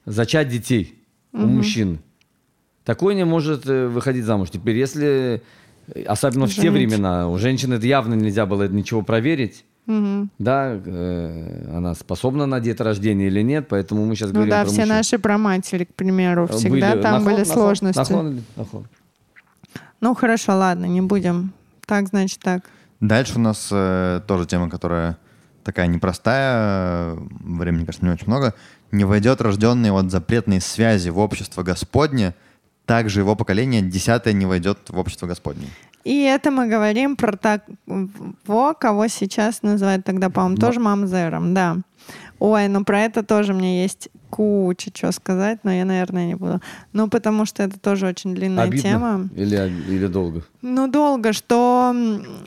зачать 0.05 0.47
детей 0.49 0.99
у 1.33 1.47
мужчин. 1.47 1.97
Такой 2.85 3.15
не 3.15 3.25
может 3.25 3.65
э, 3.67 3.87
выходить 3.87 4.25
замуж. 4.25 4.51
Теперь, 4.51 4.77
если, 4.77 5.41
э, 5.87 6.03
особенно 6.03 6.45
в 6.45 6.53
те 6.53 6.61
Женить. 6.69 6.91
времена, 6.91 7.27
у 7.29 7.39
женщины 7.39 7.73
это 7.75 7.87
явно 7.87 8.13
нельзя 8.13 8.45
было 8.45 8.67
ничего 8.67 9.01
проверить, 9.01 9.65
Мгм. 9.89 10.29
да, 10.37 10.79
э, 10.85 11.73
она 11.75 11.95
способна 11.95 12.45
на 12.45 12.59
деторождение 12.59 13.27
или 13.27 13.41
нет, 13.41 13.67
поэтому 13.67 14.05
мы 14.05 14.15
сейчас 14.15 14.29
Ну 14.29 14.35
говорим 14.35 14.51
да, 14.51 14.61
про 14.61 14.69
все 14.69 14.81
мужчин. 14.81 14.95
наши 14.95 15.17
проматери, 15.19 15.85
к 15.85 15.95
примеру, 15.95 16.47
всегда 16.47 16.91
там 16.97 17.13
нахон, 17.13 17.25
были 17.25 17.39
нахон, 17.39 17.53
сложности. 17.53 17.97
нахон, 17.97 18.43
нахон. 18.55 18.87
Ну 19.99 20.13
хорошо, 20.13 20.55
ладно, 20.55 20.85
не 20.85 21.01
будем. 21.01 21.53
Так, 21.87 22.07
значит, 22.09 22.39
так. 22.39 22.69
Дальше 22.99 23.37
у 23.37 23.39
нас 23.39 23.69
э, 23.71 24.21
тоже 24.27 24.45
тема, 24.45 24.69
которая 24.69 25.17
такая 25.63 25.87
непростая, 25.87 27.15
э, 27.15 27.17
времени, 27.41 27.85
кажется, 27.85 28.05
не 28.05 28.11
очень 28.11 28.27
много. 28.27 28.53
Не 28.91 29.05
войдет 29.05 29.41
рожденный 29.41 29.89
от 29.91 30.11
запретной 30.11 30.61
связи 30.61 31.09
в 31.09 31.17
общество 31.17 31.63
Господне, 31.63 32.35
также 32.85 33.21
его 33.21 33.35
поколение 33.35 33.81
десятое 33.81 34.33
не 34.33 34.45
войдет 34.45 34.77
в 34.89 34.97
общество 34.99 35.25
Господне. 35.27 35.67
И 36.03 36.23
это 36.23 36.51
мы 36.51 36.67
говорим 36.67 37.15
про 37.15 37.37
того, 37.37 38.73
кого 38.73 39.07
сейчас 39.07 39.61
называют 39.61 40.05
тогда, 40.05 40.29
по-моему, 40.29 40.57
тоже 40.57 40.79
мамзером, 40.79 41.53
да. 41.53 41.77
Ой, 42.39 42.67
ну 42.67 42.85
про 42.85 43.01
это 43.01 43.23
тоже 43.23 43.53
мне 43.53 43.83
есть 43.83 44.09
куча 44.29 44.91
чего 44.91 45.11
сказать, 45.11 45.59
но 45.63 45.71
я, 45.71 45.85
наверное, 45.85 46.27
не 46.27 46.35
буду. 46.35 46.61
Ну, 46.93 47.07
потому 47.07 47.45
что 47.45 47.63
это 47.63 47.79
тоже 47.79 48.07
очень 48.07 48.35
длинная 48.35 48.65
Обидно 48.65 48.89
тема. 48.89 49.29
Или, 49.35 49.71
или 49.89 50.07
долго? 50.07 50.43
Ну, 50.61 50.87
долго, 50.87 51.33
что, 51.33 51.93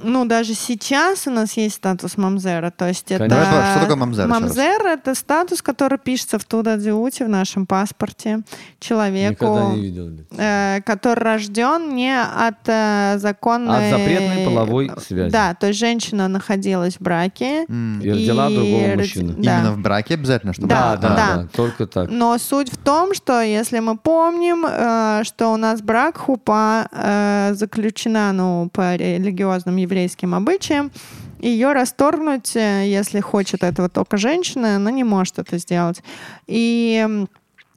ну, 0.03 0.25
даже 0.27 0.55
сейчас 0.55 1.27
у 1.27 1.31
нас 1.31 1.57
есть 1.57 1.77
статус 1.77 2.17
мамзера, 2.17 2.71
то 2.71 2.89
есть 2.89 3.11
это... 3.11 3.29
Конечно. 3.29 3.45
Давай, 3.45 3.71
что 3.71 3.81
такое 3.81 3.97
мамзер? 3.97 4.27
Мамзер— 4.27 4.87
это 4.87 5.15
статус, 5.15 5.63
который 5.63 5.99
пишется 5.99 6.39
в 6.39 6.45
Тудадзиуте, 6.45 7.25
в 7.25 7.29
нашем 7.29 7.67
паспорте, 7.67 8.43
человеку, 8.81 9.73
не 9.73 9.81
видел. 9.81 10.11
Э, 10.37 10.81
который 10.85 11.21
рожден 11.25 11.95
не 11.95 12.15
от 12.15 12.67
э, 12.67 13.17
законной... 13.19 13.89
От 13.89 13.99
запретной 13.99 14.45
половой 14.45 14.91
связи. 14.99 15.33
Да, 15.33 15.55
то 15.55 15.69
есть 15.69 15.79
женщина 15.79 16.29
находилась 16.29 16.97
в 16.97 17.01
браке. 17.01 17.65
И 17.65 18.11
родила 18.11 18.51
другого 18.51 18.97
мужчину. 18.97 19.35
Да. 19.39 19.59
Именно 19.59 19.73
в 19.73 19.79
браке 19.79 20.15
обязательно, 20.15 20.53
чтобы... 20.53 20.69
Да, 20.69 20.97
да, 20.97 21.09
да. 21.09 21.37
да, 21.37 21.49
только 21.77 21.93
так. 21.93 22.11
Но 22.11 22.39
суть 22.39 22.73
в 22.73 22.77
том, 22.77 23.15
что 23.15 23.41
если 23.43 23.81
мы 23.81 23.97
помним, 23.97 24.65
э, 24.69 25.23
что 25.25 25.53
у 25.53 25.57
нас 25.57 25.83
брак 25.83 26.17
хупа 26.19 26.89
э, 26.93 27.53
заключена 27.55 28.33
ну, 28.33 28.71
по 28.73 28.97
религиозным 28.97 29.77
еврейским 29.77 30.35
обычаям, 30.35 30.91
ее 31.41 31.73
расторгнуть, 31.73 32.55
э, 32.57 32.89
если 32.89 33.21
хочет 33.21 33.63
этого 33.65 33.89
только 33.89 34.17
женщина, 34.17 34.77
она 34.77 34.91
не 34.91 35.05
может 35.05 35.39
это 35.39 35.59
сделать. 35.59 36.03
И 36.47 37.27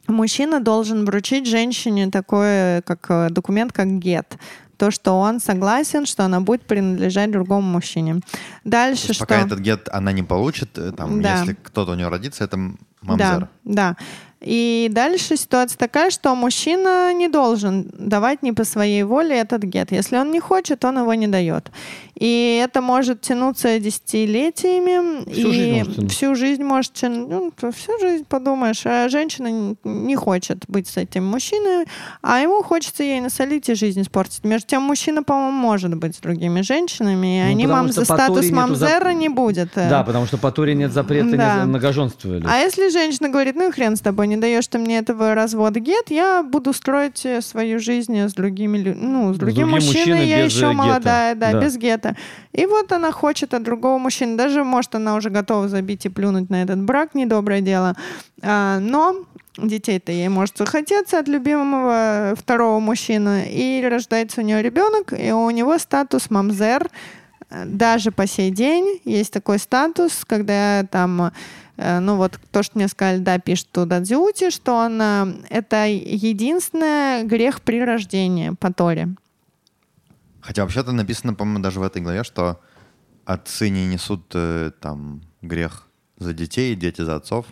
мужчина 0.07 0.59
должен 0.59 1.05
вручить 1.05 1.47
женщине 1.47 2.11
такой 2.11 2.81
как 2.83 3.31
документ, 3.33 3.73
как 3.73 3.87
гет. 3.99 4.37
то, 4.77 4.91
что 4.91 5.13
он 5.13 5.39
согласен, 5.39 6.05
что 6.05 6.25
она 6.25 6.41
будет 6.41 6.63
принадлежать 6.63 7.31
другому 7.31 7.61
мужчине. 7.61 8.19
Дальше 8.65 9.13
что? 9.13 9.25
Пока 9.25 9.41
этот 9.41 9.59
гет 9.59 9.87
она 9.89 10.11
не 10.11 10.21
получит, 10.21 10.77
там, 10.97 11.21
Да. 11.21 11.39
если 11.39 11.53
кто-то 11.53 11.93
у 11.93 11.95
нее 11.95 12.09
родится, 12.09 12.43
это 12.43 12.59
мамзер. 13.01 13.17
Да, 13.17 13.49
да. 13.63 13.97
И 14.45 14.89
дальше 14.91 15.37
ситуация 15.37 15.77
такая, 15.77 16.11
что 16.11 16.35
мужчина 16.35 17.11
не 17.13 17.27
должен 17.27 17.89
давать 17.97 18.43
не 18.43 18.51
по 18.53 18.63
своей 18.63 19.01
воле 19.03 19.35
этот 19.35 19.63
гет. 19.63 19.91
Если 19.91 20.17
он 20.17 20.31
не 20.31 20.39
хочет, 20.39 20.85
он 20.85 20.99
его 20.99 21.13
не 21.15 21.27
дает. 21.27 21.71
И 22.13 22.61
это 22.63 22.81
может 22.81 23.21
тянуться 23.21 23.79
десятилетиями. 23.79 25.29
Всю 25.31 25.49
и 25.49 25.53
жизнь 25.53 25.83
может 25.83 26.11
всю 26.11 26.35
жизнь 26.35 26.63
может 26.63 26.93
тянуть. 26.93 27.29
Ну, 27.61 27.71
всю 27.71 27.99
жизнь 27.99 28.25
подумаешь. 28.25 28.81
А 28.85 29.09
женщина 29.09 29.75
не 29.83 30.15
хочет 30.15 30.63
быть 30.67 30.87
с 30.87 30.97
этим 30.97 31.25
мужчиной, 31.25 31.85
а 32.21 32.39
ему 32.39 32.61
хочется 32.63 33.03
ей 33.03 33.19
насолить 33.21 33.67
и 33.69 33.73
жизнь 33.73 34.01
испортить. 34.01 34.43
Между 34.43 34.67
тем, 34.67 34.83
мужчина, 34.83 35.23
по-моему, 35.23 35.57
может 35.57 35.95
быть 35.95 36.15
с 36.15 36.19
другими 36.19 36.61
женщинами, 36.61 37.39
и 37.39 37.43
Ну, 37.45 37.49
они 37.51 37.67
мам 37.67 37.91
за 37.91 38.05
статус 38.05 38.49
мамзера 38.51 39.09
зап- 39.09 39.13
не 39.15 39.29
будет. 39.29 39.69
э. 39.75 39.89
Да, 39.89 40.03
потому 40.03 40.25
что 40.25 40.37
по 40.37 40.51
Торе 40.51 40.75
нет 40.75 40.91
запрета 40.93 41.35
Да. 41.35 41.63
Лид. 41.65 42.45
А 42.47 42.57
если 42.59 42.89
женщина 42.89 43.29
говорит, 43.29 43.55
ну 43.55 43.69
и 43.69 43.71
хрен 43.71 43.95
с 43.95 44.01
тобой, 44.01 44.27
не 44.27 44.34
даешь 44.35 44.67
ты 44.67 44.77
мне 44.77 44.99
этого 44.99 45.35
развода 45.35 45.79
гет, 45.79 46.09
я 46.09 46.43
буду 46.43 46.73
строить 46.73 47.25
э, 47.25 47.41
свою 47.41 47.79
жизнь 47.79 48.17
с 48.17 48.33
другими 48.33 48.93
ну, 48.95 49.33
с 49.33 49.37
другим 49.37 49.69
другим 49.69 49.69
мужчиной, 49.69 50.27
я 50.27 50.43
без, 50.43 50.53
э, 50.53 50.55
еще 50.57 50.67
гета. 50.67 50.73
молодая, 50.73 51.35
да, 51.35 51.51
Да. 51.51 51.61
без 51.61 51.77
гета. 51.77 52.15
И 52.53 52.65
вот 52.65 52.91
она 52.91 53.11
хочет 53.11 53.53
от 53.53 53.63
другого 53.63 53.97
мужчины. 53.97 54.37
Даже, 54.37 54.63
может, 54.63 54.95
она 54.95 55.15
уже 55.15 55.29
готова 55.29 55.67
забить 55.67 56.05
и 56.05 56.09
плюнуть 56.09 56.49
на 56.49 56.63
этот 56.63 56.81
брак, 56.81 57.15
недоброе 57.15 57.61
дело. 57.61 57.95
А, 58.41 58.79
но 58.79 59.15
детей-то 59.57 60.11
ей 60.11 60.27
может 60.29 60.57
захотеться 60.57 61.19
от 61.19 61.27
любимого 61.27 62.33
второго 62.37 62.79
мужчины, 62.79 63.47
и 63.49 63.85
рождается 63.89 64.41
у 64.41 64.43
нее 64.43 64.61
ребенок, 64.61 65.13
и 65.17 65.31
у 65.31 65.49
него 65.49 65.77
статус 65.77 66.29
мамзер, 66.29 66.89
даже 67.65 68.11
по 68.11 68.27
сей 68.27 68.51
день 68.51 68.99
есть 69.05 69.31
такой 69.31 69.59
статус, 69.59 70.25
когда 70.25 70.83
там, 70.89 71.21
э, 71.21 71.31
ну 71.77 72.15
вот 72.15 72.39
то, 72.51 72.63
что 72.63 72.77
мне 72.77 72.87
сказали, 72.87 73.19
да, 73.19 73.37
пишет 73.39 73.69
туда 73.71 73.99
Дзюти, 73.99 74.49
что 74.49 74.73
он, 74.73 75.01
э, 75.01 75.25
это 75.49 75.87
единственный 75.87 77.23
грех 77.23 77.61
при 77.61 77.83
рождении 77.83 78.51
по 78.51 78.73
Торе. 78.73 79.09
Хотя 80.41 80.63
вообще-то 80.63 80.91
написано, 80.91 81.33
по-моему, 81.33 81.63
даже 81.63 81.79
в 81.79 81.83
этой 81.83 82.01
главе, 82.01 82.23
что 82.23 82.61
отцы 83.25 83.69
не 83.69 83.87
несут 83.87 84.31
э, 84.33 84.71
там 84.79 85.21
грех 85.41 85.87
за 86.17 86.33
детей, 86.33 86.75
дети 86.75 87.01
за 87.01 87.15
отцов. 87.15 87.47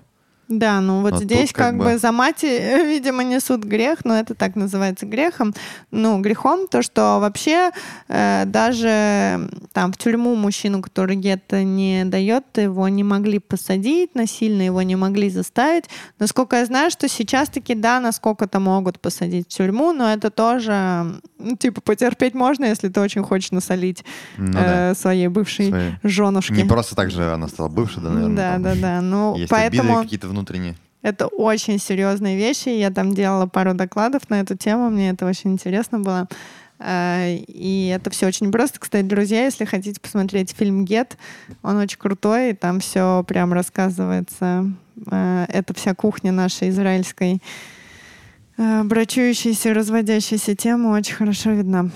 Да, 0.59 0.81
ну 0.81 1.01
вот 1.01 1.11
Но 1.11 1.17
здесь 1.17 1.49
тут 1.49 1.57
как 1.57 1.65
как, 1.73 1.77
бы... 1.77 1.85
бы- 1.85 1.97
за 1.97 2.11
мать, 2.11 2.43
видимо, 2.43 3.23
несут 3.23 3.63
грех, 3.63 4.05
но 4.05 4.15
это 4.15 4.35
так 4.35 4.55
называется 4.55 5.05
грехом. 5.05 5.53
Ну, 5.91 6.19
грехом 6.21 6.67
то, 6.67 6.81
что 6.81 7.19
вообще 7.19 7.71
э, 8.07 8.43
даже 8.45 9.49
там 9.73 9.91
в 9.91 9.97
тюрьму 9.97 10.35
мужчину, 10.35 10.81
который 10.81 11.15
гетто 11.15 11.63
не 11.63 12.05
дает, 12.05 12.45
его 12.57 12.87
не 12.89 13.03
могли 13.03 13.39
посадить 13.39 14.15
насильно, 14.15 14.61
его 14.61 14.81
не 14.81 14.95
могли 14.95 15.29
заставить. 15.29 15.85
Насколько 16.19 16.57
я 16.57 16.65
знаю, 16.65 16.91
что 16.91 17.07
сейчас 17.07 17.49
таки 17.49 17.75
да, 17.75 17.99
насколько-то 17.99 18.59
могут 18.59 18.99
посадить 18.99 19.47
в 19.47 19.49
тюрьму, 19.49 19.93
но 19.93 20.11
это 20.11 20.29
тоже, 20.29 21.19
ну, 21.39 21.55
типа, 21.57 21.81
потерпеть 21.81 22.33
можно, 22.33 22.65
если 22.65 22.89
ты 22.89 22.99
очень 22.99 23.23
хочешь 23.23 23.51
насолить 23.51 24.03
Ну 24.37 24.53
да. 24.53 24.91
э, 24.91 24.95
своей 24.95 25.27
бывшей 25.27 25.69
Своей. 25.69 25.91
женушке. 26.03 26.53
Не 26.53 26.65
просто 26.65 26.95
так 26.95 27.11
же 27.11 27.31
она 27.33 27.47
стала 27.47 27.69
бывшей, 27.69 28.03
да, 28.03 28.09
наверное. 28.09 28.35
Да, 28.35 28.53
там 28.53 28.63
да, 28.63 28.75
да. 28.75 29.01
Ну, 29.01 29.37
поэтому... 29.49 30.01
какие-то 30.03 30.27
внутренние. 30.27 30.42
Это 31.01 31.27
очень 31.27 31.79
серьезные 31.79 32.37
вещи. 32.37 32.69
Я 32.69 32.89
там 32.89 33.13
делала 33.13 33.45
пару 33.45 33.73
докладов 33.73 34.29
на 34.29 34.39
эту 34.39 34.55
тему. 34.55 34.89
Мне 34.89 35.09
это 35.09 35.25
очень 35.25 35.51
интересно 35.51 35.99
было. 35.99 36.29
Э, 36.79 37.35
И 37.47 37.87
это 37.87 38.09
все 38.09 38.27
очень 38.27 38.51
просто. 38.51 38.79
Кстати, 38.79 39.05
друзья, 39.05 39.43
если 39.43 39.65
хотите 39.65 39.99
посмотреть 39.99 40.51
фильм 40.51 40.85
«Гет», 40.85 41.17
он 41.61 41.77
очень 41.77 41.97
крутой, 41.97 42.51
и 42.51 42.53
там 42.53 42.79
все 42.79 43.23
прям 43.27 43.51
рассказывается. 43.53 44.71
Э, 45.11 45.45
Это 45.49 45.73
вся 45.73 45.93
кухня 45.93 46.31
нашей 46.31 46.69
израильской 46.69 47.41
э, 48.57 48.83
брачующейся, 48.83 49.73
разводящейся 49.73 50.55
темы 50.55 50.91
очень 50.91 51.15
хорошо 51.15 51.51
видна. 51.51 51.89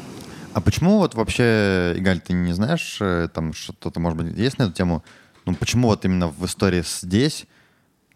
А 0.54 0.60
почему 0.60 0.98
вот 0.98 1.16
вообще, 1.16 1.94
Игаль, 1.96 2.20
ты 2.20 2.34
не 2.34 2.52
знаешь, 2.52 3.00
там 3.34 3.54
что-то, 3.54 4.00
может 4.00 4.18
быть, 4.18 4.38
есть 4.38 4.58
на 4.58 4.64
эту 4.64 4.74
тему? 4.74 5.04
Ну, 5.46 5.54
почему 5.56 5.88
вот 5.88 6.04
именно 6.04 6.28
в 6.28 6.46
истории 6.46 6.84
здесь 6.86 7.46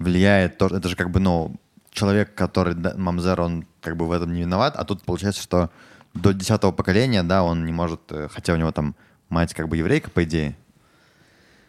влияет 0.02 0.58
то, 0.58 0.68
это 0.68 0.90
же 0.90 0.96
как 0.96 1.12
бы, 1.12 1.20
ну, 1.20 1.56
человек, 1.92 2.34
который, 2.34 2.74
да, 2.74 2.94
мамзер, 2.98 3.40
он 3.42 3.66
как 3.82 3.98
бы 3.98 4.08
в 4.08 4.12
этом 4.12 4.34
не 4.34 4.42
виноват, 4.42 4.76
а 4.78 4.84
тут 4.84 5.04
получается, 5.04 5.42
что 5.42 5.70
до 6.14 6.34
десятого 6.34 6.72
поколения, 6.72 7.24
да, 7.24 7.44
он 7.44 7.66
не 7.66 7.72
может, 7.72 8.02
э, 8.10 8.28
хотя 8.32 8.54
у 8.54 8.58
него 8.58 8.72
там 8.72 8.96
мать 9.30 9.54
как 9.54 9.70
бы 9.70 9.78
еврейка, 9.78 10.10
по 10.10 10.24
идее. 10.24 10.56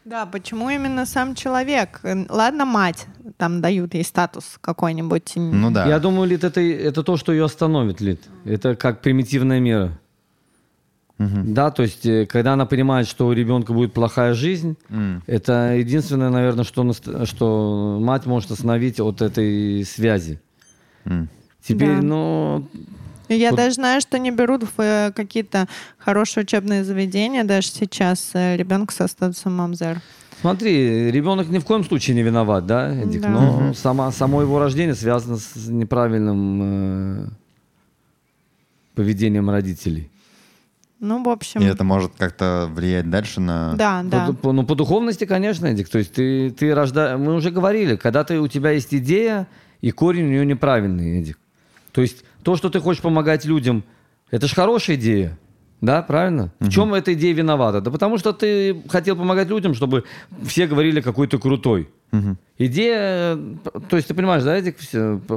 Да, 0.05 0.27
почему 0.27 0.69
именно 0.69 1.07
сам 1.07 1.35
человек? 1.35 2.01
Э, 2.03 2.27
Ладно, 2.29 2.65
мать, 2.65 3.07
там 3.37 3.61
дают 3.61 3.95
ей 3.95 4.05
статус 4.05 4.59
какой-нибудь. 4.61 5.33
Ну 5.37 5.71
да. 5.71 5.87
Я 5.87 6.01
думаю, 6.01 6.29
Лид, 6.29 6.43
это, 6.43 6.61
это 6.61 7.03
то, 7.03 7.17
что 7.17 7.33
ее 7.33 7.45
остановит, 7.45 8.01
Лид. 8.01 8.21
Это 8.45 8.75
как 8.75 9.01
примитивная 9.01 9.61
мера. 9.61 9.99
Да, 11.47 11.71
то 11.71 11.83
есть, 11.83 12.07
э, 12.07 12.27
когда 12.27 12.53
она 12.55 12.67
понимает, 12.67 13.07
что 13.09 13.27
у 13.27 13.33
ребенка 13.33 13.73
будет 13.73 13.93
плохая 13.93 14.35
жизнь, 14.35 14.77
М. 14.91 15.23
это 15.27 15.75
единственное, 15.77 16.31
наверное, 16.31 16.65
что, 16.65 16.93
что 17.25 17.99
мать 18.01 18.27
может 18.27 18.51
остановить 18.51 19.01
от 19.01 19.23
этой 19.23 19.85
связи. 19.85 20.41
М. 21.05 21.29
Теперь, 21.63 21.97
Да. 21.97 22.03
ну, 22.03 22.69
Я 23.29 23.51
Вот- 23.51 23.57
даже 23.57 23.77
знаю, 23.77 24.01
что 24.03 24.19
не 24.19 24.31
берут 24.31 24.63
в 24.65 24.81
э, 24.83 25.11
какие-то 25.15 25.67
хорошие 25.97 26.43
учебные 26.45 26.85
заведения 26.85 27.45
даже 27.45 27.69
сейчас 27.69 28.31
э, 28.35 28.57
ребенка 28.59 28.93
со 28.93 29.07
статусом 29.07 29.55
мамзер. 29.57 30.03
Смотри, 30.43 31.11
ребенок 31.11 31.49
ни 31.49 31.59
в 31.59 31.65
коем 31.65 31.83
случае 31.85 32.15
не 32.17 32.23
виноват, 32.23 32.67
да, 32.67 32.93
Эдик? 32.93 33.23
Да. 33.23 33.29
Но 33.29 33.75
сама, 33.75 34.11
само 34.13 34.43
его 34.43 34.59
рождение 34.59 34.95
связано 34.95 35.37
с 35.39 35.55
неправильным 35.69 36.61
э, 36.63 37.29
поведением 38.95 39.49
родителей. 39.51 40.11
Ну, 41.05 41.21
в 41.25 41.29
общем, 41.29 41.61
И 41.61 41.65
это 41.65 41.83
может 41.83 42.13
как-то 42.17 42.71
влиять 42.73 43.11
дальше 43.11 43.41
на... 43.41 43.75
да, 43.75 44.05
да. 44.05 44.27
По, 44.29 44.33
по- 44.35 44.53
ну, 44.53 44.65
по 44.65 44.77
духовности, 44.77 45.25
конечно, 45.25 45.67
Эдик. 45.67 45.89
То 45.89 45.99
есть 45.99 46.13
ты, 46.15 46.51
ты 46.51 46.73
рожда... 46.73 47.19
Мы 47.19 47.35
уже 47.35 47.51
говорили, 47.51 47.97
когда 47.97 48.23
ты, 48.23 48.39
у 48.39 48.47
тебя 48.47 48.71
есть 48.71 48.95
идея, 48.95 49.49
и 49.81 49.91
корень 49.91 50.27
у 50.27 50.29
нее 50.29 50.47
неправильный, 50.47 51.19
Эдик. 51.19 51.41
То 51.91 52.03
есть 52.03 52.25
то, 52.45 52.55
что 52.55 52.71
ты 52.71 52.79
хочешь 52.79 53.03
помогать 53.03 53.45
людям, 53.45 53.83
это 54.31 54.47
же 54.47 54.55
хорошая 54.55 54.95
идея. 54.95 55.37
Да, 55.81 56.03
правильно? 56.03 56.53
В 56.61 56.71
чем 56.71 56.95
эта 56.95 57.15
идея 57.15 57.35
виновата? 57.35 57.81
Да 57.81 57.91
потому 57.91 58.17
что 58.17 58.33
ты 58.33 58.81
хотел 58.89 59.17
помогать 59.17 59.49
людям, 59.49 59.75
чтобы 59.75 60.05
все 60.45 60.69
говорили, 60.69 61.01
какой 61.01 61.27
ты 61.27 61.37
крутой. 61.39 61.89
Идея, 62.59 63.35
э, 63.37 63.57
то 63.89 63.97
есть 63.97 64.07
ты 64.07 64.15
понимаешь, 64.15 64.45
да, 64.45 64.57
Эдик, 64.57 64.77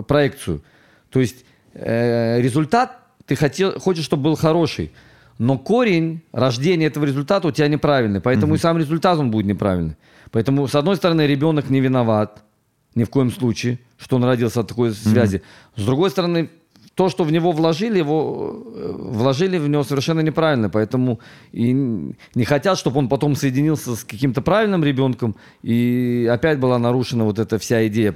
проекцию. 0.07 0.61
То 1.09 1.19
есть 1.19 1.43
э, 1.73 2.39
результат 2.39 2.99
ты 3.25 3.35
хотел, 3.35 3.79
хочешь, 3.79 4.05
чтобы 4.05 4.23
был 4.23 4.35
хороший, 4.35 4.91
но 5.37 5.57
корень 5.57 6.21
рождения 6.31 6.87
этого 6.87 7.05
результата 7.05 7.47
у 7.47 7.51
тебя 7.51 7.67
неправильный, 7.67 8.21
поэтому 8.21 8.55
и 8.55 8.57
сам 8.57 8.77
результат 8.77 9.19
он 9.19 9.31
будет 9.31 9.45
неправильный. 9.45 9.95
Поэтому, 10.31 10.67
с 10.67 10.75
одной 10.75 10.95
стороны, 10.95 11.27
ребенок 11.27 11.69
не 11.69 11.79
виноват 11.81 12.43
ни 12.95 13.03
в 13.03 13.09
коем 13.09 13.31
случае, 13.31 13.79
что 13.97 14.15
он 14.15 14.23
родился 14.23 14.61
от 14.61 14.67
такой 14.67 14.91
связи. 14.91 15.41
С 15.75 15.85
другой 15.85 16.09
стороны, 16.09 16.49
то, 16.95 17.09
что 17.09 17.25
в 17.25 17.31
него 17.31 17.51
вложили, 17.51 17.97
его 17.97 18.63
э, 18.73 18.91
вложили 18.97 19.57
в 19.57 19.67
него 19.67 19.83
совершенно 19.83 20.21
неправильно, 20.21 20.69
поэтому 20.69 21.19
и 21.51 21.73
не 21.73 22.45
хотят, 22.45 22.77
чтобы 22.77 22.99
он 22.99 23.09
потом 23.09 23.35
соединился 23.35 23.95
с 23.95 24.05
каким-то 24.05 24.41
правильным 24.41 24.83
ребенком, 24.83 25.35
и 25.61 26.27
опять 26.31 26.57
была 26.57 26.79
нарушена 26.79 27.25
вот 27.25 27.37
эта 27.37 27.59
вся 27.59 27.85
идея. 27.87 28.15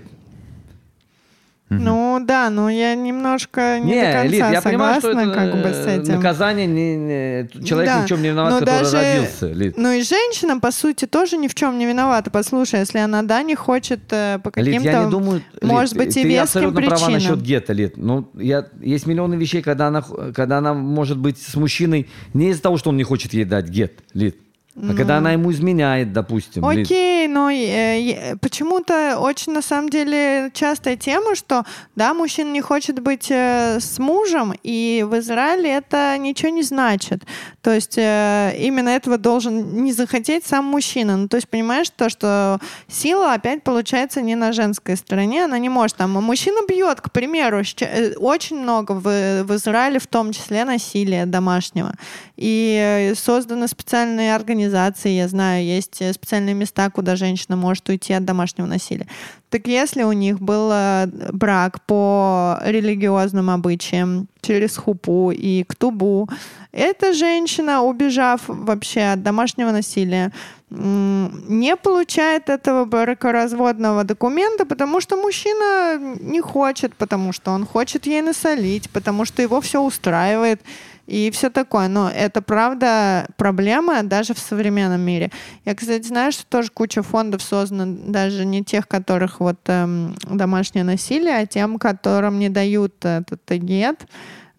Ну, 1.69 2.19
да, 2.25 2.49
но 2.49 2.69
я 2.69 2.95
немножко 2.95 3.79
не, 3.79 3.91
Не, 3.91 4.01
до 4.01 4.11
конца 4.11 4.23
Лид, 4.23 4.39
я 4.53 4.61
понимаю, 4.61 4.99
что 4.99 5.13
согласна 5.13 5.29
это 5.31 5.39
как 5.39 5.61
бы 5.63 5.69
с 5.73 5.85
э, 5.87 6.01
этим. 6.01 6.15
наказание 6.15 6.65
не, 6.67 6.95
не- 6.95 7.65
человек 7.65 7.89
Да, 7.91 8.01
ни 8.01 8.05
в 8.05 8.09
чем 8.09 8.21
не 8.23 8.29
виноват, 8.29 8.51
но 8.53 8.59
который 8.59 8.79
даже- 8.83 8.97
родился. 8.97 9.47
Лид. 9.51 9.77
Ну 9.77 9.91
и 9.91 10.01
женщина, 10.01 10.59
по 10.59 10.71
сути, 10.71 11.05
тоже 11.05 11.37
ни 11.37 11.47
в 11.47 11.53
чем 11.55 11.77
не 11.77 11.85
виновата. 11.85 12.31
Послушай, 12.31 12.79
если 12.79 12.97
она, 12.97 13.21
да, 13.21 13.43
не 13.43 13.55
хочет 13.55 13.99
э, 14.11 14.39
по 14.43 14.47
Лид, 14.55 14.65
каким-то, 14.65 14.89
я 14.89 15.03
не 15.03 15.11
думаю, 15.11 15.43
может 15.61 15.93
Лид, 15.93 16.05
быть, 16.07 16.17
и 16.17 16.21
ты 16.23 16.27
веским 16.27 16.43
абсолютно 16.43 16.81
права 16.81 16.95
причинам. 16.95 17.13
насчет 17.13 17.41
гета, 17.41 17.73
Лид. 17.73 17.97
Ну, 17.97 18.29
я, 18.33 18.65
есть 18.81 19.05
миллионы 19.05 19.35
вещей, 19.35 19.61
когда 19.61 19.87
она, 19.87 20.03
когда 20.35 20.57
она 20.57 20.73
может 20.73 21.17
быть 21.19 21.39
с 21.39 21.55
мужчиной 21.55 22.07
не 22.33 22.49
из-за 22.49 22.61
того, 22.63 22.77
что 22.77 22.89
он 22.89 22.97
не 22.97 23.03
хочет 23.03 23.33
ей 23.33 23.45
дать 23.45 23.69
гет, 23.69 23.99
Лид, 24.13 24.37
а 24.81 24.93
когда 24.93 25.17
она 25.17 25.33
ему 25.33 25.51
изменяет, 25.51 26.13
допустим. 26.13 26.65
Окей, 26.65 27.27
но 27.27 27.49
э, 27.49 28.35
почему-то 28.37 29.17
очень 29.19 29.53
на 29.53 29.61
самом 29.61 29.89
деле 29.89 30.51
частая 30.53 30.95
тема, 30.95 31.35
что 31.35 31.65
да, 31.95 32.13
мужчина 32.13 32.51
не 32.51 32.61
хочет 32.61 32.99
быть 33.01 33.27
э, 33.29 33.79
с 33.79 33.99
мужем, 33.99 34.53
и 34.63 35.05
в 35.07 35.17
Израиле 35.19 35.71
это 35.71 36.17
ничего 36.17 36.51
не 36.51 36.63
значит. 36.63 37.23
То 37.61 37.73
есть 37.73 37.97
э, 37.97 38.55
именно 38.57 38.89
этого 38.89 39.17
должен 39.17 39.83
не 39.83 39.91
захотеть 39.91 40.45
сам 40.45 40.65
мужчина. 40.65 41.17
Ну, 41.17 41.27
то 41.27 41.35
есть 41.35 41.49
понимаешь 41.49 41.89
то, 41.89 42.09
что 42.09 42.59
сила 42.87 43.33
опять 43.33 43.63
получается 43.63 44.21
не 44.21 44.35
на 44.35 44.53
женской 44.53 44.95
стороне, 44.95 45.45
она 45.45 45.57
не 45.59 45.69
может 45.69 45.97
там. 45.97 46.17
А 46.17 46.21
мужчина 46.21 46.59
бьет, 46.67 47.01
к 47.01 47.11
примеру, 47.11 47.61
э, 47.81 48.13
очень 48.15 48.59
много 48.59 48.93
в, 48.93 49.43
в 49.43 49.55
Израиле, 49.55 49.99
в 49.99 50.07
том 50.07 50.31
числе 50.31 50.63
насилия 50.63 51.25
домашнего. 51.25 51.93
И 52.37 53.13
созданы 53.15 53.67
специальные 53.67 54.33
организации, 54.33 54.68
я 55.09 55.27
знаю, 55.27 55.65
есть 55.65 55.95
специальные 56.13 56.55
места, 56.55 56.89
куда 56.89 57.15
женщина 57.15 57.55
может 57.55 57.87
уйти 57.89 58.13
от 58.13 58.25
домашнего 58.25 58.67
насилия. 58.67 59.07
Так 59.49 59.67
если 59.67 60.03
у 60.03 60.11
них 60.11 60.39
был 60.39 60.69
э, 60.71 61.07
брак 61.31 61.81
по 61.85 62.59
религиозным 62.63 63.49
обычаям 63.49 64.27
через 64.41 64.77
хупу 64.77 65.31
и 65.31 65.63
ктубу, 65.63 66.29
эта 66.71 67.13
женщина, 67.13 67.81
убежав 67.81 68.41
вообще 68.47 69.13
от 69.13 69.23
домашнего 69.23 69.71
насилия, 69.71 70.31
не 70.69 71.75
получает 71.75 72.49
этого 72.49 72.85
бракоразводного 72.85 74.03
документа, 74.03 74.65
потому 74.65 75.01
что 75.01 75.17
мужчина 75.17 75.97
не 76.19 76.41
хочет, 76.41 76.95
потому 76.95 77.33
что 77.33 77.51
он 77.51 77.65
хочет 77.65 78.05
ей 78.05 78.21
насолить, 78.21 78.89
потому 78.91 79.25
что 79.25 79.41
его 79.41 79.61
все 79.61 79.81
устраивает 79.81 80.61
и 81.09 81.31
все 81.31 81.49
такое. 81.49 81.87
Но 81.87 82.09
это 82.09 82.41
правда 82.41 83.27
проблема 83.35 84.03
даже 84.03 84.33
в 84.33 84.39
современном 84.39 85.01
мире. 85.01 85.31
Я, 85.65 85.75
кстати, 85.75 86.07
знаю, 86.07 86.31
что 86.31 86.45
тоже 86.45 86.69
куча 86.71 87.01
фондов 87.01 87.41
создана, 87.41 87.97
даже 88.07 88.45
не 88.45 88.63
тех, 88.63 88.87
которых 88.87 89.39
вот 89.39 89.57
эм, 89.65 90.15
домашнее 90.29 90.83
насилие, 90.83 91.35
а 91.35 91.45
тем, 91.45 91.79
которым 91.79 92.37
не 92.37 92.49
дают 92.49 92.93
этот 93.03 93.41
эгет. 93.49 94.05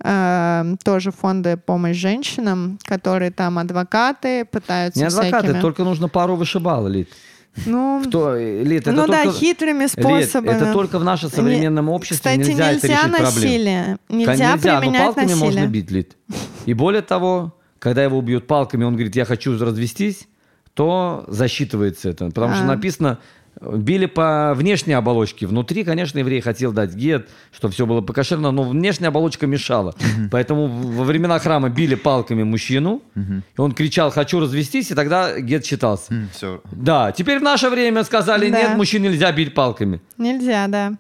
Э, 0.03 0.75
тоже 0.83 1.13
фонды 1.13 1.57
помощь 1.57 1.97
женщинам, 1.97 2.79
которые 2.85 3.31
там 3.31 3.59
адвокаты 3.59 4.45
пытаются 4.45 4.99
Не 4.99 5.07
адвокаты, 5.07 5.47
всякими... 5.49 5.61
только 5.61 5.85
нужно 5.85 6.09
пару 6.09 6.37
вышибал, 6.37 6.89
Лид. 6.89 7.09
Ну, 7.67 8.03
Кто, 8.07 8.37
Лид, 8.37 8.83
это 8.83 8.93
ну 8.93 9.07
только, 9.07 9.25
да, 9.25 9.33
хитрыми 9.33 9.87
способами. 9.87 10.53
Лид, 10.53 10.63
это 10.63 10.73
только 10.73 10.99
в 10.99 11.05
нашем 11.05 11.31
современном 11.31 11.89
обществе 11.89 12.17
Кстати, 12.17 12.39
нельзя, 12.39 12.73
нельзя 12.73 12.89
это 12.89 13.09
решить 13.09 13.21
насилие. 13.21 13.99
Нельзя, 14.09 14.55
нельзя 14.55 14.57
применять 14.79 15.01
но 15.01 15.07
палками 15.07 15.25
насилие. 15.31 15.45
можно 15.45 15.67
бить, 15.67 15.91
Лид. 15.91 16.17
И 16.67 16.75
более 16.75 17.03
того, 17.03 17.57
когда 17.79 18.05
его 18.05 18.19
убьют 18.19 18.47
палками, 18.47 18.85
он 18.85 18.95
говорит, 18.95 19.17
я 19.17 19.25
хочу 19.25 19.59
развестись, 19.59 20.29
то 20.75 21.25
засчитывается 21.29 22.11
это. 22.11 22.27
Потому 22.27 22.55
что 22.55 22.65
А. 22.65 22.67
написано, 22.67 23.19
били 23.61 24.07
по 24.07 24.53
внешней 24.55 24.95
оболочке. 24.95 25.47
Внутри, 25.47 25.85
конечно, 25.85 26.19
еврей 26.19 26.41
хотел 26.41 26.73
дать 26.73 26.95
гет, 26.95 27.29
чтобы 27.53 27.75
все 27.75 27.87
было 27.87 28.01
покошерно, 28.01 28.51
но 28.51 28.63
внешняя 28.63 29.09
оболочка 29.09 29.47
мешала. 29.47 29.95
Поэтому 30.31 30.67
во 30.67 31.05
времена 31.05 31.39
храма 31.39 31.69
били 31.69 31.95
палками 31.95 32.43
мужчину, 32.43 33.03
и 33.17 33.61
он 33.61 33.73
кричал, 33.73 34.11
хочу 34.11 34.41
развестись, 34.41 34.91
и 34.91 34.95
тогда 34.95 35.39
гет 35.41 35.65
считался. 35.67 36.13
Да, 36.73 37.13
теперь 37.13 37.39
в 37.39 37.43
наше 37.43 37.69
время 37.69 38.05
сказали, 38.05 38.51
Да. 38.51 38.63
нет, 38.63 38.77
мужчин 38.77 39.03
нельзя 39.03 39.31
бить 39.33 39.55
палками. 39.55 40.01
Нельзя, 40.17 40.67
да. 40.69 40.93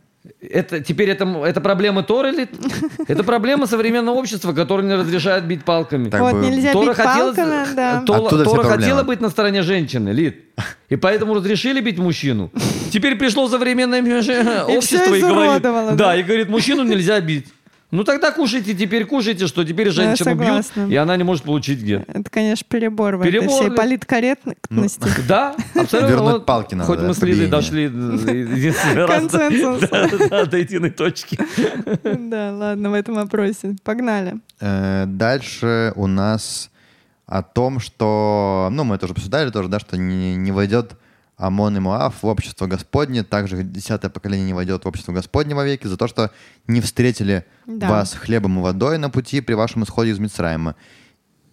Это, 0.42 0.80
теперь 0.80 1.08
это, 1.08 1.24
это 1.46 1.60
проблема 1.62 2.02
Торы 2.02 2.32
или? 2.32 2.48
Это 3.08 3.24
проблема 3.24 3.66
современного 3.66 4.16
общества, 4.16 4.52
которое 4.52 4.82
не 4.82 4.94
разрешает 4.94 5.46
бить 5.46 5.64
палками. 5.64 6.10
Так 6.10 6.20
вот 6.20 6.34
бы- 6.34 6.40
нельзя 6.40 6.72
Тора 6.72 6.88
бить 6.88 6.96
хотела, 6.96 7.34
палками, 7.34 7.74
да. 7.74 8.04
Тола- 8.06 8.44
Тора 8.44 8.62
хотела 8.64 9.02
быть 9.02 9.20
на 9.22 9.30
стороне 9.30 9.62
женщины, 9.62 10.10
Лид. 10.10 10.44
И 10.90 10.96
поэтому 10.96 11.34
разрешили 11.34 11.80
бить 11.80 11.98
мужчину. 11.98 12.50
Теперь 12.92 13.16
пришло 13.16 13.48
современное 13.48 14.02
И 14.02 14.02
общество 14.76 15.06
всё 15.06 15.14
и 15.14 15.20
говорит, 15.20 15.96
да. 15.96 16.14
и 16.14 16.22
говорит, 16.22 16.50
мужчину 16.50 16.82
нельзя 16.82 17.18
бить. 17.20 17.46
Ну 17.90 18.04
тогда 18.04 18.30
кушайте, 18.30 18.74
теперь 18.74 19.04
кушайте, 19.04 19.46
что 19.46 19.64
теперь 19.64 19.90
женщину 19.90 20.34
бьют, 20.36 20.66
и 20.88 20.94
она 20.96 21.16
не 21.16 21.24
может 21.24 21.44
получить 21.44 21.80
гет. 21.82 22.04
Это, 22.08 22.30
конечно, 22.30 22.64
перебор 22.68 23.16
в 23.16 23.20
этой 23.22 23.32
Перебор, 23.32 23.48
всей 23.50 23.70
да. 23.70 23.74
политкорректности. 23.76 25.08
Да, 25.26 25.56
абсолютно. 25.74 26.10
Вернуть 26.10 26.32
Вот 26.32 26.46
палки 26.46 26.74
надо, 26.74 26.86
Хоть 26.86 27.00
да, 27.00 27.08
мы 27.08 27.14
с 27.14 27.22
Лидой 27.22 27.48
дошли 27.48 27.84
э, 27.84 27.88
единственный 27.88 29.06
раз 29.06 29.26
до- 29.26 30.56
единой 30.56 30.90
точки. 30.90 31.38
Да, 32.30 32.52
ладно, 32.52 32.90
в 32.90 32.94
этом 32.94 33.14
вопросе. 33.16 33.76
Погнали. 33.82 34.36
Э, 34.60 35.04
Дальше 35.06 35.92
у 35.96 36.06
нас 36.06 36.70
о 37.26 37.42
том, 37.42 37.80
что, 37.80 38.68
ну, 38.72 38.84
мы 38.84 38.96
это 38.96 39.06
уже 39.06 39.14
обсуждали 39.14 39.50
тоже, 39.50 39.68
да, 39.68 39.78
что 39.80 39.96
не, 39.96 40.36
не 40.36 40.52
войдет 40.52 40.92
Амон 41.40 41.76
и 41.76 41.80
Моав 41.80 42.22
в 42.22 42.26
общество 42.26 42.66
Господне, 42.66 43.24
также 43.24 43.62
десятое 43.62 44.10
поколение 44.10 44.46
не 44.46 44.52
войдет 44.52 44.84
в 44.84 44.88
общество 44.88 45.12
Господне 45.12 45.54
вовеки 45.54 45.86
за 45.86 45.96
то, 45.96 46.06
что 46.06 46.30
не 46.66 46.80
встретили 46.80 47.46
Да. 47.66 47.88
вас 47.88 48.12
хлебом 48.12 48.58
и 48.58 48.62
водой 48.62 48.98
на 48.98 49.08
пути 49.08 49.40
при 49.40 49.54
вашем 49.54 49.84
исходе 49.84 50.10
из 50.10 50.18
Мицраима. 50.18 50.76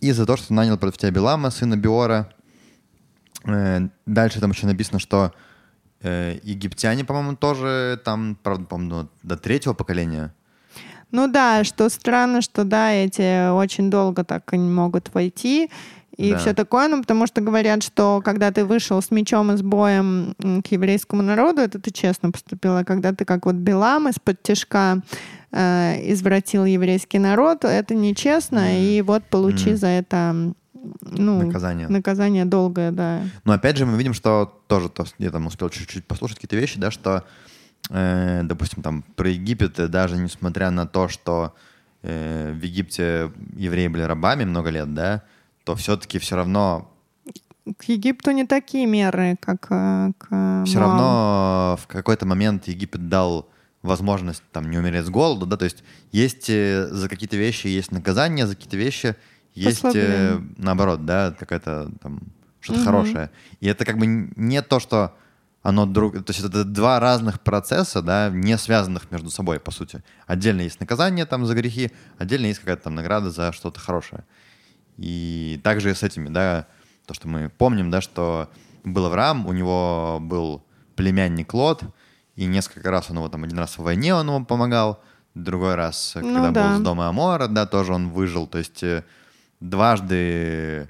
И 0.01 0.11
за 0.11 0.25
то, 0.25 0.35
что 0.35 0.53
нанял 0.53 0.77
против 0.77 0.97
тебя 0.97 1.11
Белама, 1.11 1.49
сына 1.49 1.77
Биора. 1.77 2.29
Э, 3.45 3.87
Дальше 4.05 4.39
там 4.41 4.51
еще 4.51 4.67
написано, 4.67 4.99
что 4.99 5.33
э, 6.01 6.37
египтяне, 6.43 7.05
по-моему, 7.05 7.37
тоже 7.37 7.99
там, 8.03 8.37
правда, 8.43 8.65
по-моему, 8.65 9.07
до 9.23 9.37
третьего 9.37 9.73
поколения. 9.73 10.33
Ну 11.11 11.27
да, 11.31 11.63
что 11.63 11.87
странно, 11.89 12.41
что 12.41 12.65
да, 12.65 12.91
эти 12.91 13.49
очень 13.51 13.89
долго 13.89 14.25
так 14.25 14.53
и 14.53 14.57
не 14.57 14.69
могут 14.69 15.13
войти. 15.13 15.69
И 16.17 16.31
Да. 16.31 16.37
все 16.39 16.53
такое, 16.53 16.87
ну, 16.87 17.01
потому 17.01 17.27
что 17.27 17.41
говорят, 17.41 17.83
что 17.83 18.21
когда 18.25 18.51
ты 18.51 18.65
вышел 18.65 19.01
с 19.01 19.11
мечом 19.11 19.51
и 19.51 19.57
с 19.57 19.61
боем 19.61 20.33
к 20.63 20.67
еврейскому 20.71 21.21
народу, 21.21 21.61
это 21.61 21.79
ты 21.79 21.91
честно 21.91 22.31
поступила. 22.31 22.83
Когда 22.83 23.13
ты 23.13 23.23
как 23.23 23.45
вот 23.45 23.55
Белам 23.55 24.07
из-под 24.09 24.41
тяжка 24.41 25.01
э, 25.51 26.11
извратил 26.11 26.65
еврейский 26.65 27.19
народ, 27.19 27.63
это 27.65 27.93
нечестно, 27.93 28.79
и 28.81 29.01
вот 29.03 29.23
получи 29.25 29.69
Мгм. 29.69 29.77
за 29.77 29.87
это 29.87 30.53
ну, 31.01 31.45
Наказание. 31.45 31.87
наказание 31.87 32.45
долгое, 32.45 32.91
да. 32.91 33.21
Но 33.43 33.53
опять 33.53 33.77
же 33.77 33.85
мы 33.85 33.97
видим, 33.97 34.13
что 34.13 34.59
тоже, 34.67 34.89
то, 34.89 35.05
я 35.19 35.31
там 35.31 35.45
успел 35.47 35.69
чуть-чуть 35.69 36.05
послушать 36.05 36.37
какие-то 36.37 36.55
вещи, 36.55 36.79
да, 36.79 36.91
что, 36.91 37.25
э, 37.89 38.41
допустим, 38.43 38.81
там 38.83 39.03
про 39.15 39.29
Египет, 39.29 39.77
э, 39.79 39.87
даже 39.87 40.15
несмотря 40.17 40.71
на 40.71 40.87
то, 40.87 41.09
что 41.09 41.53
э, 42.03 42.53
в 42.53 42.63
Египте 42.63 43.31
евреи 43.55 43.87
были 43.87 44.03
рабами 44.03 44.45
много 44.45 44.69
лет, 44.69 44.93
да, 44.93 45.23
то 45.67 45.75
все-таки 45.75 46.17
все 46.17 46.37
равно, 46.37 46.89
К 47.77 47.83
Египту 47.89 48.31
не 48.31 48.45
такие 48.47 48.85
меры, 48.85 49.35
как 49.41 49.67
э, 49.69 50.11
к 50.17 50.63
все 50.65 50.79
равно 50.79 51.77
в 51.81 51.87
какой-то 51.87 52.25
момент 52.25 52.69
Египет 52.69 53.09
дал 53.09 53.49
возможность 53.81 54.43
там 54.53 54.69
не 54.69 54.77
умереть 54.77 55.05
с 55.05 55.09
голоду, 55.09 55.45
да, 55.45 55.57
то 55.57 55.65
есть 55.65 55.83
есть 56.13 56.49
э, 56.49 56.87
за 56.89 57.09
какие-то 57.09 57.35
вещи 57.35 57.67
есть 57.67 57.91
наказание, 57.91 58.47
за 58.47 58.55
какие-то 58.55 58.77
вещи 58.77 59.17
есть 59.55 59.81
э, 59.83 60.35
Послабление. 60.37 60.53
наоборот, 60.57 61.05
да, 61.05 61.35
какая-то 61.37 61.91
там 62.01 62.21
что-то 62.61 62.79
Мгм. 62.79 62.85
хорошее. 62.85 63.29
И 63.59 63.67
это 63.67 63.83
как 63.83 63.97
бы 63.97 64.07
не 64.07 64.61
то, 64.61 64.79
что 64.79 65.17
оно 65.63 65.85
друг, 65.85 66.13
то 66.23 66.31
есть 66.31 66.39
это 66.45 66.63
два 66.63 67.01
разных 67.01 67.41
процесса, 67.41 68.01
да, 68.01 68.29
не 68.29 68.57
связанных 68.57 69.11
между 69.11 69.29
собой, 69.29 69.59
по 69.59 69.71
сути. 69.71 70.01
Отдельно 70.27 70.61
есть 70.61 70.79
наказание 70.79 71.25
там 71.25 71.45
за 71.45 71.55
грехи, 71.55 71.91
отдельно 72.17 72.45
есть 72.45 72.59
какая-то 72.59 72.83
там 72.83 72.95
награда 72.95 73.31
за 73.31 73.51
что-то 73.51 73.81
хорошее. 73.81 74.23
И 74.97 75.59
также 75.63 75.93
с 75.93 76.03
этими, 76.03 76.29
да, 76.29 76.67
то, 77.05 77.13
что 77.13 77.27
мы 77.27 77.49
помним, 77.49 77.91
да, 77.91 78.01
что 78.01 78.49
был 78.83 79.05
Авраам, 79.05 79.45
у 79.47 79.53
него 79.53 80.19
был 80.21 80.63
племянник 80.95 81.53
Лот, 81.53 81.83
и 82.35 82.45
несколько 82.45 82.91
раз 82.91 83.09
он 83.09 83.17
его 83.17 83.29
там, 83.29 83.43
один 83.43 83.57
раз 83.59 83.77
в 83.77 83.83
войне 83.83 84.13
он 84.13 84.27
ему 84.27 84.45
помогал, 84.45 85.01
другой 85.35 85.75
раз, 85.75 86.15
э, 86.15 86.21
Ну 86.21 86.33
когда 86.33 86.51
да. 86.51 86.69
был 86.69 86.77
с 86.77 86.81
дома 86.81 87.07
Амора, 87.07 87.47
да, 87.47 87.65
тоже 87.65 87.93
он 87.93 88.09
выжил, 88.09 88.47
то 88.47 88.57
есть 88.57 88.83
э, 88.83 89.03
дважды, 89.59 90.89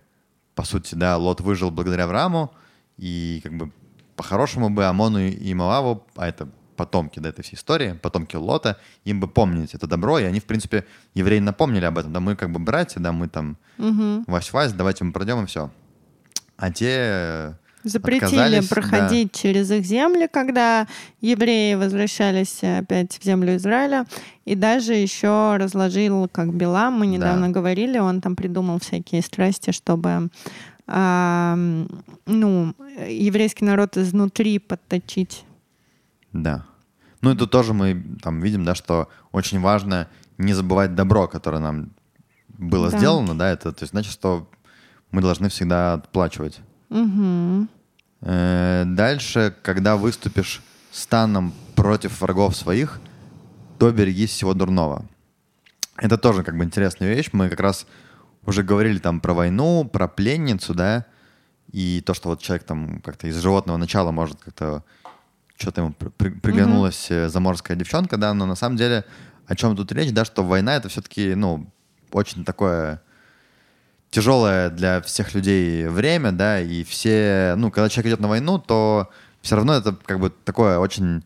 по 0.56 0.64
сути, 0.64 0.96
да, 0.96 1.18
Лот 1.18 1.42
выжил 1.42 1.72
благодаря 1.72 2.06
Аврааму, 2.06 2.54
и 2.98 3.42
как 3.44 3.54
бы 3.54 3.72
по-хорошему 4.16 4.70
бы 4.70 4.86
Амону 4.86 5.20
и 5.20 5.54
Моаву, 5.54 6.06
а 6.16 6.28
это 6.28 6.50
потомки 6.78 7.20
да, 7.20 7.30
этой 7.30 7.44
всей 7.44 7.56
истории, 7.56 7.94
потомки 8.02 8.38
Лота, 8.38 8.78
им 9.04 9.20
бы 9.20 9.28
помнить 9.28 9.74
это 9.74 9.88
добро, 9.88 10.20
и 10.20 10.24
они, 10.24 10.40
в 10.40 10.46
принципе, 10.46 10.86
евреи 11.16 11.40
напомнили 11.40 11.86
об 11.86 11.98
этом, 11.98 12.14
да, 12.14 12.20
мы 12.22 12.36
как 12.36 12.52
бы 12.52 12.60
братья, 12.60 13.02
да, 13.02 13.12
мы 13.12 13.28
там 13.28 13.58
Мгм. 13.78 14.24
Вась-Вась, 14.28 14.74
давайте 14.74 15.04
мы 15.04 15.12
пройдем 15.12 15.44
и 15.44 15.46
все. 15.46 15.70
А 16.58 16.72
те 16.72 16.88
э, 16.90 17.54
Запретили 17.84 18.62
проходить 18.68 19.32
через 19.34 19.72
их 19.72 19.86
земли, 19.86 20.28
когда 20.32 20.88
евреи 21.22 21.76
возвращались 21.76 22.60
э, 22.62 22.80
опять 22.80 23.18
в 23.18 23.24
землю 23.24 23.56
Израиля. 23.56 24.06
И 24.46 24.56
даже 24.56 24.94
еще 24.94 25.58
разложил, 25.58 26.28
как 26.32 26.54
Билам, 26.54 26.96
мы 27.00 27.08
недавно 27.08 27.50
говорили, 27.50 28.00
он 28.00 28.22
там 28.22 28.36
придумал 28.36 28.80
всякие 28.80 29.22
страсти, 29.22 29.72
чтобы 29.72 30.30
а, 30.88 31.56
ну, 32.26 32.74
еврейский 33.08 33.66
народ 33.66 33.98
изнутри 33.98 34.58
подточить. 34.60 35.44
Да. 36.44 36.66
Ну 37.22 37.36
тут 37.36 37.52
тоже 37.52 37.74
мы 37.74 38.18
там 38.22 38.42
видим, 38.42 38.64
да, 38.64 38.76
что 38.76 39.10
очень 39.32 39.60
важно 39.60 40.08
не 40.38 40.54
забывать 40.54 40.94
добро, 40.96 41.28
которое 41.28 41.60
нам 41.60 41.90
было 42.50 42.90
Да. 42.92 42.98
сделано, 42.98 43.38
да, 43.38 43.50
это 43.50 43.72
то 43.72 43.84
есть 43.84 43.92
значит, 43.92 44.12
что 44.12 44.48
мы 45.12 45.22
должны 45.22 45.50
всегда 45.50 45.94
отплачивать. 45.94 46.60
Э, 48.22 48.84
Дальше, 48.86 49.56
когда 49.62 49.96
выступишь 49.96 50.62
станом 50.92 51.54
против 51.76 52.22
врагов 52.22 52.56
своих, 52.56 53.00
то 53.78 53.92
берегись 53.92 54.32
всего 54.32 54.54
дурного. 54.54 55.06
Это 55.98 56.18
тоже 56.18 56.44
как 56.44 56.58
бы 56.58 56.64
интересная 56.64 57.14
вещь. 57.14 57.30
Мы 57.34 57.50
как 57.50 57.60
раз 57.60 57.86
уже 58.46 58.64
говорили 58.64 58.98
там 59.00 59.20
про 59.20 59.34
войну, 59.34 59.86
про 59.92 60.08
пленницу, 60.08 60.74
да, 60.74 61.06
и 61.72 62.02
то, 62.06 62.14
что 62.14 62.30
вот 62.30 62.42
человек 62.42 62.66
там 62.66 63.02
как-то 63.02 63.28
из 63.28 63.38
животного 63.38 63.78
начала 63.78 64.12
может 64.12 64.40
как-то 64.40 64.84
что-то 65.58 65.82
ему 65.82 65.94
при- 65.94 66.10
при- 66.10 66.30
приглянулась 66.30 67.08
э, 67.10 67.30
заморская 67.30 67.76
девчонка, 67.76 68.18
да, 68.18 68.34
но 68.34 68.46
на 68.46 68.56
самом 68.56 68.78
деле 68.78 69.06
о 69.48 69.56
чем 69.56 69.76
тут 69.76 69.92
речь, 69.92 70.12
да, 70.12 70.26
что 70.26 70.44
война 70.44 70.76
это 70.76 70.90
все-таки, 70.90 71.34
ну, 71.36 71.68
очень 72.12 72.44
такое 72.46 73.02
тяжелое 74.10 74.70
для 74.70 75.02
всех 75.02 75.34
людей 75.34 75.88
время, 75.88 76.32
да, 76.32 76.60
и 76.62 76.84
все, 76.84 77.56
ну, 77.58 77.72
когда 77.72 77.90
человек 77.90 78.14
идет 78.14 78.20
на 78.20 78.28
войну, 78.28 78.60
то 78.60 79.10
все 79.42 79.56
равно 79.56 79.74
это 79.74 79.96
как 80.06 80.20
бы 80.20 80.30
такое 80.30 80.80
очень, 80.80 81.24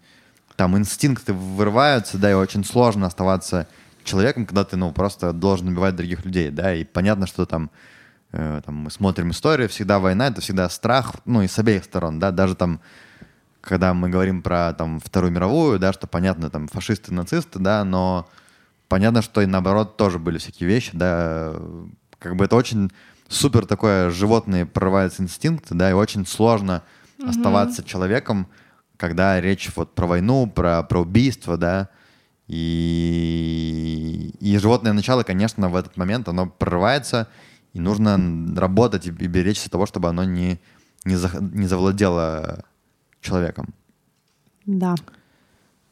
там, 0.56 0.78
инстинкты 0.78 1.34
вырываются, 1.34 2.18
да, 2.18 2.32
и 2.32 2.34
очень 2.34 2.64
сложно 2.64 3.08
оставаться 3.08 3.68
человеком, 4.04 4.46
когда 4.46 4.64
ты, 4.64 4.78
ну, 4.78 4.92
просто 4.92 5.32
должен 5.34 5.68
убивать 5.68 5.96
других 5.96 6.26
людей, 6.26 6.50
да, 6.50 6.74
и 6.74 6.84
понятно, 6.84 7.28
что 7.28 7.46
там, 7.46 7.70
э, 8.32 8.62
там 8.66 8.76
мы 8.76 8.92
смотрим 8.92 9.32
историю, 9.32 9.70
всегда 9.70 10.00
война, 10.00 10.28
это 10.28 10.42
всегда 10.42 10.70
страх, 10.70 11.16
ну, 11.26 11.42
и 11.42 11.48
с 11.48 11.58
обеих 11.60 11.84
сторон, 11.84 12.20
да, 12.20 12.32
даже 12.32 12.56
там, 12.56 12.82
когда 13.62 13.94
мы 13.94 14.10
говорим 14.10 14.42
про 14.42 14.74
там 14.74 15.00
Вторую 15.00 15.32
мировую, 15.32 15.80
да, 15.80 15.94
что 15.94 16.08
понятно, 16.08 16.50
там 16.50 16.68
фашисты, 16.68 17.14
нацисты, 17.14 17.60
да, 17.60 17.86
но 17.86 18.28
понятно, 18.88 19.22
что 19.22 19.42
и 19.42 19.46
наоборот 19.46 19.98
тоже 19.98 20.20
были 20.20 20.40
всякие 20.40 20.68
вещи, 20.68 20.92
да, 20.94 21.54
как 22.20 22.36
бы 22.36 22.46
это 22.46 22.56
очень 22.56 22.92
супер 23.30 23.66
такое 23.66 24.10
животное 24.10 24.66
прорывается 24.66 25.24
инстинкт, 25.24 25.68
да, 25.70 25.90
и 25.90 25.94
очень 25.94 26.26
сложно 26.26 26.84
оставаться 27.26 27.84
человеком, 27.84 28.48
когда 28.98 29.40
речь 29.40 29.72
вот 29.76 29.96
про 29.96 30.08
войну, 30.08 30.48
про, 30.48 30.84
про 30.84 31.02
убийство, 31.02 31.56
да, 31.56 31.90
и, 32.48 34.36
и 34.40 34.58
животное 34.58 34.94
начало, 34.94 35.24
конечно, 35.24 35.70
в 35.70 35.76
этот 35.76 35.96
момент 35.98 36.28
оно 36.28 36.48
прорывается, 36.48 37.28
и 37.74 37.80
нужно 37.80 38.20
работать 38.60 39.06
и, 39.06 39.10
и 39.10 39.28
беречься 39.28 39.70
того, 39.70 39.86
чтобы 39.86 40.10
оно 40.10 40.24
не, 40.24 40.60
не, 41.06 41.16
зах- 41.16 41.40
не 41.40 41.68
завладело 41.68 42.66
человеком. 43.22 43.74
Да. 44.66 44.96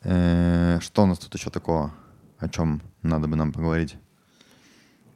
Э, 0.03 0.79
Что 0.81 1.03
у 1.03 1.05
нас 1.05 1.19
тут 1.19 1.33
еще 1.35 1.49
такого, 1.49 1.93
о 2.37 2.49
чем 2.49 2.81
надо 3.01 3.27
бы 3.27 3.35
нам 3.35 3.51
поговорить? 3.53 3.95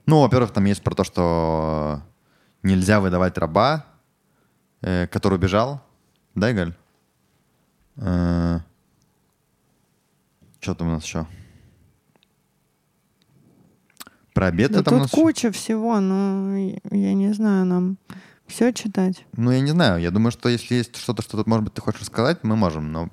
Ну, 0.05 0.21
во-первых, 0.21 0.51
там 0.51 0.65
есть 0.65 0.83
про 0.83 0.95
то, 0.95 1.03
что 1.03 2.01
нельзя 2.61 2.99
выдавать 2.99 3.37
раба, 3.37 3.85
э, 4.81 5.07
который 5.07 5.35
убежал. 5.35 5.81
Да, 6.35 6.51
Игаль? 6.51 6.73
Что 7.95 8.63
там 10.75 10.87
у 10.87 10.91
нас 10.91 11.03
еще? 11.03 11.27
Про 14.33 14.47
обед 14.47 14.71
Да 14.71 14.81
там 14.81 14.95
у 14.95 14.97
тут 14.97 15.01
нас... 15.03 15.11
куча 15.11 15.51
всего, 15.51 15.99
но 15.99 16.57
я 16.57 16.79
я 16.91 17.13
не 17.13 17.33
знаю, 17.33 17.65
нам 17.65 17.97
все 18.53 18.71
читать. 18.71 19.25
Ну, 19.35 19.51
я 19.51 19.59
не 19.59 19.71
знаю. 19.71 19.99
Я 20.01 20.11
думаю, 20.11 20.31
что 20.31 20.47
если 20.49 20.75
есть 20.75 20.95
что-то, 20.95 21.21
что, 21.23 21.37
тут, 21.37 21.47
может 21.47 21.63
быть, 21.65 21.73
ты 21.73 21.81
хочешь 21.81 22.01
рассказать, 22.01 22.39
мы 22.43 22.55
можем. 22.55 22.91
Но 22.91 23.09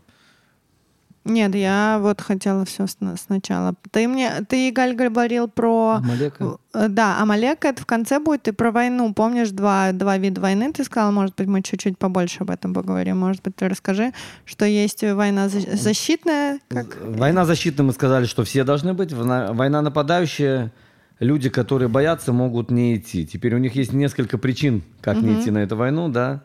Нет, 1.25 1.55
я 1.55 1.99
вот 2.01 2.21
хотела 2.21 2.65
все 2.65 2.87
сначала. 2.87 3.75
Ты 3.91 4.09
мне, 4.09 4.31
ты, 4.49 4.71
Галь, 4.73 4.95
говорил 4.95 5.49
про... 5.49 5.97
Амалека? 6.03 6.57
Э, 6.75 6.89
Да, 6.89 7.19
Амалека 7.21 7.69
это 7.69 7.83
в 7.83 7.87
конце 7.87 8.19
будет, 8.19 8.49
и 8.49 8.53
про 8.53 8.71
войну. 8.71 9.13
Помнишь, 9.15 9.51
два, 9.51 9.93
два 9.93 10.19
вида 10.19 10.41
войны 10.41 10.73
ты 10.73 10.83
сказала? 10.85 11.11
Может 11.11 11.37
быть, 11.37 11.47
мы 11.47 11.63
чуть-чуть 11.63 11.99
побольше 11.99 12.39
об 12.41 12.51
этом 12.51 12.73
поговорим. 12.75 13.19
Может 13.19 13.43
быть, 13.43 13.55
ты 13.57 13.69
расскажи, 13.69 14.13
что 14.45 14.65
есть 14.65 15.03
война 15.05 15.49
за- 15.49 15.77
защитная, 15.77 16.59
как... 16.69 16.97
Война 17.03 17.45
защитная, 17.45 17.87
мы 17.87 17.93
сказали, 17.93 18.25
что 18.27 18.45
все 18.45 18.65
должны 18.65 18.95
быть. 18.95 19.13
Война 19.13 19.83
нападающая, 19.83 20.73
люди, 21.21 21.49
которые 21.49 21.89
боятся, 21.89 22.33
могут 22.33 22.71
не 22.71 22.97
идти. 22.97 23.27
Теперь 23.27 23.55
у 23.55 23.59
них 23.59 23.75
есть 23.77 23.93
несколько 23.93 24.39
причин, 24.39 24.83
как 25.01 25.19
не 25.23 25.35
идти 25.41 25.51
на 25.51 25.59
эту 25.59 25.77
войну, 25.77 26.09
да. 26.09 26.43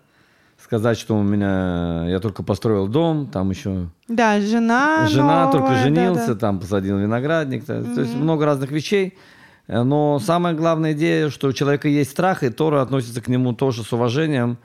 Сказать, 0.64 0.98
что 0.98 1.18
у 1.18 1.24
меня, 1.24 2.06
я 2.08 2.20
только 2.20 2.42
построил 2.42 2.88
дом, 2.88 3.28
там 3.28 3.50
еще 3.50 3.90
Да, 4.08 4.40
жена 4.40 5.06
жена 5.08 5.46
новая, 5.46 5.52
только 5.52 5.68
да, 5.70 5.84
женился, 5.84 6.28
да. 6.34 6.36
там 6.36 6.60
посадил 6.60 6.98
виноградник. 6.98 7.66
То, 7.66 7.84
то 7.84 8.02
есть 8.02 8.16
много 8.16 8.46
разных 8.46 8.72
вещей. 8.72 9.18
Но 9.68 10.20
самая 10.20 10.54
главная 10.54 10.94
идея, 10.94 11.30
что 11.30 11.48
у 11.50 11.54
человека 11.54 11.88
есть 11.90 12.12
страх, 12.12 12.44
и 12.44 12.50
Тора 12.50 12.82
относится 12.82 13.20
к 13.22 13.28
нему 13.28 13.52
тоже 13.54 13.84
с 13.84 13.92
уважением, 13.92 14.58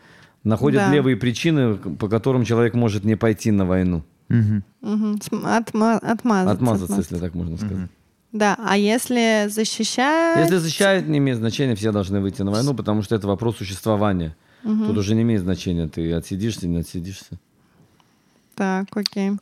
находит 0.45 0.81
Да. 0.81 0.93
левые 0.93 1.16
причины, 1.16 1.74
по 1.77 2.09
которым 2.09 2.45
человек 2.45 2.74
может 2.74 3.05
не 3.05 3.16
пойти 3.16 3.51
на 3.51 3.65
войну. 3.66 4.05
Мгм, 4.28 4.62
см- 4.82 5.45
отма- 5.45 5.99
отмазаться. 5.99 6.11
Отмазаться, 6.12 6.53
отмазаться. 6.53 6.97
если 6.99 7.19
так 7.19 7.35
можно 7.35 7.57
сказать. 7.57 7.89
Да, 8.32 8.57
а 8.65 8.77
если 8.77 9.48
защищать... 9.48 10.39
Если 10.39 10.57
защищают, 10.57 11.09
не 11.09 11.19
имеет 11.19 11.39
значения, 11.39 11.74
все 11.74 11.90
должны 11.90 12.20
выйти 12.20 12.43
на 12.43 12.51
войну, 12.51 12.74
потому 12.74 13.02
что 13.02 13.16
это 13.16 13.27
вопрос 13.27 13.57
существования. 13.57 14.36
Тут 14.62 14.97
уже 14.97 15.15
не 15.15 15.23
имеет 15.23 15.40
значения, 15.40 15.89
ты 15.89 16.12
отсидишься, 16.12 16.69
не 16.69 16.81
отсидишься. 16.81 17.39
Так, 18.55 18.94
окей. 18.94 19.32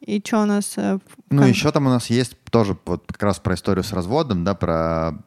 И 0.00 0.22
что 0.24 0.42
у 0.42 0.44
нас... 0.44 0.74
э, 0.76 0.98
в 0.98 1.00
Ну, 1.30 1.42
еще 1.44 1.72
там 1.72 1.86
у 1.86 1.90
нас 1.90 2.10
есть 2.10 2.36
тоже 2.50 2.76
вот 2.84 3.04
как 3.06 3.22
раз 3.22 3.38
про 3.38 3.54
историю 3.54 3.82
с 3.82 3.92
разводом, 3.92 4.44
да, 4.44 4.54
про, 4.54 5.18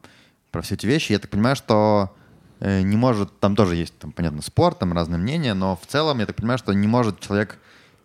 про 0.52 0.62
все 0.62 0.76
эти 0.76 0.86
вещи. 0.86 1.12
Я 1.12 1.20
так 1.20 1.30
понимаю, 1.30 1.56
что 1.56 2.16
э, 2.60 2.82
не 2.82 2.96
может, 2.96 3.40
там 3.40 3.56
тоже 3.56 3.76
есть, 3.76 3.98
там, 3.98 4.12
понятно, 4.12 4.42
спор, 4.42 4.74
там 4.76 4.94
разные 4.94 5.20
мнения, 5.20 5.54
но 5.54 5.76
в 5.76 5.86
целом, 5.88 6.20
я 6.20 6.26
так 6.26 6.36
понимаю, 6.36 6.58
что 6.58 6.72
не 6.72 6.88
может 6.88 7.20
человек 7.20 7.60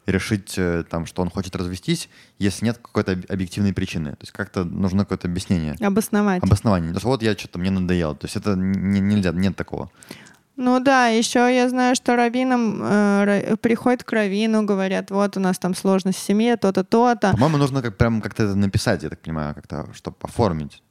решить, 0.07 0.55
э, 0.57 0.85
там, 0.89 1.05
что 1.07 1.23
он 1.23 1.31
хочет 1.31 1.57
развестись, 1.57 2.09
если 2.39 2.65
нет 2.65 2.79
какой-то 2.79 3.13
об- 3.13 3.25
объективной 3.29 3.73
причины. 3.73 4.11
То 4.13 4.19
есть 4.23 4.33
как-то 4.33 4.65
нужно 4.65 5.01
какое-то 5.05 5.29
объяснение, 5.29 5.75
Обосновать. 5.81 6.43
обоснование. 6.43 6.91
То 6.93 6.97
есть 6.97 7.05
вот 7.05 7.23
я 7.23 7.37
что-то, 7.37 7.59
мне 7.59 7.71
надоело. 7.71 8.15
То 8.15 8.27
есть 8.27 8.37
это 8.37 8.55
не- 8.57 9.01
нельзя, 9.01 9.33
нет 9.33 9.57
такого. 9.57 9.91
Ну 10.59 10.81
да, 10.81 11.09
еще 11.09 11.41
я 11.55 11.69
знаю, 11.69 11.95
что 11.97 12.17
раввинам 12.17 12.81
э, 12.83 13.57
приходят 13.61 14.05
к 14.05 14.13
раввину, 14.13 14.65
говорят, 14.65 15.11
вот 15.11 15.37
у 15.37 15.41
нас 15.41 15.59
там 15.59 15.75
сложность 15.75 16.19
в 16.19 16.23
семье, 16.23 16.57
то-то, 16.57 16.83
то-то. 16.83 17.33
По-моему, 17.33 17.59
нужно 17.59 17.83
как, 17.83 17.97
прям 17.99 18.23
как-то 18.23 18.45
это 18.45 18.55
написать, 18.55 19.03
я 19.03 19.11
так 19.11 19.21
понимаю, 19.21 19.55
как-то, 19.55 19.87
чтобы 19.93 20.17
оформить. 20.23 20.83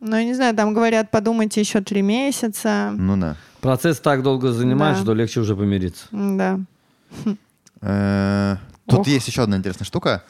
Ну, 0.00 0.16
я 0.16 0.24
не 0.24 0.34
знаю, 0.34 0.54
там 0.56 0.74
говорят, 0.74 1.10
подумайте 1.12 1.60
еще 1.60 1.80
три 1.80 2.02
месяца. 2.02 2.92
Ну 2.96 3.16
да. 3.16 3.36
Процесс 3.60 4.00
так 4.00 4.22
долго 4.22 4.52
занимает, 4.52 4.96
Да. 4.96 5.02
что 5.02 5.14
легче 5.14 5.40
уже 5.40 5.54
помириться. 5.54 6.06
Да. 6.10 6.58
Э, 7.86 8.56
Тут 8.86 9.00
Ох. 9.00 9.06
есть 9.06 9.28
еще 9.28 9.42
одна 9.42 9.56
интересная 9.56 9.84
штука. 9.86 10.24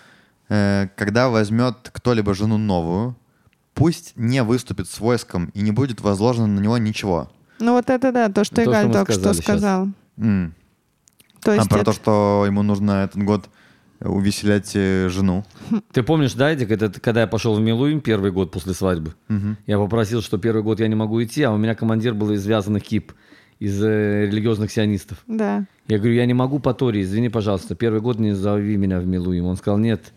Э, 0.49 0.89
Когда 0.97 1.29
возьмет 1.29 1.91
кто-либо 1.93 2.35
жену 2.35 2.59
новую, 2.59 3.17
пусть 3.75 4.13
не 4.17 4.43
выступит 4.43 4.89
с 4.89 5.01
войском 5.01 5.51
и 5.55 5.61
не 5.63 5.71
будет 5.73 6.01
возложено 6.01 6.47
на 6.47 6.61
него 6.61 6.79
ничего. 6.79 7.31
Ну 7.61 7.73
вот 7.73 7.89
это 7.91 8.13
да, 8.13 8.29
то, 8.29 8.45
что 8.45 8.57
То, 8.57 8.63
что 8.63 8.71
Игаль 8.71 8.87
мы 8.87 8.93
только 8.93 9.13
что 9.13 9.33
сказал. 9.35 9.89
То 10.17 11.53
А 11.53 11.55
есть 11.57 11.69
про 11.69 11.77
это- 11.79 11.85
то, 11.87 11.93
что 11.93 12.45
ему 12.47 12.63
нужно 12.63 13.05
этот 13.05 13.23
год 13.23 13.49
увеселять 14.01 14.73
э, 14.75 15.09
жену. 15.09 15.45
Ты 15.93 16.03
помнишь, 16.03 16.35
да, 16.35 16.51
Эдик, 16.53 16.71
это 16.71 17.01
когда 17.01 17.23
я 17.23 17.27
пошел 17.27 17.55
в 17.55 17.61
Милуим 17.61 18.01
первый 18.01 18.31
год 18.33 18.51
после 18.51 18.75
свадьбы? 18.75 19.15
Я 19.67 19.79
попросил, 19.79 20.23
что 20.23 20.39
первый 20.39 20.63
год 20.63 20.81
я 20.81 20.89
не 20.89 20.95
могу 20.95 21.23
идти, 21.23 21.43
а 21.43 21.53
у 21.53 21.57
меня 21.57 21.75
командир 21.75 22.15
был 22.15 22.31
из 22.33 22.45
вязаных 22.47 22.83
кип, 22.83 23.13
из 23.61 23.83
э, 23.83 24.27
религиозных 24.27 24.71
сионистов. 24.73 25.19
Да. 25.27 25.65
Я 25.87 25.99
говорю, 25.99 26.15
я 26.15 26.27
не 26.27 26.35
могу 26.35 26.61
по 26.61 26.73
Торе, 26.73 27.03
извини, 27.03 27.29
пожалуйста, 27.29 27.75
первый 27.75 28.01
год 28.01 28.19
не 28.19 28.33
зови 28.35 28.77
меня 28.77 29.01
в 29.01 29.07
Милуим. 29.07 29.45
Он 29.45 29.57
сказал, 29.57 29.79
нет, 29.79 30.13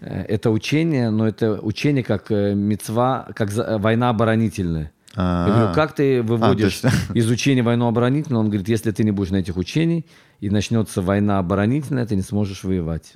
э, 0.00 0.24
это 0.28 0.50
учение, 0.50 1.08
но 1.10 1.26
это 1.26 1.58
учение 1.62 2.04
как 2.04 2.30
э, 2.30 2.54
мецва, 2.54 3.28
как 3.34 3.50
э, 3.56 3.78
война 3.78 4.10
оборонительная. 4.10 4.92
Я 5.16 5.46
говорю, 5.48 5.66
А. 5.68 5.72
как 5.74 5.94
ты 5.94 6.22
выводишь 6.22 6.82
есть- 6.82 6.94
из 7.14 7.30
учения 7.30 7.62
войну 7.62 7.86
оборонительную? 7.86 8.40
Он 8.40 8.46
говорит, 8.50 8.68
если 8.68 8.90
ты 8.90 9.02
не 9.04 9.10
будешь 9.10 9.30
на 9.30 9.36
этих 9.36 9.56
учений, 9.56 10.04
и 10.40 10.50
начнется 10.50 11.00
война 11.00 11.38
оборонительная, 11.38 12.04
ты 12.04 12.14
не 12.16 12.20
сможешь 12.22 12.62
воевать. 12.64 13.14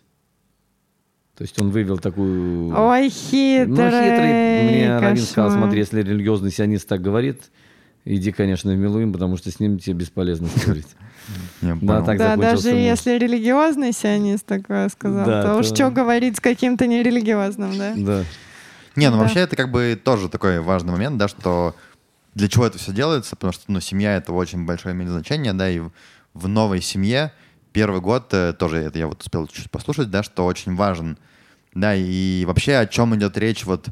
То 1.36 1.42
есть 1.42 1.60
он 1.60 1.70
вывел 1.70 1.98
такую... 1.98 2.74
Ой, 2.74 3.10
хитрый. 3.10 3.66
Ну, 3.66 3.76
хитрый. 3.76 4.62
Мне 4.64 4.98
Равин 4.98 5.22
сказал, 5.22 5.50
смотри, 5.50 5.78
если 5.80 6.02
религиозный 6.02 6.50
сионист 6.50 6.88
так 6.88 7.02
говорит, 7.02 7.50
иди, 8.06 8.32
конечно, 8.32 8.72
в 8.72 8.76
Милуим, 8.76 9.12
потому 9.12 9.36
что 9.36 9.50
с 9.50 9.60
ним 9.60 9.78
тебе 9.78 9.96
бесполезно 9.96 10.48
спорить. 10.48 10.88
Я 11.62 11.76
Да, 11.80 12.02
так 12.02 12.18
Да, 12.18 12.36
даже 12.36 12.72
мир. 12.72 12.80
если 12.92 13.18
религиозный 13.18 13.92
сионист 13.92 14.46
такое 14.46 14.88
сказал, 14.88 15.26
Да, 15.26 15.42
то 15.42 15.56
уж 15.56 15.68
то- 15.68 15.74
что 15.74 15.90
говорить 15.90 16.36
с 16.36 16.40
каким-то 16.40 16.86
нерелигиозным, 16.86 17.76
да? 17.78 17.92
Да. 17.96 18.24
Не, 18.96 19.10
ну 19.10 19.16
Да. 19.16 19.22
вообще 19.22 19.40
это 19.40 19.56
как 19.56 19.70
бы 19.70 20.00
тоже 20.02 20.28
такой 20.28 20.60
важный 20.60 20.92
момент, 20.92 21.16
да, 21.16 21.28
что 21.28 21.74
для 22.34 22.48
чего 22.48 22.66
это 22.66 22.78
все 22.78 22.92
делается, 22.92 23.36
потому 23.36 23.52
что, 23.52 23.64
ну, 23.68 23.80
семья 23.80 24.16
это 24.16 24.32
очень 24.32 24.64
большое 24.64 24.94
имеет 24.94 25.10
значение, 25.10 25.52
да, 25.52 25.68
и 25.70 25.80
в, 26.34 26.48
новой 26.48 26.80
семье 26.80 27.32
первый 27.72 28.00
год 28.00 28.32
э, 28.32 28.52
тоже, 28.52 28.78
это 28.78 28.98
я 28.98 29.06
вот 29.06 29.20
успел 29.20 29.46
чуть 29.46 29.70
послушать, 29.70 30.10
да, 30.10 30.22
что 30.22 30.44
очень 30.46 30.74
важен, 30.74 31.18
да, 31.74 31.94
и 31.94 32.44
вообще 32.46 32.76
о 32.76 32.86
чем 32.86 33.14
идет 33.16 33.36
речь, 33.36 33.64
вот, 33.64 33.88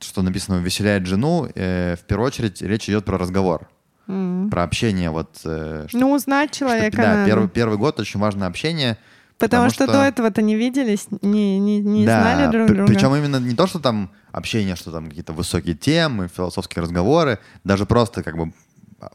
что 0.00 0.22
написано 0.22 0.58
«увеселяет 0.58 1.06
жену», 1.06 1.48
э, 1.54 1.96
в 1.96 2.04
первую 2.04 2.26
очередь 2.28 2.60
речь 2.62 2.88
идет 2.88 3.04
про 3.04 3.18
разговор. 3.18 3.68
М. 4.08 4.48
про 4.50 4.62
общение. 4.64 5.10
Вот, 5.10 5.40
э, 5.44 5.86
что- 5.88 5.98
Ну, 5.98 6.12
узнать 6.12 6.50
что, 6.54 6.60
человека 6.60 6.96
да, 6.96 7.14
надо. 7.14 7.26
первый, 7.26 7.48
первый 7.48 7.78
год 7.78 7.98
очень 8.00 8.20
важно 8.20 8.46
общение. 8.46 8.98
Потому, 9.38 9.68
что, 9.70 9.86
до 9.86 10.02
этого-то 10.04 10.42
не 10.42 10.54
виделись, 10.54 11.08
не, 11.22 11.58
не, 11.58 11.80
не 11.80 12.06
да, 12.06 12.20
знали 12.20 12.52
друг 12.52 12.66
при- 12.68 12.74
друга. 12.76 12.92
Причем 12.92 13.14
именно 13.16 13.36
не 13.40 13.54
то, 13.56 13.66
что 13.66 13.80
там 13.80 14.10
общение, 14.30 14.76
что 14.76 14.92
там 14.92 15.08
какие-то 15.08 15.32
высокие 15.32 15.74
темы, 15.74 16.28
философские 16.28 16.82
разговоры, 16.82 17.38
даже 17.64 17.84
просто 17.84 18.22
как 18.22 18.36
бы 18.36 18.52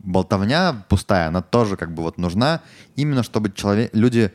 болтовня 0.03 0.83
пустая, 0.89 1.27
она 1.29 1.41
тоже 1.41 1.77
как 1.77 1.93
бы 1.93 2.03
вот 2.03 2.17
нужна, 2.17 2.61
именно 2.95 3.23
чтобы 3.23 3.51
человек, 3.51 3.89
люди 3.93 4.31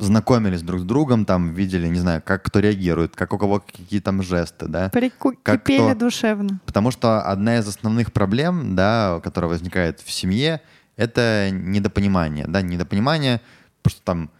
знакомились 0.00 0.62
друг 0.62 0.80
с 0.80 0.84
другом, 0.84 1.24
там 1.24 1.52
видели, 1.54 1.86
не 1.88 1.98
знаю, 1.98 2.22
как 2.24 2.42
кто 2.42 2.58
реагирует, 2.60 3.14
как 3.16 3.32
у 3.32 3.38
кого 3.38 3.60
какие 3.60 4.00
там 4.00 4.22
жесты, 4.22 4.66
да. 4.66 4.90
Прику- 4.90 5.34
как 5.42 5.62
Кипели 5.62 5.90
кто- 5.90 6.00
душевно. 6.06 6.60
Потому 6.66 6.90
что 6.90 7.22
одна 7.22 7.58
из 7.58 7.68
основных 7.68 8.12
проблем, 8.12 8.74
да, 8.76 9.20
которая 9.22 9.48
возникает 9.50 10.00
в 10.00 10.10
семье, 10.10 10.60
это 10.96 11.48
недопонимание, 11.52 12.46
да, 12.48 12.62
недопонимание, 12.62 13.40
потому 13.82 13.90
что 13.96 14.02
там 14.04 14.30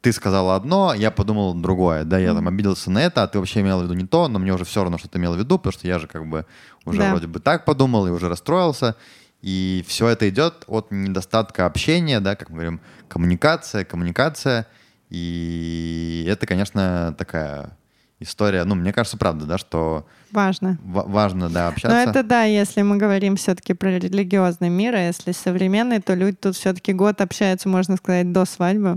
ты 0.00 0.12
сказала 0.12 0.54
одно, 0.54 0.94
я 0.94 1.10
подумал 1.10 1.52
другое, 1.54 2.04
да, 2.04 2.18
я 2.18 2.32
там 2.32 2.46
обиделся 2.46 2.90
на 2.92 3.00
это, 3.02 3.22
а 3.24 3.26
ты 3.26 3.38
вообще 3.38 3.60
имел 3.60 3.80
в 3.80 3.84
виду 3.84 3.94
не 3.94 4.06
то, 4.06 4.28
но 4.28 4.38
мне 4.38 4.54
уже 4.54 4.64
все 4.64 4.82
равно, 4.82 4.98
что 4.98 5.08
ты 5.08 5.18
имел 5.18 5.34
в 5.34 5.38
виду, 5.38 5.58
потому 5.58 5.72
что 5.72 5.88
я 5.88 5.98
же 5.98 6.06
как 6.06 6.26
бы 6.28 6.46
уже 6.84 6.98
Да. 7.00 7.10
вроде 7.10 7.26
бы 7.26 7.40
так 7.40 7.64
подумал 7.64 8.06
и 8.06 8.10
уже 8.10 8.28
расстроился, 8.28 8.94
и 9.42 9.84
все 9.88 10.08
это 10.08 10.28
идет 10.28 10.64
от 10.68 10.90
недостатка 10.92 11.66
общения, 11.66 12.20
да, 12.20 12.36
как 12.36 12.50
мы 12.50 12.54
говорим, 12.54 12.80
коммуникация, 13.08 13.84
коммуникация, 13.84 14.66
и 15.10 16.26
это, 16.28 16.46
конечно, 16.46 17.14
такая 17.18 17.76
история, 18.18 18.64
ну, 18.64 18.74
мне 18.74 18.92
кажется, 18.92 19.18
правда, 19.18 19.44
да, 19.46 19.58
что 19.58 20.06
Важно. 20.32 20.78
ва- 20.82 21.04
важно, 21.06 21.50
да, 21.50 21.64
Но 21.64 21.68
общаться. 21.68 22.10
это 22.10 22.22
да, 22.22 22.44
если 22.44 22.82
мы 22.82 22.96
говорим 22.96 23.36
все-таки 23.36 23.74
про 23.74 23.90
религиозный 23.98 24.70
мир, 24.70 24.94
а 24.94 25.00
если 25.06 25.32
современный, 25.32 26.00
то 26.00 26.14
люди 26.14 26.36
тут 26.36 26.56
все-таки 26.56 26.92
год 26.94 27.20
общаются, 27.20 27.68
можно 27.68 27.96
сказать, 27.96 28.32
до 28.32 28.44
свадьбы. 28.46 28.96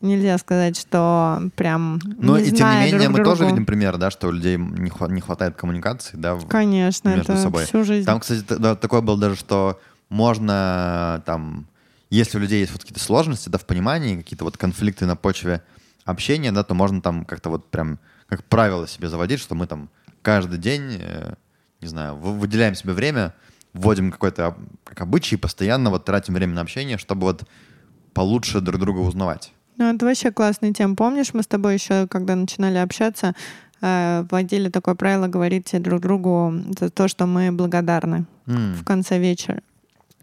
Нельзя 0.00 0.36
сказать, 0.38 0.78
что 0.78 1.42
прям 1.56 1.98
Но 2.18 2.38
не 2.38 2.44
и 2.48 2.52
тем 2.52 2.68
не 2.70 2.76
менее 2.76 3.08
друг 3.08 3.18
мы 3.18 3.24
тоже 3.24 3.38
другу. 3.40 3.52
видим 3.52 3.64
пример, 3.66 3.96
да, 3.96 4.10
что 4.10 4.28
у 4.28 4.32
людей 4.32 4.56
не, 4.58 4.90
хва- 4.90 5.10
не 5.10 5.20
хватает 5.22 5.56
коммуникации, 5.56 6.16
да, 6.16 6.38
Конечно, 6.48 7.10
между 7.10 7.32
это 7.32 7.42
собой. 7.42 7.64
всю 7.64 7.84
жизнь. 7.84 8.04
Там, 8.04 8.20
кстати, 8.20 8.44
да, 8.48 8.76
такое 8.76 9.00
было 9.00 9.16
даже, 9.18 9.36
что 9.36 9.80
можно 10.10 11.22
там, 11.26 11.66
если 12.10 12.38
у 12.38 12.40
людей 12.40 12.60
есть 12.60 12.72
вот 12.72 12.82
какие-то 12.82 13.02
сложности, 13.02 13.48
да, 13.48 13.58
в 13.58 13.66
понимании, 13.66 14.16
какие-то 14.16 14.44
вот 14.44 14.56
конфликты 14.56 15.06
на 15.06 15.16
почве 15.16 15.62
общения, 16.04 16.52
да, 16.52 16.62
то 16.62 16.74
можно 16.74 17.00
там 17.00 17.24
как-то 17.24 17.50
вот 17.50 17.70
прям 17.70 17.98
как 18.28 18.44
правило 18.44 18.86
себе 18.88 19.08
заводить, 19.08 19.40
что 19.40 19.54
мы 19.54 19.66
там 19.66 19.88
каждый 20.22 20.58
день, 20.58 20.98
э, 21.00 21.34
не 21.80 21.88
знаю, 21.88 22.16
вы- 22.16 22.32
выделяем 22.38 22.74
себе 22.74 22.92
время, 22.92 23.34
вводим 23.72 24.10
какой-то 24.12 24.56
как 24.84 25.00
обычай, 25.00 25.34
и 25.34 25.38
постоянно 25.38 25.90
вот 25.90 26.04
тратим 26.04 26.34
время 26.34 26.54
на 26.54 26.60
общение, 26.62 26.98
чтобы 26.98 27.22
вот 27.22 27.44
получше 28.12 28.60
друг 28.60 28.80
друга 28.80 29.00
узнавать. 29.00 29.52
Ну, 29.76 29.92
это 29.92 30.06
вообще 30.06 30.30
классная 30.30 30.72
тема. 30.72 30.94
Помнишь, 30.94 31.34
мы 31.34 31.42
с 31.42 31.46
тобой 31.48 31.74
еще, 31.74 32.06
когда 32.06 32.36
начинали 32.36 32.78
общаться, 32.78 33.34
э, 33.82 34.24
вводили 34.30 34.68
такое 34.68 34.94
правило 34.94 35.26
говорить 35.26 35.70
друг 35.82 36.00
другу 36.00 36.54
за 36.78 36.90
то, 36.90 37.08
что 37.08 37.26
мы 37.26 37.50
благодарны 37.50 38.24
М. 38.46 38.74
в 38.74 38.84
конце 38.84 39.18
вечера. 39.18 39.62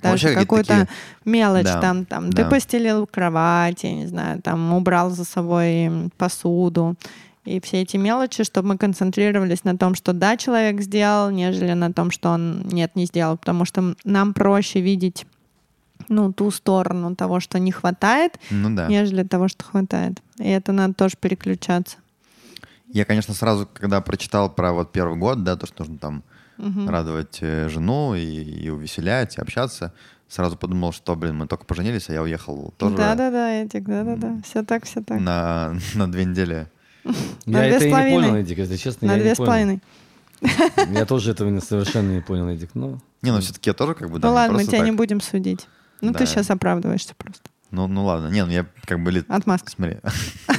Даже 0.01 0.33
какую-то 0.35 0.67
такие- 0.67 0.87
мелочь 1.25 1.65
Да, 1.65 1.81
там, 1.81 2.05
там 2.05 2.29
да. 2.29 2.43
ты 2.43 2.49
постелил 2.49 3.07
кровать, 3.07 3.83
я 3.83 3.93
не 3.93 4.07
знаю, 4.07 4.41
там 4.41 4.73
убрал 4.73 5.09
за 5.11 5.25
собой 5.25 5.91
посуду. 6.17 6.95
И 7.43 7.59
все 7.59 7.81
эти 7.81 7.97
мелочи, 7.97 8.43
чтобы 8.43 8.69
мы 8.69 8.77
концентрировались 8.77 9.63
на 9.63 9.75
том, 9.77 9.95
что 9.95 10.13
да, 10.13 10.37
человек 10.37 10.79
сделал, 10.81 11.31
нежели 11.31 11.73
на 11.73 11.91
том, 11.91 12.11
что 12.11 12.29
он 12.29 12.61
нет, 12.67 12.95
не 12.95 13.05
сделал. 13.05 13.37
Потому 13.37 13.65
что 13.65 13.95
нам 14.03 14.33
проще 14.33 14.79
видеть 14.79 15.25
ну, 16.07 16.31
ту 16.33 16.51
сторону 16.51 17.15
того, 17.15 17.39
что 17.39 17.57
не 17.59 17.71
хватает, 17.71 18.37
Ну 18.49 18.75
да. 18.75 18.87
нежели 18.87 19.23
того, 19.23 19.47
что 19.47 19.63
хватает. 19.63 20.21
И 20.39 20.47
это 20.49 20.71
надо 20.71 20.93
тоже 20.93 21.15
переключаться. 21.19 21.97
Я, 22.89 23.05
конечно, 23.05 23.33
сразу, 23.33 23.67
когда 23.71 24.01
прочитал 24.01 24.49
про 24.49 24.73
вот 24.73 24.91
первый 24.91 25.17
год, 25.17 25.43
да, 25.43 25.55
то, 25.55 25.65
что 25.65 25.83
нужно 25.83 25.97
там 25.97 26.23
радовать 26.87 27.39
э, 27.41 27.69
жену 27.69 28.15
и, 28.15 28.21
и 28.21 28.69
увеселять, 28.69 29.37
и 29.37 29.41
общаться, 29.41 29.93
сразу 30.27 30.57
подумал, 30.57 30.93
что, 30.93 31.15
блин, 31.15 31.35
мы 31.37 31.47
только 31.47 31.65
поженились, 31.65 32.09
а 32.09 32.13
я 32.13 32.21
уехал 32.21 32.73
тоже 32.77 32.95
Да-да-да, 32.95 33.51
Эдик, 33.61 33.83
да-да-да. 33.83 34.37
Все 34.43 34.63
так, 34.63 34.85
все 34.85 35.01
так. 35.01 35.19
на, 35.19 35.75
на 35.95 36.11
две 36.11 36.25
недели. 36.25 36.67
На 37.45 37.63
Я 37.63 37.75
это 37.75 37.85
и 37.85 37.87
не 37.91 38.15
понял, 38.15 38.35
Эдик, 38.35 38.59
если 38.59 38.77
честно. 38.77 39.07
На 39.07 39.13
я 39.13 39.19
две 39.19 39.29
не 39.29 39.35
с 39.35 39.37
понял. 39.37 39.47
половиной. 39.49 39.81
Я 40.91 41.05
тоже 41.05 41.31
этого 41.31 41.49
не- 41.49 41.61
совершенно 41.61 42.11
не 42.13 42.21
понял, 42.21 42.47
Эдик. 42.49 42.71
Ну, 42.73 42.99
Не, 43.21 43.31
ну 43.31 43.39
все-таки 43.41 43.69
я 43.69 43.75
тоже 43.75 43.93
как 43.93 44.09
бы... 44.09 44.17
Ну 44.17 44.31
ладно, 44.33 44.57
мы 44.57 44.63
тебя 44.65 44.79
не 44.79 44.91
будем 44.91 45.21
судить. 45.21 45.67
Ну 46.01 46.13
ты 46.13 46.25
сейчас 46.25 46.49
оправдываешься 46.49 47.13
просто. 47.15 47.49
Ну, 47.71 47.87
ну 47.87 48.03
ладно, 48.05 48.27
не, 48.27 48.43
ну 48.45 48.51
я 48.51 48.65
как 48.85 49.01
бы... 49.01 49.11
лет- 49.11 49.25
Отмазка. 49.29 49.71
Смотри, 49.71 49.97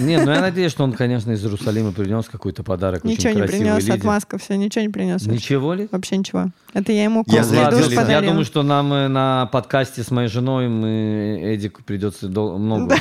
не, 0.00 0.18
ну 0.18 0.32
я 0.32 0.40
надеюсь, 0.40 0.72
что 0.72 0.82
он, 0.84 0.92
конечно, 0.94 1.30
из 1.32 1.44
Иерусалима 1.44 1.92
принес 1.92 2.26
какой-то 2.26 2.62
подарок 2.62 3.04
Ничего 3.04 3.34
не 3.34 3.42
принес, 3.42 3.82
Лиде. 3.84 3.92
отмазка, 3.92 4.38
все, 4.38 4.56
ничего 4.56 4.82
не 4.82 4.88
принес. 4.88 5.26
Ничего 5.26 5.74
ли? 5.74 5.88
Вообще 5.92 6.16
ничего. 6.16 6.46
Это 6.72 6.90
я 6.92 7.04
ему 7.04 7.22
Я 7.26 7.40
Лиз, 7.40 7.52
я 7.52 8.00
подарил. 8.00 8.30
думаю, 8.30 8.44
что 8.46 8.62
нам 8.62 8.90
э, 8.94 9.08
на 9.08 9.44
подкасте 9.52 10.02
с 10.02 10.10
моей 10.10 10.28
женой 10.28 10.68
мы, 10.68 11.38
Эдику 11.54 11.82
придется 11.82 12.28
дол- 12.28 12.56
много 12.58 12.96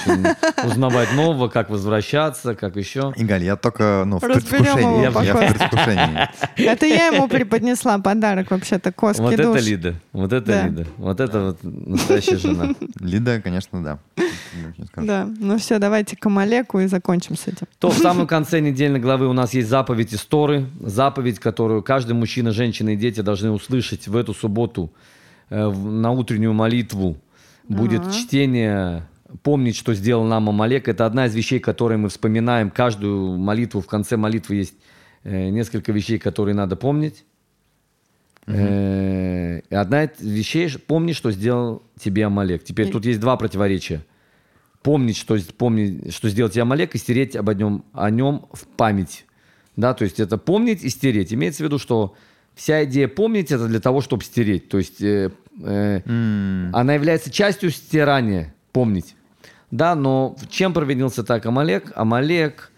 узнавать 0.66 1.14
нового, 1.14 1.48
как 1.48 1.70
возвращаться, 1.70 2.54
как 2.54 2.76
еще. 2.76 3.14
Игаль, 3.16 3.44
я 3.46 3.56
только, 3.56 4.04
ну, 4.06 4.20
в 4.20 4.24
Разберем 4.24 4.64
предвкушении. 4.66 5.06
его 5.06 5.22
Я, 5.22 5.26
я 5.26 5.34
в 5.34 5.54
предвкушении. 5.54 6.30
Это 6.70 6.86
я 6.86 7.08
ему 7.08 7.30
преподнесла 7.30 7.98
подарок 8.00 8.52
вообще-то, 8.52 8.92
коски 8.92 9.22
Вот 9.22 9.38
душ. 9.38 9.56
это 9.56 9.60
Лида, 9.66 9.96
вот 10.12 10.34
это 10.34 10.46
Да. 10.48 10.68
Лида, 10.68 10.86
вот 10.98 11.20
это 11.22 11.42
вот 11.46 11.60
настоящая 11.64 12.38
жена. 12.38 12.76
Лида, 13.00 13.40
конечно, 13.42 13.82
да. 13.82 14.00
Да, 14.96 15.30
ну 15.40 15.58
все, 15.58 15.80
давайте 15.80 16.16
к 16.16 16.26
Амалеку 16.26 16.80
и 16.80 16.88
закончим 16.88 17.36
с 17.36 17.48
этим. 17.48 17.68
То 17.80 17.90
в 17.90 17.98
самом 17.98 18.28
конце 18.28 18.60
недельной 18.60 19.00
главы 19.00 19.28
у 19.28 19.34
нас 19.34 19.54
есть 19.54 19.70
заповедь 19.70 20.14
из 20.14 20.22
Торы, 20.26 20.68
заповедь, 20.80 21.40
которую 21.40 21.84
каждый 21.84 22.14
мужчина, 22.14 22.52
женщина 22.52 22.90
и 22.90 22.96
дети 22.96 23.22
должны 23.22 23.52
услышать 23.52 24.08
в 24.08 24.16
эту 24.16 24.34
субботу 24.34 24.92
э, 25.50 25.70
на 25.70 26.12
утреннюю 26.12 26.54
молитву. 26.54 27.18
Будет 27.68 28.02
Ага. 28.02 28.12
чтение 28.12 29.08
помнить, 29.44 29.78
что 29.78 29.94
сделал 29.94 30.26
нам 30.26 30.50
Амалек. 30.50 30.88
Это 30.88 31.06
одна 31.06 31.28
из 31.28 31.36
вещей, 31.36 31.60
которые 31.60 31.98
мы 31.98 32.10
вспоминаем. 32.10 32.70
Каждую 32.70 33.38
молитву, 33.38 33.82
в 33.82 33.88
конце 33.88 34.18
молитвы 34.18 34.56
есть 34.56 34.76
э, 35.24 35.50
несколько 35.50 35.92
вещей, 35.92 36.20
которые 36.20 36.56
надо 36.56 36.76
помнить. 36.76 37.24
Э, 38.48 39.62
и 39.70 39.76
одна 39.76 40.06
из 40.06 40.20
вещей, 40.20 40.70
помни, 40.70 41.14
что 41.14 41.32
сделал 41.32 41.84
тебе 42.00 42.26
Амалек. 42.26 42.64
Теперь 42.64 42.92
тут 42.92 43.06
есть 43.06 43.20
два 43.20 43.38
противоречия. 43.38 44.02
Помнить, 44.84 45.18
что, 45.18 45.38
с- 45.38 45.44
помни, 45.44 46.10
что 46.10 46.30
сделал 46.30 46.50
тебе 46.50 46.64
Амалек, 46.64 46.96
и 46.96 46.98
стереть 46.98 47.36
об 47.36 47.52
нем, 47.54 47.84
о 47.94 48.10
нем 48.10 48.46
в 48.52 48.66
память. 48.68 49.26
Да, 49.76 49.94
то 49.94 50.04
есть 50.04 50.20
это 50.20 50.38
помнить 50.38 50.84
и 50.84 50.90
стереть. 50.90 51.34
Имеется 51.34 51.64
в 51.64 51.66
виду, 51.68 51.78
что 51.80 52.16
вся 52.56 52.84
идея 52.84 53.08
помнить 53.08 53.52
это 53.52 53.68
для 53.68 53.80
того, 53.80 54.02
чтобы 54.02 54.24
стереть. 54.24 54.70
То 54.70 54.78
есть 54.80 55.02
э, 55.02 55.32
э, 55.64 56.02
М, 56.06 56.76
она 56.76 56.94
является 56.96 57.30
частью 57.32 57.70
стирания, 57.72 58.54
помнить. 58.72 59.16
Да, 59.70 59.96
но 59.96 60.36
чем 60.50 60.74
провинился 60.74 61.24
так 61.24 61.46
Амалек? 61.46 61.92
Амалек 61.96 62.72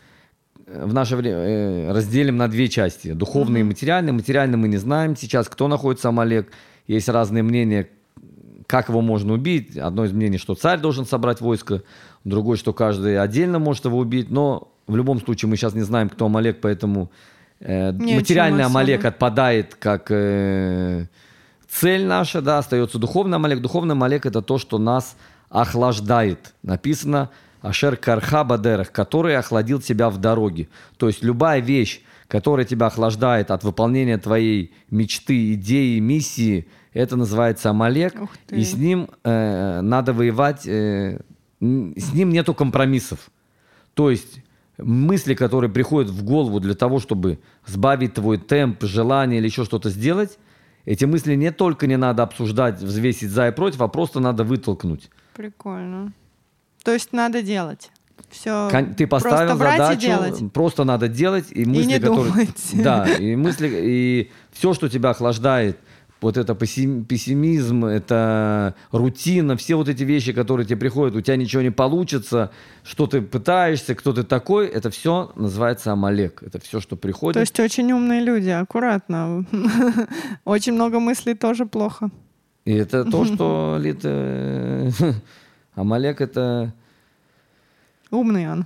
э, 0.67 0.85
в 0.85 0.93
наше 0.93 1.15
время 1.15 1.37
э, 1.37 1.91
разделим 1.91 2.37
на 2.37 2.47
две 2.47 2.67
части. 2.67 3.13
Духовный 3.13 3.61
и 3.61 3.63
материальный. 3.63 4.11
Материальный 4.11 4.57
мы 4.57 4.67
не 4.67 4.77
знаем 4.77 5.15
сейчас, 5.15 5.47
кто 5.49 5.67
находится 5.67 6.09
Амалек. 6.09 6.51
Есть 6.85 7.09
разные 7.09 7.41
мнения, 7.43 7.89
как 8.67 8.89
его 8.89 9.01
можно 9.01 9.33
убить. 9.33 9.77
Одно 9.77 10.05
из 10.05 10.11
мнений, 10.11 10.37
что 10.37 10.55
царь 10.55 10.79
должен 10.79 11.05
собрать 11.05 11.41
войско. 11.41 11.83
Другое, 12.23 12.57
что 12.57 12.73
каждый 12.73 13.19
отдельно 13.19 13.59
может 13.59 13.85
его 13.85 13.97
убить. 13.97 14.29
Но 14.29 14.71
в 14.87 14.95
любом 14.95 15.19
случае 15.19 15.49
мы 15.49 15.57
сейчас 15.57 15.73
не 15.73 15.81
знаем, 15.81 16.09
кто 16.09 16.25
Амалек, 16.25 16.61
поэтому 16.61 17.11
э, 17.59 17.91
Не 17.93 18.15
материальный. 18.15 18.63
Амалек 18.63 19.05
отпадает 19.05 19.75
как 19.75 20.07
э, 20.09 21.07
цель 21.69 22.05
наша, 22.05 22.41
да, 22.41 22.59
остается 22.59 22.99
духовный 22.99 23.37
Амалек. 23.37 23.61
Духовный 23.61 23.93
Амалек 23.93 24.25
это 24.25 24.41
то, 24.41 24.57
что 24.57 24.77
нас 24.77 25.15
охлаждает. 25.49 26.53
Написано 26.63 27.29
Ашер 27.61 27.95
Карха 27.95 28.43
Бадерах, 28.43 28.91
который 28.91 29.37
охладил 29.37 29.81
тебя 29.81 30.09
в 30.09 30.17
дороге. 30.17 30.67
То 30.97 31.07
есть 31.07 31.23
любая 31.23 31.61
вещь, 31.61 32.01
которая 32.27 32.65
тебя 32.65 32.87
охлаждает 32.87 33.51
от 33.51 33.63
выполнения 33.63 34.17
твоей 34.17 34.73
мечты, 34.89 35.53
идеи, 35.53 35.99
миссии, 35.99 36.67
это 36.93 37.15
называется 37.15 37.69
Амалек. 37.69 38.13
И 38.49 38.63
с 38.63 38.73
ним 38.75 39.09
э, 39.23 39.81
надо 39.81 40.13
воевать, 40.13 40.67
э, 40.67 41.19
с 41.59 42.13
ним 42.13 42.29
нету 42.29 42.53
компромиссов. 42.53 43.31
То 43.93 44.09
есть 44.09 44.41
мысли, 44.77 45.33
которые 45.33 45.71
приходят 45.71 46.11
в 46.11 46.23
голову 46.23 46.59
для 46.59 46.73
того, 46.73 46.99
чтобы 46.99 47.39
сбавить 47.65 48.15
твой 48.15 48.37
темп, 48.37 48.83
желание 48.83 49.39
или 49.39 49.47
еще 49.47 49.65
что-то 49.65 49.89
сделать, 49.89 50.37
эти 50.85 51.05
мысли 51.05 51.35
не 51.35 51.51
только 51.51 51.87
не 51.87 51.97
надо 51.97 52.23
обсуждать, 52.23 52.81
взвесить 52.81 53.29
за 53.29 53.47
и 53.47 53.51
против, 53.51 53.81
а 53.81 53.87
просто 53.87 54.19
надо 54.19 54.43
вытолкнуть. 54.43 55.09
Прикольно. 55.33 56.11
То 56.83 56.91
есть 56.91 57.13
надо 57.13 57.41
делать. 57.41 57.91
Все. 58.29 58.69
Ты 58.97 59.07
поставил 59.07 59.57
просто 59.57 59.77
задачу, 59.77 60.01
и 60.01 60.05
делать. 60.05 60.53
просто 60.53 60.83
надо 60.83 61.07
делать 61.07 61.45
и 61.51 61.65
мысли, 61.65 61.85
не 61.85 61.99
которые, 61.99 62.31
думать. 62.31 62.71
да, 62.73 63.05
и 63.19 63.35
мысли 63.35 63.69
и 63.71 64.31
все, 64.51 64.73
что 64.73 64.89
тебя 64.89 65.11
охлаждает, 65.11 65.77
вот 66.23 66.37
это 66.37 66.53
пессим- 66.53 67.03
пессимизм, 67.05 67.85
это 67.85 68.75
рутина, 68.91 69.55
все 69.57 69.75
вот 69.75 69.89
эти 69.89 70.03
вещи, 70.03 70.31
которые 70.33 70.65
тебе 70.65 70.77
приходят, 70.77 71.15
у 71.15 71.21
тебя 71.21 71.35
ничего 71.35 71.61
не 71.61 71.69
получится, 71.71 72.49
что 72.83 73.07
ты 73.07 73.21
пытаешься, 73.21 73.93
кто 73.93 74.13
ты 74.13 74.23
такой, 74.23 74.67
это 74.67 74.89
все 74.89 75.31
называется 75.35 75.91
Амалек. 75.91 76.41
Это 76.41 76.59
все, 76.59 76.79
что 76.79 76.95
приходит. 76.95 77.33
То 77.33 77.41
есть 77.41 77.59
очень 77.59 77.91
умные 77.91 78.21
люди, 78.21 78.49
аккуратно. 78.49 79.45
Очень 80.45 80.73
много 80.73 80.99
мыслей 80.99 81.35
тоже 81.35 81.65
плохо. 81.65 82.09
И 82.65 82.71
это 82.71 83.03
то, 83.03 83.25
что 83.33 83.77
Лид, 83.79 83.99
э, 84.03 84.89
Амалек 85.75 86.21
это 86.21 86.73
Умный 88.11 88.47
он. 88.49 88.65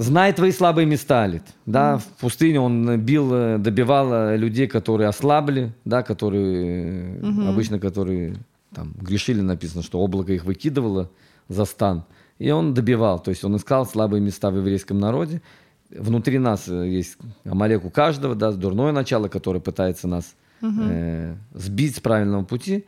Знает 0.00 0.36
твои 0.36 0.50
слабые 0.50 0.86
места, 0.86 1.26
Лид. 1.26 1.42
Да, 1.66 1.98
в 1.98 2.04
пустыне 2.20 2.60
он 2.60 2.98
бил, 3.00 3.30
э, 3.32 3.58
добивал 3.58 4.12
э, 4.12 4.36
людей, 4.36 4.66
которые 4.66 5.08
ослабли, 5.08 5.72
да, 5.84 6.02
которые 6.02 7.18
э, 7.20 7.48
обычно, 7.48 7.78
которые 7.78 8.36
там 8.74 8.94
грешили, 9.00 9.40
написано, 9.40 9.82
что 9.82 10.00
облако 10.00 10.32
их 10.32 10.44
выкидывало 10.44 11.10
за 11.48 11.64
стан. 11.64 12.04
И 12.38 12.50
он 12.50 12.72
добивал, 12.72 13.18
то 13.18 13.30
есть 13.30 13.44
он 13.44 13.56
искал 13.56 13.84
слабые 13.84 14.22
места 14.22 14.50
в 14.50 14.56
еврейском 14.56 14.98
народе. 14.98 15.42
Внутри 15.90 16.38
нас 16.38 16.68
э, 16.68 16.88
есть 16.88 17.18
Амалек 17.44 17.84
у 17.84 17.90
каждого, 17.90 18.34
да, 18.34 18.52
дурное 18.52 18.92
начало, 18.92 19.28
которое 19.28 19.60
пытается 19.60 20.08
нас 20.08 20.34
э, 20.62 21.34
сбить 21.52 21.96
с 21.96 22.00
правильного 22.00 22.44
пути. 22.44 22.86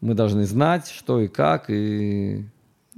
Мы 0.00 0.14
должны 0.14 0.44
знать, 0.44 0.88
что 0.88 1.20
и 1.20 1.28
как, 1.28 1.70
и 1.70 2.44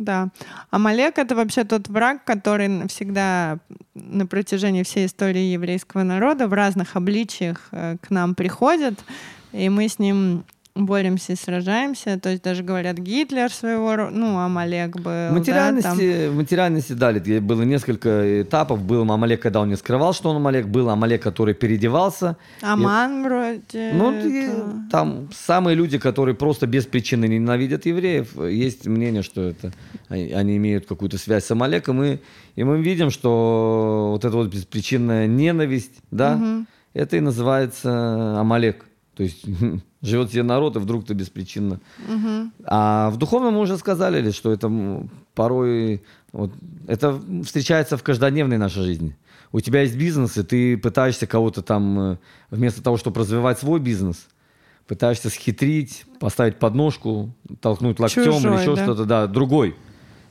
Да. 0.00 0.30
Амалек— 0.70 1.14
это 1.18 1.34
вообще 1.36 1.62
тот 1.64 1.88
враг, 1.88 2.24
который 2.24 2.88
всегда 2.88 3.58
на 3.94 4.26
протяжении 4.26 4.82
всей 4.82 5.04
истории 5.04 5.52
еврейского 5.52 6.04
народа 6.04 6.48
в 6.48 6.54
разных 6.54 6.96
обличиях 6.96 7.68
э, 7.70 7.98
к 8.00 8.08
нам 8.08 8.34
приходит, 8.34 8.98
и 9.52 9.68
мы 9.68 9.88
с 9.88 9.98
ним 9.98 10.44
боремся 10.74 11.32
и 11.32 11.36
сражаемся. 11.36 12.18
То 12.18 12.30
есть 12.30 12.42
даже 12.42 12.62
говорят 12.62 12.96
Гитлер 12.98 13.50
своего 13.50 14.10
ну, 14.10 14.38
Амалек 14.38 14.96
был. 14.96 15.02
В 15.02 15.04
да, 15.04 15.26
там. 15.26 15.34
материальности, 15.38 16.28
в 16.28 16.36
материальности 16.36 16.92
дали. 16.92 17.38
Было 17.40 17.62
несколько 17.62 18.42
этапов. 18.42 18.82
Был 18.82 19.10
Амалек, 19.10 19.40
когда 19.42 19.60
он 19.60 19.68
не 19.68 19.76
скрывал, 19.76 20.12
что 20.12 20.30
он 20.30 20.36
Амалек. 20.36 20.66
Был 20.66 20.88
Амалек, 20.90 21.22
который 21.22 21.54
переодевался. 21.54 22.36
Аман 22.62 23.24
вроде. 23.24 23.92
Ну, 23.94 24.12
и 24.12 24.44
это- 24.44 24.70
там 24.90 25.28
самые 25.32 25.74
люди, 25.74 25.98
которые 25.98 26.34
просто 26.34 26.66
без 26.66 26.86
причины 26.86 27.26
ненавидят 27.26 27.86
евреев, 27.86 28.36
есть 28.48 28.86
мнение, 28.86 29.22
что 29.22 29.42
это 29.42 29.72
они, 30.08 30.56
имеют 30.56 30.86
какую-то 30.86 31.18
связь 31.18 31.44
с 31.44 31.50
Амалеком, 31.50 32.02
и, 32.02 32.18
и 32.56 32.64
мы 32.64 32.82
видим, 32.82 33.10
что 33.10 34.08
вот 34.12 34.24
эта 34.24 34.36
вот 34.36 34.48
беспричинная 34.52 35.26
ненависть, 35.26 35.94
да, 36.10 36.40
это 36.94 37.16
и 37.16 37.20
называется 37.20 38.40
Амалек. 38.40 38.86
То 39.16 39.22
есть 39.22 39.44
живет 40.02 40.30
себе 40.30 40.42
народ, 40.42 40.76
и 40.76 40.78
вдруг 40.78 41.04
ты 41.04 41.14
беспричинно. 41.14 41.80
А 42.64 43.10
в 43.10 43.16
духовном 43.16 43.54
мы 43.54 43.60
уже 43.60 43.76
сказали, 43.78 44.20
ли, 44.20 44.32
что 44.32 44.52
это 44.52 44.70
порой 45.34 46.02
вот, 46.32 46.52
это 46.86 47.20
встречается 47.44 47.96
в 47.96 48.02
каждодневной 48.02 48.58
нашей 48.58 48.82
жизни. 48.82 49.16
У 49.52 49.60
тебя 49.60 49.82
есть 49.82 49.96
бизнес, 49.96 50.38
и 50.38 50.42
ты 50.44 50.76
пытаешься 50.78 51.26
кого-то 51.26 51.62
там, 51.62 52.12
э, 52.12 52.16
вместо 52.50 52.82
того, 52.82 52.96
чтобы 52.96 53.20
развивать 53.20 53.58
свой 53.58 53.80
бизнес, 53.80 54.28
пытаешься 54.86 55.28
схитрить, 55.28 56.04
поставить 56.20 56.58
подножку, 56.58 57.34
толкнуть 57.60 57.98
локтем 57.98 58.22
или 58.22 58.30
Чужой, 58.30 58.60
еще 58.60 58.76
да. 58.76 58.82
что-то, 58.84 59.04
да, 59.04 59.26
другой. 59.26 59.74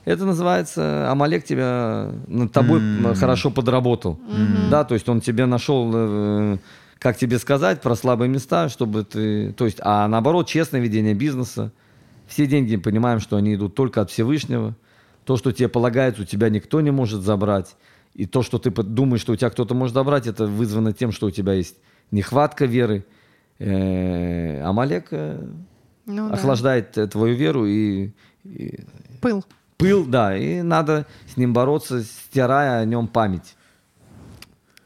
Это 0.06 0.24
называется 0.24 1.10
Амалек 1.10 1.44
тебя 1.44 2.12
над 2.26 2.50
тобой 2.52 2.80
м, 2.80 3.14
хорошо 3.14 3.50
подработал. 3.50 4.18
Да, 4.70 4.84
то 4.84 4.94
есть 4.94 5.06
он 5.08 5.20
тебе 5.20 5.44
нашел, 5.44 5.90
э, 5.94 6.58
как 7.00 7.16
тебе 7.16 7.38
сказать, 7.38 7.80
про 7.80 7.96
слабые 7.96 8.28
места, 8.28 8.68
чтобы 8.68 9.04
ты... 9.04 9.52
То 9.54 9.64
есть, 9.64 9.78
а 9.80 10.06
наоборот, 10.06 10.46
честное 10.46 10.80
ведение 10.80 11.14
бизнеса. 11.14 11.72
Все 12.28 12.46
деньги, 12.46 12.76
понимаем, 12.76 13.20
что 13.20 13.36
они 13.36 13.54
идут 13.54 13.74
только 13.74 14.02
от 14.02 14.10
Всевышнего. 14.10 14.76
То, 15.24 15.38
что 15.38 15.50
тебе 15.50 15.68
полагается, 15.68 16.22
у 16.22 16.24
тебя 16.26 16.50
никто 16.50 16.80
не 16.82 16.90
может 16.90 17.22
забрать. 17.22 17.74
И 18.14 18.26
то, 18.26 18.42
что 18.42 18.58
ты 18.58 18.70
думаешь, 18.70 19.22
что 19.22 19.32
у 19.32 19.36
тебя 19.36 19.48
кто-то 19.48 19.74
может 19.74 19.94
забрать, 19.94 20.26
это 20.26 20.46
вызвано 20.46 20.92
тем, 20.92 21.10
что 21.10 21.28
у 21.28 21.30
тебя 21.30 21.54
есть 21.54 21.76
нехватка 22.10 22.66
веры. 22.66 23.06
Э, 23.58 24.62
Амалек 24.62 25.08
э, 25.10 25.40
Ну 26.04 26.28
да. 26.28 26.34
охлаждает 26.34 26.98
э, 26.98 27.06
твою 27.06 27.34
веру 27.34 27.66
и, 27.66 28.10
и 28.44 28.84
Пыл. 29.22 29.42
пыл, 29.78 30.04
да, 30.04 30.36
и 30.36 30.60
надо 30.60 31.06
с 31.32 31.38
ним 31.38 31.54
бороться, 31.54 32.02
стирая 32.02 32.80
о 32.80 32.84
нем 32.84 33.08
память. 33.08 33.56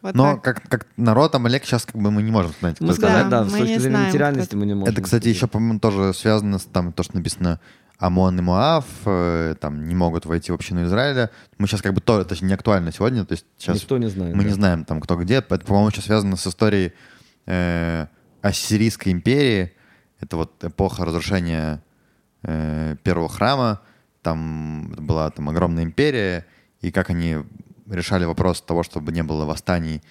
Вот 0.05 0.14
Но 0.14 0.35
так. 0.35 0.43
как, 0.43 0.62
как 0.68 0.86
народ 0.98 1.35
Амалек 1.35 1.64
сейчас 1.64 1.86
как 1.86 1.97
бы 1.97 2.10
мы 2.10 2.22
не 2.22 2.31
можем 2.31 2.52
знать. 2.60 2.76
кто 2.76 2.85
Мы 2.85 2.90
это. 2.93 3.01
сказать, 3.01 3.28
да, 3.31 3.44
мы 3.44 3.48
с 3.48 3.52
точки 3.55 3.78
зрения 3.78 4.06
материальности 4.06 4.55
мы 4.55 4.66
не 4.66 4.74
можем. 4.74 4.93
Это, 4.93 5.01
кстати, 5.01 5.22
сказать. 5.22 5.36
еще, 5.36 5.47
по-моему, 5.47 5.81
тоже 5.81 6.12
связано 6.12 6.59
с 6.59 6.64
там, 6.64 6.93
то, 6.93 7.02
что 7.02 7.16
написано 7.16 7.59
Амон 7.97 8.39
и 8.39 8.43
Моав 8.43 8.85
э, 9.06 9.55
там 9.59 9.89
не 9.89 9.94
могут 9.94 10.26
войти 10.26 10.52
в 10.52 10.56
общину 10.56 10.85
Израиля. 10.85 11.31
Мы 11.56 11.66
сейчас 11.66 11.81
как 11.81 11.94
бы 11.94 12.02
то, 12.02 12.20
это 12.20 12.36
не 12.44 12.52
актуально 12.52 12.93
сегодня, 12.93 13.24
то 13.24 13.32
есть 13.32 13.47
сейчас 13.56 13.76
Никто 13.76 13.97
не 13.97 14.10
знает. 14.10 14.35
мы 14.36 14.43
да. 14.43 14.48
не 14.51 14.55
знаем 14.55 14.85
там 14.85 15.01
кто 15.01 15.16
где. 15.16 15.36
Это, 15.36 15.59
по-моему, 15.60 15.89
еще 15.89 16.02
связано 16.02 16.36
с 16.36 16.47
историей 16.47 16.93
э, 17.47 18.06
Ассирийской 18.43 19.10
империи. 19.10 19.72
Это 20.20 20.36
вот 20.36 20.62
эпоха 20.62 21.06
разрушения 21.06 21.82
э, 22.43 22.97
первого 23.02 23.31
храма. 23.31 23.81
Там 24.20 24.93
была 24.98 25.31
там 25.31 25.48
огромная 25.48 25.85
империя, 25.85 26.44
и 26.82 26.90
как 26.90 27.09
они 27.09 27.39
решали 27.89 28.24
вопрос 28.24 28.61
того, 28.62 28.82
чтобы 28.82 29.12
не 29.12 29.23
было 29.23 29.44
восстаний 29.44 30.02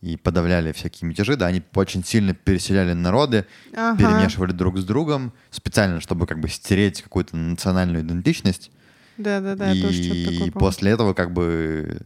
и 0.00 0.16
подавляли 0.16 0.72
всякие 0.72 1.08
мятежи, 1.08 1.36
да, 1.36 1.46
они 1.46 1.62
очень 1.74 2.02
сильно 2.04 2.32
переселяли 2.34 2.92
народы, 2.94 3.46
Ага. 3.76 3.98
перемешивали 3.98 4.52
друг 4.52 4.78
с 4.78 4.84
другом 4.84 5.32
специально, 5.50 6.00
чтобы 6.00 6.26
как 6.26 6.40
бы 6.40 6.48
стереть 6.48 7.02
какую-то 7.02 7.36
национальную 7.36 8.02
идентичность. 8.04 8.70
Да-да-да, 9.18 9.70
я 9.72 9.82
тоже 9.82 10.02
что-то 10.02 10.16
и 10.18 10.24
такое 10.38 10.50
после 10.52 10.90
этого 10.92 11.12
как 11.14 11.32
бы 11.32 12.00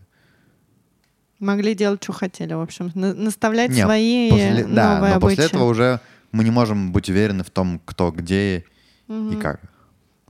Могли 1.40 1.74
делать, 1.74 2.02
что 2.02 2.12
хотели, 2.12 2.55
в 2.55 2.60
общем. 2.60 2.90
На- 2.94 3.12
наставлять 3.12 3.70
Не, 3.70 3.82
свои 3.82 4.30
после, 4.30 4.64
да, 4.64 4.94
новые 4.94 5.14
но 5.14 5.20
после 5.20 5.42
обычаи. 5.44 5.55
этого 5.56 5.64
уже 5.68 6.01
мы 6.32 6.42
не 6.44 6.51
можем 6.51 6.92
быть 6.92 7.09
уверены 7.10 7.44
в 7.44 7.51
том, 7.51 7.80
кто 7.84 8.10
где 8.12 8.59
и 8.60 9.12
Мгм. 9.12 9.40
как 9.40 9.60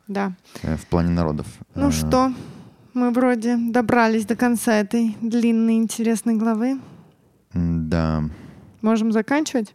Да. 0.08 0.32
э, 0.62 0.76
в 0.76 0.86
плане 0.86 1.10
народов. 1.10 1.46
Ну 1.74 1.88
Э, 1.88 1.92
что, 1.92 2.32
мы 2.94 3.10
вроде 3.10 3.56
добрались 3.56 4.26
до 4.26 4.36
конца 4.36 4.74
этой 4.76 5.16
длинной 5.20 5.74
интересной 5.74 6.34
главы. 6.36 6.80
Да. 7.52 8.24
Можем 8.82 9.12
заканчивать? 9.12 9.74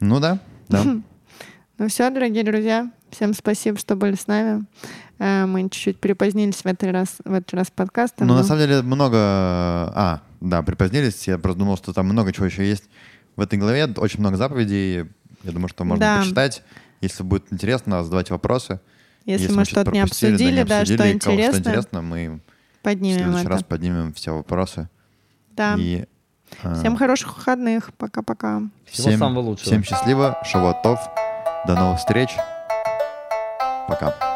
Ну 0.00 0.20
да, 0.20 0.38
да. 0.68 0.82
Ну 1.76 1.88
все, 1.88 2.08
дорогие 2.10 2.44
друзья, 2.44 2.88
всем 3.10 3.34
спасибо, 3.34 3.76
что 3.78 3.96
были 3.96 4.14
с 4.14 4.28
нами. 4.28 4.64
Э, 5.18 5.44
Мы 5.44 5.62
чуть-чуть 5.62 5.98
припозднились 5.98 6.62
в 6.62 6.66
этот 6.66 6.92
раз, 6.92 7.16
в 7.24 7.32
этот 7.32 7.52
раз 7.52 7.68
подкастом. 7.72 8.28
Ну, 8.28 8.34
но- 8.34 8.40
на 8.42 8.46
самом 8.46 8.60
деле, 8.60 8.82
много... 8.82 9.16
А, 9.18 10.22
да, 10.40 10.62
припозднились. 10.62 11.26
Я 11.26 11.36
просто 11.36 11.58
думал, 11.58 11.76
что 11.76 11.92
там 11.92 12.06
много 12.06 12.32
чего 12.32 12.46
еще 12.46 12.64
есть 12.64 12.84
в 13.34 13.40
этой 13.40 13.58
главе. 13.58 13.86
Очень 13.96 14.20
много 14.20 14.36
заповедей. 14.36 15.10
Я 15.42 15.50
думаю, 15.52 15.66
что 15.68 15.82
можно 15.84 15.98
Да. 16.00 16.20
почитать. 16.20 16.62
Если 17.00 17.24
будет 17.24 17.52
интересно, 17.52 18.04
задавать 18.04 18.30
вопросы. 18.30 18.78
Если, 19.24 19.48
мы 19.48 19.58
мы 19.58 19.64
что-то 19.64 19.90
не 19.90 20.00
обсудили, 20.00 20.62
да, 20.62 20.80
обсудили, 20.80 20.96
что 20.98 21.06
и 21.06 21.18
кого 21.18 21.34
интересно, 21.34 21.58
интересно, 21.58 22.02
мы 22.02 22.40
в 22.78 22.82
поднимем 22.82 23.16
следующий 23.16 23.40
это. 23.40 23.48
раз 23.48 23.62
поднимем 23.62 24.12
все 24.12 24.34
вопросы. 24.34 24.88
Да. 25.52 25.76
И, 25.78 26.04
э, 26.62 26.74
Всем 26.74 26.96
хороших 26.96 27.36
выходных. 27.36 27.92
Пока-пока. 27.94 28.62
Всего 28.84 29.08
всем, 29.08 29.18
самого 29.18 29.40
лучшего. 29.40 29.66
Всем 29.66 29.82
счастливо, 29.84 30.38
шавуатов. 30.44 31.00
До 31.66 31.74
новых 31.74 31.98
встреч. 31.98 32.30
Пока. 33.88 34.33